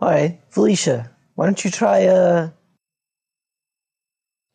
All 0.00 0.08
right, 0.08 0.40
Felicia, 0.48 1.10
why 1.34 1.44
don't 1.44 1.62
you 1.62 1.70
try 1.70 2.06
uh 2.06 2.50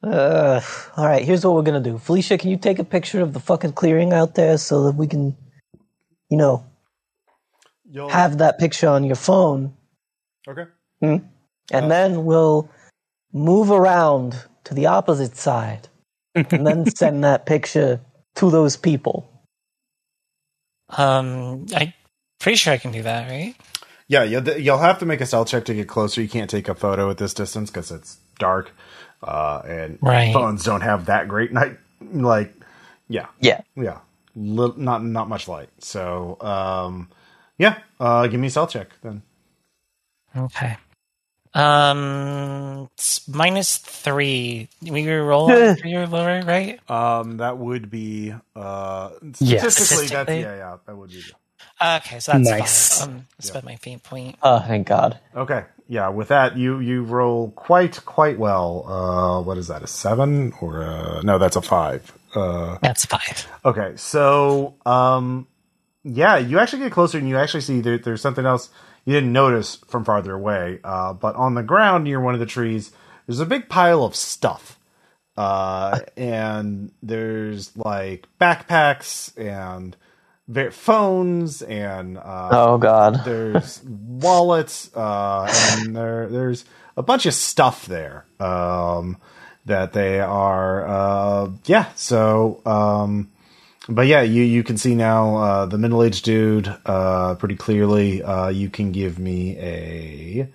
uh 0.06 0.62
all 0.98 1.06
right, 1.08 1.26
here's 1.26 1.46
what 1.46 1.56
we're 1.56 1.64
gonna 1.64 1.82
do. 1.82 1.98
Felicia, 2.00 2.38
can 2.38 2.52
you 2.52 2.58
take 2.58 2.80
a 2.80 2.86
picture 2.86 3.22
of 3.22 3.34
the 3.34 3.42
fucking 3.42 3.74
clearing 3.74 4.14
out 4.14 4.36
there 4.36 4.58
so 4.60 4.86
that 4.86 4.96
we 4.96 5.08
can 5.08 5.36
you 6.30 6.38
know, 6.38 6.66
You'll 7.90 8.10
have 8.10 8.40
that 8.40 8.60
picture 8.60 8.88
on 8.90 9.04
your 9.06 9.16
phone 9.18 9.74
okay. 10.48 10.66
Hmm? 11.02 11.18
and 11.72 11.90
Uh, 11.90 11.92
then 11.92 12.26
we'll 12.26 12.70
move 13.34 13.72
around 13.72 14.36
to 14.66 14.74
the 14.74 14.88
opposite 14.88 15.38
side 15.38 15.90
and 16.52 16.66
then 16.68 16.86
send 16.96 17.24
that 17.24 17.46
picture 17.46 18.02
to 18.36 18.52
those 18.52 18.78
people. 18.78 19.30
Um, 20.98 21.66
I'm 21.76 21.94
pretty 22.40 22.58
sure 22.58 22.74
I 22.74 22.78
can 22.78 22.92
do 22.92 23.04
that, 23.04 23.30
right? 23.30 23.56
Yeah, 24.08 24.24
you'll, 24.24 24.48
you'll 24.60 24.78
have 24.80 25.00
to 25.00 25.06
make 25.06 25.22
a 25.22 25.26
stealth 25.26 25.48
check 25.50 25.66
to 25.66 25.74
get 25.74 25.88
closer. 25.88 26.22
You 26.22 26.30
can't 26.30 26.50
take 26.50 26.70
a 26.70 26.76
photo 26.76 27.10
at 27.10 27.18
this 27.18 27.34
distance 27.34 27.72
because 27.72 27.92
it's 27.92 28.20
dark, 28.40 28.72
uh, 29.26 29.64
and 29.68 30.00
Right. 30.02 30.34
phones 30.34 30.64
don't 30.64 30.82
have 30.82 31.08
that 31.08 31.28
great 31.28 31.52
night. 31.54 31.78
Like, 32.02 32.54
yeah, 33.10 33.28
Yeah. 33.42 33.62
yeah, 33.76 34.00
Li- 34.36 34.74
not 34.78 35.04
not 35.04 35.30
much 35.30 35.48
light. 35.48 35.70
So, 35.80 36.38
um, 36.42 37.10
yeah, 37.58 37.80
uh, 38.00 38.28
give 38.28 38.40
me 38.40 38.48
a 38.48 38.52
cell 38.52 38.68
check 38.68 38.90
then. 39.04 39.24
Okay. 40.38 40.78
Um, 41.54 42.90
it's 42.96 43.28
minus 43.30 43.78
three. 43.78 44.70
We 44.82 45.08
roll 45.10 45.48
on 45.48 45.70
three 45.70 45.96
or 45.96 46.08
lower, 46.08 46.42
right? 46.44 46.80
Um, 46.90 47.38
that 47.38 47.58
would 47.58 47.90
be 47.90 48.34
uh, 48.56 49.12
Yes. 49.40 49.74
statistically, 49.74 50.08
that's 50.10 50.30
Statistically? 50.30 50.42
yeah, 50.44 50.56
yeah, 50.56 50.78
that 50.86 50.96
would 50.98 51.12
be 51.12 51.24
Okay, 51.82 52.20
so 52.20 52.32
that's 52.34 52.50
Nice. 52.50 53.00
fine. 53.00 53.10
Um, 53.10 53.28
spend 53.40 53.66
my 53.66 53.76
fate 53.78 54.04
point. 54.04 54.38
Oh, 54.42 54.60
thank 54.60 54.88
God. 54.88 55.20
okay. 55.36 55.66
Yeah, 55.88 56.10
with 56.10 56.30
that, 56.30 56.58
you 56.58 56.80
you 56.80 57.04
roll 57.04 57.52
quite 57.52 58.04
quite 58.06 58.40
well. 58.40 58.86
Uh, 58.88 59.42
what 59.42 59.58
is 59.58 59.68
that? 59.68 59.84
A 59.84 59.88
seven 59.88 60.54
or 60.60 60.82
a, 60.82 61.22
no? 61.24 61.38
That's 61.38 61.56
a 61.56 61.62
five. 61.62 62.12
Uh, 62.34 62.78
That's 62.82 63.06
five. 63.06 63.48
Okay, 63.64 63.94
so 63.96 64.76
um, 64.86 65.48
yeah, 66.04 66.38
you 66.38 66.60
actually 66.60 66.80
get 66.80 66.92
closer 66.92 67.18
and 67.18 67.30
you 67.30 67.38
actually 67.38 67.62
see 67.62 67.82
there, 67.82 67.98
there's 67.98 68.22
something 68.22 68.46
else 68.46 68.70
you 69.06 69.14
didn't 69.14 69.32
notice 69.32 69.78
from 69.88 70.04
farther 70.04 70.34
away. 70.34 70.80
Uh, 70.84 71.14
but 71.14 71.36
on 71.36 71.54
the 71.54 71.64
ground 71.64 72.04
near 72.04 72.20
one 72.20 72.34
of 72.34 72.40
the 72.40 72.46
trees, 72.46 72.92
there's 73.28 73.40
a 73.40 73.46
big 73.46 73.70
pile 73.70 74.04
of 74.04 74.16
stuff, 74.16 74.80
uh, 75.38 76.00
and 76.18 76.92
there's 77.04 77.76
like 77.78 78.28
backpacks 78.42 79.38
and 79.38 79.96
phones 80.72 81.62
and 81.62 82.18
uh, 82.18 82.50
Oh 82.52 82.78
God. 82.78 83.22
there's 83.26 83.82
wallets 83.84 84.96
uh, 84.96 85.48
and 85.78 85.96
there 85.96 86.28
there's 86.28 86.66
a 86.98 87.04
bunch 87.04 87.26
of 87.26 87.34
stuff 87.34 87.86
there 87.88 88.26
um, 88.40 89.18
that 89.66 89.94
they 89.94 90.20
are 90.20 90.88
uh, 90.88 91.50
yeah 91.66 91.92
so 91.96 92.62
um, 92.66 93.32
but 93.90 94.08
yeah 94.08 94.22
you 94.22 94.44
you 94.44 94.64
can 94.64 94.78
see 94.78 94.96
now 94.96 95.36
uh, 95.38 95.66
the 95.66 95.78
middle-aged 95.78 96.24
dude 96.24 96.74
uh, 96.86 97.36
pretty 97.36 97.56
clearly 97.56 98.22
uh, 98.24 98.50
you 98.50 98.70
can 98.70 98.92
give 98.92 99.18
me 99.20 99.58
a, 99.58 100.48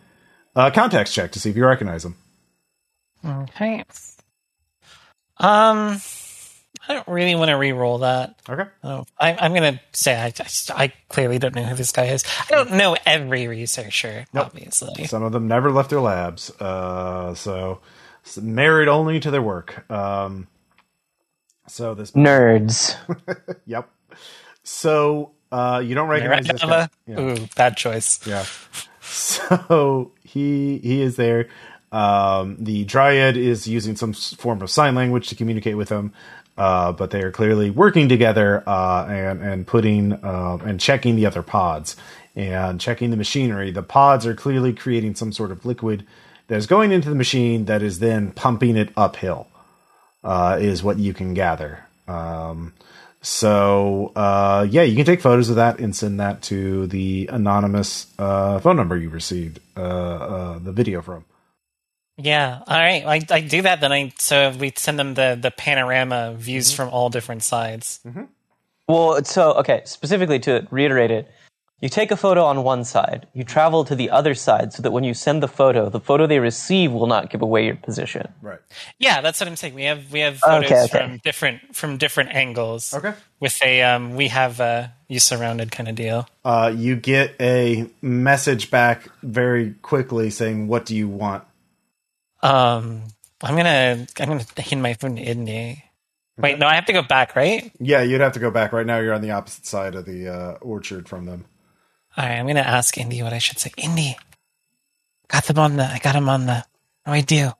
a 0.54 0.70
context 0.70 1.12
check 1.14 1.32
to 1.32 1.40
see 1.40 1.50
if 1.50 1.56
you 1.56 1.66
recognize 1.66 2.04
him 2.04 2.14
Okay. 3.24 3.84
Um, 5.36 6.00
I 6.90 6.94
don't 6.94 7.06
really 7.08 7.36
want 7.36 7.50
to 7.50 7.54
re-roll 7.56 7.98
that. 7.98 8.34
okay 8.48 8.64
Oh, 8.82 9.04
I, 9.18 9.36
I'm 9.40 9.54
going 9.54 9.74
to 9.74 9.80
say 9.92 10.16
I, 10.20 10.32
I, 10.40 10.84
I 10.84 10.92
clearly 11.08 11.38
don't 11.38 11.54
know 11.54 11.62
who 11.62 11.76
this 11.76 11.92
guy 11.92 12.06
is. 12.06 12.24
I 12.40 12.46
don't 12.50 12.72
know 12.72 12.96
every 13.06 13.46
researcher, 13.46 14.26
obviously. 14.34 15.04
some 15.04 15.22
of 15.22 15.30
them 15.30 15.46
never 15.46 15.70
left 15.70 15.90
their 15.90 16.00
labs 16.00 16.50
uh, 16.60 17.32
so, 17.34 17.80
so 18.24 18.40
married 18.40 18.88
only 18.88 19.20
to 19.20 19.30
their 19.30 19.42
work 19.42 19.88
um, 19.90 20.48
so 21.68 21.94
this 21.94 22.10
Nerds. 22.12 22.96
Yep. 23.66 23.88
So 24.64 25.30
uh, 25.52 25.80
you 25.84 25.94
don't 25.94 26.08
recognize 26.08 26.46
this 26.46 26.62
guy. 26.62 26.88
Yeah. 27.06 27.20
Ooh, 27.20 27.46
bad 27.56 27.76
choice. 27.76 28.26
yeah. 28.26 28.44
So 29.00 30.12
he 30.24 30.78
he 30.78 31.02
is 31.02 31.16
there. 31.16 31.48
Um, 31.92 32.56
the 32.60 32.84
dryad 32.84 33.36
is 33.36 33.66
using 33.66 33.96
some 33.96 34.12
form 34.12 34.62
of 34.62 34.70
sign 34.70 34.94
language 34.94 35.28
to 35.28 35.34
communicate 35.34 35.76
with 35.76 35.88
him, 35.88 36.12
uh, 36.60 36.92
but 36.92 37.10
they 37.10 37.22
are 37.22 37.30
clearly 37.32 37.70
working 37.70 38.06
together 38.06 38.62
uh, 38.68 39.06
and 39.08 39.40
and 39.40 39.66
putting 39.66 40.12
uh, 40.12 40.58
and 40.62 40.78
checking 40.78 41.16
the 41.16 41.24
other 41.24 41.42
pods 41.42 41.96
and 42.36 42.78
checking 42.78 43.10
the 43.10 43.16
machinery. 43.16 43.70
The 43.70 43.82
pods 43.82 44.26
are 44.26 44.34
clearly 44.34 44.74
creating 44.74 45.14
some 45.14 45.32
sort 45.32 45.52
of 45.52 45.64
liquid 45.64 46.06
that 46.48 46.56
is 46.56 46.66
going 46.66 46.92
into 46.92 47.08
the 47.08 47.14
machine 47.14 47.64
that 47.64 47.82
is 47.82 47.98
then 47.98 48.32
pumping 48.32 48.76
it 48.76 48.90
uphill. 48.94 49.48
Uh, 50.22 50.58
is 50.60 50.82
what 50.82 50.98
you 50.98 51.14
can 51.14 51.32
gather. 51.32 51.82
Um, 52.06 52.74
so 53.22 54.12
uh, 54.14 54.66
yeah, 54.68 54.82
you 54.82 54.96
can 54.96 55.06
take 55.06 55.22
photos 55.22 55.48
of 55.48 55.56
that 55.56 55.78
and 55.78 55.96
send 55.96 56.20
that 56.20 56.42
to 56.42 56.86
the 56.88 57.30
anonymous 57.32 58.06
uh, 58.18 58.58
phone 58.58 58.76
number 58.76 58.98
you 58.98 59.08
received 59.08 59.60
the 59.74 60.72
video 60.74 61.00
from. 61.00 61.24
Yeah. 62.22 62.62
All 62.66 62.78
right. 62.78 63.04
I, 63.04 63.34
I 63.34 63.40
do 63.40 63.62
that. 63.62 63.80
Then 63.80 63.92
I 63.92 64.12
so 64.18 64.50
we 64.58 64.72
send 64.76 64.98
them 64.98 65.14
the 65.14 65.38
the 65.40 65.50
panorama 65.50 66.34
views 66.36 66.72
from 66.72 66.88
all 66.90 67.08
different 67.10 67.42
sides. 67.42 68.00
Well, 68.88 69.22
so 69.24 69.52
okay, 69.54 69.82
specifically 69.84 70.38
to 70.40 70.66
reiterate 70.70 71.10
it, 71.10 71.30
you 71.80 71.88
take 71.88 72.10
a 72.10 72.16
photo 72.16 72.44
on 72.44 72.62
one 72.62 72.84
side, 72.84 73.26
you 73.32 73.42
travel 73.42 73.84
to 73.84 73.94
the 73.94 74.10
other 74.10 74.34
side 74.34 74.72
so 74.72 74.82
that 74.82 74.90
when 74.90 75.02
you 75.02 75.14
send 75.14 75.42
the 75.42 75.48
photo, 75.48 75.88
the 75.88 76.00
photo 76.00 76.26
they 76.26 76.38
receive 76.38 76.92
will 76.92 77.06
not 77.06 77.30
give 77.30 77.40
away 77.40 77.64
your 77.64 77.76
position. 77.76 78.32
Right. 78.42 78.58
Yeah, 78.98 79.22
that's 79.22 79.40
what 79.40 79.48
I'm 79.48 79.56
saying. 79.56 79.74
We 79.74 79.84
have 79.84 80.12
we 80.12 80.20
have 80.20 80.38
photos 80.38 80.70
Okay, 80.70 80.82
okay. 80.82 80.88
from 80.88 81.18
different 81.18 81.74
from 81.74 81.96
different 81.96 82.30
angles. 82.30 82.92
Okay. 82.92 83.14
With 83.38 83.60
a 83.62 83.82
um, 83.82 84.16
we 84.16 84.28
have 84.28 84.60
a 84.60 84.92
you 85.08 85.20
surrounded 85.20 85.72
kind 85.72 85.88
of 85.88 85.94
deal. 85.94 86.28
Uh, 86.44 86.72
you 86.76 86.96
get 86.96 87.34
a 87.40 87.88
message 88.02 88.70
back 88.70 89.08
very 89.22 89.72
quickly 89.82 90.28
saying, 90.30 90.68
"What 90.68 90.84
do 90.84 90.94
you 90.94 91.08
want?" 91.08 91.44
Um, 92.42 93.02
I'm 93.42 93.56
gonna 93.56 94.06
I'm 94.18 94.28
gonna 94.28 94.44
hand 94.58 94.82
my 94.82 94.94
phone 94.94 95.16
to 95.16 95.22
Indy. 95.22 95.84
Wait, 96.38 96.58
no, 96.58 96.66
I 96.66 96.74
have 96.74 96.86
to 96.86 96.92
go 96.92 97.02
back, 97.02 97.36
right? 97.36 97.70
Yeah, 97.78 98.02
you'd 98.02 98.20
have 98.22 98.32
to 98.32 98.40
go 98.40 98.50
back. 98.50 98.72
Right 98.72 98.86
now, 98.86 98.98
you're 98.98 99.12
on 99.12 99.20
the 99.20 99.32
opposite 99.32 99.66
side 99.66 99.94
of 99.94 100.06
the 100.06 100.28
uh, 100.28 100.52
orchard 100.60 101.08
from 101.08 101.26
them. 101.26 101.44
All 102.16 102.24
right, 102.24 102.36
I'm 102.38 102.46
gonna 102.46 102.60
ask 102.60 102.96
Indy 102.96 103.22
what 103.22 103.32
I 103.32 103.38
should 103.38 103.58
say. 103.58 103.70
Indy, 103.76 104.16
got 105.28 105.44
them 105.44 105.58
on 105.58 105.76
the. 105.76 105.84
I 105.84 105.98
got 105.98 106.14
him 106.16 106.28
on 106.28 106.46
the. 106.46 106.54
How 107.04 107.12
do 107.12 107.12
I 107.12 107.20
do? 107.20 107.50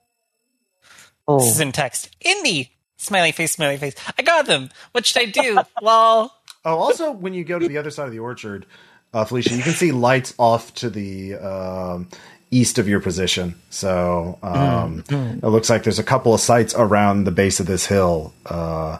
Oh, 1.27 1.39
This 1.39 1.49
is 1.55 1.59
in 1.59 1.71
text. 1.71 2.09
Indy, 2.21 2.71
smiley 2.97 3.31
face, 3.31 3.51
smiley 3.53 3.77
face. 3.77 3.95
I 4.17 4.23
got 4.23 4.45
them. 4.47 4.69
What 4.91 5.05
should 5.05 5.21
I 5.21 5.25
do? 5.25 5.59
Lol. 5.81 6.31
Oh, 6.65 6.77
also, 6.77 7.11
when 7.11 7.33
you 7.33 7.43
go 7.43 7.57
to 7.59 7.67
the 7.67 7.77
other 7.77 7.89
side 7.91 8.05
of 8.05 8.11
the 8.11 8.19
orchard, 8.19 8.65
uh, 9.13 9.25
Felicia, 9.25 9.55
you 9.55 9.63
can 9.63 9.73
see 9.73 9.91
lights 9.91 10.33
off 10.37 10.73
to 10.75 10.89
the 10.89 11.35
um, 11.35 12.07
east 12.51 12.77
of 12.77 12.87
your 12.87 12.99
position. 12.99 13.55
So 13.69 14.37
um, 14.43 15.03
it 15.09 15.43
looks 15.43 15.69
like 15.69 15.83
there's 15.83 15.99
a 15.99 16.03
couple 16.03 16.33
of 16.33 16.41
sites 16.41 16.75
around 16.77 17.23
the 17.23 17.31
base 17.31 17.59
of 17.59 17.65
this 17.65 17.85
hill. 17.85 18.33
Uh, 18.45 18.97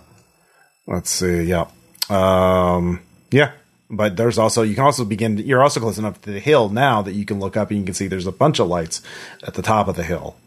let's 0.88 1.10
see. 1.10 1.44
Yeah. 1.44 1.68
Um, 2.10 3.02
yeah. 3.30 3.52
But 3.90 4.16
there's 4.16 4.38
also, 4.38 4.62
you 4.62 4.74
can 4.74 4.86
also 4.86 5.04
begin, 5.04 5.38
you're 5.38 5.62
also 5.62 5.82
close 5.82 5.98
enough 5.98 6.22
to 6.22 6.32
the 6.32 6.40
hill 6.40 6.70
now 6.70 7.02
that 7.02 7.12
you 7.12 7.26
can 7.26 7.42
look 7.42 7.58
up 7.58 7.72
and 7.72 7.80
you 7.80 7.86
can 7.86 7.94
see 7.94 8.08
there's 8.08 8.26
a 8.26 8.32
bunch 8.32 8.60
of 8.60 8.68
lights 8.68 9.02
at 9.46 9.54
the 9.56 9.62
top 9.62 9.90
of 9.90 9.98
the 9.98 10.04
hill. 10.04 10.38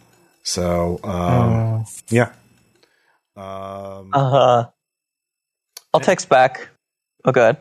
So, 0.43 0.99
um, 1.05 1.85
yeah. 2.09 2.33
Um, 3.37 4.11
uh, 4.15 4.65
I'll 5.93 6.01
text 6.01 6.31
back. 6.31 6.69
Oh, 7.25 7.33
good. 7.33 7.59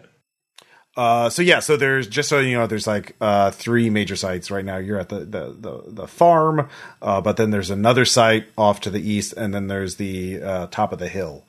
Uh, 0.95 1.27
so 1.29 1.41
yeah, 1.41 1.59
so 1.59 1.75
there's 1.75 2.07
just 2.07 2.29
so 2.29 2.39
you 2.39 2.55
know, 2.55 2.67
there's 2.67 2.85
like 2.85 3.15
uh 3.19 3.49
three 3.51 3.89
major 3.89 4.15
sites 4.15 4.51
right 4.51 4.63
now. 4.65 4.77
You're 4.77 4.99
at 4.99 5.09
the 5.09 5.19
the 5.19 5.55
the, 5.59 5.83
the 5.87 6.07
farm, 6.07 6.69
uh, 7.01 7.19
but 7.21 7.37
then 7.37 7.49
there's 7.49 7.71
another 7.71 8.05
site 8.05 8.45
off 8.57 8.81
to 8.81 8.91
the 8.91 9.01
east, 9.01 9.33
and 9.33 9.53
then 9.53 9.67
there's 9.67 9.95
the 9.95 10.41
uh, 10.43 10.67
top 10.67 10.93
of 10.93 10.99
the 10.99 11.07
hill. 11.07 11.43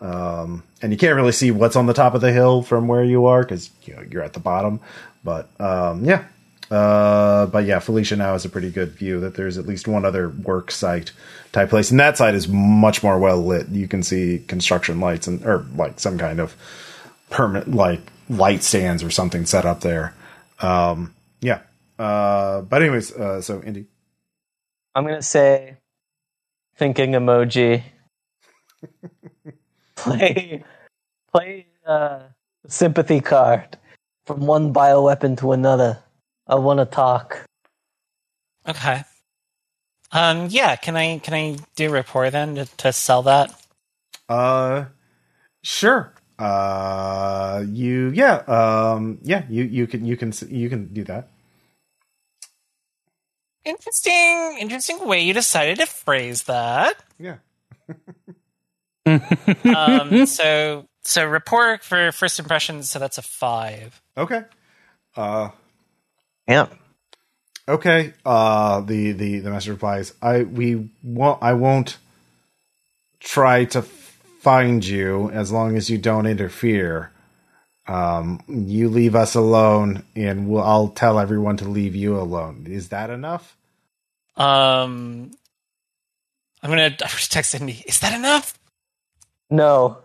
Um, 0.00 0.64
and 0.82 0.92
you 0.92 0.98
can't 0.98 1.14
really 1.14 1.30
see 1.32 1.50
what's 1.50 1.76
on 1.76 1.86
the 1.86 1.92
top 1.92 2.14
of 2.14 2.20
the 2.20 2.32
hill 2.32 2.62
from 2.62 2.88
where 2.88 3.04
you 3.04 3.26
are 3.26 3.42
because 3.42 3.70
you 3.84 3.94
know 3.94 4.02
you're 4.10 4.22
at 4.22 4.32
the 4.32 4.40
bottom. 4.40 4.80
But 5.22 5.48
um, 5.60 6.04
yeah, 6.04 6.24
Uh, 6.70 7.46
but 7.46 7.64
yeah, 7.66 7.80
Felicia 7.80 8.16
now 8.16 8.32
has 8.32 8.44
a 8.44 8.48
pretty 8.48 8.70
good 8.70 8.90
view 8.92 9.20
that 9.20 9.34
there's 9.34 9.58
at 9.58 9.66
least 9.66 9.88
one 9.88 10.04
other 10.04 10.28
work 10.28 10.70
site 10.70 11.12
type 11.52 11.70
place, 11.70 11.90
and 11.90 11.98
that 12.00 12.16
site 12.16 12.34
is 12.34 12.48
much 12.48 13.02
more 13.02 13.18
well 13.18 13.38
lit. 13.44 13.68
You 13.68 13.88
can 13.88 14.02
see 14.02 14.42
construction 14.48 15.00
lights 15.00 15.26
and 15.26 15.44
or 15.44 15.66
like 15.76 15.98
some 16.00 16.16
kind 16.16 16.40
of 16.40 16.56
permanent 17.28 17.74
like 17.74 18.00
light 18.30 18.62
stands 18.62 19.02
or 19.02 19.10
something 19.10 19.44
set 19.44 19.66
up 19.66 19.80
there. 19.80 20.14
Um, 20.60 21.14
yeah. 21.40 21.60
Uh, 21.98 22.62
but 22.62 22.82
anyways, 22.82 23.12
uh, 23.12 23.42
so 23.42 23.62
Indy. 23.62 23.86
I'm 24.94 25.04
gonna 25.04 25.22
say 25.22 25.76
thinking 26.76 27.12
emoji. 27.12 27.82
play 29.96 30.64
play 31.30 31.66
uh 31.86 32.20
sympathy 32.66 33.20
card 33.20 33.76
from 34.24 34.46
one 34.46 34.72
bioweapon 34.72 35.36
to 35.38 35.52
another. 35.52 35.98
I 36.46 36.54
wanna 36.54 36.86
talk. 36.86 37.44
Okay. 38.66 39.02
Um. 40.12 40.46
Yeah. 40.50 40.76
Can 40.76 40.96
I 40.96 41.18
can 41.18 41.34
I 41.34 41.56
do 41.76 41.90
rapport 41.90 42.30
then 42.30 42.54
to, 42.54 42.64
to 42.78 42.92
sell 42.92 43.22
that? 43.22 43.54
Uh, 44.28 44.86
sure. 45.62 46.14
Uh, 46.40 47.64
you 47.68 48.10
yeah. 48.14 48.36
Um, 48.48 49.18
yeah. 49.22 49.44
You 49.48 49.64
you 49.64 49.86
can 49.86 50.04
you 50.04 50.16
can 50.16 50.32
you 50.48 50.68
can 50.70 50.86
do 50.92 51.04
that. 51.04 51.28
Interesting. 53.64 54.56
Interesting 54.58 55.06
way 55.06 55.20
you 55.20 55.34
decided 55.34 55.78
to 55.78 55.86
phrase 55.86 56.44
that. 56.44 56.96
Yeah. 57.18 57.36
Um. 59.06 60.26
so 60.26 60.86
so 61.02 61.26
rapport 61.26 61.78
for 61.78 62.12
first 62.12 62.38
impressions. 62.38 62.90
So 62.90 62.98
that's 62.98 63.18
a 63.18 63.22
five. 63.22 64.00
Okay. 64.16 64.42
Uh, 65.16 65.48
Yeah. 66.46 66.68
okay. 67.66 68.12
Uh, 68.24 68.82
the 68.82 69.12
the 69.12 69.40
the 69.40 69.50
message 69.50 69.70
replies. 69.70 70.12
I 70.22 70.42
we 70.44 70.90
won't. 71.02 71.42
I 71.42 71.54
won't 71.54 71.96
try 73.18 73.64
to 73.66 73.82
find 74.40 74.84
you 74.84 75.30
as 75.30 75.52
long 75.52 75.76
as 75.76 75.90
you 75.90 75.98
don't 75.98 76.26
interfere. 76.26 77.12
Um, 77.86 78.42
you 78.48 78.88
leave 78.88 79.14
us 79.16 79.34
alone, 79.34 80.04
and 80.16 80.48
we'll, 80.48 80.62
I'll 80.62 80.88
tell 80.88 81.18
everyone 81.18 81.56
to 81.58 81.68
leave 81.68 81.94
you 81.96 82.18
alone. 82.18 82.66
Is 82.68 82.88
that 82.90 83.10
enough? 83.10 83.56
Um. 84.36 85.32
I'm 86.62 86.70
gonna, 86.70 86.84
I'm 86.84 86.90
gonna 86.98 87.10
text 87.28 87.54
Indy. 87.54 87.82
Is 87.86 88.00
that 88.00 88.14
enough? 88.14 88.58
No. 89.50 89.98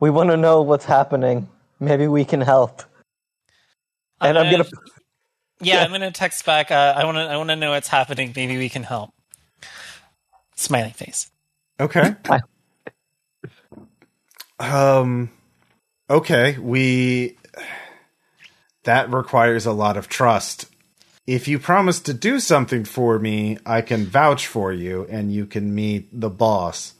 We 0.00 0.10
wanna 0.10 0.36
know 0.36 0.62
what's 0.62 0.84
happening. 0.84 1.48
Maybe 1.80 2.08
we 2.08 2.24
can 2.24 2.40
help. 2.40 2.82
And 4.20 4.38
I'm 4.38 4.50
gonna 4.50 4.64
Yeah, 5.60 5.76
Yeah. 5.76 5.84
I'm 5.84 5.92
gonna 5.92 6.10
text 6.10 6.44
back. 6.44 6.70
Uh, 6.70 6.94
I 6.96 7.04
want 7.04 7.16
to. 7.16 7.22
I 7.22 7.36
want 7.36 7.50
to 7.50 7.56
know 7.56 7.70
what's 7.70 7.88
happening. 7.88 8.32
Maybe 8.36 8.58
we 8.58 8.68
can 8.68 8.82
help. 8.82 9.10
Smiling 10.56 10.92
face. 10.92 11.30
Okay. 11.80 12.14
um 14.62 15.30
okay, 16.08 16.56
we 16.58 17.36
that 18.84 19.12
requires 19.12 19.66
a 19.66 19.72
lot 19.72 19.96
of 19.96 20.08
trust. 20.08 20.66
If 21.26 21.46
you 21.46 21.58
promise 21.58 22.00
to 22.00 22.14
do 22.14 22.40
something 22.40 22.84
for 22.84 23.18
me, 23.18 23.58
I 23.64 23.80
can 23.80 24.06
vouch 24.06 24.46
for 24.46 24.72
you 24.72 25.06
and 25.08 25.32
you 25.32 25.46
can 25.46 25.74
meet 25.74 26.08
the 26.12 26.30
boss. 26.30 26.94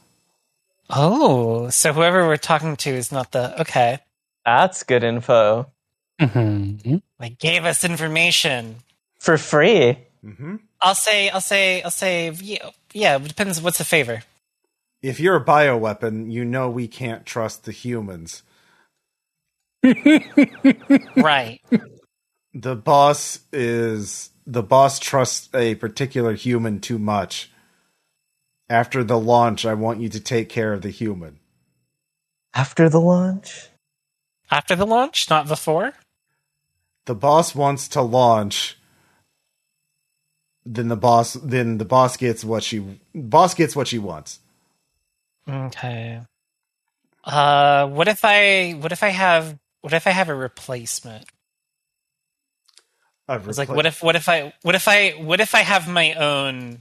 Oh, 0.89 1.71
so 1.71 1.93
whoever 1.93 2.27
we're 2.27 2.37
talking 2.37 2.77
to 2.77 2.91
is 2.91 3.11
not 3.11 3.33
the 3.33 3.61
okay. 3.63 3.99
That's 4.45 4.83
good 4.83 5.03
info. 5.03 5.67
Mm-hmm. 6.21 6.97
Like 7.19 7.39
gave 7.39 7.65
us 7.65 7.85
information. 7.85 8.77
For 9.19 9.39
free. 9.39 9.99
Mm-hmm. 10.25 10.57
I'll 10.81 10.95
say. 10.95 11.31
I'll 11.31 11.41
say. 11.41 11.83
I'll 11.83 11.91
say. 11.91 12.31
Yeah. 12.31 12.71
Yeah. 12.93 13.17
It 13.17 13.29
depends. 13.29 13.61
What's 13.61 13.79
the 13.79 13.85
favor? 13.85 14.23
If 15.03 15.21
you're 15.21 15.37
a 15.37 15.45
bioweapon, 15.45 16.33
you 16.33 16.45
know 16.45 16.71
we 16.71 16.89
can't 16.89 17.27
trust 17.27 17.65
the 17.65 17.73
humans. 17.73 18.45
right. 21.17 21.61
The 22.55 22.77
boss 22.77 23.41
is 23.53 24.31
the 24.47 24.63
boss 24.63 24.99
trusts 24.99 25.49
a 25.55 25.75
particular 25.77 26.35
human 26.35 26.81
too 26.81 26.99
much. 26.99 27.51
After 28.71 29.05
the 29.05 29.19
launch, 29.19 29.67
I 29.67 29.75
want 29.75 30.01
you 30.01 30.09
to 30.11 30.21
take 30.21 30.49
care 30.49 30.73
of 30.73 30.83
the 30.83 30.91
human. 30.91 31.41
After 32.55 32.89
the 32.89 33.01
launch? 33.01 33.69
After 34.51 34.77
the 34.77 34.87
launch, 34.87 35.31
not 35.31 35.49
before. 35.49 35.95
the 37.07 37.15
boss 37.15 37.55
wants 37.55 37.89
to 37.89 38.03
launch 38.03 38.79
then 40.65 40.89
the 40.89 40.97
boss 40.97 41.35
then 41.35 41.79
the 41.79 41.85
boss 41.85 42.17
gets 42.17 42.45
what 42.45 42.63
she 42.63 43.01
boss 43.15 43.55
gets 43.55 43.75
what 43.75 43.89
she 43.89 43.99
wants 43.99 44.41
Okay. 45.49 46.21
Uh, 47.25 47.87
what 47.89 48.09
if 48.09 48.25
I? 48.25 48.73
What 48.73 48.93
if 48.93 49.03
I 49.03 49.09
have? 49.09 49.59
What 49.81 49.93
if 49.93 50.07
I 50.07 50.11
have 50.11 50.29
a 50.29 50.35
replacement? 50.35 51.25
I've 53.29 53.49
It's 53.49 53.59
like, 53.59 53.69
what 53.69 53.87
if? 53.87 54.03
What 54.03 54.17
if 54.17 54.29
I? 54.29 54.53
What 54.63 54.75
if 54.75 54.89
I? 54.89 55.11
What 55.11 55.41
if 55.41 55.55
I 55.55 55.61
have 55.61 55.89
my 55.89 56.15
own 56.15 56.79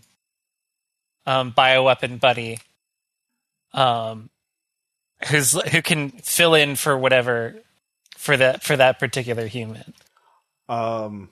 um, 1.25 1.51
bioweapon 1.53 2.19
buddy, 2.19 2.59
um, 3.73 4.29
who's 5.29 5.53
who 5.71 5.81
can 5.81 6.09
fill 6.09 6.55
in 6.55 6.75
for 6.75 6.97
whatever 6.97 7.55
for 8.17 8.35
that 8.37 8.63
for 8.63 8.75
that 8.77 8.99
particular 8.99 9.47
human? 9.47 9.93
um 10.69 11.29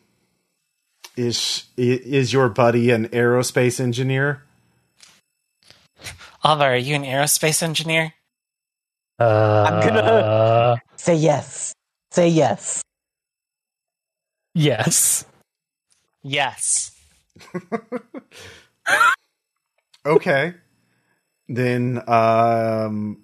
is 1.15 1.65
is 1.77 2.31
your 2.33 2.49
buddy 2.49 2.91
an 2.91 3.07
aerospace 3.09 3.79
engineer 3.79 4.43
Alvar, 6.43 6.73
are 6.73 6.77
you 6.77 6.95
an 6.95 7.03
aerospace 7.03 7.61
engineer? 7.63 8.13
Uh, 9.19 9.65
I'm 9.67 9.87
gonna- 9.87 10.81
Say 10.95 11.15
yes. 11.15 11.73
Say 12.11 12.29
yes. 12.29 12.81
Yes. 14.53 15.25
Yes. 16.23 16.91
okay 20.05 20.53
then 21.47 22.01
um 22.09 23.17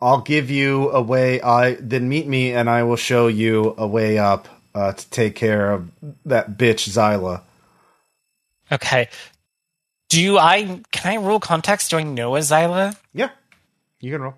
i'll 0.00 0.20
give 0.22 0.50
you 0.50 0.90
a 0.90 1.02
way 1.02 1.40
i 1.42 1.74
then 1.74 2.08
meet 2.08 2.26
me 2.26 2.52
and 2.52 2.68
i 2.70 2.82
will 2.82 2.96
show 2.96 3.26
you 3.26 3.74
a 3.76 3.86
way 3.86 4.16
up 4.18 4.48
uh 4.74 4.92
to 4.92 5.10
take 5.10 5.34
care 5.34 5.70
of 5.72 5.90
that 6.24 6.56
bitch 6.56 6.88
zyla 6.88 7.42
Okay. 8.72 9.08
Do 10.10 10.38
I? 10.38 10.80
Can 10.90 11.12
I 11.12 11.16
roll 11.16 11.40
context? 11.40 11.90
Do 11.90 11.96
I 11.96 12.02
know 12.02 12.36
a 12.36 12.94
yeah 13.14 13.30
you 14.00 14.12
can 14.12 14.20
roll 14.20 14.34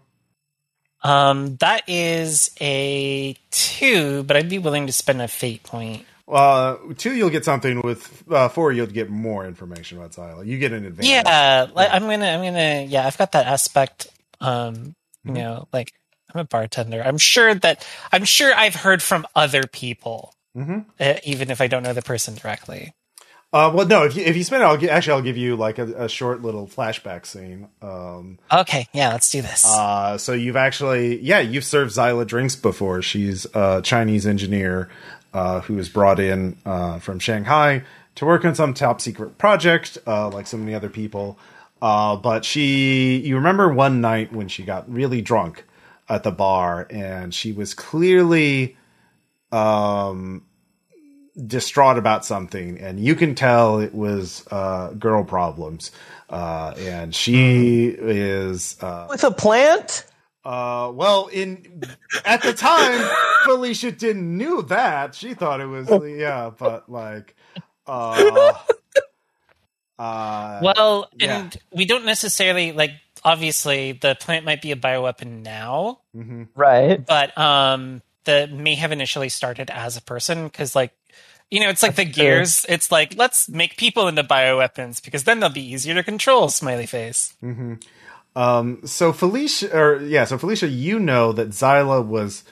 Um, 1.02 1.56
that 1.56 1.82
is 1.88 2.50
a 2.60 3.34
two, 3.50 4.22
but 4.24 4.36
I'd 4.36 4.48
be 4.50 4.58
willing 4.58 4.86
to 4.86 4.92
spend 4.92 5.20
a 5.20 5.28
fate 5.28 5.62
point. 5.64 6.06
Uh, 6.28 6.76
two, 6.96 7.14
you'll 7.14 7.30
get 7.30 7.44
something 7.44 7.80
with. 7.82 8.22
Uh, 8.30 8.48
four, 8.48 8.72
you'll 8.72 8.86
get 8.86 9.10
more 9.10 9.46
information 9.46 9.98
about 9.98 10.12
Zyla. 10.12 10.46
You 10.46 10.58
get 10.58 10.72
an 10.72 10.84
advantage. 10.84 11.10
Yeah, 11.10 11.66
like, 11.74 11.88
I'm 11.90 12.02
gonna, 12.02 12.26
I'm 12.26 12.42
gonna, 12.42 12.84
yeah, 12.88 13.06
I've 13.06 13.18
got 13.18 13.32
that 13.32 13.46
aspect. 13.46 14.08
Um, 14.40 14.94
you 15.24 15.32
Mhm. 15.32 15.34
know, 15.34 15.68
like 15.72 15.92
I'm 16.34 16.40
a 16.40 16.44
bartender. 16.44 17.02
I'm 17.02 17.18
sure 17.18 17.54
that 17.54 17.86
I'm 18.12 18.24
sure 18.24 18.54
I've 18.54 18.74
heard 18.76 19.02
from 19.02 19.26
other 19.34 19.64
people, 19.66 20.34
hmm 20.54 20.80
uh, 21.00 21.14
even 21.24 21.50
if 21.50 21.60
I 21.60 21.66
don't 21.66 21.82
know 21.82 21.92
the 21.94 22.02
person 22.02 22.34
directly. 22.34 22.92
Uh, 23.52 23.70
well, 23.74 23.86
no. 23.86 24.04
If 24.04 24.16
you 24.16 24.22
if 24.24 24.34
you 24.36 24.44
spend 24.44 24.62
it, 24.62 24.66
I'll 24.66 24.78
gi- 24.78 24.88
actually 24.88 25.12
I'll 25.12 25.22
give 25.22 25.36
you 25.36 25.56
like 25.56 25.78
a, 25.78 26.04
a 26.04 26.08
short 26.08 26.40
little 26.40 26.66
flashback 26.66 27.26
scene. 27.26 27.68
Um, 27.82 28.38
Okay, 28.50 28.88
yeah, 28.94 29.10
let's 29.10 29.30
do 29.30 29.42
this. 29.42 29.64
uh, 29.66 30.16
so 30.16 30.32
you've 30.32 30.56
actually, 30.56 31.20
yeah, 31.20 31.40
you've 31.40 31.64
served 31.64 31.92
Zyla 31.94 32.26
drinks 32.26 32.56
before. 32.56 33.02
She's 33.02 33.46
a 33.54 33.82
Chinese 33.84 34.26
engineer 34.26 34.88
uh, 35.34 35.60
who 35.60 35.74
was 35.74 35.88
brought 35.90 36.18
in 36.18 36.56
uh, 36.64 36.98
from 37.00 37.18
Shanghai 37.18 37.82
to 38.14 38.24
work 38.24 38.44
on 38.46 38.54
some 38.54 38.72
top 38.74 39.00
secret 39.02 39.36
project, 39.38 39.98
uh, 40.06 40.28
like 40.30 40.46
so 40.46 40.56
many 40.56 40.74
other 40.74 40.88
people. 40.90 41.38
Uh, 41.82 42.16
but 42.16 42.44
she, 42.46 43.16
you 43.18 43.36
remember 43.36 43.72
one 43.72 44.00
night 44.00 44.32
when 44.32 44.48
she 44.48 44.62
got 44.62 44.90
really 44.90 45.20
drunk 45.20 45.64
at 46.08 46.22
the 46.22 46.30
bar, 46.30 46.86
and 46.90 47.34
she 47.34 47.52
was 47.52 47.74
clearly 47.74 48.76
um, 49.50 50.44
distraught 51.46 51.98
about 51.98 52.24
something, 52.24 52.78
and 52.78 53.00
you 53.00 53.14
can 53.14 53.34
tell 53.34 53.78
it 53.80 53.94
was 53.94 54.46
uh, 54.50 54.90
girl 54.98 55.24
problems. 55.24 55.90
Uh, 56.28 56.74
and 56.78 57.14
she 57.14 57.86
is 57.88 58.76
uh, 58.80 59.06
With 59.10 59.22
a 59.24 59.30
plant? 59.30 60.06
uh, 60.44 60.90
well, 60.94 61.26
in 61.26 61.82
at 62.24 62.42
the 62.42 62.52
time, 62.52 63.08
Felicia 63.44 63.92
didn't 63.92 64.36
knew 64.36 64.62
that. 64.62 65.14
She 65.14 65.34
thought 65.34 65.60
it 65.60 65.66
was 65.66 65.88
yeah, 66.18 66.50
but 66.56 66.90
like, 66.90 67.36
uh, 67.86 68.54
uh, 69.98 70.60
well, 70.62 71.08
yeah. 71.16 71.40
and 71.40 71.56
we 71.72 71.84
don't 71.84 72.04
necessarily 72.04 72.72
like. 72.72 72.92
Obviously, 73.24 73.92
the 73.92 74.16
plant 74.16 74.44
might 74.44 74.60
be 74.60 74.72
a 74.72 74.76
bioweapon 74.76 75.44
now, 75.44 76.00
mhm. 76.16 76.48
Right. 76.56 77.06
but 77.06 77.38
um, 77.38 78.02
the 78.24 78.48
may 78.48 78.74
have 78.74 78.90
initially 78.90 79.28
started 79.28 79.70
as 79.70 79.96
a 79.96 80.02
person 80.02 80.42
because, 80.42 80.74
like, 80.74 80.92
You 81.52 81.60
know, 81.60 81.68
it's 81.68 81.82
like 81.82 81.96
the 81.96 82.06
gears. 82.06 82.64
It's 82.66 82.90
like 82.90 83.14
let's 83.18 83.46
make 83.46 83.76
people 83.76 84.08
into 84.08 84.24
bioweapons 84.24 85.04
because 85.04 85.24
then 85.24 85.38
they'll 85.38 85.50
be 85.50 85.60
easier 85.60 85.92
to 85.94 86.02
control. 86.02 86.48
Smiley 86.48 86.86
face. 86.86 87.34
Um, 88.34 88.80
so 88.86 89.12
Felicia, 89.12 89.76
or 89.76 90.00
yeah, 90.00 90.24
so 90.24 90.38
Felicia, 90.38 90.66
you 90.68 90.98
know 90.98 91.32
that 91.32 91.50
Zyla 91.50 92.06
was 92.06 92.44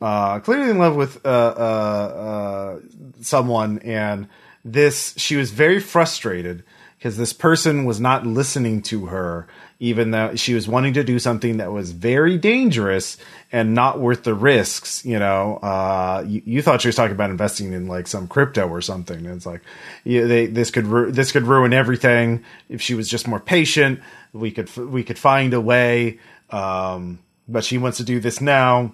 uh, 0.00 0.40
clearly 0.40 0.70
in 0.70 0.78
love 0.78 0.96
with 0.96 1.20
uh, 1.26 1.28
uh, 1.28 1.60
uh, 1.60 2.80
someone, 3.20 3.78
and 3.80 4.26
this 4.64 5.12
she 5.18 5.36
was 5.36 5.50
very 5.50 5.78
frustrated 5.78 6.64
because 6.96 7.18
this 7.18 7.34
person 7.34 7.84
was 7.84 8.00
not 8.00 8.26
listening 8.26 8.80
to 8.84 9.06
her, 9.06 9.46
even 9.78 10.10
though 10.10 10.34
she 10.36 10.54
was 10.54 10.66
wanting 10.66 10.94
to 10.94 11.04
do 11.04 11.18
something 11.18 11.58
that 11.58 11.70
was 11.70 11.92
very 11.92 12.38
dangerous 12.38 13.18
and 13.52 13.74
not 13.74 14.00
worth 14.00 14.24
the 14.24 14.34
risks. 14.34 15.04
You 15.04 15.18
know, 15.18 15.56
uh, 15.56 16.24
you, 16.26 16.42
you 16.44 16.62
thought 16.62 16.80
she 16.80 16.88
was 16.88 16.96
talking 16.96 17.14
about 17.14 17.30
investing 17.30 17.72
in 17.72 17.86
like 17.86 18.06
some 18.06 18.26
crypto 18.26 18.68
or 18.68 18.80
something. 18.80 19.18
And 19.18 19.36
it's 19.36 19.46
like, 19.46 19.62
yeah, 20.04 20.24
they, 20.24 20.46
this 20.46 20.70
could 20.70 20.86
ru- 20.86 21.12
this 21.12 21.32
could 21.32 21.44
ruin 21.44 21.72
everything. 21.72 22.44
If 22.68 22.80
she 22.80 22.94
was 22.94 23.08
just 23.08 23.28
more 23.28 23.40
patient, 23.40 24.00
we 24.32 24.50
could 24.50 24.74
we 24.76 25.04
could 25.04 25.18
find 25.18 25.52
a 25.52 25.60
way. 25.60 26.18
Um, 26.50 27.18
but 27.48 27.64
she 27.64 27.78
wants 27.78 27.98
to 27.98 28.04
do 28.04 28.18
this 28.20 28.40
now. 28.40 28.92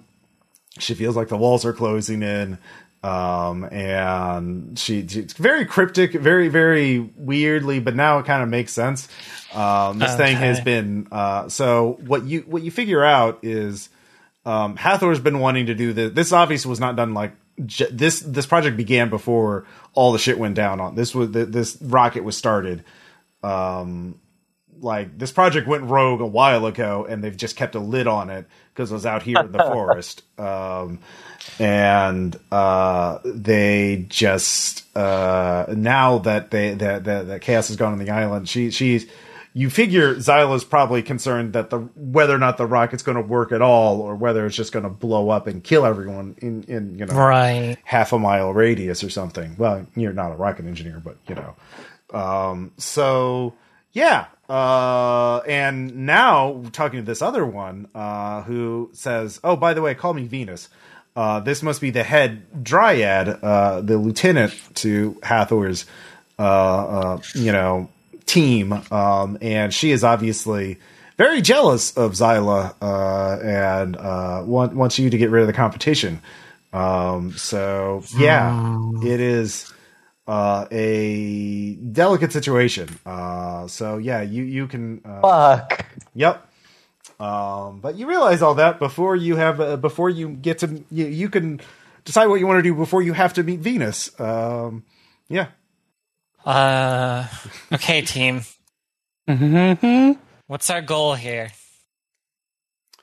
She 0.79 0.95
feels 0.95 1.15
like 1.15 1.27
the 1.27 1.37
walls 1.37 1.65
are 1.65 1.73
closing 1.73 2.23
in. 2.23 2.57
Um, 3.03 3.65
and 3.65 4.79
she, 4.79 5.05
she's 5.07 5.33
very 5.33 5.65
cryptic, 5.65 6.13
very, 6.13 6.47
very 6.47 6.99
weirdly, 7.17 7.79
but 7.81 7.95
now 7.95 8.19
it 8.19 8.25
kind 8.25 8.41
of 8.41 8.47
makes 8.47 8.71
sense. 8.71 9.09
Um, 9.53 9.99
this 9.99 10.15
thing 10.15 10.37
has 10.37 10.61
been, 10.61 11.07
uh, 11.11 11.49
so 11.49 11.97
what 12.05 12.23
you, 12.23 12.41
what 12.41 12.63
you 12.63 12.71
figure 12.71 13.03
out 13.03 13.39
is, 13.43 13.89
um, 14.45 14.75
Hathor's 14.77 15.19
been 15.19 15.39
wanting 15.39 15.65
to 15.67 15.75
do 15.75 15.93
this. 15.93 16.11
This 16.13 16.31
obviously 16.31 16.69
was 16.69 16.79
not 16.79 16.95
done 16.95 17.13
like 17.13 17.33
j- 17.65 17.89
this. 17.91 18.19
This 18.19 18.45
project 18.45 18.75
began 18.75 19.09
before 19.09 19.65
all 19.93 20.11
the 20.11 20.19
shit 20.19 20.37
went 20.37 20.55
down. 20.55 20.79
On 20.81 20.95
this 20.95 21.15
was 21.15 21.31
th- 21.31 21.47
this 21.47 21.77
rocket 21.81 22.23
was 22.23 22.35
started. 22.35 22.83
Um, 23.41 24.19
like 24.81 25.17
this 25.17 25.31
project 25.31 25.65
went 25.67 25.83
rogue 25.85 26.19
a 26.19 26.25
while 26.25 26.65
ago, 26.65 27.05
and 27.07 27.23
they've 27.23 27.37
just 27.37 27.55
kept 27.55 27.75
a 27.75 27.79
lid 27.79 28.05
on 28.05 28.29
it 28.29 28.45
because 28.73 28.91
it 28.91 28.93
was 28.95 29.05
out 29.05 29.23
here 29.23 29.39
in 29.39 29.51
the 29.51 29.63
forest. 29.63 30.23
Um, 30.37 30.99
and 31.59 32.37
uh, 32.51 33.19
they 33.25 34.05
just 34.09 34.85
uh, 34.95 35.65
now 35.69 36.19
that 36.19 36.51
they 36.51 36.73
that 36.75 37.03
that, 37.05 37.27
that 37.27 37.41
chaos 37.41 37.67
has 37.67 37.77
gone 37.77 37.93
on 37.93 37.99
the 37.99 38.09
island, 38.09 38.49
she 38.49 38.71
she's 38.71 39.05
you 39.55 39.69
figure 39.69 40.15
Zyla's 40.15 40.63
probably 40.63 41.03
concerned 41.03 41.53
that 41.53 41.69
the 41.69 41.79
whether 41.95 42.33
or 42.33 42.39
not 42.39 42.57
the 42.57 42.65
rocket's 42.65 43.03
going 43.03 43.17
to 43.17 43.21
work 43.23 43.51
at 43.51 43.61
all, 43.61 44.01
or 44.01 44.15
whether 44.15 44.45
it's 44.45 44.55
just 44.55 44.71
going 44.71 44.83
to 44.83 44.89
blow 44.89 45.29
up 45.29 45.45
and 45.45 45.63
kill 45.63 45.85
everyone 45.85 46.35
in 46.39 46.63
in 46.63 46.97
you 46.97 47.05
know 47.05 47.13
Right. 47.13 47.77
half 47.83 48.13
a 48.13 48.19
mile 48.19 48.51
radius 48.53 49.03
or 49.03 49.09
something. 49.09 49.55
Well, 49.57 49.85
you're 49.95 50.13
not 50.13 50.31
a 50.31 50.35
rocket 50.35 50.65
engineer, 50.65 51.01
but 51.03 51.17
you 51.27 51.35
know. 51.35 51.55
Um, 52.19 52.71
so 52.77 53.53
yeah. 53.91 54.25
Uh, 54.49 55.37
and 55.47 56.05
now 56.05 56.63
talking 56.73 56.99
to 56.99 57.05
this 57.05 57.21
other 57.21 57.45
one, 57.45 57.87
uh, 57.95 58.41
who 58.43 58.89
says, 58.93 59.39
Oh, 59.43 59.55
by 59.55 59.73
the 59.73 59.81
way, 59.81 59.95
call 59.95 60.13
me 60.13 60.25
Venus. 60.25 60.67
Uh, 61.15 61.39
this 61.39 61.61
must 61.61 61.81
be 61.81 61.91
the 61.91 62.03
head 62.03 62.63
dryad, 62.63 63.27
uh, 63.29 63.81
the 63.81 63.97
lieutenant 63.97 64.53
to 64.75 65.17
Hathor's, 65.23 65.85
uh, 66.39 66.41
uh, 66.41 67.21
you 67.35 67.51
know, 67.51 67.89
team. 68.25 68.73
Um, 68.91 69.37
and 69.41 69.73
she 69.73 69.91
is 69.91 70.03
obviously 70.03 70.79
very 71.17 71.41
jealous 71.41 71.95
of 71.95 72.13
Zyla, 72.13 72.73
uh, 72.81 73.39
and, 73.43 73.95
uh, 73.95 74.43
want, 74.45 74.73
wants 74.75 74.97
you 74.97 75.09
to 75.09 75.17
get 75.17 75.29
rid 75.29 75.41
of 75.41 75.47
the 75.47 75.53
competition. 75.53 76.19
Um, 76.73 77.33
so 77.33 78.03
yeah, 78.17 78.89
it 79.03 79.19
is 79.19 79.71
uh, 80.27 80.65
a 80.71 81.75
delicate 81.75 82.31
situation. 82.31 82.89
Uh, 83.05 83.67
so 83.67 83.97
yeah, 83.97 84.21
you 84.23 84.43
you 84.43 84.67
can. 84.67 85.01
Uh, 85.05 85.21
Fuck. 85.21 85.85
yep. 86.15 86.49
Um, 87.23 87.79
but 87.79 87.95
you 87.95 88.05
realize 88.05 88.41
all 88.41 88.55
that 88.55 88.79
before 88.79 89.15
you 89.15 89.37
have 89.37 89.61
uh, 89.61 89.77
before 89.77 90.09
you 90.09 90.29
get 90.29 90.57
to 90.59 90.83
you, 90.91 91.05
you 91.05 91.29
can 91.29 91.61
decide 92.03 92.27
what 92.27 92.41
you 92.41 92.47
want 92.47 92.57
to 92.57 92.63
do 92.63 92.75
before 92.75 93.01
you 93.01 93.13
have 93.13 93.33
to 93.35 93.43
meet 93.43 93.61
Venus. 93.61 94.19
Um, 94.19 94.83
yeah. 95.29 95.47
Uh, 96.45 97.25
okay, 97.71 98.01
team. 98.13 98.41
Mm-hmm. 99.29 100.19
What's 100.47 100.69
our 100.69 100.81
goal 100.81 101.15
here? 101.15 101.51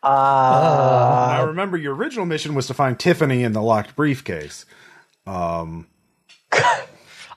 Now 0.02 1.46
remember, 1.46 1.78
your 1.78 1.94
original 1.94 2.26
mission 2.26 2.54
was 2.54 2.66
to 2.66 2.74
find 2.74 2.98
Tiffany 2.98 3.42
in 3.42 3.52
the 3.52 3.62
locked 3.62 3.96
briefcase. 3.96 4.66
Um, 5.26 5.86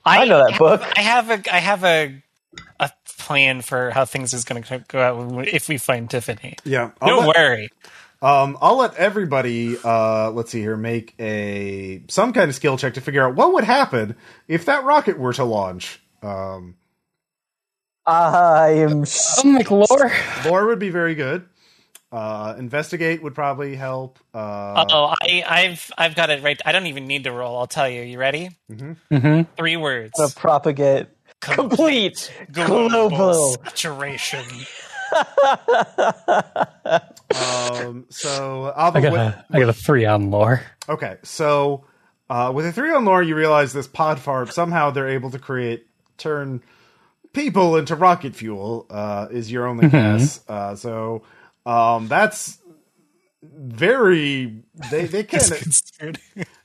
I 0.04 0.26
know 0.26 0.44
that 0.44 0.50
have- 0.50 0.58
book. 0.58 0.82
I 0.96 1.00
have 1.00 1.30
a 1.30 1.54
I 1.54 1.58
have 1.60 1.82
a 1.84 2.22
a 2.80 2.90
plan 3.18 3.60
for 3.62 3.90
how 3.90 4.04
things 4.04 4.32
is 4.34 4.44
going 4.44 4.62
to 4.62 4.84
go 4.88 5.00
out 5.00 5.48
if 5.48 5.68
we 5.68 5.78
find 5.78 6.08
Tiffany. 6.10 6.56
yeah. 6.64 6.90
I'll 7.00 7.08
Don't 7.16 7.26
let- 7.26 7.36
worry. 7.36 7.70
Um, 8.22 8.56
I'll 8.62 8.78
let 8.78 8.94
everybody, 8.94 9.76
uh, 9.84 10.30
let's 10.30 10.50
see 10.50 10.60
here, 10.60 10.78
make 10.78 11.14
a 11.20 12.02
some 12.08 12.32
kind 12.32 12.48
of 12.48 12.54
skill 12.54 12.78
check 12.78 12.94
to 12.94 13.02
figure 13.02 13.22
out 13.26 13.34
what 13.34 13.52
would 13.52 13.64
happen 13.64 14.16
if 14.48 14.64
that 14.64 14.84
rocket 14.84 15.18
were 15.18 15.34
to 15.34 15.44
launch. 15.44 16.00
Um, 16.22 16.76
I 18.06 18.68
am. 18.78 19.04
Sh- 19.04 19.38
I'm 19.44 19.54
like 19.54 19.70
lore. 19.70 20.12
lore 20.46 20.66
would 20.68 20.78
be 20.78 20.90
very 20.90 21.14
good. 21.14 21.46
Uh, 22.12 22.54
investigate 22.58 23.22
would 23.22 23.34
probably 23.34 23.74
help. 23.76 24.18
Uh, 24.32 24.84
oh, 24.90 25.14
I, 25.20 25.42
I've 25.46 25.90
I've 25.98 26.14
got 26.14 26.30
it 26.30 26.42
right. 26.42 26.58
I 26.64 26.72
don't 26.72 26.86
even 26.86 27.06
need 27.06 27.24
to 27.24 27.32
roll. 27.32 27.58
I'll 27.58 27.66
tell 27.66 27.88
you. 27.88 28.02
You 28.02 28.18
ready? 28.18 28.50
Mm-hmm. 28.70 29.42
Three 29.56 29.76
words. 29.76 30.12
to 30.16 30.32
propagate 30.34 31.08
complete 31.44 32.32
global. 32.52 33.52
saturation. 33.64 34.44
um, 37.34 38.06
so 38.08 38.72
I'll 38.76 38.96
I 38.96 39.00
got 39.00 39.14
a, 39.14 39.44
I 39.50 39.60
got 39.60 39.68
a 39.68 39.72
three 39.72 40.04
on 40.04 40.30
lore. 40.30 40.62
Okay, 40.88 41.16
so 41.22 41.84
uh, 42.28 42.52
with 42.54 42.66
a 42.66 42.72
three 42.72 42.92
on 42.92 43.04
lore, 43.04 43.22
you 43.22 43.36
realize 43.36 43.72
this 43.72 43.86
pod 43.86 44.18
farm 44.18 44.48
somehow 44.48 44.90
they're 44.90 45.08
able 45.08 45.30
to 45.30 45.38
create 45.38 45.86
turn 46.18 46.62
people 47.32 47.76
into 47.76 47.94
rocket 47.94 48.34
fuel. 48.34 48.86
Uh, 48.90 49.28
is 49.30 49.50
your 49.52 49.66
only 49.66 49.88
guess? 49.88 50.40
Uh, 50.48 50.74
so 50.74 51.22
um, 51.66 52.08
that's 52.08 52.58
very 53.52 54.62
they 54.90 55.06
they 55.06 55.24
can 55.24 55.40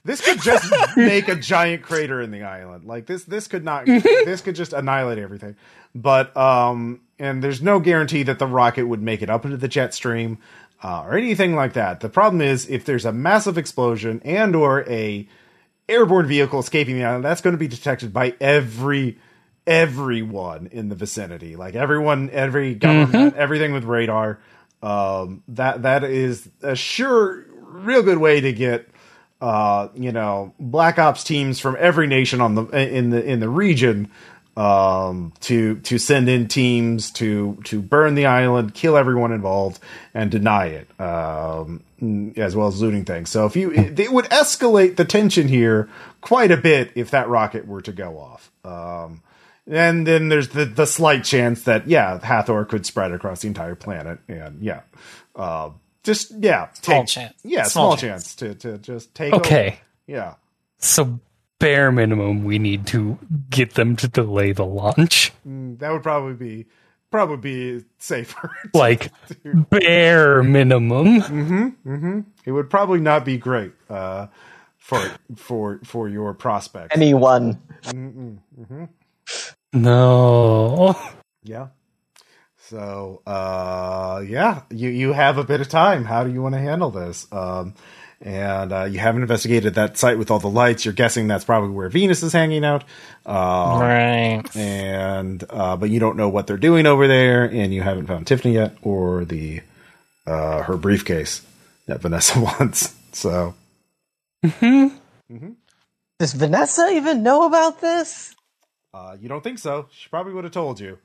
this 0.05 0.21
could 0.21 0.41
just 0.41 0.73
make 0.97 1.27
a 1.27 1.35
giant 1.35 1.83
crater 1.83 2.21
in 2.21 2.31
the 2.31 2.43
island. 2.43 2.85
Like 2.85 3.05
this 3.05 3.23
this 3.23 3.47
could 3.47 3.63
not 3.63 3.85
this 3.85 4.41
could 4.41 4.55
just 4.55 4.73
annihilate 4.73 5.17
everything. 5.17 5.55
But 5.93 6.35
um 6.37 7.01
and 7.17 7.43
there's 7.43 7.61
no 7.61 7.79
guarantee 7.79 8.23
that 8.23 8.39
the 8.39 8.47
rocket 8.47 8.85
would 8.87 9.01
make 9.01 9.21
it 9.21 9.29
up 9.29 9.45
into 9.45 9.57
the 9.57 9.67
jet 9.67 9.93
stream 9.93 10.37
uh, 10.81 11.03
or 11.03 11.17
anything 11.17 11.55
like 11.55 11.73
that. 11.73 11.99
The 11.99 12.09
problem 12.09 12.41
is 12.41 12.67
if 12.69 12.85
there's 12.85 13.05
a 13.05 13.11
massive 13.11 13.57
explosion 13.57 14.21
and 14.23 14.55
or 14.55 14.89
a 14.89 15.27
airborne 15.89 16.27
vehicle 16.27 16.59
escaping 16.59 16.95
the 16.95 17.03
island, 17.03 17.25
that's 17.25 17.41
going 17.41 17.53
to 17.53 17.59
be 17.59 17.67
detected 17.67 18.13
by 18.13 18.35
every 18.39 19.17
everyone 19.67 20.67
in 20.71 20.89
the 20.89 20.95
vicinity. 20.95 21.55
Like 21.55 21.75
everyone, 21.75 22.29
every 22.31 22.73
government, 22.75 23.35
everything 23.35 23.73
with 23.73 23.83
radar. 23.83 24.39
Um, 24.81 25.43
that 25.49 25.83
that 25.83 26.03
is 26.03 26.49
a 26.61 26.75
sure, 26.75 27.45
real 27.51 28.01
good 28.03 28.17
way 28.17 28.41
to 28.41 28.53
get 28.53 28.89
uh, 29.41 29.87
you 29.95 30.11
know, 30.11 30.53
black 30.59 30.99
ops 30.99 31.23
teams 31.23 31.59
from 31.59 31.77
every 31.79 32.07
nation 32.07 32.41
on 32.41 32.55
the 32.55 32.65
in 32.65 33.09
the 33.09 33.23
in 33.23 33.39
the 33.39 33.49
region 33.49 34.09
um, 34.57 35.31
to 35.41 35.75
to 35.79 35.97
send 35.97 36.27
in 36.27 36.47
teams 36.47 37.11
to 37.11 37.57
to 37.63 37.81
burn 37.81 38.15
the 38.15 38.25
island, 38.25 38.73
kill 38.73 38.97
everyone 38.97 39.31
involved, 39.31 39.79
and 40.13 40.29
deny 40.29 40.65
it, 40.65 40.99
um, 40.99 41.83
as 42.35 42.55
well 42.55 42.67
as 42.67 42.81
looting 42.81 43.05
things. 43.05 43.29
So 43.29 43.45
if 43.45 43.55
you, 43.55 43.71
it 43.71 44.11
would 44.11 44.25
escalate 44.25 44.97
the 44.97 45.05
tension 45.05 45.47
here 45.47 45.87
quite 46.19 46.51
a 46.51 46.57
bit 46.57 46.91
if 46.95 47.11
that 47.11 47.29
rocket 47.29 47.65
were 47.65 47.81
to 47.81 47.93
go 47.93 48.19
off. 48.19 48.51
Um, 48.65 49.21
and 49.69 50.05
then 50.07 50.29
there's 50.29 50.49
the 50.49 50.65
the 50.65 50.85
slight 50.85 51.23
chance 51.23 51.63
that 51.63 51.87
yeah, 51.87 52.19
Hathor 52.23 52.65
could 52.65 52.85
spread 52.85 53.11
across 53.11 53.41
the 53.41 53.47
entire 53.47 53.75
planet, 53.75 54.19
and 54.27 54.61
yeah, 54.61 54.81
uh, 55.35 55.69
just 56.03 56.31
yeah, 56.39 56.69
Small 56.73 57.01
take- 57.03 57.07
chance. 57.07 57.33
yeah, 57.43 57.63
Small 57.63 57.91
small, 57.91 57.97
chance. 57.97 58.35
to 58.35 58.55
to 58.55 58.77
just 58.79 59.13
take 59.15 59.33
Okay. 59.33 59.67
over. 59.67 59.77
yeah. 60.07 60.33
So 60.79 61.19
bare 61.59 61.91
minimum, 61.91 62.43
we 62.45 62.57
need 62.57 62.87
to 62.87 63.17
get 63.49 63.73
them 63.75 63.95
to 63.97 64.07
delay 64.07 64.53
the 64.53 64.65
launch. 64.65 65.31
Mm, 65.47 65.77
That 65.79 65.91
would 65.91 66.03
probably 66.03 66.33
be 66.35 66.65
probably 67.11 67.37
be 67.79 67.85
safer. 67.97 68.49
Like 68.73 69.11
bare 69.69 70.41
minimum. 70.43 71.21
Mhm. 71.21 71.75
Mhm. 71.85 72.25
It 72.45 72.51
would 72.53 72.69
probably 72.69 73.01
not 73.01 73.25
be 73.25 73.37
great 73.37 73.73
uh, 73.89 74.27
for 74.77 75.01
for 75.35 75.79
for 75.83 76.07
your 76.07 76.33
prospects. 76.33 76.95
Anyone. 76.95 77.59
No. 79.73 80.95
yeah. 81.43 81.67
So 82.57 83.21
uh, 83.25 84.23
yeah, 84.27 84.61
you 84.69 84.89
you 84.89 85.13
have 85.13 85.37
a 85.37 85.43
bit 85.43 85.61
of 85.61 85.69
time. 85.69 86.05
How 86.05 86.23
do 86.23 86.31
you 86.31 86.41
want 86.41 86.53
to 86.55 86.59
handle 86.61 86.91
this? 86.91 87.27
Um, 87.31 87.73
and 88.21 88.71
uh, 88.73 88.83
you 88.83 88.99
haven't 88.99 89.21
investigated 89.21 89.75
that 89.75 89.97
site 89.97 90.17
with 90.17 90.29
all 90.29 90.39
the 90.39 90.49
lights. 90.49 90.85
You're 90.85 90.93
guessing 90.93 91.27
that's 91.27 91.45
probably 91.45 91.69
where 91.69 91.89
Venus 91.89 92.21
is 92.21 92.33
hanging 92.33 92.65
out, 92.65 92.83
uh, 93.25 93.77
Right. 93.79 94.43
and 94.55 95.43
uh, 95.49 95.77
but 95.77 95.89
you 95.89 95.99
don't 95.99 96.17
know 96.17 96.29
what 96.29 96.45
they're 96.45 96.57
doing 96.57 96.85
over 96.85 97.07
there, 97.07 97.45
and 97.45 97.73
you 97.73 97.81
haven't 97.81 98.07
found 98.07 98.27
Tiffany 98.27 98.55
yet 98.55 98.75
or 98.81 99.23
the 99.25 99.61
uh, 100.27 100.63
her 100.63 100.77
briefcase 100.77 101.41
that 101.87 102.01
Vanessa 102.01 102.39
wants. 102.59 102.93
So 103.13 103.55
mm-hmm. 104.45 104.87
Mm-hmm. 105.33 105.51
Does 106.19 106.33
Vanessa 106.33 106.89
even 106.91 107.23
know 107.23 107.45
about 107.47 107.79
this? 107.81 108.35
Uh, 108.93 109.15
you 109.19 109.29
don't 109.29 109.43
think 109.43 109.59
so? 109.59 109.87
She 109.91 110.09
probably 110.09 110.33
would 110.33 110.43
have 110.43 110.53
told 110.53 110.79
you. 110.79 110.97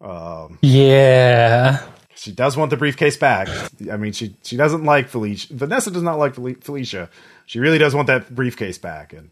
Um, 0.00 0.58
Yeah. 0.62 1.82
She 2.16 2.30
does 2.32 2.56
want 2.56 2.70
the 2.70 2.76
briefcase 2.76 3.16
back. 3.16 3.48
I 3.90 3.96
mean, 3.96 4.12
she 4.12 4.36
she 4.42 4.56
doesn't 4.56 4.84
like 4.84 5.08
Felicia. 5.08 5.52
Vanessa 5.54 5.90
does 5.90 6.02
not 6.02 6.18
like 6.18 6.34
Felicia. 6.34 7.10
She 7.46 7.58
really 7.58 7.78
does 7.78 7.94
want 7.94 8.06
that 8.06 8.32
briefcase 8.34 8.78
back, 8.78 9.12
and 9.12 9.30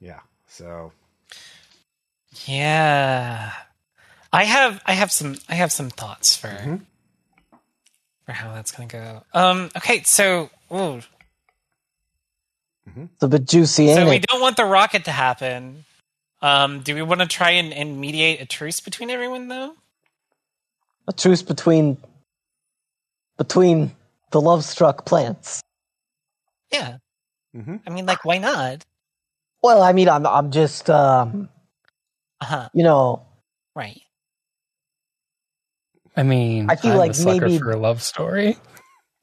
yeah. 0.00 0.20
So 0.48 0.92
Yeah. 2.46 3.52
I 4.32 4.44
have 4.44 4.82
I 4.84 4.94
have 4.94 5.12
some 5.12 5.36
I 5.48 5.54
have 5.54 5.70
some 5.70 5.90
thoughts 5.90 6.36
for 6.36 6.80
for 8.26 8.32
how 8.32 8.52
that's 8.54 8.72
gonna 8.72 8.88
go. 8.88 9.22
Um 9.32 9.70
okay, 9.76 10.02
so 10.02 10.50
ooh, 10.72 11.00
It's 12.96 13.22
a 13.22 13.28
bit 13.28 13.44
juicy, 13.46 13.90
ain't 13.90 13.96
so 14.00 14.08
we 14.10 14.16
it? 14.16 14.26
don't 14.28 14.40
want 14.40 14.56
the 14.56 14.64
rocket 14.64 15.04
to 15.04 15.12
happen. 15.12 15.84
Um 16.40 16.80
do 16.80 16.94
we 16.94 17.02
want 17.02 17.20
to 17.20 17.26
try 17.26 17.50
and, 17.52 17.72
and 17.72 18.00
mediate 18.00 18.40
a 18.40 18.46
truce 18.46 18.80
between 18.80 19.10
everyone 19.10 19.48
though? 19.48 19.72
A 21.08 21.12
truce 21.12 21.42
between 21.42 21.96
between 23.38 23.92
the 24.30 24.40
love-struck 24.40 25.04
plants. 25.06 25.62
Yeah. 26.72 26.98
Mhm. 27.56 27.80
I 27.86 27.90
mean 27.90 28.06
like 28.06 28.24
why 28.24 28.38
not? 28.38 28.84
Well, 29.62 29.82
I 29.82 29.92
mean, 29.92 30.08
I'm 30.08 30.26
I'm 30.26 30.50
just 30.52 30.88
um, 30.90 31.48
Uh-huh. 32.40 32.68
you 32.74 32.84
know, 32.84 33.26
Right. 33.74 34.00
I 36.16 36.22
mean, 36.24 36.68
I 36.70 36.76
feel 36.76 36.92
I'm 36.92 36.98
like 36.98 37.18
a 37.18 37.24
maybe- 37.24 37.58
for 37.58 37.70
a 37.72 37.76
love 37.76 38.02
story. 38.02 38.56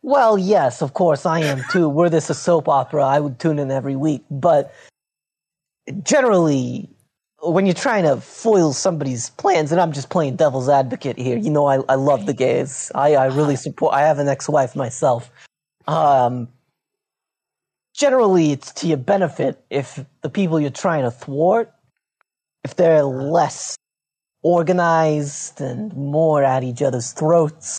well, 0.01 0.37
yes, 0.37 0.81
of 0.81 0.93
course 0.93 1.25
I 1.25 1.39
am 1.41 1.63
too. 1.71 1.87
Were 1.89 2.09
this 2.09 2.29
a 2.29 2.33
soap 2.33 2.67
opera, 2.67 3.03
I 3.05 3.19
would 3.19 3.39
tune 3.39 3.59
in 3.59 3.69
every 3.71 3.95
week. 3.95 4.23
But 4.31 4.73
generally, 6.03 6.89
when 7.51 7.65
you're 7.65 7.73
trying 7.76 8.03
to 8.03 8.19
foil 8.22 8.73
somebody's 8.73 9.30
plans, 9.31 9.72
and 9.72 9.80
I'm 9.80 9.91
just 9.91 10.09
playing 10.09 10.35
devil's 10.35 10.69
advocate 10.69 11.17
here, 11.17 11.38
you 11.38 11.49
know, 11.49 11.65
I 11.65 11.80
I 11.88 11.95
love 11.95 12.26
the 12.26 12.34
gays. 12.34 12.91
I 12.95 13.15
I 13.15 13.26
really 13.27 13.55
support. 13.55 13.93
I 13.93 14.01
have 14.01 14.19
an 14.19 14.27
ex-wife 14.27 14.76
myself. 14.76 15.31
Um, 15.88 16.49
generally, 17.93 18.51
it's 18.51 18.72
to 18.73 18.88
your 18.88 18.97
benefit 18.97 19.63
if 19.69 20.03
the 20.22 20.30
people 20.30 20.59
you're 20.59 20.69
trying 20.69 21.03
to 21.03 21.11
thwart, 21.11 21.72
if 22.63 22.76
they're 22.76 23.03
less 23.03 23.77
organized 24.41 25.61
and 25.61 25.93
more 25.95 26.43
at 26.43 26.63
each 26.63 26.81
other's 26.81 27.11
throats. 27.13 27.77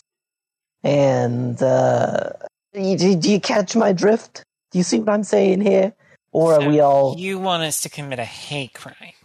And 0.83 1.61
uh, 1.61 2.31
do, 2.73 3.15
do 3.15 3.31
you 3.31 3.39
catch 3.39 3.75
my 3.75 3.93
drift? 3.93 4.43
Do 4.71 4.77
you 4.77 4.83
see 4.83 4.99
what 4.99 5.09
I'm 5.09 5.23
saying 5.23 5.61
here? 5.61 5.93
Or 6.31 6.53
are 6.53 6.61
So 6.61 6.69
we 6.69 6.79
all? 6.79 7.15
You 7.17 7.39
want 7.39 7.63
us 7.63 7.81
to 7.81 7.89
commit 7.89 8.19
a 8.19 8.25
hate 8.25 8.73
crime. 8.73 9.16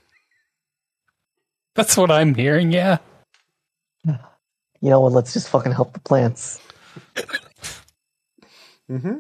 That's 1.75 1.97
what 1.97 2.11
I'm 2.11 2.35
hearing. 2.35 2.73
Yeah. 2.73 2.99
You 4.05 4.91
know 4.91 5.01
what? 5.01 5.13
Let's 5.13 5.33
just 5.33 5.49
fucking 5.49 5.73
help 5.73 5.93
the 5.93 6.01
plants. 6.01 6.61
hmm 8.89 9.19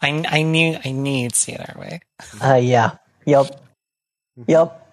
I, 0.00 0.24
I 0.28 0.42
knew 0.42 0.78
I 0.84 0.92
knew 0.92 1.22
you'd 1.22 1.34
see 1.34 1.52
it 1.52 1.60
our 1.60 1.80
way. 1.80 2.00
Uh, 2.42 2.54
yeah. 2.54 2.96
Yep. 3.26 3.60
Yep. 4.46 4.84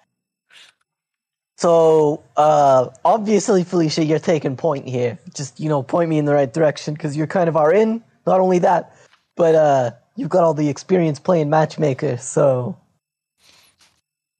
So, 1.58 2.22
uh, 2.36 2.88
obviously, 3.04 3.64
Felicia, 3.64 4.04
you're 4.04 4.18
taking 4.18 4.56
point 4.56 4.88
here. 4.88 5.18
Just, 5.34 5.58
you 5.60 5.68
know, 5.68 5.82
point 5.82 6.10
me 6.10 6.18
in 6.18 6.24
the 6.26 6.34
right 6.34 6.52
direction 6.52 6.94
because 6.94 7.16
you're 7.16 7.26
kind 7.26 7.48
of 7.48 7.56
our 7.56 7.72
in. 7.72 8.02
Not 8.26 8.40
only 8.40 8.58
that, 8.60 8.94
but, 9.36 9.54
uh, 9.54 9.90
you've 10.16 10.28
got 10.28 10.44
all 10.44 10.54
the 10.54 10.68
experience 10.68 11.18
playing 11.18 11.48
matchmaker. 11.50 12.18
So, 12.18 12.76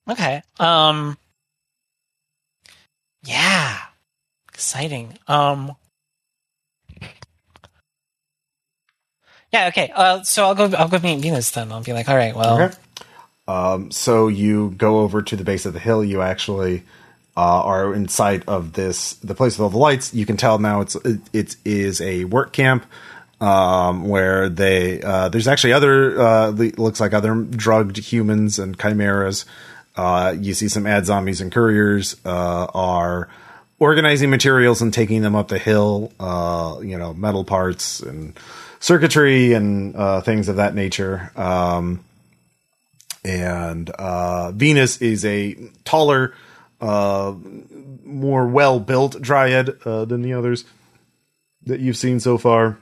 Okay. 0.08 0.42
Um 0.60 1.16
Yeah. 3.26 3.78
Exciting. 4.52 5.18
Um 5.28 5.76
Yeah, 9.52 9.68
okay. 9.68 9.92
Uh 9.94 10.22
so 10.22 10.44
I'll 10.44 10.54
go 10.54 10.70
I'll 10.76 10.88
go 10.88 10.98
meet 10.98 11.20
Venus 11.20 11.50
then. 11.50 11.72
I'll 11.72 11.82
be 11.82 11.92
like, 11.92 12.08
all 12.08 12.16
right, 12.16 12.34
well 12.34 12.60
Okay. 12.60 12.74
Um, 13.48 13.90
so 13.90 14.28
you 14.28 14.74
go 14.76 15.00
over 15.00 15.22
to 15.22 15.36
the 15.36 15.44
base 15.44 15.66
of 15.66 15.72
the 15.72 15.78
hill. 15.78 16.02
You 16.02 16.20
actually 16.22 16.82
uh, 17.36 17.62
are 17.62 17.94
in 17.94 18.08
sight 18.08 18.42
of 18.48 18.72
this, 18.72 19.14
the 19.14 19.34
place 19.34 19.56
with 19.56 19.64
all 19.64 19.70
the 19.70 19.78
lights. 19.78 20.12
You 20.12 20.26
can 20.26 20.36
tell 20.36 20.58
now 20.58 20.80
it's 20.80 20.96
it, 20.96 21.20
it 21.32 21.56
is 21.64 22.00
a 22.00 22.24
work 22.24 22.52
camp 22.52 22.86
um, 23.40 24.08
where 24.08 24.48
they 24.48 25.02
uh, 25.02 25.28
there's 25.28 25.46
actually 25.46 25.74
other 25.74 26.20
uh, 26.20 26.50
looks 26.50 27.00
like 27.00 27.12
other 27.12 27.34
drugged 27.34 27.98
humans 27.98 28.58
and 28.58 28.78
chimeras. 28.78 29.44
Uh, 29.96 30.34
you 30.38 30.54
see 30.54 30.68
some 30.68 30.86
ad 30.86 31.06
zombies 31.06 31.40
and 31.40 31.50
couriers 31.50 32.16
uh, 32.24 32.66
are 32.74 33.28
organizing 33.78 34.30
materials 34.30 34.82
and 34.82 34.92
taking 34.92 35.22
them 35.22 35.34
up 35.34 35.48
the 35.48 35.58
hill. 35.58 36.12
Uh, 36.20 36.78
you 36.82 36.98
know, 36.98 37.14
metal 37.14 37.44
parts 37.44 38.00
and 38.00 38.38
circuitry 38.80 39.52
and 39.54 39.96
uh, 39.96 40.20
things 40.20 40.48
of 40.48 40.56
that 40.56 40.74
nature. 40.74 41.30
Um, 41.36 42.04
and 43.24 43.90
uh, 43.90 44.52
Venus 44.52 45.00
is 45.02 45.24
a 45.24 45.56
taller, 45.84 46.34
uh, 46.80 47.34
more 48.04 48.46
well 48.46 48.78
built 48.78 49.20
dryad 49.20 49.78
uh, 49.84 50.04
than 50.04 50.22
the 50.22 50.34
others 50.34 50.64
that 51.64 51.80
you've 51.80 51.96
seen 51.96 52.20
so 52.20 52.38
far. 52.38 52.78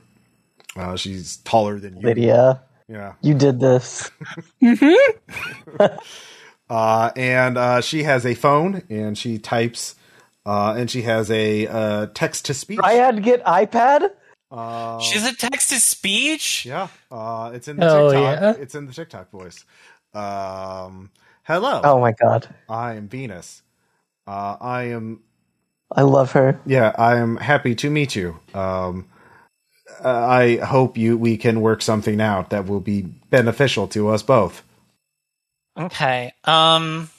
Uh, 0.76 0.96
she's 0.96 1.36
taller 1.38 1.78
than 1.78 1.96
you. 1.98 2.06
Lydia, 2.08 2.60
Yeah. 2.88 3.14
you 3.22 3.34
did 3.34 3.58
this. 3.60 4.10
Uh, 6.68 7.10
and 7.16 7.58
uh, 7.58 7.80
she 7.80 8.04
has 8.04 8.24
a 8.24 8.34
phone 8.34 8.82
and 8.88 9.16
she 9.18 9.38
types, 9.38 9.94
uh, 10.46 10.74
and 10.76 10.90
she 10.90 11.02
has 11.02 11.30
a 11.30 11.66
uh, 11.66 12.06
text 12.14 12.46
to 12.46 12.54
speech. 12.54 12.80
I 12.82 12.94
had 12.94 13.16
to 13.16 13.22
get 13.22 13.44
iPad? 13.44 14.10
Uh, 14.50 15.00
she's 15.00 15.26
a 15.26 15.34
text 15.34 15.70
to 15.70 15.80
speech? 15.80 16.64
yeah, 16.64 16.88
uh, 17.10 17.50
it's 17.54 17.68
in 17.68 17.76
the 17.76 17.86
Hell 17.86 18.10
TikTok. 18.10 18.40
yeah. 18.40 18.62
It's 18.62 18.74
in 18.74 18.86
the 18.86 18.92
TikTok 18.92 19.30
voice. 19.30 19.64
Um, 20.14 21.10
hello, 21.42 21.80
Oh 21.84 22.00
my 22.00 22.12
god. 22.12 22.48
I 22.68 22.94
am 22.94 23.08
Venus. 23.08 23.62
Uh, 24.26 24.56
I 24.60 24.84
am 24.84 25.20
I 25.92 26.02
love 26.02 26.32
her. 26.32 26.60
Yeah, 26.66 26.92
I 26.96 27.16
am 27.18 27.36
happy 27.36 27.74
to 27.76 27.90
meet 27.90 28.16
you. 28.16 28.40
Um, 28.54 29.06
I 30.02 30.56
hope 30.56 30.96
you 30.96 31.16
we 31.16 31.36
can 31.36 31.60
work 31.60 31.82
something 31.82 32.20
out 32.20 32.50
that 32.50 32.66
will 32.66 32.80
be 32.80 33.02
beneficial 33.02 33.86
to 33.88 34.08
us 34.08 34.22
both. 34.22 34.62
Okay. 35.78 36.32
Um 36.44 37.10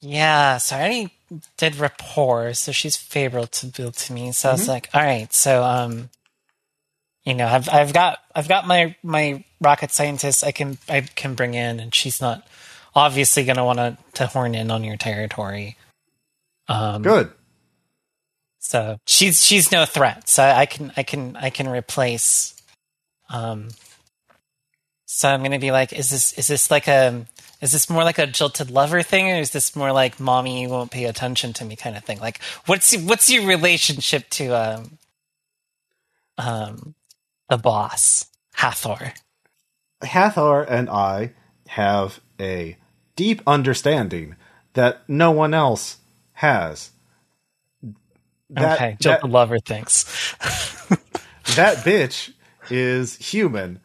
Yeah, 0.00 0.58
so 0.58 0.76
I 0.76 0.80
already 0.80 1.10
did 1.56 1.76
rapport, 1.76 2.54
so 2.54 2.72
she's 2.72 2.96
favorable 2.96 3.46
to 3.46 3.66
build 3.66 3.94
to 3.94 4.12
me. 4.12 4.32
So 4.32 4.48
I 4.48 4.52
was 4.52 4.66
like, 4.68 4.88
all 4.94 5.02
right, 5.02 5.32
so 5.32 5.62
um 5.62 6.10
you 7.24 7.34
know, 7.34 7.46
I've 7.46 7.68
I've 7.68 7.92
got 7.92 8.18
I've 8.34 8.48
got 8.48 8.66
my 8.66 8.96
my 9.02 9.44
rocket 9.60 9.90
scientist 9.92 10.42
I 10.44 10.52
can 10.52 10.78
I 10.88 11.02
can 11.02 11.34
bring 11.34 11.54
in 11.54 11.80
and 11.80 11.94
she's 11.94 12.20
not 12.20 12.46
obviously 12.94 13.44
gonna 13.44 13.64
wanna 13.64 13.98
to 14.14 14.26
horn 14.26 14.54
in 14.54 14.70
on 14.70 14.84
your 14.84 14.96
territory. 14.96 15.76
Um 16.68 17.02
Good. 17.02 17.30
so 18.58 18.98
she's 19.06 19.44
she's 19.44 19.70
no 19.72 19.84
threat. 19.86 20.28
So 20.28 20.42
I 20.42 20.66
can 20.66 20.92
I 20.96 21.02
can 21.02 21.36
I 21.36 21.50
can 21.50 21.68
replace. 21.68 22.54
Um. 23.28 23.68
So 25.12 25.28
I'm 25.28 25.42
gonna 25.42 25.58
be 25.58 25.72
like, 25.72 25.92
is 25.92 26.08
this 26.08 26.32
is 26.34 26.46
this 26.46 26.70
like 26.70 26.86
a 26.86 27.26
is 27.60 27.72
this 27.72 27.90
more 27.90 28.04
like 28.04 28.18
a 28.18 28.28
jilted 28.28 28.70
lover 28.70 29.02
thing, 29.02 29.28
or 29.28 29.40
is 29.40 29.50
this 29.50 29.74
more 29.74 29.90
like 29.90 30.20
mommy 30.20 30.68
won't 30.68 30.92
pay 30.92 31.06
attention 31.06 31.52
to 31.54 31.64
me 31.64 31.74
kind 31.74 31.96
of 31.96 32.04
thing? 32.04 32.20
Like, 32.20 32.40
what's 32.66 32.96
what's 32.96 33.28
your 33.28 33.44
relationship 33.44 34.30
to 34.30 34.50
um 34.50 34.98
um 36.38 36.94
the 37.48 37.58
boss 37.58 38.26
Hathor? 38.54 39.12
Hathor 40.00 40.62
and 40.62 40.88
I 40.88 41.32
have 41.66 42.20
a 42.38 42.76
deep 43.16 43.42
understanding 43.48 44.36
that 44.74 45.02
no 45.08 45.32
one 45.32 45.54
else 45.54 45.98
has. 46.34 46.92
That, 48.50 48.76
okay, 48.76 48.90
that, 48.92 49.00
jilted 49.00 49.30
lover 49.30 49.58
thinks. 49.58 50.04
that 51.56 51.78
bitch 51.78 52.32
is 52.70 53.16
human. 53.16 53.80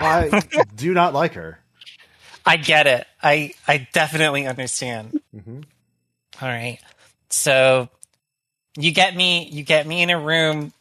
I 0.00 0.42
do 0.76 0.94
not 0.94 1.14
like 1.14 1.34
her. 1.34 1.60
I 2.46 2.56
get 2.56 2.86
it. 2.86 3.06
I 3.22 3.52
I 3.66 3.88
definitely 3.92 4.46
understand. 4.46 5.20
Mhm. 5.34 5.64
All 6.40 6.48
right. 6.48 6.78
So 7.30 7.88
you 8.76 8.92
get 8.92 9.14
me 9.14 9.48
you 9.48 9.62
get 9.64 9.86
me 9.86 10.02
in 10.02 10.10
a 10.10 10.18
room 10.18 10.72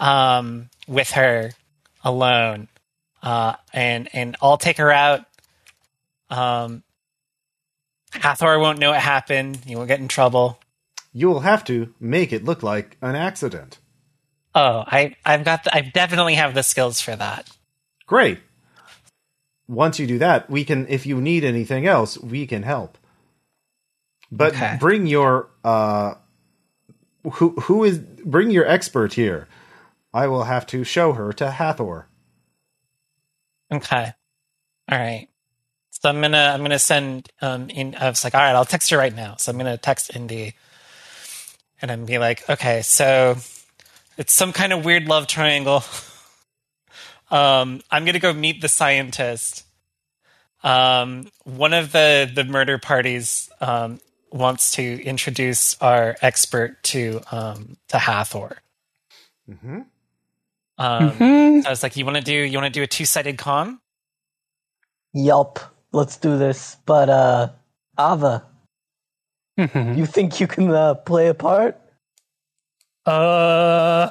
um 0.00 0.70
with 0.88 1.10
her 1.12 1.52
alone 2.02 2.68
uh, 3.22 3.54
and 3.72 4.08
and 4.12 4.36
I'll 4.40 4.56
take 4.56 4.78
her 4.78 4.90
out. 4.90 5.24
Um, 6.30 6.82
Hathor 8.12 8.58
won't 8.58 8.78
know 8.78 8.92
it 8.92 9.00
happened. 9.00 9.60
You 9.66 9.76
won't 9.76 9.88
get 9.88 10.00
in 10.00 10.08
trouble. 10.08 10.58
You 11.12 11.28
will 11.28 11.40
have 11.40 11.64
to 11.64 11.94
make 12.00 12.32
it 12.32 12.44
look 12.44 12.62
like 12.62 12.96
an 13.02 13.14
accident. 13.14 13.78
Oh, 14.54 14.84
I 14.86 15.16
I've 15.24 15.44
got 15.44 15.64
the, 15.64 15.74
I 15.74 15.80
definitely 15.82 16.34
have 16.36 16.54
the 16.54 16.62
skills 16.62 17.00
for 17.00 17.14
that. 17.14 17.48
Great. 18.10 18.40
Once 19.68 19.98
you 20.00 20.06
do 20.06 20.18
that, 20.18 20.50
we 20.50 20.64
can 20.64 20.86
if 20.88 21.06
you 21.06 21.20
need 21.20 21.44
anything 21.44 21.86
else, 21.86 22.18
we 22.18 22.46
can 22.46 22.64
help. 22.64 22.98
But 24.32 24.56
Okay. 24.56 24.78
bring 24.78 25.06
your 25.06 25.50
uh 25.64 26.14
who 27.34 27.50
who 27.62 27.84
is 27.84 27.98
bring 27.98 28.50
your 28.50 28.66
expert 28.66 29.14
here. 29.14 29.48
I 30.14 30.28
will 30.28 30.44
have 30.44 30.66
to 30.68 30.84
show 30.84 31.14
her 31.14 31.32
to 31.34 31.52
Hathor. 31.52 32.08
Okay. 33.72 34.12
All 34.90 34.98
right. 34.98 35.28
So 35.92 36.08
I'm 36.10 36.20
gonna 36.20 36.52
I'm 36.54 36.62
gonna 36.62 36.78
send 36.80 37.28
um 37.42 37.70
in 37.70 37.94
I 37.96 38.08
was 38.10 38.24
like, 38.24 38.34
all 38.34 38.40
right, 38.42 38.54
I'll 38.56 38.64
text 38.66 38.90
you 38.90 38.98
right 38.98 39.14
now. 39.14 39.36
So 39.38 39.52
I'm 39.52 39.58
gonna 39.58 39.78
text 39.78 40.16
Indy 40.16 40.54
and 41.82 41.90
I'm 41.92 42.06
be 42.06 42.18
like, 42.18 42.48
okay, 42.50 42.82
so 42.82 43.36
it's 44.18 44.32
some 44.32 44.52
kind 44.52 44.72
of 44.72 44.84
weird 44.84 45.06
love 45.08 45.26
triangle. 45.28 45.84
um 47.30 47.82
I'm 47.90 48.04
gonna 48.04 48.18
go 48.20 48.32
meet 48.32 48.60
the 48.60 48.68
scientist. 48.68 49.64
Um 50.62 51.28
one 51.44 51.74
of 51.74 51.92
the 51.92 52.30
the 52.32 52.44
murder 52.44 52.78
parties 52.78 53.50
um 53.60 54.00
wants 54.32 54.72
to 54.72 55.02
introduce 55.04 55.76
our 55.80 56.16
expert 56.22 56.82
to 56.84 57.20
um 57.32 57.76
to 57.88 57.98
Hathor. 57.98 58.58
Mm-hmm. 59.50 59.80
Um 60.78 61.10
Mhm. 61.10 61.66
I 61.66 61.70
was 61.70 61.82
like, 61.82 61.96
you 61.96 62.04
wanna 62.04 62.22
do 62.22 62.34
you 62.34 62.56
wanna 62.58 62.70
do 62.70 62.82
a 62.82 62.86
two 62.86 63.04
sided 63.04 63.38
con?" 63.38 63.80
Yup. 65.14 65.60
Let's 65.92 66.16
do 66.18 66.38
this. 66.38 66.76
But 66.86 67.08
uh 67.10 67.48
Ava, 67.98 68.44
Mhm. 69.58 69.96
you 69.96 70.06
think 70.06 70.40
you 70.40 70.46
can 70.46 70.70
uh, 70.70 70.94
play 70.94 71.28
a 71.28 71.34
part? 71.34 71.78
Uh, 73.06 74.10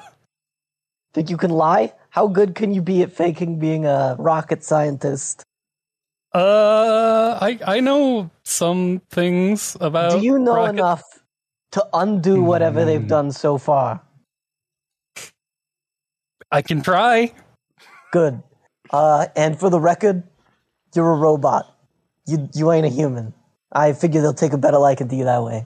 Think 1.14 1.30
you 1.30 1.38
can 1.38 1.52
lie? 1.52 1.94
How 2.12 2.28
good 2.28 2.56
can 2.56 2.74
you 2.74 2.82
be 2.82 3.02
at 3.04 3.12
faking 3.12 3.60
being 3.60 3.86
a 3.86 4.16
rocket 4.20 4.64
scientist? 4.64 5.44
uh, 6.34 7.38
I 7.42 7.58
I 7.66 7.80
know 7.80 8.30
some 8.44 9.02
things 9.10 9.76
about. 9.82 10.20
Do 10.20 10.26
you 10.26 10.38
know 10.40 10.56
rocket- 10.56 10.70
enough 10.80 11.04
to 11.72 11.86
undo 11.94 12.42
whatever 12.44 12.86
they've 12.86 13.02
Hmm. 13.02 13.08
done 13.08 13.32
so 13.32 13.58
far? 13.58 14.02
I 16.52 16.62
can 16.62 16.82
try. 16.82 17.32
Good. 18.12 18.42
Uh, 18.92 19.28
and 19.36 19.60
for 19.60 19.70
the 19.70 19.80
record, 19.80 20.24
you're 20.96 21.12
a 21.12 21.16
robot. 21.18 21.76
You 22.26 22.50
you 22.54 22.72
ain't 22.72 22.86
a 22.86 22.90
human. 22.90 23.34
I 23.72 23.94
figure 23.94 24.22
they'll 24.22 24.34
take 24.34 24.54
a 24.54 24.58
better 24.58 24.80
liking 24.80 25.08
to 25.10 25.16
you 25.16 25.26
that 25.26 25.44
way. 25.44 25.66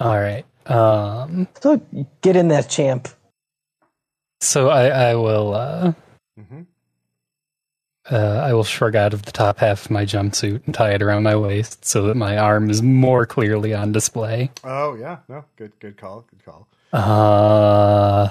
All 0.00 0.18
right. 0.18 0.44
Um. 0.70 1.48
So 1.60 1.80
get 2.22 2.36
in 2.36 2.48
there, 2.48 2.62
champ. 2.62 3.08
So 4.40 4.68
I 4.68 4.88
I 5.10 5.14
will 5.14 5.54
uh 5.54 5.92
Mm-hmm. 6.38 6.62
uh 8.10 8.16
I 8.46 8.52
will 8.52 8.64
shrug 8.64 8.94
out 8.94 9.12
of 9.12 9.22
the 9.22 9.32
top 9.32 9.58
half 9.58 9.86
of 9.86 9.90
my 9.90 10.04
jumpsuit 10.04 10.62
and 10.66 10.74
tie 10.74 10.92
it 10.92 11.02
around 11.02 11.24
my 11.24 11.34
waist 11.36 11.84
so 11.84 12.02
that 12.06 12.16
my 12.16 12.38
arm 12.38 12.70
is 12.70 12.80
more 12.82 13.26
clearly 13.26 13.74
on 13.74 13.90
display. 13.92 14.50
Oh 14.62 14.94
yeah, 14.94 15.18
no, 15.28 15.44
good 15.56 15.72
good 15.80 15.96
call, 15.96 16.24
good 16.30 16.44
call. 16.44 16.68
Uh. 16.92 18.30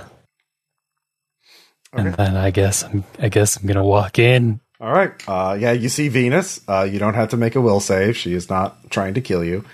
Okay. 1.93 2.05
And 2.07 2.15
then 2.15 2.35
I 2.35 2.51
guess 2.51 2.84
I'm 2.84 3.03
I 3.19 3.29
guess 3.29 3.57
I'm 3.57 3.65
gonna 3.67 3.84
walk 3.84 4.19
in. 4.19 4.59
All 4.79 4.91
right. 4.91 5.11
Uh, 5.27 5.57
yeah, 5.59 5.71
you 5.71 5.89
see 5.89 6.07
Venus. 6.07 6.59
Uh, 6.67 6.84
you 6.84 6.99
don't 6.99 7.15
have 7.15 7.29
to 7.29 7.38
make 7.38 7.55
a 7.55 7.61
will 7.61 7.79
save. 7.79 8.15
She 8.15 8.34
is 8.34 8.49
not 8.49 8.91
trying 8.91 9.15
to 9.15 9.21
kill 9.21 9.43
you. 9.43 9.65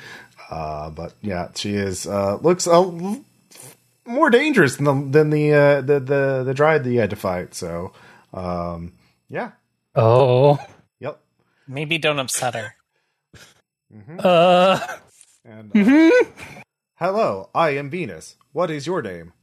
Uh, 0.50 0.90
but 0.92 1.14
yeah, 1.22 1.50
she 1.56 1.74
is 1.76 2.08
uh, 2.08 2.38
looks 2.42 2.68
a 2.68 2.80
more 4.06 4.30
dangerous 4.30 4.76
than 4.78 4.86
the 4.86 4.94
than 5.20 5.30
the, 5.30 5.54
uh, 5.54 5.82
the 5.82 6.00
the 6.00 6.44
the 6.46 6.54
dryad 6.54 6.84
that 6.84 6.92
you 6.92 7.00
had 7.00 7.10
to 7.12 7.16
fight. 7.16 7.54
So 7.54 7.94
um, 8.34 8.94
yeah, 9.30 9.52
Oh. 9.96 10.58
yep. 11.00 11.20
Maybe 11.68 11.98
don't 11.98 12.20
upset 12.20 12.56
her. 12.56 12.76
Uh. 14.20 14.80
And 15.46 15.72
uh, 15.72 15.74
mhm. 15.74 16.12
hello, 16.96 17.50
I 17.54 17.72
am 17.72 17.90
Venus. 17.90 18.38
What 18.54 18.72
is 18.72 18.88
your 18.88 19.02
name? 19.02 19.34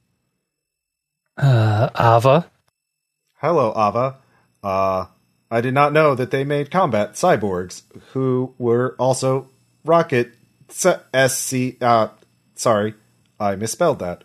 Uh. 1.36 1.90
Ava. 1.98 2.50
Hello, 3.36 3.70
Ava. 3.70 4.16
Uh, 4.62 5.06
I 5.50 5.60
did 5.60 5.74
not 5.74 5.92
know 5.92 6.14
that 6.14 6.30
they 6.30 6.44
made 6.44 6.70
combat 6.70 7.14
cyborgs 7.14 7.82
who 8.12 8.54
were 8.58 8.94
also 8.98 9.48
rocket 9.84 10.32
s 11.12 11.38
c. 11.38 11.76
Uh, 11.80 12.08
sorry, 12.54 12.94
I 13.38 13.56
misspelled 13.56 13.98
that. 14.00 14.24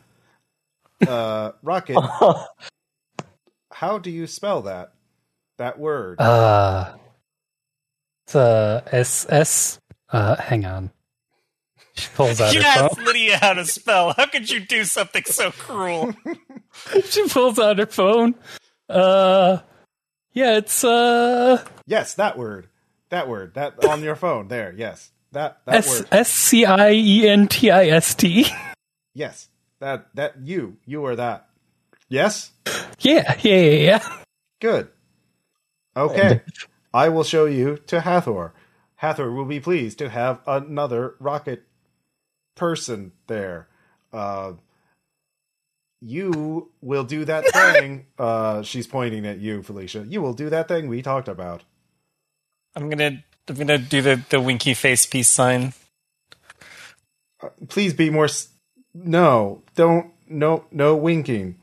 Uh, 1.07 1.51
rocket. 1.61 1.97
How 3.72 3.97
do 3.97 4.09
you 4.09 4.27
spell 4.27 4.63
that? 4.63 4.93
That 5.57 5.80
word. 5.80 6.19
Uh. 6.19 6.95
It's 8.26 8.35
uh 8.35 8.81
S 8.91 9.26
S. 9.30 9.80
Uh. 10.09 10.35
Hang 10.38 10.65
on. 10.65 10.91
She 11.95 12.09
pulls 12.15 12.41
out 12.41 12.53
You 12.53 12.61
her 12.61 12.67
asked 12.67 12.95
phone. 12.97 13.05
Lydia 13.05 13.38
how 13.38 13.53
to 13.53 13.63
spell. 13.65 14.13
How 14.13 14.26
could 14.26 14.49
you 14.49 14.59
do 14.59 14.84
something 14.84 15.23
so 15.26 15.51
cruel? 15.51 16.13
she 17.05 17.27
pulls 17.30 17.57
out 17.59 17.80
her 17.80 17.85
phone. 17.85 18.35
Uh. 18.89 19.59
Yeah. 20.34 20.57
It's 20.57 20.84
uh. 20.84 21.63
yes, 21.85 22.15
that 22.15 22.38
word. 22.38 22.67
That 23.09 23.27
word. 23.30 23.53
That 23.53 23.85
on 23.85 24.01
your 24.03 24.15
phone. 24.15 24.47
There. 24.49 24.73
Yes. 24.76 25.11
That 25.31 25.59
that 25.65 25.76
S 25.76 25.99
word. 25.99 26.07
S 26.11 26.31
C 26.31 26.65
I 26.65 26.91
E 26.91 27.27
N 27.27 27.47
T 27.47 27.69
I 27.72 27.88
S 27.88 28.15
T. 28.15 28.47
Yes. 29.13 29.49
That 29.80 30.07
that 30.15 30.38
you 30.41 30.77
you 30.85 31.06
are 31.06 31.15
that. 31.15 31.49
Yes. 32.10 32.52
Yeah, 32.99 33.35
yeah, 33.41 33.56
yeah, 33.56 33.72
yeah. 33.99 34.07
Good. 34.61 34.89
Okay. 35.95 36.41
I 36.93 37.10
will 37.10 37.23
show 37.23 37.45
you 37.45 37.77
to 37.88 38.02
Hathor. 38.02 38.53
Hathor 38.97 39.31
will 39.31 39.45
be 39.45 39.60
pleased 39.60 39.97
to 39.99 40.10
have 40.10 40.41
another 40.47 41.15
rocket 41.19 41.64
person 42.56 43.11
there. 43.27 43.68
Uh, 44.14 44.53
you 46.02 46.72
will 46.81 47.03
do 47.03 47.26
that 47.26 47.45
thing. 47.53 48.06
uh, 48.18 48.61
she's 48.64 48.88
pointing 48.88 49.26
at 49.26 49.39
you, 49.39 49.61
Felicia. 49.64 50.06
You 50.07 50.22
will 50.22 50.34
do 50.34 50.49
that 50.49 50.68
thing 50.68 50.88
we 50.88 51.02
talked 51.02 51.27
about. 51.27 51.64
I'm 52.76 52.89
gonna 52.89 53.23
I'm 53.47 53.56
gonna 53.56 53.77
do 53.77 54.02
the, 54.02 54.22
the 54.30 54.41
winky 54.41 54.73
face 54.73 55.06
peace 55.06 55.30
sign. 55.30 55.73
Please 57.68 57.93
be 57.93 58.10
more. 58.10 58.26
S- 58.26 58.49
no, 58.95 59.61
don't. 59.76 60.11
No, 60.27 60.65
no 60.72 60.95
winking. 60.95 61.57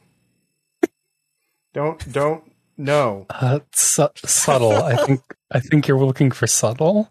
Don't, 1.75 2.13
don't. 2.13 2.45
No. 2.77 3.27
Uh, 3.31 3.61
su- 3.73 4.09
subtle. 4.25 4.73
I 4.73 4.95
think. 5.05 5.21
I 5.51 5.59
think 5.61 5.89
you're 5.89 5.99
looking 5.99 6.31
for 6.31 6.47
subtle. 6.47 7.09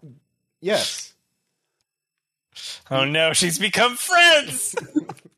Yes. 0.60 1.12
Oh 2.90 3.04
no, 3.04 3.32
she's 3.32 3.58
become 3.58 3.96
friends. 3.96 4.74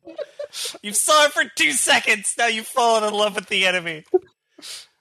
you 0.82 0.92
saw 0.92 1.24
her 1.24 1.28
for 1.30 1.44
two 1.56 1.72
seconds. 1.72 2.34
Now 2.38 2.46
you've 2.48 2.66
fallen 2.66 3.04
in 3.04 3.12
love 3.14 3.34
with 3.34 3.48
the 3.48 3.66
enemy. 3.66 4.04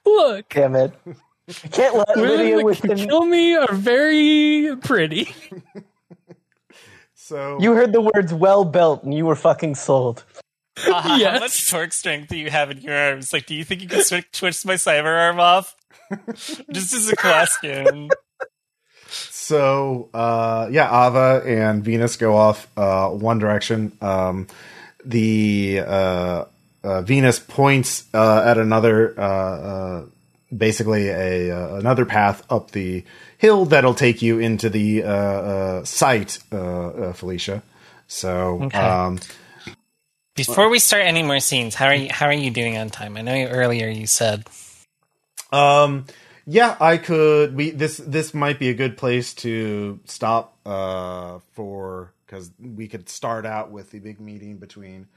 Look, 0.06 0.48
Damn 0.50 0.76
it. 0.76 0.92
I 1.48 1.68
can't 1.68 1.94
let 1.96 2.08
women 2.16 2.30
Lydia 2.38 2.56
that 2.56 2.64
within. 2.64 2.96
kill 3.08 3.24
me 3.24 3.54
are 3.54 3.72
very 3.74 4.76
pretty. 4.82 5.34
So 7.24 7.56
You 7.58 7.72
heard 7.72 7.94
the 7.94 8.02
words 8.02 8.34
well 8.34 8.66
built 8.66 9.02
and 9.02 9.14
you 9.14 9.24
were 9.24 9.34
fucking 9.34 9.76
sold. 9.76 10.24
Uh, 10.76 11.00
How 11.00 11.38
much 11.38 11.70
torque 11.70 11.94
strength 11.94 12.28
do 12.28 12.36
you 12.36 12.50
have 12.50 12.70
in 12.70 12.82
your 12.82 12.94
arms? 12.94 13.32
Like, 13.32 13.46
do 13.46 13.54
you 13.54 13.64
think 13.64 13.80
you 13.80 13.88
can 13.88 14.02
switch, 14.02 14.26
twitch 14.30 14.66
my 14.66 14.74
cyber 14.74 15.06
arm 15.06 15.40
off? 15.40 15.74
Just 16.70 16.92
as 16.92 17.08
a 17.08 17.16
question. 17.16 18.10
So 19.08 20.10
uh, 20.12 20.68
yeah, 20.70 21.06
Ava 21.06 21.42
and 21.46 21.82
Venus 21.82 22.16
go 22.16 22.36
off 22.36 22.66
uh, 22.76 23.08
one 23.08 23.38
direction. 23.38 23.96
Um, 24.02 24.46
the 25.02 25.80
uh, 25.80 26.44
uh, 26.82 27.02
Venus 27.02 27.38
points 27.38 28.04
uh, 28.12 28.42
at 28.44 28.58
another, 28.58 29.18
uh, 29.18 29.22
uh, 29.22 30.04
basically 30.54 31.08
a 31.08 31.50
uh, 31.50 31.76
another 31.76 32.04
path 32.04 32.44
up 32.50 32.72
the 32.72 33.02
hill 33.44 33.66
that'll 33.66 33.94
take 33.94 34.22
you 34.22 34.40
into 34.40 34.70
the 34.70 35.04
uh, 35.04 35.08
uh, 35.08 35.84
site, 35.84 36.40
uh, 36.52 36.88
uh, 36.88 37.14
Felicia. 37.14 37.62
So 38.08 38.66
Okay. 38.66 38.80
um, 38.80 39.20
Before 40.36 40.68
we 40.70 40.78
start 40.80 41.04
any 41.04 41.22
more 41.22 41.40
scenes, 41.40 41.74
how 41.76 41.86
are 41.86 41.94
you? 41.94 42.08
How 42.10 42.26
are 42.26 42.32
you 42.32 42.50
doing 42.50 42.78
on 42.78 42.90
time? 42.90 43.16
I 43.16 43.22
know 43.22 43.34
you, 43.34 43.48
earlier 43.48 43.88
you 43.88 44.06
said 44.06 44.44
Um, 45.52 46.06
yeah, 46.46 46.76
I 46.80 46.98
could. 46.98 47.56
We 47.56 47.70
this 47.70 47.98
this 47.98 48.34
might 48.34 48.58
be 48.58 48.70
a 48.70 48.74
good 48.74 48.96
place 48.98 49.34
to 49.36 50.00
stop 50.06 50.56
uh, 50.66 51.40
for 51.54 52.12
because 52.26 52.52
we 52.60 52.88
could 52.88 53.08
start 53.10 53.46
out 53.46 53.70
with 53.72 53.92
the 53.92 54.00
big 54.00 54.20
meeting 54.20 54.58
between. 54.58 55.08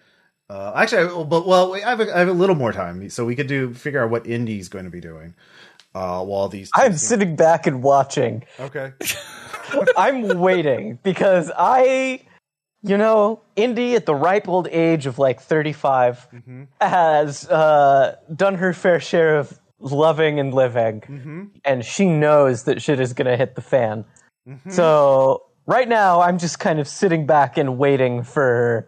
Uh, 0.50 0.74
actually, 0.76 1.04
I, 1.10 1.24
but 1.24 1.48
well, 1.48 1.76
I 1.76 1.80
have, 1.82 2.02
a, 2.02 2.16
I 2.16 2.20
have 2.20 2.30
a 2.30 2.34
little 2.34 2.56
more 2.56 2.74
time, 2.74 3.10
so 3.10 3.26
we 3.26 3.36
could 3.36 3.48
do 3.48 3.74
figure 3.74 4.04
out 4.04 4.12
what 4.12 4.28
Indy's 4.28 4.70
going 4.70 4.86
to 4.86 4.92
be 4.92 5.02
doing. 5.02 5.36
Uh, 5.98 6.24
while 6.24 6.48
these. 6.48 6.70
I'm 6.76 6.98
sitting 6.98 7.36
back 7.36 7.66
and 7.66 7.82
watching. 7.82 8.44
Okay. 8.60 8.94
I'm 9.98 10.40
waiting 10.40 11.00
because 11.04 11.52
I, 11.58 12.22
you 12.84 12.98
know, 12.98 13.42
Indy 13.56 13.96
at 13.96 14.06
the 14.06 14.16
ripe 14.16 14.48
old 14.48 14.68
age 14.70 15.08
of 15.08 15.18
like 15.20 15.42
35 15.42 16.28
has 16.80 17.48
uh, 17.50 18.16
done 18.34 18.56
her 18.56 18.74
fair 18.74 19.00
share 19.00 19.38
of 19.38 19.60
loving 19.80 20.40
and 20.40 20.54
living, 20.54 21.52
and 21.66 21.84
she 21.84 22.06
knows 22.06 22.64
that 22.64 22.82
shit 22.82 23.00
is 23.00 23.14
gonna 23.14 23.36
hit 23.38 23.56
the 23.56 23.62
fan. 23.62 24.06
So 24.70 25.44
right 25.66 25.90
now, 25.90 26.22
I'm 26.22 26.38
just 26.38 26.60
kind 26.60 26.80
of 26.80 26.88
sitting 26.88 27.26
back 27.26 27.58
and 27.58 27.78
waiting 27.78 28.24
for, 28.24 28.88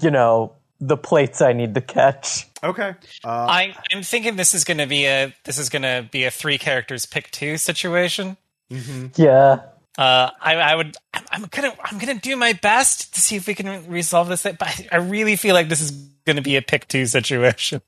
you 0.00 0.10
know, 0.12 0.52
the 0.80 0.96
plates 0.96 1.40
I 1.40 1.52
need 1.52 1.74
to 1.74 1.80
catch. 1.80 2.48
Okay. 2.62 2.94
Uh, 3.24 3.28
I, 3.28 3.76
I'm 3.92 4.02
thinking 4.02 4.36
this 4.36 4.54
is 4.54 4.64
going 4.64 4.78
to 4.78 4.86
be 4.86 5.06
a 5.06 5.34
this 5.44 5.58
is 5.58 5.68
going 5.68 5.82
to 5.82 6.08
be 6.10 6.24
a 6.24 6.30
three 6.30 6.58
characters 6.58 7.06
pick 7.06 7.30
two 7.30 7.56
situation. 7.56 8.36
Yeah. 8.68 9.60
Uh, 9.98 10.30
I, 10.40 10.56
I 10.56 10.74
would 10.74 10.96
I'm, 11.14 11.24
I'm 11.30 11.42
gonna 11.50 11.74
I'm 11.82 11.98
gonna 11.98 12.18
do 12.18 12.36
my 12.36 12.52
best 12.52 13.14
to 13.14 13.20
see 13.20 13.36
if 13.36 13.46
we 13.46 13.54
can 13.54 13.88
resolve 13.88 14.28
this, 14.28 14.42
but 14.42 14.62
I, 14.62 14.88
I 14.92 14.96
really 14.96 15.36
feel 15.36 15.54
like 15.54 15.70
this 15.70 15.80
is 15.80 15.90
going 16.26 16.36
to 16.36 16.42
be 16.42 16.56
a 16.56 16.62
pick 16.62 16.86
two 16.86 17.06
situation. 17.06 17.80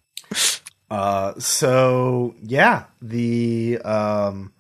Uh, 0.91 1.39
so 1.39 2.35
yeah, 2.43 2.85
the 3.03 3.79
um, 3.85 4.53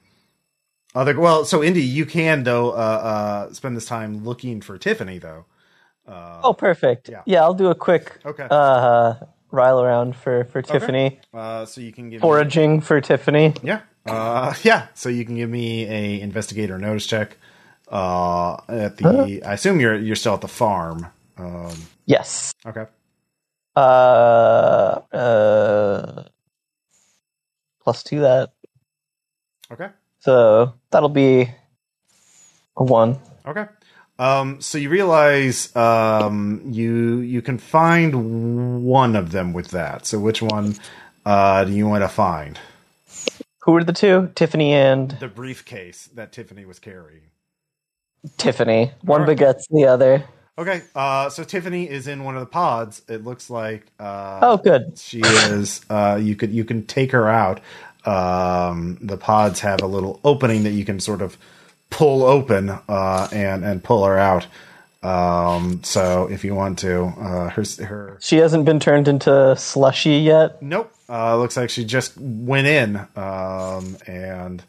other 0.94 1.18
well, 1.18 1.46
so 1.46 1.62
Indy, 1.62 1.82
you 1.82 2.04
can 2.04 2.44
though 2.44 2.70
uh, 2.70 3.46
uh, 3.48 3.52
spend 3.54 3.76
this 3.76 3.86
time 3.86 4.24
looking 4.24 4.60
for 4.60 4.76
Tiffany 4.76 5.18
though. 5.18 5.46
Uh, 6.08 6.40
Oh, 6.44 6.52
perfect. 6.54 7.08
Yeah. 7.08 7.22
Yeah, 7.26 7.42
I'll 7.42 7.54
do 7.54 7.68
a 7.68 7.74
quick 7.74 8.16
okay. 8.24 8.46
uh, 8.50 9.14
rile 9.50 9.80
around 9.82 10.16
for 10.16 10.44
for 10.44 10.62
Tiffany, 10.62 11.20
Uh, 11.34 11.66
so 11.66 11.80
you 11.80 11.92
can 11.92 12.08
give 12.10 12.18
me, 12.18 12.20
foraging 12.22 12.80
for 12.80 13.00
Tiffany. 13.00 13.52
yeah, 13.62 13.80
uh, 14.06 14.54
yeah. 14.62 14.86
So 14.94 15.08
you 15.10 15.24
can 15.24 15.36
give 15.36 15.50
me 15.50 15.84
a 15.86 16.20
investigator 16.20 16.78
notice 16.78 17.06
check. 17.06 17.36
Uh, 17.90 18.56
at 18.68 18.96
the 18.98 19.42
I 19.44 19.52
assume 19.54 19.80
you're 19.80 19.96
you're 19.96 20.16
still 20.16 20.34
at 20.34 20.40
the 20.40 20.48
farm. 20.48 21.06
Um, 21.36 21.76
Yes. 22.06 22.52
okay. 22.66 22.86
Uh, 23.76 25.00
uh, 25.12 26.24
plus 27.84 28.02
two 28.02 28.20
that. 28.20 28.50
Okay. 29.70 29.88
So 30.20 30.74
that'll 30.90 31.08
be 31.10 31.48
a 32.76 32.84
one. 32.84 33.18
Okay. 33.46 33.66
Um, 34.18 34.60
so 34.60 34.78
you 34.78 34.88
realize 34.90 35.74
um, 35.76 36.62
you 36.66 37.18
you 37.18 37.40
can 37.42 37.58
find 37.58 38.84
one 38.84 39.14
of 39.16 39.30
them 39.32 39.52
with 39.52 39.68
that. 39.68 40.06
So 40.06 40.18
which 40.18 40.42
one 40.42 40.74
uh, 41.24 41.64
do 41.64 41.72
you 41.72 41.86
want 41.86 42.02
to 42.02 42.08
find? 42.08 42.58
Who 43.62 43.76
are 43.76 43.84
the 43.84 43.92
two? 43.92 44.30
Tiffany 44.34 44.72
and 44.72 45.10
The 45.20 45.28
briefcase 45.28 46.08
that 46.14 46.32
Tiffany 46.32 46.64
was 46.64 46.78
carrying. 46.78 47.22
Tiffany. 48.38 48.92
One 49.02 49.22
Alright. 49.22 49.36
begets 49.38 49.66
the 49.70 49.84
other. 49.86 50.24
Okay. 50.56 50.82
Uh, 50.94 51.28
so 51.30 51.44
Tiffany 51.44 51.88
is 51.88 52.08
in 52.08 52.24
one 52.24 52.34
of 52.34 52.40
the 52.40 52.46
pods. 52.46 53.02
It 53.08 53.22
looks 53.24 53.48
like. 53.50 53.86
Uh, 54.00 54.40
Oh, 54.42 54.56
good. 54.56 54.98
She 54.98 55.20
is. 55.20 55.82
Uh, 55.88 56.18
you 56.20 56.34
could 56.34 56.50
you 56.50 56.64
can 56.64 56.84
take 56.86 57.12
her 57.12 57.28
out. 57.28 57.60
Um, 58.04 58.98
the 59.00 59.16
pods 59.16 59.60
have 59.60 59.82
a 59.82 59.86
little 59.86 60.18
opening 60.24 60.64
that 60.64 60.70
you 60.72 60.84
can 60.84 60.98
sort 60.98 61.22
of 61.22 61.36
pull 61.90 62.22
open 62.24 62.70
uh, 62.70 63.28
and 63.32 63.64
and 63.64 63.82
pull 63.82 64.04
her 64.04 64.18
out. 64.18 64.46
Um, 65.02 65.82
so 65.84 66.28
if 66.28 66.44
you 66.44 66.54
want 66.54 66.80
to, 66.80 67.04
uh, 67.04 67.50
her 67.50 67.64
her 67.84 68.18
She 68.20 68.36
hasn't 68.38 68.64
been 68.64 68.80
turned 68.80 69.06
into 69.08 69.54
slushy 69.56 70.18
yet. 70.18 70.60
nope. 70.62 70.92
Uh, 71.08 71.36
looks 71.38 71.56
like 71.56 71.70
she 71.70 71.84
just 71.84 72.18
went 72.18 72.66
in. 72.66 72.96
Um, 73.16 73.96
and 74.06 74.62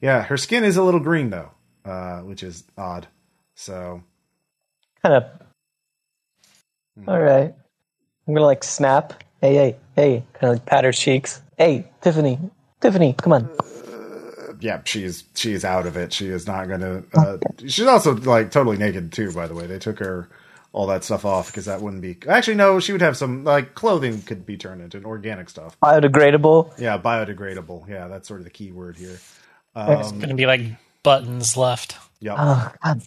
yeah, 0.00 0.22
her 0.22 0.36
skin 0.36 0.64
is 0.64 0.76
a 0.76 0.82
little 0.82 1.00
green 1.00 1.30
though, 1.30 1.50
uh, 1.84 2.20
which 2.20 2.42
is 2.42 2.62
odd. 2.76 3.08
So 3.54 4.02
Kind 5.02 5.14
of. 5.16 5.24
Hmm. 6.98 7.08
All 7.08 7.18
right. 7.20 7.54
I'm 8.28 8.34
gonna 8.34 8.46
like 8.46 8.62
snap. 8.62 9.24
Hey, 9.40 9.54
hey, 9.54 9.76
hey. 9.96 10.24
Kind 10.34 10.52
of 10.52 10.58
like 10.58 10.66
pat 10.66 10.84
her 10.84 10.92
cheeks. 10.92 11.40
Hey, 11.56 11.90
Tiffany. 12.02 12.38
Tiffany, 12.80 13.14
come 13.14 13.32
on. 13.32 13.50
Yeah, 14.60 14.80
she's 14.84 15.24
she's 15.34 15.64
out 15.64 15.86
of 15.86 15.96
it. 15.96 16.12
She 16.12 16.28
is 16.28 16.46
not 16.46 16.68
going 16.68 16.80
to. 16.80 17.04
Uh, 17.14 17.38
she's 17.66 17.86
also 17.86 18.14
like 18.14 18.50
totally 18.50 18.76
naked 18.76 19.12
too. 19.12 19.32
By 19.32 19.46
the 19.46 19.54
way, 19.54 19.66
they 19.66 19.78
took 19.78 19.98
her 19.98 20.28
all 20.72 20.86
that 20.86 21.02
stuff 21.02 21.24
off 21.24 21.48
because 21.48 21.64
that 21.64 21.80
wouldn't 21.80 22.02
be. 22.02 22.16
Actually, 22.28 22.54
no, 22.56 22.78
she 22.80 22.92
would 22.92 23.00
have 23.00 23.16
some 23.16 23.44
like 23.44 23.74
clothing 23.74 24.22
could 24.22 24.46
be 24.46 24.56
turned 24.56 24.80
into 24.82 25.02
organic 25.04 25.48
stuff. 25.50 25.76
Biodegradable. 25.80 26.78
Yeah, 26.78 26.98
biodegradable. 26.98 27.88
Yeah, 27.88 28.08
that's 28.08 28.28
sort 28.28 28.40
of 28.40 28.44
the 28.44 28.50
key 28.50 28.70
word 28.72 28.96
here. 28.96 29.18
It's 29.76 30.10
Um, 30.10 30.18
going 30.18 30.28
to 30.30 30.34
be 30.34 30.46
like 30.46 30.62
buttons 31.02 31.56
left. 31.56 31.96
yeah. 32.20 32.34
Oh, 32.36 32.72
God. 32.84 33.02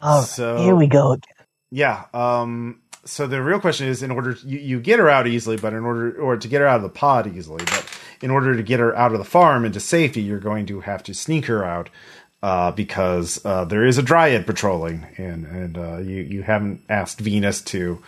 Oh, 0.00 0.22
So- 0.22 0.56
here 0.58 0.74
we 0.74 0.86
go. 0.86 1.12
again. 1.12 1.30
Yeah. 1.70 2.04
Um, 2.14 2.80
so 3.04 3.26
the 3.26 3.42
real 3.42 3.60
question 3.60 3.86
is, 3.88 4.02
in 4.02 4.10
order 4.10 4.36
you, 4.44 4.58
you 4.58 4.80
get 4.80 4.98
her 4.98 5.08
out 5.10 5.26
easily, 5.26 5.56
but 5.56 5.72
in 5.72 5.84
order 5.84 6.18
or 6.20 6.36
to 6.36 6.48
get 6.48 6.60
her 6.60 6.66
out 6.66 6.76
of 6.76 6.82
the 6.82 6.88
pod 6.88 7.26
easily, 7.26 7.64
but 7.64 7.84
in 8.20 8.30
order 8.30 8.56
to 8.56 8.62
get 8.62 8.80
her 8.80 8.96
out 8.96 9.12
of 9.12 9.18
the 9.18 9.24
farm 9.24 9.64
into 9.64 9.80
safety, 9.80 10.22
you're 10.22 10.38
going 10.38 10.66
to 10.66 10.80
have 10.80 11.02
to 11.04 11.14
sneak 11.14 11.46
her 11.46 11.64
out 11.64 11.90
uh, 12.42 12.70
because 12.72 13.44
uh, 13.44 13.64
there 13.64 13.84
is 13.86 13.96
a 13.96 14.02
dryad 14.02 14.46
patrolling, 14.46 15.06
and 15.16 15.46
and 15.46 15.78
uh, 15.78 15.98
you 15.98 16.16
you 16.22 16.42
haven't 16.42 16.82
asked 16.88 17.20
Venus 17.20 17.62
to 17.62 18.02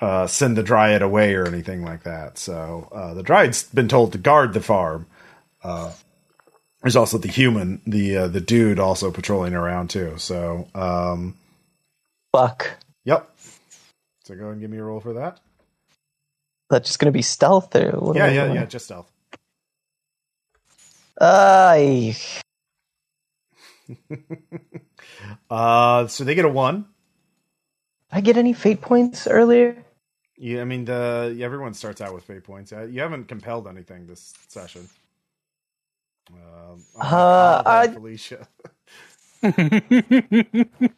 uh, 0.00 0.26
send 0.26 0.56
the 0.56 0.62
dryad 0.62 1.02
away 1.02 1.34
or 1.34 1.46
anything 1.46 1.84
like 1.84 2.04
that. 2.04 2.38
So 2.38 2.88
uh, 2.92 3.14
the 3.14 3.22
dryad's 3.22 3.62
been 3.64 3.88
told 3.88 4.12
to 4.12 4.18
guard 4.18 4.54
the 4.54 4.62
farm. 4.62 5.06
Uh, 5.62 5.92
there's 6.82 6.96
also 6.96 7.18
the 7.18 7.28
human, 7.28 7.80
the 7.86 8.16
uh, 8.16 8.28
the 8.28 8.40
dude, 8.40 8.78
also 8.78 9.10
patrolling 9.10 9.54
around 9.54 9.90
too. 9.90 10.14
So. 10.18 10.68
Um, 10.74 11.36
Fuck. 12.32 12.70
Yep. 13.04 13.30
So 14.24 14.34
go 14.34 14.40
ahead 14.40 14.52
and 14.52 14.60
give 14.60 14.70
me 14.70 14.78
a 14.78 14.82
roll 14.82 15.00
for 15.00 15.12
that. 15.12 15.40
That's 16.68 16.88
just 16.88 16.98
gonna 16.98 17.12
be 17.12 17.22
stealth 17.22 17.76
or? 17.76 18.12
Yeah, 18.16 18.28
yeah, 18.28 18.52
yeah. 18.52 18.64
Just 18.64 18.86
stealth. 18.86 19.10
I 21.20 22.16
Uh, 25.50 26.06
so 26.06 26.24
they 26.24 26.34
get 26.34 26.44
a 26.44 26.48
one. 26.48 26.86
I 28.10 28.20
get 28.20 28.36
any 28.36 28.52
fate 28.52 28.80
points 28.80 29.26
earlier? 29.26 29.76
Yeah, 30.36 30.62
I 30.62 30.64
mean, 30.64 30.84
the 30.84 31.38
everyone 31.42 31.74
starts 31.74 32.00
out 32.00 32.14
with 32.14 32.24
fate 32.24 32.44
points. 32.44 32.72
Uh, 32.72 32.82
You 32.82 33.00
haven't 33.00 33.26
compelled 33.28 33.68
anything 33.68 34.06
this 34.06 34.34
session. 34.48 34.88
Um, 36.32 36.84
Uh, 37.00 37.86
than 37.86 37.94
Felicia. 37.94 38.48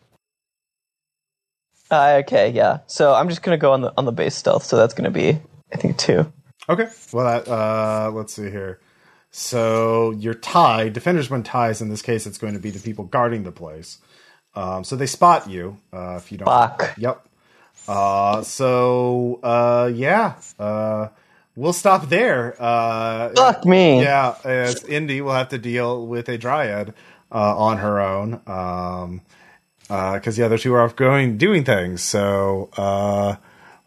Uh, 1.91 2.21
okay, 2.25 2.51
yeah. 2.51 2.81
So 2.87 3.15
I'm 3.15 3.29
just 3.29 3.43
gonna 3.43 3.59
go 3.59 3.73
on 3.73 3.81
the 3.81 3.93
on 3.97 4.05
the 4.07 4.13
base 4.13 4.35
stealth. 4.35 4.65
So 4.65 4.77
that's 4.77 4.95
gonna 4.95 5.11
be 5.11 5.39
I 5.73 5.77
think 5.77 5.97
two. 5.99 6.33
Okay. 6.69 6.89
Well, 7.13 7.45
uh, 7.47 8.11
let's 8.11 8.35
see 8.35 8.51
here. 8.51 8.81
So 9.31 10.13
you're 10.13 10.35
tied. 10.35 10.93
Defenders 10.93 11.29
when 11.29 11.43
ties. 11.43 11.83
In 11.83 11.89
this 11.89 12.03
case, 12.03 12.27
it's 12.27 12.39
going 12.39 12.55
to 12.55 12.61
be 12.61 12.71
the 12.71 12.81
people 12.81 13.05
guarding 13.05 13.43
the 13.43 13.53
place. 13.53 13.99
Um, 14.55 14.85
so 14.85 14.97
they 14.97 15.07
spot 15.07 15.51
you 15.51 15.79
uh, 15.93 16.15
if 16.17 16.33
you 16.33 16.39
don't. 16.39 16.47
Fuck. 16.47 16.95
Yep. 16.97 17.27
Uh, 17.89 18.43
so 18.43 19.39
uh, 19.43 19.91
yeah, 19.95 20.35
uh, 20.59 21.09
we'll 21.55 21.73
stop 21.73 22.09
there. 22.09 22.57
Uh, 22.59 23.31
Fuck 23.37 23.65
me. 23.65 24.01
Yeah, 24.03 24.35
as 24.45 24.83
Indy 24.85 25.21
will 25.21 25.35
have 25.35 25.51
to 25.51 25.59
deal 25.59 26.07
with 26.07 26.29
a 26.29 26.39
dryad 26.39 26.95
uh, 27.31 27.57
on 27.57 27.79
her 27.79 28.01
own, 28.01 28.41
um, 28.47 29.21
because 29.87 30.37
the 30.37 30.45
other 30.45 30.59
two 30.59 30.75
are 30.75 30.83
off 30.83 30.97
going 30.97 31.39
doing 31.39 31.65
things. 31.65 32.03
So 32.03 32.71
uh, 32.77 33.37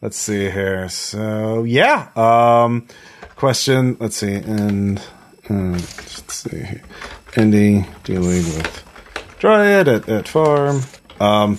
let's 0.01 0.17
see 0.17 0.49
here. 0.49 0.87
So 0.87 1.63
yeah, 1.63 2.09
um, 2.15 2.87
question. 3.35 3.97
Let's 3.99 4.15
see, 4.15 4.35
and 4.35 5.01
uh, 5.49 5.71
let's 5.73 6.33
see, 6.33 6.57
here. 6.57 6.81
Indy 7.37 7.85
dealing 8.03 8.43
with 8.43 8.83
dryad 9.39 9.87
at, 9.87 10.09
at 10.09 10.27
farm. 10.27 10.81
Um, 11.19 11.57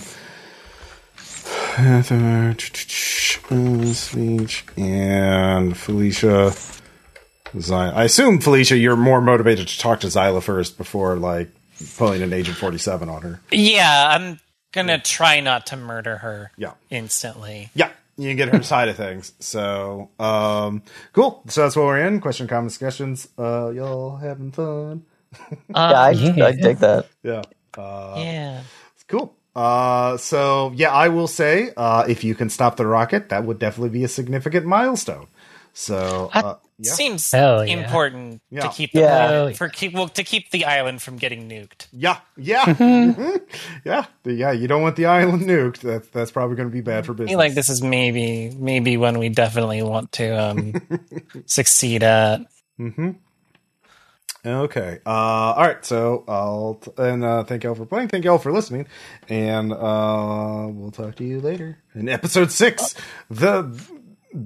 speech 3.93 4.65
and 4.77 5.77
Felicia. 5.77 6.53
Zy- 7.59 7.73
I 7.73 8.03
assume 8.05 8.39
Felicia, 8.39 8.77
you're 8.77 8.95
more 8.95 9.21
motivated 9.21 9.67
to 9.67 9.77
talk 9.79 9.99
to 10.01 10.07
Zyla 10.07 10.41
first 10.41 10.77
before 10.77 11.15
like 11.17 11.49
pulling 11.97 12.21
an 12.21 12.31
Agent 12.33 12.57
47 12.57 13.09
on 13.09 13.21
her. 13.23 13.41
Yeah, 13.51 14.05
I'm 14.15 14.39
going 14.71 14.87
to 14.87 14.99
try 14.99 15.39
not 15.41 15.67
to 15.67 15.75
murder 15.77 16.17
her 16.17 16.51
Yeah, 16.57 16.73
instantly. 16.89 17.69
yeah, 17.73 17.89
you 18.21 18.29
can 18.29 18.37
get 18.37 18.49
her 18.49 18.63
side 18.63 18.89
of 18.89 18.97
things. 18.97 19.33
So, 19.39 20.09
um, 20.19 20.83
cool. 21.13 21.43
So 21.47 21.63
that's 21.63 21.75
what 21.75 21.85
we're 21.85 22.05
in. 22.07 22.21
Question, 22.21 22.47
comments, 22.47 22.75
discussions. 22.75 23.27
Uh, 23.37 23.71
y'all 23.71 24.17
having 24.17 24.51
fun? 24.51 25.05
Yeah, 25.69 26.01
I, 26.01 26.09
I 26.09 26.51
dig 26.51 26.77
that. 26.79 27.07
Yeah, 27.23 27.43
uh, 27.77 28.13
Yeah. 28.17 28.63
cool. 29.07 29.35
Uh, 29.55 30.17
so 30.17 30.71
yeah, 30.75 30.91
I 30.91 31.09
will 31.09 31.27
say, 31.27 31.71
uh, 31.77 32.05
if 32.07 32.23
you 32.23 32.35
can 32.35 32.49
stop 32.49 32.77
the 32.77 32.87
rocket, 32.87 33.29
that 33.29 33.45
would 33.45 33.59
definitely 33.59 33.89
be 33.89 34.03
a 34.03 34.07
significant 34.09 34.65
milestone. 34.65 35.27
So, 35.73 36.31
uh, 36.33 36.55
Yeah. 36.83 36.91
seems 36.93 37.31
Hell 37.31 37.65
yeah. 37.65 37.77
important 37.77 38.41
Yeah. 38.49 38.61
to 38.61 38.69
keep 38.69 38.91
the 38.93 39.01
Yeah. 39.01 39.27
Hell 39.27 39.49
yeah. 39.49 39.55
for 39.55 39.69
keep 39.69 39.93
well 39.93 40.07
to 40.09 40.23
keep 40.23 40.49
the 40.51 40.65
island 40.65 41.01
from 41.01 41.17
getting 41.17 41.47
nuked. 41.49 41.87
Yeah, 41.93 42.17
yeah, 42.37 42.65
Mhm. 42.65 43.41
yeah, 43.85 44.05
yeah. 44.25 44.51
You 44.51 44.67
don't 44.67 44.81
want 44.81 44.95
the 44.95 45.05
island 45.05 45.43
nuked. 45.43 45.79
That's 45.81 46.07
that's 46.09 46.31
probably 46.31 46.55
going 46.55 46.69
to 46.69 46.73
be 46.73 46.81
bad 46.81 47.05
for 47.05 47.11
I 47.11 47.15
business. 47.15 47.29
feel 47.31 47.37
like 47.39 47.53
this 47.53 47.69
is 47.69 47.81
maybe 47.81 48.49
maybe 48.57 48.97
when 48.97 49.19
we 49.19 49.29
definitely 49.29 49.81
want 49.83 50.11
to 50.13 50.29
um, 50.31 50.73
succeed 51.45 52.03
at. 52.03 52.41
Mm-hmm. 52.79 53.11
Okay. 54.43 54.97
Uh, 55.05 55.09
all 55.09 55.63
right. 55.67 55.85
So 55.85 56.23
I'll 56.27 56.75
t- 56.81 56.91
and 56.97 57.23
uh, 57.23 57.43
thank 57.43 57.63
y'all 57.63 57.75
for 57.75 57.85
playing. 57.85 58.07
Thank 58.07 58.25
y'all 58.25 58.39
for 58.39 58.51
listening, 58.51 58.87
and 59.29 59.71
uh, 59.71 60.67
we'll 60.67 60.89
talk 60.91 61.15
to 61.17 61.23
you 61.23 61.39
later 61.39 61.77
in 61.93 62.09
episode 62.09 62.51
six. 62.51 62.95
The 63.29 63.63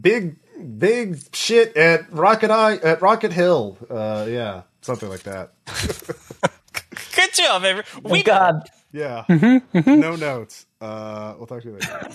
big 0.02 0.36
big 0.78 1.18
shit 1.36 1.76
at 1.78 2.12
Rocket 2.12 2.52
Eye 2.52 2.76
at 2.78 3.02
Rocket 3.02 3.32
Hill. 3.34 3.78
Uh, 3.90 4.26
yeah, 4.30 4.62
something 4.82 5.10
like 5.10 5.24
that. 5.24 5.52
Good 7.16 7.34
job, 7.34 7.64
everyone. 7.64 8.12
We 8.12 8.24
got 8.24 8.70
Yeah. 8.92 9.26
Mm-hmm, 9.30 10.00
No 10.00 10.16
notes. 10.16 10.66
Uh, 10.82 11.34
we'll 11.38 11.48
talk 11.48 11.62
to 11.64 11.70
you 11.70 11.74
later. 11.76 12.10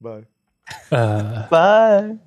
Bye. 0.00 0.24
Uh, 0.92 1.48
Bye. 1.48 2.18